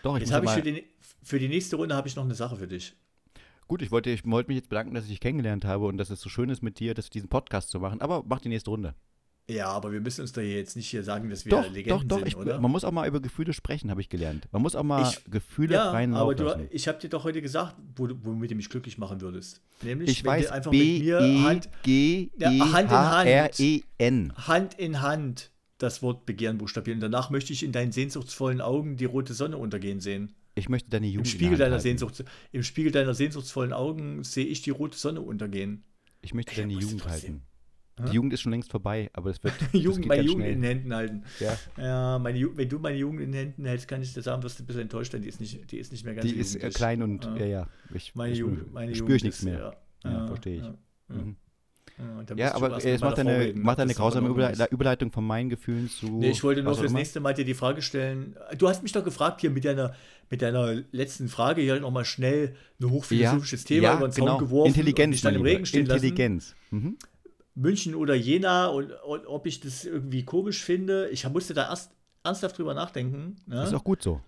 Doch, 0.04 0.16
ich 0.16 0.22
Jetzt 0.22 0.32
habe 0.34 0.45
ich 0.45 0.52
für 0.52 0.62
die, 0.62 0.84
für 1.24 1.39
die 1.39 1.47
nächste 1.47 1.76
Runde 1.76 1.95
habe 1.95 2.08
ich 2.08 2.16
noch 2.16 2.24
eine 2.26 2.36
Sache 2.36 2.56
für 2.58 2.68
dich. 2.68 2.95
gut, 3.68 3.82
ich 3.82 3.91
wollte, 3.91 4.10
ich 4.10 4.26
wollte 4.26 4.50
mich 4.50 4.58
jetzt 4.58 4.70
bedanken, 4.70 4.93
dass 4.95 5.04
ich 5.06 5.12
dich 5.12 5.20
kennengelernt 5.20 5.66
habe 5.66 5.86
und 5.86 5.97
dass 5.97 6.10
es 6.10 6.22
so 6.22 6.30
schön 6.30 6.50
ist 6.50 6.62
mit 6.64 6.80
dir, 6.80 6.93
dass 6.93 7.10
diesen 7.10 7.30
Podcast 7.30 7.70
zu 7.70 7.80
machen. 7.80 8.02
Aber 8.02 8.24
mach 8.28 8.39
die 8.41 8.50
nächste 8.50 8.70
Runde. 8.72 8.95
Ja, 9.50 9.70
aber 9.70 9.91
wir 9.91 10.00
müssen 10.00 10.22
uns 10.22 10.32
da 10.32 10.41
jetzt 10.41 10.76
nicht 10.76 10.88
hier 10.89 11.04
sagen, 11.04 11.28
dass 11.32 11.43
wir 11.43 11.50
Doch, 11.50 11.64
doch, 11.66 11.74
Legenden 11.74 12.08
doch. 12.08 12.18
sind, 12.18 12.28
Ich, 12.28 12.38
oder? 12.38 12.62
man 12.62 12.70
muss 12.70 12.84
auch 12.84 12.91
mal 12.91 13.08
über 13.08 13.20
Gefühle 13.20 13.52
sprechen, 13.54 13.89
habe 13.89 14.00
ich 14.00 14.08
gelernt. 14.08 14.47
Man 14.52 14.62
muss 14.62 14.76
auch 14.76 14.84
mal 14.84 15.10
Ich- 15.10 15.24
Gefühle 15.32 15.74
Ja, 15.74 15.89
freien 15.89 16.12
Lauf 16.12 16.22
aber 16.22 16.36
du, 16.36 16.68
ich 16.70 16.88
habe 16.88 17.00
dir 17.00 17.10
doch 17.10 17.24
heute 17.24 17.41
gesagt, 17.41 17.76
womit 17.95 18.52
du 18.52 18.56
mich 18.56 18.70
glücklich 18.70 19.00
machen 19.00 19.22
würdest. 19.22 19.60
Nämlich, 19.82 20.12
Ich 20.12 20.24
wenn 20.24 20.32
weiß, 20.34 20.47
du 20.50 20.54
einfach 20.54 20.72
mit 20.72 21.00
mir 21.04 21.20
Hand, 21.43 21.68
B-E-G-E-H-R-E-N. 21.84 24.34
Hand 24.47 24.76
in 24.80 25.02
Hand 25.02 25.50
das 25.80 26.01
Wort 26.03 26.25
Begehren 26.25 26.57
buchstabieren. 26.59 26.99
Danach 26.99 27.30
möchte 27.32 27.51
ich 27.53 27.63
in 27.63 27.71
deinen 27.71 27.91
sehnsuchtsvollen 27.91 28.61
Augen 28.61 28.95
die 28.97 29.05
rote 29.05 29.34
Sonne 29.34 29.57
untergehen 29.57 29.99
sehen. 29.99 30.34
Ich 30.55 30.69
möchte 30.69 30.89
deine 30.89 31.07
Im 31.07 31.13
Jugend 31.13 31.27
in 31.27 31.32
Spiegel, 31.39 31.57
deiner 31.57 31.71
halten. 31.71 31.84
Sehnsucht, 31.84 32.23
Im 32.51 32.63
Spiegel 32.63 32.91
deiner 32.91 33.13
sehnsuchtsvollen 33.13 33.73
Augen 33.73 34.23
sehe 34.23 34.45
ich 34.45 34.61
die 34.61 34.69
rote 34.71 34.97
Sonne 34.97 35.21
untergehen. 35.21 35.84
Ich 36.21 36.34
möchte 36.34 36.51
Ich 36.51 36.57
deine 36.57 36.73
musste 36.73 36.91
Jugend 36.91 37.07
halten. 37.09 37.41
Die 38.07 38.13
Jugend 38.13 38.32
ist 38.32 38.39
schon 38.41 38.53
längst 38.53 38.71
vorbei, 38.71 39.09
aber 39.11 39.30
es 39.30 39.43
wird. 39.43 39.53
das 39.73 39.82
Jugend, 39.82 40.03
geht 40.03 40.07
meine 40.07 40.21
Jugend 40.21 40.41
schnell. 40.43 40.51
in 40.53 40.61
den 40.61 40.67
Händen 40.69 40.93
halten. 40.95 41.23
Ja. 41.41 41.57
Ja, 41.77 42.19
meine, 42.19 42.39
Ju- 42.39 42.55
wenn 42.55 42.69
du 42.69 42.80
meine 42.80 42.97
Jugend 42.97 43.19
in 43.21 43.32
den 43.34 43.39
Händen 43.47 43.65
hältst, 43.65 43.89
kann 43.89 44.01
ich 44.01 44.13
dir 44.13 44.21
sagen, 44.21 44.41
wirst 44.41 44.57
du 44.59 44.63
ein 44.63 44.67
bisschen 44.67 44.84
enttäuscht 44.84 45.11
sein. 45.11 45.21
Die 45.21 45.27
ist 45.27 45.41
nicht, 45.41 45.69
die 45.69 45.77
ist 45.80 45.91
nicht 45.91 46.05
mehr 46.05 46.13
ganz 46.15 46.25
Die 46.30 46.36
ist 46.38 46.55
äh, 46.55 46.69
klein 46.69 47.01
und 47.03 47.25
Ja. 47.25 47.45
ja. 47.45 47.67
Ich, 47.93 48.15
Meine 48.15 48.32
ich, 48.34 48.39
Jugend, 48.39 48.71
meine 48.73 48.95
spüre 48.95 49.07
Jugend 49.09 49.17
ich 49.17 49.23
nichts 49.23 49.43
mehr. 49.43 49.75
Ja, 50.05 50.11
Ja, 50.11 50.27
verstehe 50.27 50.55
ich. 50.57 50.63
Mhm. 51.15 51.36
Ja, 52.38 52.55
und 52.55 52.61
dann 52.61 52.71
Ja, 52.71 52.77
aber 52.77 52.86
äh, 52.86 52.93
es 52.93 53.01
macht 53.01 53.19
eine, 53.19 53.53
macht 53.55 53.80
eine 53.80 53.93
grausame 53.93 54.30
Überle. 54.30 54.67
Überleitung 54.71 55.11
von 55.11 55.25
meinen 55.25 55.49
Gefühlen 55.49 55.89
zu. 55.89 56.07
Nee, 56.07 56.32
ich 56.32 56.43
wollte 56.43 56.63
nur 56.63 56.75
fürs 56.75 56.91
nächste 56.91 57.19
Mal 57.19 57.34
dir 57.34 57.45
die 57.45 57.53
Frage 57.53 57.82
stellen. 57.82 58.36
Du 58.57 58.67
hast 58.67 58.84
mich 58.84 58.91
doch 58.91 59.03
gefragt 59.03 59.41
hier 59.41 59.49
mit 59.49 59.65
deiner, 59.65 59.93
mit 60.30 60.41
deiner 60.41 60.82
letzten 60.91 61.27
Frage 61.27 61.61
hier 61.61 61.80
nochmal 61.80 62.05
schnell 62.05 62.55
ein 62.82 62.89
hochphilosophisches 62.89 63.63
Thema 63.65 63.84
ja, 63.84 63.97
über 63.97 64.07
den 64.07 64.11
Zaun 64.13 64.25
genau. 64.25 64.38
geworfen 64.38 64.71
und 64.71 64.77
Intelligenz, 64.77 65.15
dich 65.15 65.21
dann 65.21 65.36
im. 65.36 65.41
Regen 65.41 65.65
stehen 65.65 65.86
lassen. 65.86 66.03
Intelligenz. 66.03 66.55
Mhm. 66.71 66.97
München 67.55 67.95
oder 67.95 68.15
Jena 68.15 68.67
und, 68.67 68.91
und 68.91 69.25
ob 69.27 69.45
ich 69.45 69.59
das 69.59 69.86
irgendwie 69.86 70.23
komisch 70.23 70.63
finde. 70.63 71.09
Ich 71.09 71.27
musste 71.27 71.53
da 71.53 71.69
erst 71.69 71.91
ernsthaft 72.23 72.57
drüber 72.57 72.73
nachdenken. 72.73 73.38
Ne? 73.47 73.63
Ist 73.63 73.73
auch 73.73 73.84
gut 73.84 74.01
so. 74.01 74.21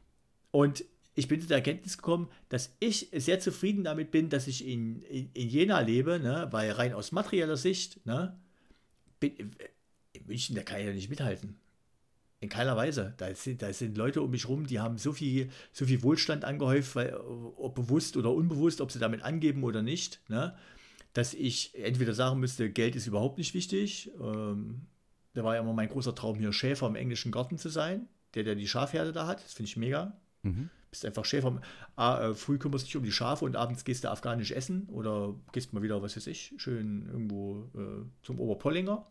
Und 0.52 0.84
ich 1.14 1.28
bin 1.28 1.42
zu 1.42 1.48
der 1.48 1.58
Erkenntnis 1.58 1.98
gekommen, 1.98 2.30
dass 2.50 2.76
ich 2.80 3.10
sehr 3.14 3.40
zufrieden 3.40 3.84
damit 3.84 4.12
bin, 4.12 4.30
dass 4.30 4.48
ich 4.48 4.66
in, 4.66 5.02
in, 5.04 5.30
in 5.34 5.50
Jena 5.50 5.80
lebe, 5.82 6.20
ne? 6.20 6.48
weil 6.52 6.72
rein 6.72 6.94
aus 6.94 7.12
materieller 7.12 7.58
Sicht, 7.58 8.06
ne? 8.06 8.40
bin, 9.20 9.34
in 10.14 10.26
München, 10.26 10.56
da 10.56 10.64
kann 10.64 10.80
ich 10.80 10.88
ja 10.88 10.94
nicht 10.94 11.10
mithalten. 11.10 11.58
In 12.40 12.50
keiner 12.50 12.76
Weise. 12.76 13.14
Da 13.18 13.34
sind, 13.36 13.62
da 13.62 13.72
sind 13.72 13.98
Leute 13.98 14.22
um 14.22 14.32
mich 14.32 14.48
rum, 14.48 14.66
die 14.66 14.80
haben 14.80 14.98
so 14.98 15.12
viel, 15.12 15.50
so 15.74 15.86
viel 15.86 16.02
Wohlstand 16.02 16.44
angehäuft, 16.44 16.96
weil, 16.96 17.14
ob 17.14 17.76
bewusst 17.76 18.18
oder 18.18 18.32
unbewusst, 18.32 18.82
ob 18.82 18.92
sie 18.92 19.00
damit 19.00 19.22
angeben 19.22 19.64
oder 19.64 19.82
nicht, 19.82 20.22
ne? 20.28 20.56
dass 21.14 21.34
ich 21.34 21.78
entweder 21.78 22.14
sagen 22.14 22.40
müsste, 22.40 22.70
Geld 22.72 22.96
ist 22.96 23.06
überhaupt 23.06 23.38
nicht 23.38 23.54
wichtig. 23.54 24.12
Ähm, 24.20 24.88
da 25.34 25.44
war 25.44 25.56
ja 25.56 25.62
immer 25.62 25.74
mein 25.74 25.90
großer 25.90 26.16
Traum, 26.16 26.38
hier 26.38 26.54
Schäfer 26.54 26.88
im 26.88 26.96
englischen 26.96 27.32
Garten 27.32 27.58
zu 27.58 27.70
sein, 27.70 28.08
der, 28.34 28.44
der 28.44 28.56
die 28.56 28.68
Schafherde 28.68 29.12
da 29.12 29.28
hat. 29.28 29.44
Das 29.44 29.54
finde 29.54 29.70
ich 29.70 29.78
mega. 29.78 30.18
Mhm. 30.44 30.70
Bist 30.92 31.06
einfach 31.06 31.26
Schäfer. 31.26 31.62
Ah, 31.96 32.30
äh, 32.30 32.36
früh 32.36 32.58
kümmerst 32.58 32.86
dich 32.86 32.98
um 32.98 33.04
die 33.04 33.12
Schafe 33.12 33.46
und 33.46 33.56
abends 33.56 33.86
gehst 33.86 34.04
du 34.04 34.12
afghanisch 34.12 34.52
essen 34.52 34.88
oder 34.90 35.34
gehst 35.54 35.74
mal 35.74 35.82
wieder, 35.82 36.02
was 36.02 36.16
weiß 36.16 36.28
ich, 36.28 36.54
schön 36.58 37.08
irgendwo 37.08 37.70
äh, 37.76 38.06
zum 38.24 38.40
Oberpollinger. 38.40 39.06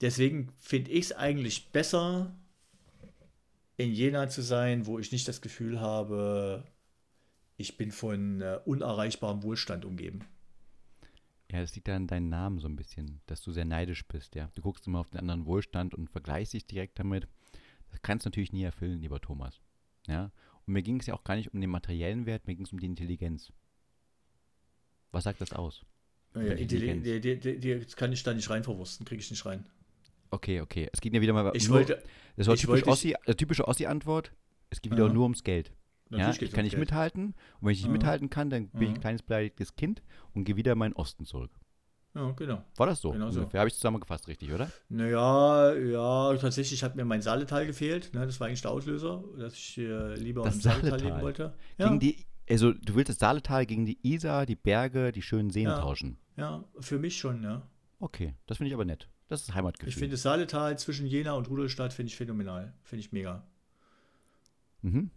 Deswegen 0.00 0.52
finde 0.60 0.90
ich 0.90 1.06
es 1.06 1.12
eigentlich 1.12 1.72
besser, 1.72 2.36
in 3.78 3.92
Jena 3.92 4.28
zu 4.28 4.42
sein, 4.42 4.86
wo 4.86 4.98
ich 4.98 5.12
nicht 5.12 5.26
das 5.26 5.40
Gefühl 5.40 5.80
habe, 5.80 6.64
ich 7.56 7.76
bin 7.76 7.90
von 7.90 8.42
äh, 8.42 8.58
unerreichbarem 8.64 9.42
Wohlstand 9.42 9.84
umgeben. 9.84 10.20
Ja, 11.50 11.60
das 11.60 11.74
liegt 11.74 11.88
an 11.88 12.06
deinem 12.06 12.28
Namen 12.28 12.58
so 12.58 12.68
ein 12.68 12.76
bisschen, 12.76 13.20
dass 13.26 13.40
du 13.40 13.52
sehr 13.52 13.64
neidisch 13.64 14.06
bist, 14.06 14.34
ja. 14.34 14.50
Du 14.54 14.62
guckst 14.62 14.86
immer 14.86 14.98
auf 14.98 15.08
den 15.10 15.20
anderen 15.20 15.46
Wohlstand 15.46 15.94
und 15.94 16.10
vergleichst 16.10 16.52
dich 16.52 16.66
direkt 16.66 16.98
damit. 16.98 17.26
Das 17.90 18.02
kannst 18.02 18.26
du 18.26 18.28
natürlich 18.28 18.52
nie 18.52 18.64
erfüllen, 18.64 19.00
lieber 19.00 19.20
Thomas. 19.20 19.60
Ja. 20.06 20.30
Und 20.68 20.74
mir 20.74 20.82
ging 20.82 21.00
es 21.00 21.06
ja 21.06 21.14
auch 21.14 21.24
gar 21.24 21.34
nicht 21.34 21.54
um 21.54 21.60
den 21.62 21.70
materiellen 21.70 22.26
Wert, 22.26 22.46
mir 22.46 22.54
ging 22.54 22.66
es 22.66 22.72
um 22.74 22.78
die 22.78 22.86
Intelligenz. 22.86 23.50
Was 25.12 25.24
sagt 25.24 25.40
das 25.40 25.54
aus? 25.54 25.86
Ja, 26.34 26.42
Intelligenz. 26.42 27.04
Die, 27.04 27.20
die, 27.22 27.40
die, 27.40 27.58
die, 27.58 27.86
kann 27.96 28.12
ich 28.12 28.22
da 28.22 28.34
nicht 28.34 28.50
rein 28.50 28.62
verwursten, 28.62 29.06
kriege 29.06 29.20
ich 29.22 29.30
nicht 29.30 29.46
rein. 29.46 29.64
Okay, 30.30 30.60
okay. 30.60 30.90
Es 30.92 31.00
geht 31.00 31.14
ja 31.14 31.22
wieder 31.22 31.32
mal 31.32 31.50
ich 31.54 31.68
nur, 31.68 31.78
wollte, 31.78 32.02
das 32.36 32.48
war 32.48 32.56
typisch 32.56 32.86
Ossi, 32.86 33.16
äh, 33.24 33.34
typische 33.34 33.66
Ossi-Antwort. 33.66 34.30
Es 34.68 34.82
geht 34.82 34.92
wieder 34.92 35.06
ja. 35.06 35.12
nur 35.12 35.22
ums 35.22 35.42
Geld. 35.42 35.72
Ja, 36.10 36.30
ich 36.30 36.52
kann 36.52 36.64
nicht 36.64 36.72
Geld. 36.72 36.80
mithalten. 36.80 37.28
Und 37.28 37.34
wenn 37.62 37.72
ich 37.72 37.78
nicht 37.78 37.86
ja. 37.86 37.92
mithalten 37.92 38.28
kann, 38.28 38.50
dann 38.50 38.68
bin 38.68 38.82
ich 38.82 38.88
ein 38.90 39.00
kleines 39.00 39.22
beleidigtes 39.22 39.74
Kind 39.74 40.02
und 40.34 40.44
gehe 40.44 40.56
wieder 40.56 40.72
in 40.72 40.78
meinen 40.78 40.92
Osten 40.92 41.24
zurück. 41.24 41.58
Ja, 42.18 42.32
genau. 42.32 42.64
War 42.76 42.86
das 42.88 43.00
so? 43.00 43.12
Genau 43.12 43.26
ungefähr. 43.26 43.48
so. 43.52 43.58
Habe 43.58 43.68
ich 43.68 43.74
zusammengefasst, 43.74 44.26
richtig, 44.26 44.52
oder? 44.52 44.72
Naja, 44.88 45.72
ja, 45.74 46.36
tatsächlich 46.36 46.82
hat 46.82 46.96
mir 46.96 47.04
mein 47.04 47.22
Saaletal 47.22 47.64
gefehlt. 47.64 48.12
Ne? 48.12 48.26
Das 48.26 48.40
war 48.40 48.48
eigentlich 48.48 48.62
der 48.62 48.72
Auslöser, 48.72 49.22
dass 49.38 49.54
ich 49.54 49.78
äh, 49.78 50.14
lieber 50.16 50.42
das 50.42 50.56
im 50.56 50.60
Saaletal 50.62 51.00
leben 51.00 51.20
wollte. 51.22 51.54
Ja. 51.76 51.86
Gegen 51.86 52.00
die, 52.00 52.26
also 52.50 52.72
du 52.72 52.96
willst 52.96 53.10
das 53.10 53.18
Saaletal 53.18 53.66
gegen 53.66 53.86
die 53.86 53.98
Isar, 54.02 54.46
die 54.46 54.56
Berge, 54.56 55.12
die 55.12 55.22
schönen 55.22 55.50
Seen 55.50 55.68
ja. 55.68 55.78
tauschen. 55.78 56.18
Ja, 56.36 56.64
für 56.80 56.98
mich 56.98 57.16
schon, 57.16 57.44
ja. 57.44 57.62
Okay, 58.00 58.34
das 58.46 58.56
finde 58.56 58.68
ich 58.68 58.74
aber 58.74 58.84
nett. 58.84 59.08
Das 59.28 59.42
ist 59.42 59.54
Heimatgefühl. 59.54 59.88
Ich 59.88 59.94
finde 59.94 60.14
das 60.14 60.22
Saaletal 60.22 60.76
zwischen 60.76 61.06
Jena 61.06 61.34
und 61.34 61.48
Rudolstadt 61.48 61.92
finde 61.92 62.10
ich 62.10 62.16
phänomenal. 62.16 62.74
Finde 62.82 63.00
ich 63.00 63.12
mega. 63.12 63.46
Mhm. 64.82 65.10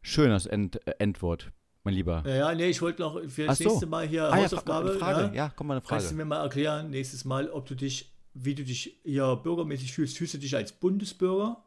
Schönes 0.00 0.46
End 0.46 0.86
äh, 0.86 0.94
Endwort, 1.00 1.50
mein 1.84 1.94
Lieber. 1.94 2.22
Ja, 2.26 2.34
ja, 2.34 2.54
nee, 2.54 2.68
ich 2.68 2.80
wollte 2.80 3.02
noch 3.02 3.20
für 3.28 3.46
das 3.46 3.56
Ach 3.56 3.64
nächste 3.64 3.80
so. 3.80 3.86
Mal 3.86 4.06
hier 4.06 4.24
ah, 4.24 4.36
Hausaufgabe. 4.36 4.92
Ja, 4.92 4.98
Frage. 4.98 5.20
Ja? 5.28 5.32
ja, 5.32 5.52
komm 5.54 5.66
mal 5.66 5.74
eine 5.74 5.80
Frage. 5.80 6.00
Kannst 6.00 6.12
du 6.12 6.16
mir 6.16 6.24
mal 6.24 6.42
erklären, 6.42 6.90
nächstes 6.90 7.24
Mal, 7.24 7.50
ob 7.50 7.66
du 7.66 7.74
dich, 7.74 8.12
wie 8.34 8.54
du 8.54 8.64
dich 8.64 9.00
hier 9.04 9.36
bürgermäßig 9.36 9.92
fühlst? 9.92 10.16
Fühlst 10.16 10.34
du 10.34 10.38
dich 10.38 10.54
als 10.54 10.72
Bundesbürger? 10.72 11.62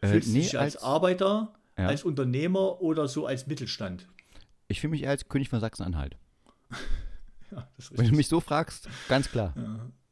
Äh, 0.00 0.08
fühlst 0.08 0.28
nee, 0.28 0.34
du 0.34 0.40
dich 0.40 0.58
als, 0.58 0.76
als 0.76 0.84
Arbeiter, 0.84 1.54
ja. 1.78 1.86
als 1.86 2.04
Unternehmer 2.04 2.80
oder 2.80 3.08
so 3.08 3.26
als 3.26 3.46
Mittelstand? 3.46 4.08
Ich 4.68 4.80
fühle 4.80 4.92
mich 4.92 5.06
als 5.06 5.28
König 5.28 5.48
von 5.48 5.60
Sachsen-Anhalt. 5.60 6.16
ja, 7.50 7.68
Wenn 7.90 8.08
du 8.08 8.16
mich 8.16 8.28
so 8.28 8.40
fragst, 8.40 8.88
ganz 9.08 9.30
klar. 9.30 9.54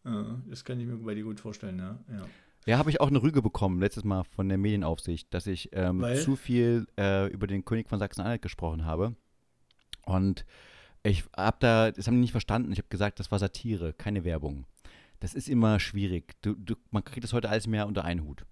Ja, 0.05 0.41
das 0.47 0.65
kann 0.65 0.79
ich 0.81 0.87
mir 0.87 0.97
bei 0.97 1.15
dir 1.15 1.25
gut 1.25 1.41
vorstellen, 1.41 1.79
ja. 1.79 1.99
Ja. 2.67 2.79
Habe 2.79 2.91
ich 2.91 3.01
auch 3.01 3.09
eine 3.09 3.23
Rüge 3.23 3.43
bekommen, 3.43 3.81
letztes 3.81 4.05
Mal 4.05 4.25
von 4.25 4.49
der 4.49 4.59
Medienaufsicht, 4.59 5.33
dass 5.33 5.47
ich 5.47 5.71
ähm, 5.73 6.05
zu 6.23 6.37
viel 6.37 6.87
äh, 6.99 7.29
über 7.29 7.47
den 7.47 7.65
König 7.65 7.89
von 7.89 7.99
Sachsen-Anhalt 7.99 8.43
gesprochen 8.43 8.85
habe. 8.85 9.15
Und 10.05 10.45
ich 11.03 11.25
habe 11.37 11.57
da, 11.61 11.91
das 11.91 12.07
haben 12.07 12.15
die 12.15 12.21
nicht 12.21 12.33
verstanden. 12.33 12.73
Ich 12.73 12.79
habe 12.79 12.89
gesagt, 12.89 13.19
das 13.19 13.31
war 13.31 13.39
Satire, 13.39 13.93
keine 13.93 14.25
Werbung. 14.25 14.67
Das 15.21 15.35
ist 15.35 15.49
immer 15.49 15.79
schwierig. 15.81 16.35
Du, 16.43 16.55
du, 16.55 16.75
man 16.91 17.05
kriegt 17.05 17.25
das 17.25 17.33
heute 17.33 17.49
alles 17.49 17.67
mehr 17.67 17.87
unter 17.87 18.05
einen 18.05 18.25
Hut. 18.25 18.45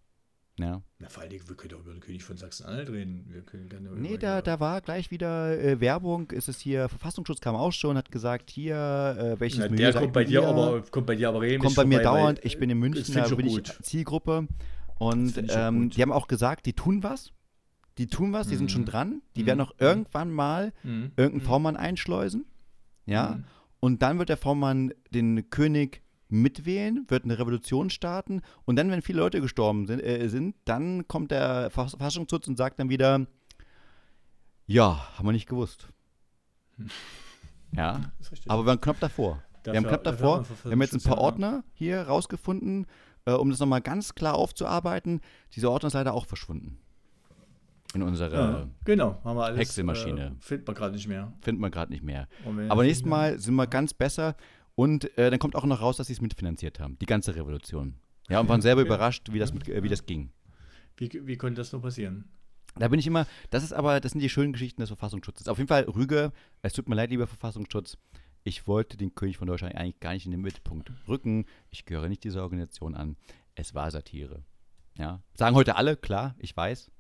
Ja. 0.61 0.83
Na, 0.99 1.09
vor 1.09 1.23
allem, 1.23 1.33
wir 1.33 1.57
können 1.57 1.71
doch 1.71 1.81
über 1.81 1.93
den 1.93 2.01
König 2.01 2.23
von 2.23 2.37
Sachsen-Anhalt 2.37 2.91
reden. 2.91 3.25
Wir 3.29 3.43
können 3.43 3.69
dann 3.69 3.89
nee, 4.01 4.19
da, 4.19 4.43
da 4.43 4.61
war 4.61 4.81
gleich 4.81 5.11
wieder 5.11 5.59
äh, 5.59 5.81
Werbung. 5.81 6.31
Ist 6.31 6.49
es 6.49 6.61
hier, 6.61 6.89
Verfassungsschutz 6.89 7.41
kam 7.41 7.55
auch 7.55 7.73
schon, 7.73 7.97
hat 7.97 8.11
gesagt, 8.11 8.51
hier, 8.51 8.77
äh, 9.19 9.41
welches 9.41 9.61
Na, 9.61 9.69
Der 9.69 9.93
kommt 9.93 10.13
bei, 10.13 10.25
dir 10.25 10.47
aber, 10.47 10.83
kommt 10.91 11.07
bei 11.07 11.17
dir 11.17 11.29
aber 11.29 11.41
regelmäßig 11.41 11.77
Kommt 11.77 11.77
bei 11.77 11.85
mir 11.85 12.03
vorbei, 12.03 12.21
dauernd. 12.21 12.41
Ich 12.45 12.59
bin 12.59 12.69
in 12.71 12.79
München, 12.79 13.15
da 13.15 13.27
bin 13.29 13.47
gut. 13.47 13.69
ich 13.69 13.83
Zielgruppe. 13.85 14.49
Und 14.99 15.43
ähm, 15.49 15.89
die 15.89 16.03
haben 16.03 16.13
auch 16.13 16.29
gesagt, 16.29 16.67
die 16.67 16.75
tun 16.75 17.03
was. 17.03 17.33
Die 17.97 18.07
tun 18.07 18.33
was, 18.33 18.49
die 18.49 18.55
mhm. 18.55 18.59
sind 18.59 18.71
schon 18.71 18.85
dran. 18.85 19.23
Die 19.37 19.43
mhm. 19.43 19.47
werden 19.47 19.61
auch 19.63 19.75
irgendwann 19.79 20.31
mal 20.31 20.73
mhm. 20.83 21.13
irgendeinen 21.17 21.43
mhm. 21.43 21.47
V-Mann 21.47 21.77
einschleusen. 21.77 22.45
Ja. 23.07 23.37
Mhm. 23.37 23.45
Und 23.81 24.03
dann 24.03 24.19
wird 24.19 24.29
der 24.29 24.37
V-Mann 24.37 24.93
den 25.11 25.49
König 25.49 26.03
mitwählen, 26.31 27.05
wird 27.09 27.25
eine 27.25 27.39
Revolution 27.39 27.91
starten 27.91 28.43
und 28.65 28.77
dann, 28.77 28.91
wenn 28.91 29.03
viele 29.03 29.21
Leute 29.21 29.41
gestorben 29.41 29.87
sind, 29.87 30.01
äh, 30.01 30.29
sind 30.29 30.57
dann 30.65 31.07
kommt 31.09 31.31
der 31.31 31.71
Verfassungsschutz 31.71 32.49
und 32.49 32.57
sagt 32.57 32.79
dann 32.79 32.89
wieder, 32.89 33.27
ja, 34.67 35.07
haben 35.17 35.27
wir 35.27 35.33
nicht 35.33 35.49
gewusst. 35.49 35.89
Ja, 37.73 38.11
aber 38.49 38.67
wir 38.67 38.73
haben 38.73 38.81
knapp 38.81 38.99
davor. 38.99 39.45
Dafür, 39.63 39.73
wir 39.73 39.77
haben 39.77 39.87
knapp 39.87 40.03
davor, 40.03 40.45
wir 40.65 40.73
haben 40.73 40.83
jetzt 40.83 40.93
ein 40.93 41.03
paar 41.03 41.19
Ordner 41.19 41.63
hier 41.73 42.03
rausgefunden, 42.03 42.85
äh, 43.27 43.31
um 43.31 43.49
das 43.49 43.61
nochmal 43.61 43.81
ganz 43.81 44.17
klar 44.17 44.35
aufzuarbeiten. 44.35 45.21
Dieser 45.55 45.71
Ordner 45.71 45.87
ist 45.87 45.93
leider 45.95 46.13
auch 46.13 46.27
verschwunden. 46.27 46.81
In 47.93 48.03
unserer 48.03 48.33
ja, 48.33 48.69
genau, 48.85 49.21
haben 49.25 49.37
wir 49.37 49.45
alles, 49.45 49.59
Hexemaschine. 49.59 50.27
Äh, 50.27 50.31
findet 50.39 50.67
man 50.67 50.77
gerade 50.77 50.95
nicht 50.95 51.09
mehr. 51.09 51.33
Findet 51.43 51.61
man 51.61 51.71
gerade 51.73 51.93
nicht 51.93 52.05
mehr. 52.05 52.29
Aber 52.69 52.85
nächstes 52.85 53.07
Mal 53.09 53.39
sind 53.39 53.55
wir 53.55 53.67
ganz 53.67 53.95
besser. 53.95 54.37
Und 54.75 55.17
äh, 55.19 55.31
dann 55.31 55.39
kommt 55.39 55.57
auch 55.57 55.65
noch 55.65 55.81
raus, 55.81 55.97
dass 55.97 56.07
sie 56.07 56.15
es 56.15 56.21
mitfinanziert 56.21 56.81
haben, 56.81 56.99
die 57.01 57.07
ganze 57.07 57.35
Revolution. 57.35 57.97
Ja, 58.29 58.41
und 58.41 58.49
waren 58.49 58.63
selber 58.63 58.83
ja. 58.83 58.87
überrascht, 58.87 59.33
wie 59.33 59.39
das, 59.39 59.53
mit, 59.53 59.69
äh, 59.69 59.83
wie 59.83 59.89
das 59.89 60.07
ging. 60.07 60.31
Wie, 60.97 61.11
wie 61.27 61.37
konnte 61.37 61.61
das 61.61 61.73
nur 61.73 61.83
passieren? 61.83 62.29
Da 62.77 62.89
bin 62.89 63.01
ich 63.01 63.07
immer, 63.07 63.27
das 63.51 63.65
ist 63.65 63.73
aber, 63.73 64.01
das 64.01 64.13
sind 64.13 64.21
die 64.21 64.29
schönen 64.29 64.53
Geschichten 64.53 64.81
des 64.81 64.91
Verfassungsschutzes. 64.91 65.49
Auf 65.49 65.59
jeden 65.59 65.69
Fall, 65.69 65.85
Rüge, 65.85 66.33
es 66.63 66.73
tut 66.73 66.89
mir 66.89 66.95
leid, 66.95 67.11
lieber 67.11 67.27
Verfassungsschutz. 67.27 67.99
Ich 68.45 68.67
wollte 68.67 68.97
den 68.97 69.15
König 69.15 69.37
von 69.37 69.49
Deutschland 69.49 69.75
eigentlich 69.75 70.01
gar 70.01 70.13
nicht 70.13 70.25
in 70.25 70.31
den 70.31 70.41
Mittelpunkt 70.41 70.91
rücken. 71.09 71.47
Ich 71.71 71.85
gehöre 71.85 72.09
nicht 72.09 72.25
dieser 72.25 72.43
Organisation 72.43 72.95
an. 72.95 73.17
Es 73.55 73.75
war 73.75 73.91
Satire. 73.91 74.45
Ja, 74.97 75.21
sagen 75.35 75.57
heute 75.57 75.77
alle, 75.77 75.97
klar, 75.97 76.35
ich 76.39 76.57
weiß. 76.57 76.91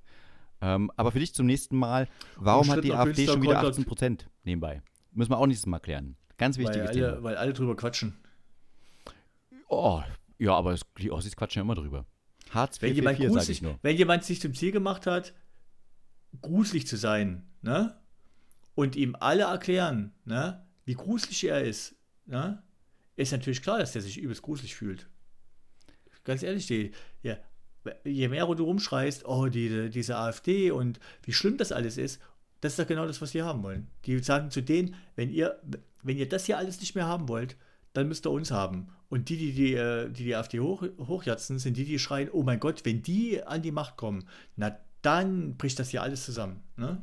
Ähm, 0.60 0.90
aber 0.96 1.12
für 1.12 1.20
dich 1.20 1.34
zum 1.34 1.46
nächsten 1.46 1.76
Mal, 1.76 2.08
warum 2.36 2.68
hat 2.70 2.84
die 2.84 2.92
AfD 2.92 3.26
schon 3.26 3.42
wieder 3.42 3.60
18 3.60 3.84
Prozent 3.84 4.28
nebenbei? 4.44 4.82
Müssen 5.12 5.30
wir 5.30 5.38
auch 5.38 5.46
nächstes 5.46 5.66
Mal 5.66 5.78
klären. 5.78 6.16
Ganz 6.40 6.56
wichtiges 6.56 6.88
weil 6.88 7.04
alle, 7.04 7.12
Thema. 7.12 7.22
Weil 7.22 7.36
alle 7.36 7.52
drüber 7.52 7.76
quatschen. 7.76 8.16
Oh, 9.68 10.02
ja, 10.38 10.54
aber 10.54 10.72
es, 10.72 10.80
die 10.96 11.10
Ossis 11.10 11.36
quatschen 11.36 11.60
ja 11.60 11.64
immer 11.64 11.74
drüber. 11.74 12.06
Hartz 12.48 12.80
wenn 12.80 12.94
jemand, 12.94 13.18
gruselig, 13.18 13.62
wenn 13.82 13.96
jemand 13.96 14.24
sich 14.24 14.40
zum 14.40 14.54
Ziel 14.54 14.72
gemacht 14.72 15.06
hat, 15.06 15.34
gruselig 16.40 16.86
zu 16.86 16.96
sein, 16.96 17.46
ne? 17.60 17.94
Und 18.74 18.96
ihm 18.96 19.14
alle 19.20 19.42
erklären, 19.42 20.14
ne? 20.24 20.66
Wie 20.86 20.94
gruselig 20.94 21.44
er 21.44 21.62
ist, 21.62 21.94
ne? 22.24 22.62
Ist 23.16 23.32
natürlich 23.32 23.60
klar, 23.60 23.78
dass 23.78 23.92
der 23.92 24.00
sich 24.00 24.16
übelst 24.16 24.40
gruselig 24.40 24.74
fühlt. 24.74 25.10
Ganz 26.24 26.42
ehrlich, 26.42 26.66
die, 26.66 26.92
ja, 27.22 27.36
je 28.02 28.28
mehr 28.28 28.46
du 28.46 28.64
rumschreist, 28.64 29.26
oh, 29.26 29.48
die, 29.48 29.90
diese 29.90 30.16
AfD 30.16 30.70
und 30.70 31.00
wie 31.22 31.34
schlimm 31.34 31.58
das 31.58 31.70
alles 31.70 31.98
ist, 31.98 32.18
das 32.60 32.72
ist 32.72 32.78
doch 32.78 32.86
genau 32.86 33.06
das, 33.06 33.20
was 33.20 33.32
die 33.32 33.42
haben 33.42 33.62
wollen. 33.62 33.88
Die 34.04 34.18
sagen 34.18 34.50
zu 34.50 34.62
denen, 34.62 34.94
wenn 35.16 35.30
ihr, 35.30 35.60
wenn 36.02 36.16
ihr 36.16 36.28
das 36.28 36.46
hier 36.46 36.58
alles 36.58 36.80
nicht 36.80 36.94
mehr 36.94 37.06
haben 37.06 37.28
wollt, 37.28 37.56
dann 37.92 38.08
müsst 38.08 38.26
ihr 38.26 38.30
uns 38.30 38.50
haben. 38.50 38.88
Und 39.08 39.28
die, 39.28 39.36
die 39.36 39.52
die, 39.52 39.74
äh, 39.74 40.10
die, 40.10 40.24
die 40.24 40.36
AfD 40.36 40.60
hoch, 40.60 40.84
hochjatzen, 40.98 41.58
sind 41.58 41.76
die, 41.76 41.84
die 41.84 41.98
schreien, 41.98 42.30
oh 42.30 42.42
mein 42.42 42.60
Gott, 42.60 42.84
wenn 42.84 43.02
die 43.02 43.42
an 43.42 43.62
die 43.62 43.72
Macht 43.72 43.96
kommen, 43.96 44.24
na 44.56 44.76
dann 45.02 45.56
bricht 45.56 45.78
das 45.78 45.90
hier 45.90 46.02
alles 46.02 46.24
zusammen. 46.24 46.62
Ne? 46.76 47.00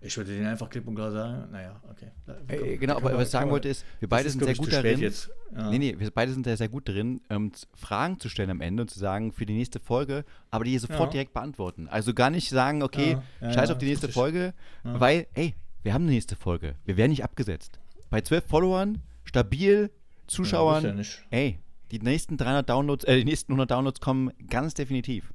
Ich 0.00 0.16
würde 0.16 0.32
denen 0.32 0.46
einfach 0.46 0.70
klipp 0.70 0.86
und 0.86 0.94
klar 0.94 1.10
sagen, 1.10 1.50
naja, 1.50 1.80
okay. 1.90 2.10
Äh, 2.46 2.76
genau, 2.76 2.96
aber 2.96 3.14
was 3.14 3.28
ich 3.28 3.30
sagen 3.30 3.50
wollte 3.50 3.68
ist, 3.68 3.84
wir 3.98 4.08
beide 4.08 4.30
sind 4.30 4.44
sehr 4.44 4.54
gut 4.54 4.72
darin. 4.72 5.00
Jetzt. 5.00 5.28
Ja. 5.52 5.70
Nee, 5.70 5.78
nee, 5.78 5.96
wir 5.98 6.10
beide 6.12 6.32
sind 6.32 6.44
sehr, 6.44 6.56
sehr 6.56 6.68
gut 6.68 6.88
darin, 6.88 7.20
ähm, 7.30 7.50
Fragen 7.74 8.20
zu 8.20 8.28
stellen 8.28 8.50
am 8.50 8.60
Ende 8.60 8.82
und 8.82 8.90
zu 8.90 8.98
sagen, 8.98 9.32
für 9.32 9.44
die 9.44 9.54
nächste 9.54 9.80
Folge, 9.80 10.24
aber 10.50 10.64
die 10.64 10.78
sofort 10.78 11.08
ja. 11.08 11.10
direkt 11.10 11.32
beantworten. 11.32 11.88
Also 11.88 12.14
gar 12.14 12.30
nicht 12.30 12.48
sagen, 12.48 12.82
okay, 12.82 13.18
ja. 13.40 13.52
scheiß 13.52 13.70
auf 13.70 13.78
die 13.78 13.86
nächste 13.86 14.08
Folge, 14.08 14.54
weil, 14.84 15.26
ey, 15.34 15.54
wir 15.82 15.94
haben 15.94 16.02
eine 16.02 16.12
nächste 16.12 16.36
Folge. 16.36 16.76
Wir 16.84 16.96
werden 16.96 17.10
nicht 17.10 17.24
abgesetzt. 17.24 17.80
Bei 18.10 18.20
zwölf 18.20 18.44
Followern, 18.44 19.02
stabil, 19.24 19.90
Zuschauern, 20.28 21.04
ey, 21.30 21.58
die 21.90 21.98
nächsten 21.98 22.36
300 22.36 22.68
Downloads, 22.68 23.04
äh, 23.04 23.16
die 23.16 23.24
nächsten 23.24 23.52
100 23.52 23.70
Downloads 23.70 24.00
kommen 24.00 24.30
ganz 24.48 24.74
definitiv. 24.74 25.32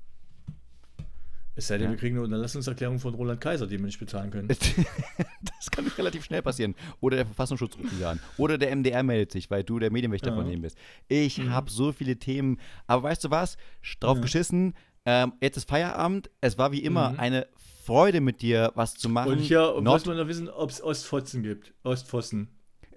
Es 1.56 1.68
sei 1.68 1.78
denn, 1.78 1.86
ja. 1.86 1.92
wir 1.92 1.98
kriegen 1.98 2.16
eine 2.16 2.26
Unterlassungserklärung 2.26 3.00
von 3.00 3.14
Roland 3.14 3.40
Kaiser, 3.40 3.68
die 3.68 3.78
wir 3.78 3.86
nicht 3.86 4.00
bezahlen 4.00 4.32
können. 4.32 4.48
das 4.48 5.72
kann 5.72 5.86
relativ 5.98 6.26
schnell 6.26 6.42
passieren. 6.42 6.74
Oder 7.00 7.18
der 7.18 7.26
Verfassungsschutz 7.26 7.78
ruft 7.78 7.96
wieder 7.96 8.10
an. 8.10 8.20
Oder 8.38 8.58
der 8.58 8.76
MDR 8.76 9.04
meldet 9.04 9.32
sich, 9.32 9.52
weil 9.52 9.64
du 9.64 9.78
der 9.78 9.92
Medienwächter 9.92 10.32
ja. 10.32 10.36
von 10.36 10.50
dem 10.50 10.62
bist. 10.62 10.78
Ich 11.08 11.38
mhm. 11.38 11.52
habe 11.52 11.70
so 11.70 11.92
viele 11.92 12.18
Themen. 12.18 12.60
Aber 12.88 13.04
weißt 13.04 13.24
du 13.24 13.32
was? 13.32 13.58
Drauf 14.00 14.18
ja. 14.18 14.24
geschissen. 14.24 14.74
Ähm, 15.06 15.34
jetzt 15.42 15.58
ist 15.58 15.70
Feierabend. 15.70 16.32
Es 16.42 16.58
war 16.58 16.72
wie 16.72 16.84
immer 16.84 17.12
mhm. 17.12 17.20
eine 17.20 17.48
Freude 17.86 18.22
mit 18.22 18.42
dir, 18.42 18.72
was 18.76 18.96
zu 18.96 19.10
machen. 19.10 19.34
Und 19.34 19.40
hier 19.40 19.60
Nord 19.60 19.84
muss 19.84 20.06
man 20.06 20.18
noch 20.18 20.28
wissen, 20.28 20.50
ob 20.50 20.70
es 20.70 20.82
Ostfotzen 20.82 21.44
gibt. 21.44 21.74
Ostfossen. 21.84 22.48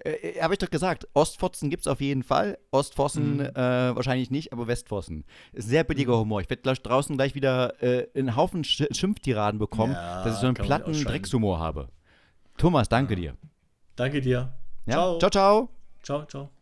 Äh, 0.03 0.39
Habe 0.41 0.53
ich 0.53 0.59
doch 0.59 0.69
gesagt, 0.69 1.07
Ostfotzen 1.13 1.69
gibt 1.69 1.81
es 1.81 1.87
auf 1.87 2.01
jeden 2.01 2.23
Fall. 2.23 2.57
Ostfossen 2.71 3.37
Mhm. 3.37 3.41
äh, 3.41 3.95
wahrscheinlich 3.95 4.31
nicht, 4.31 4.53
aber 4.53 4.67
Westfossen. 4.67 5.25
Ist 5.53 5.69
sehr 5.69 5.83
billiger 5.83 6.13
Mhm. 6.15 6.19
Humor. 6.21 6.41
Ich 6.41 6.49
werde 6.49 6.61
gleich 6.63 6.81
draußen 6.81 7.15
gleich 7.15 7.35
wieder 7.35 7.81
äh, 7.81 8.07
einen 8.17 8.35
Haufen 8.35 8.63
Sch 8.63 8.83
Schimpftiraden 8.91 9.59
bekommen, 9.59 9.93
Ja, 9.93 10.23
dass 10.23 10.35
ich 10.35 10.39
so 10.41 10.47
einen 10.47 10.55
platten. 10.55 10.93
Dreckshumor 10.93 11.59
habe. 11.59 11.89
Thomas, 12.57 12.89
danke 12.89 13.15
dir. 13.15 13.35
Danke 13.95 14.21
dir. 14.21 14.53
Ja? 14.85 14.93
Ciao. 14.93 15.17
ciao. 15.19 15.29
ciao. 15.29 15.69
Ciao, 16.03 16.25
ciao. 16.25 16.56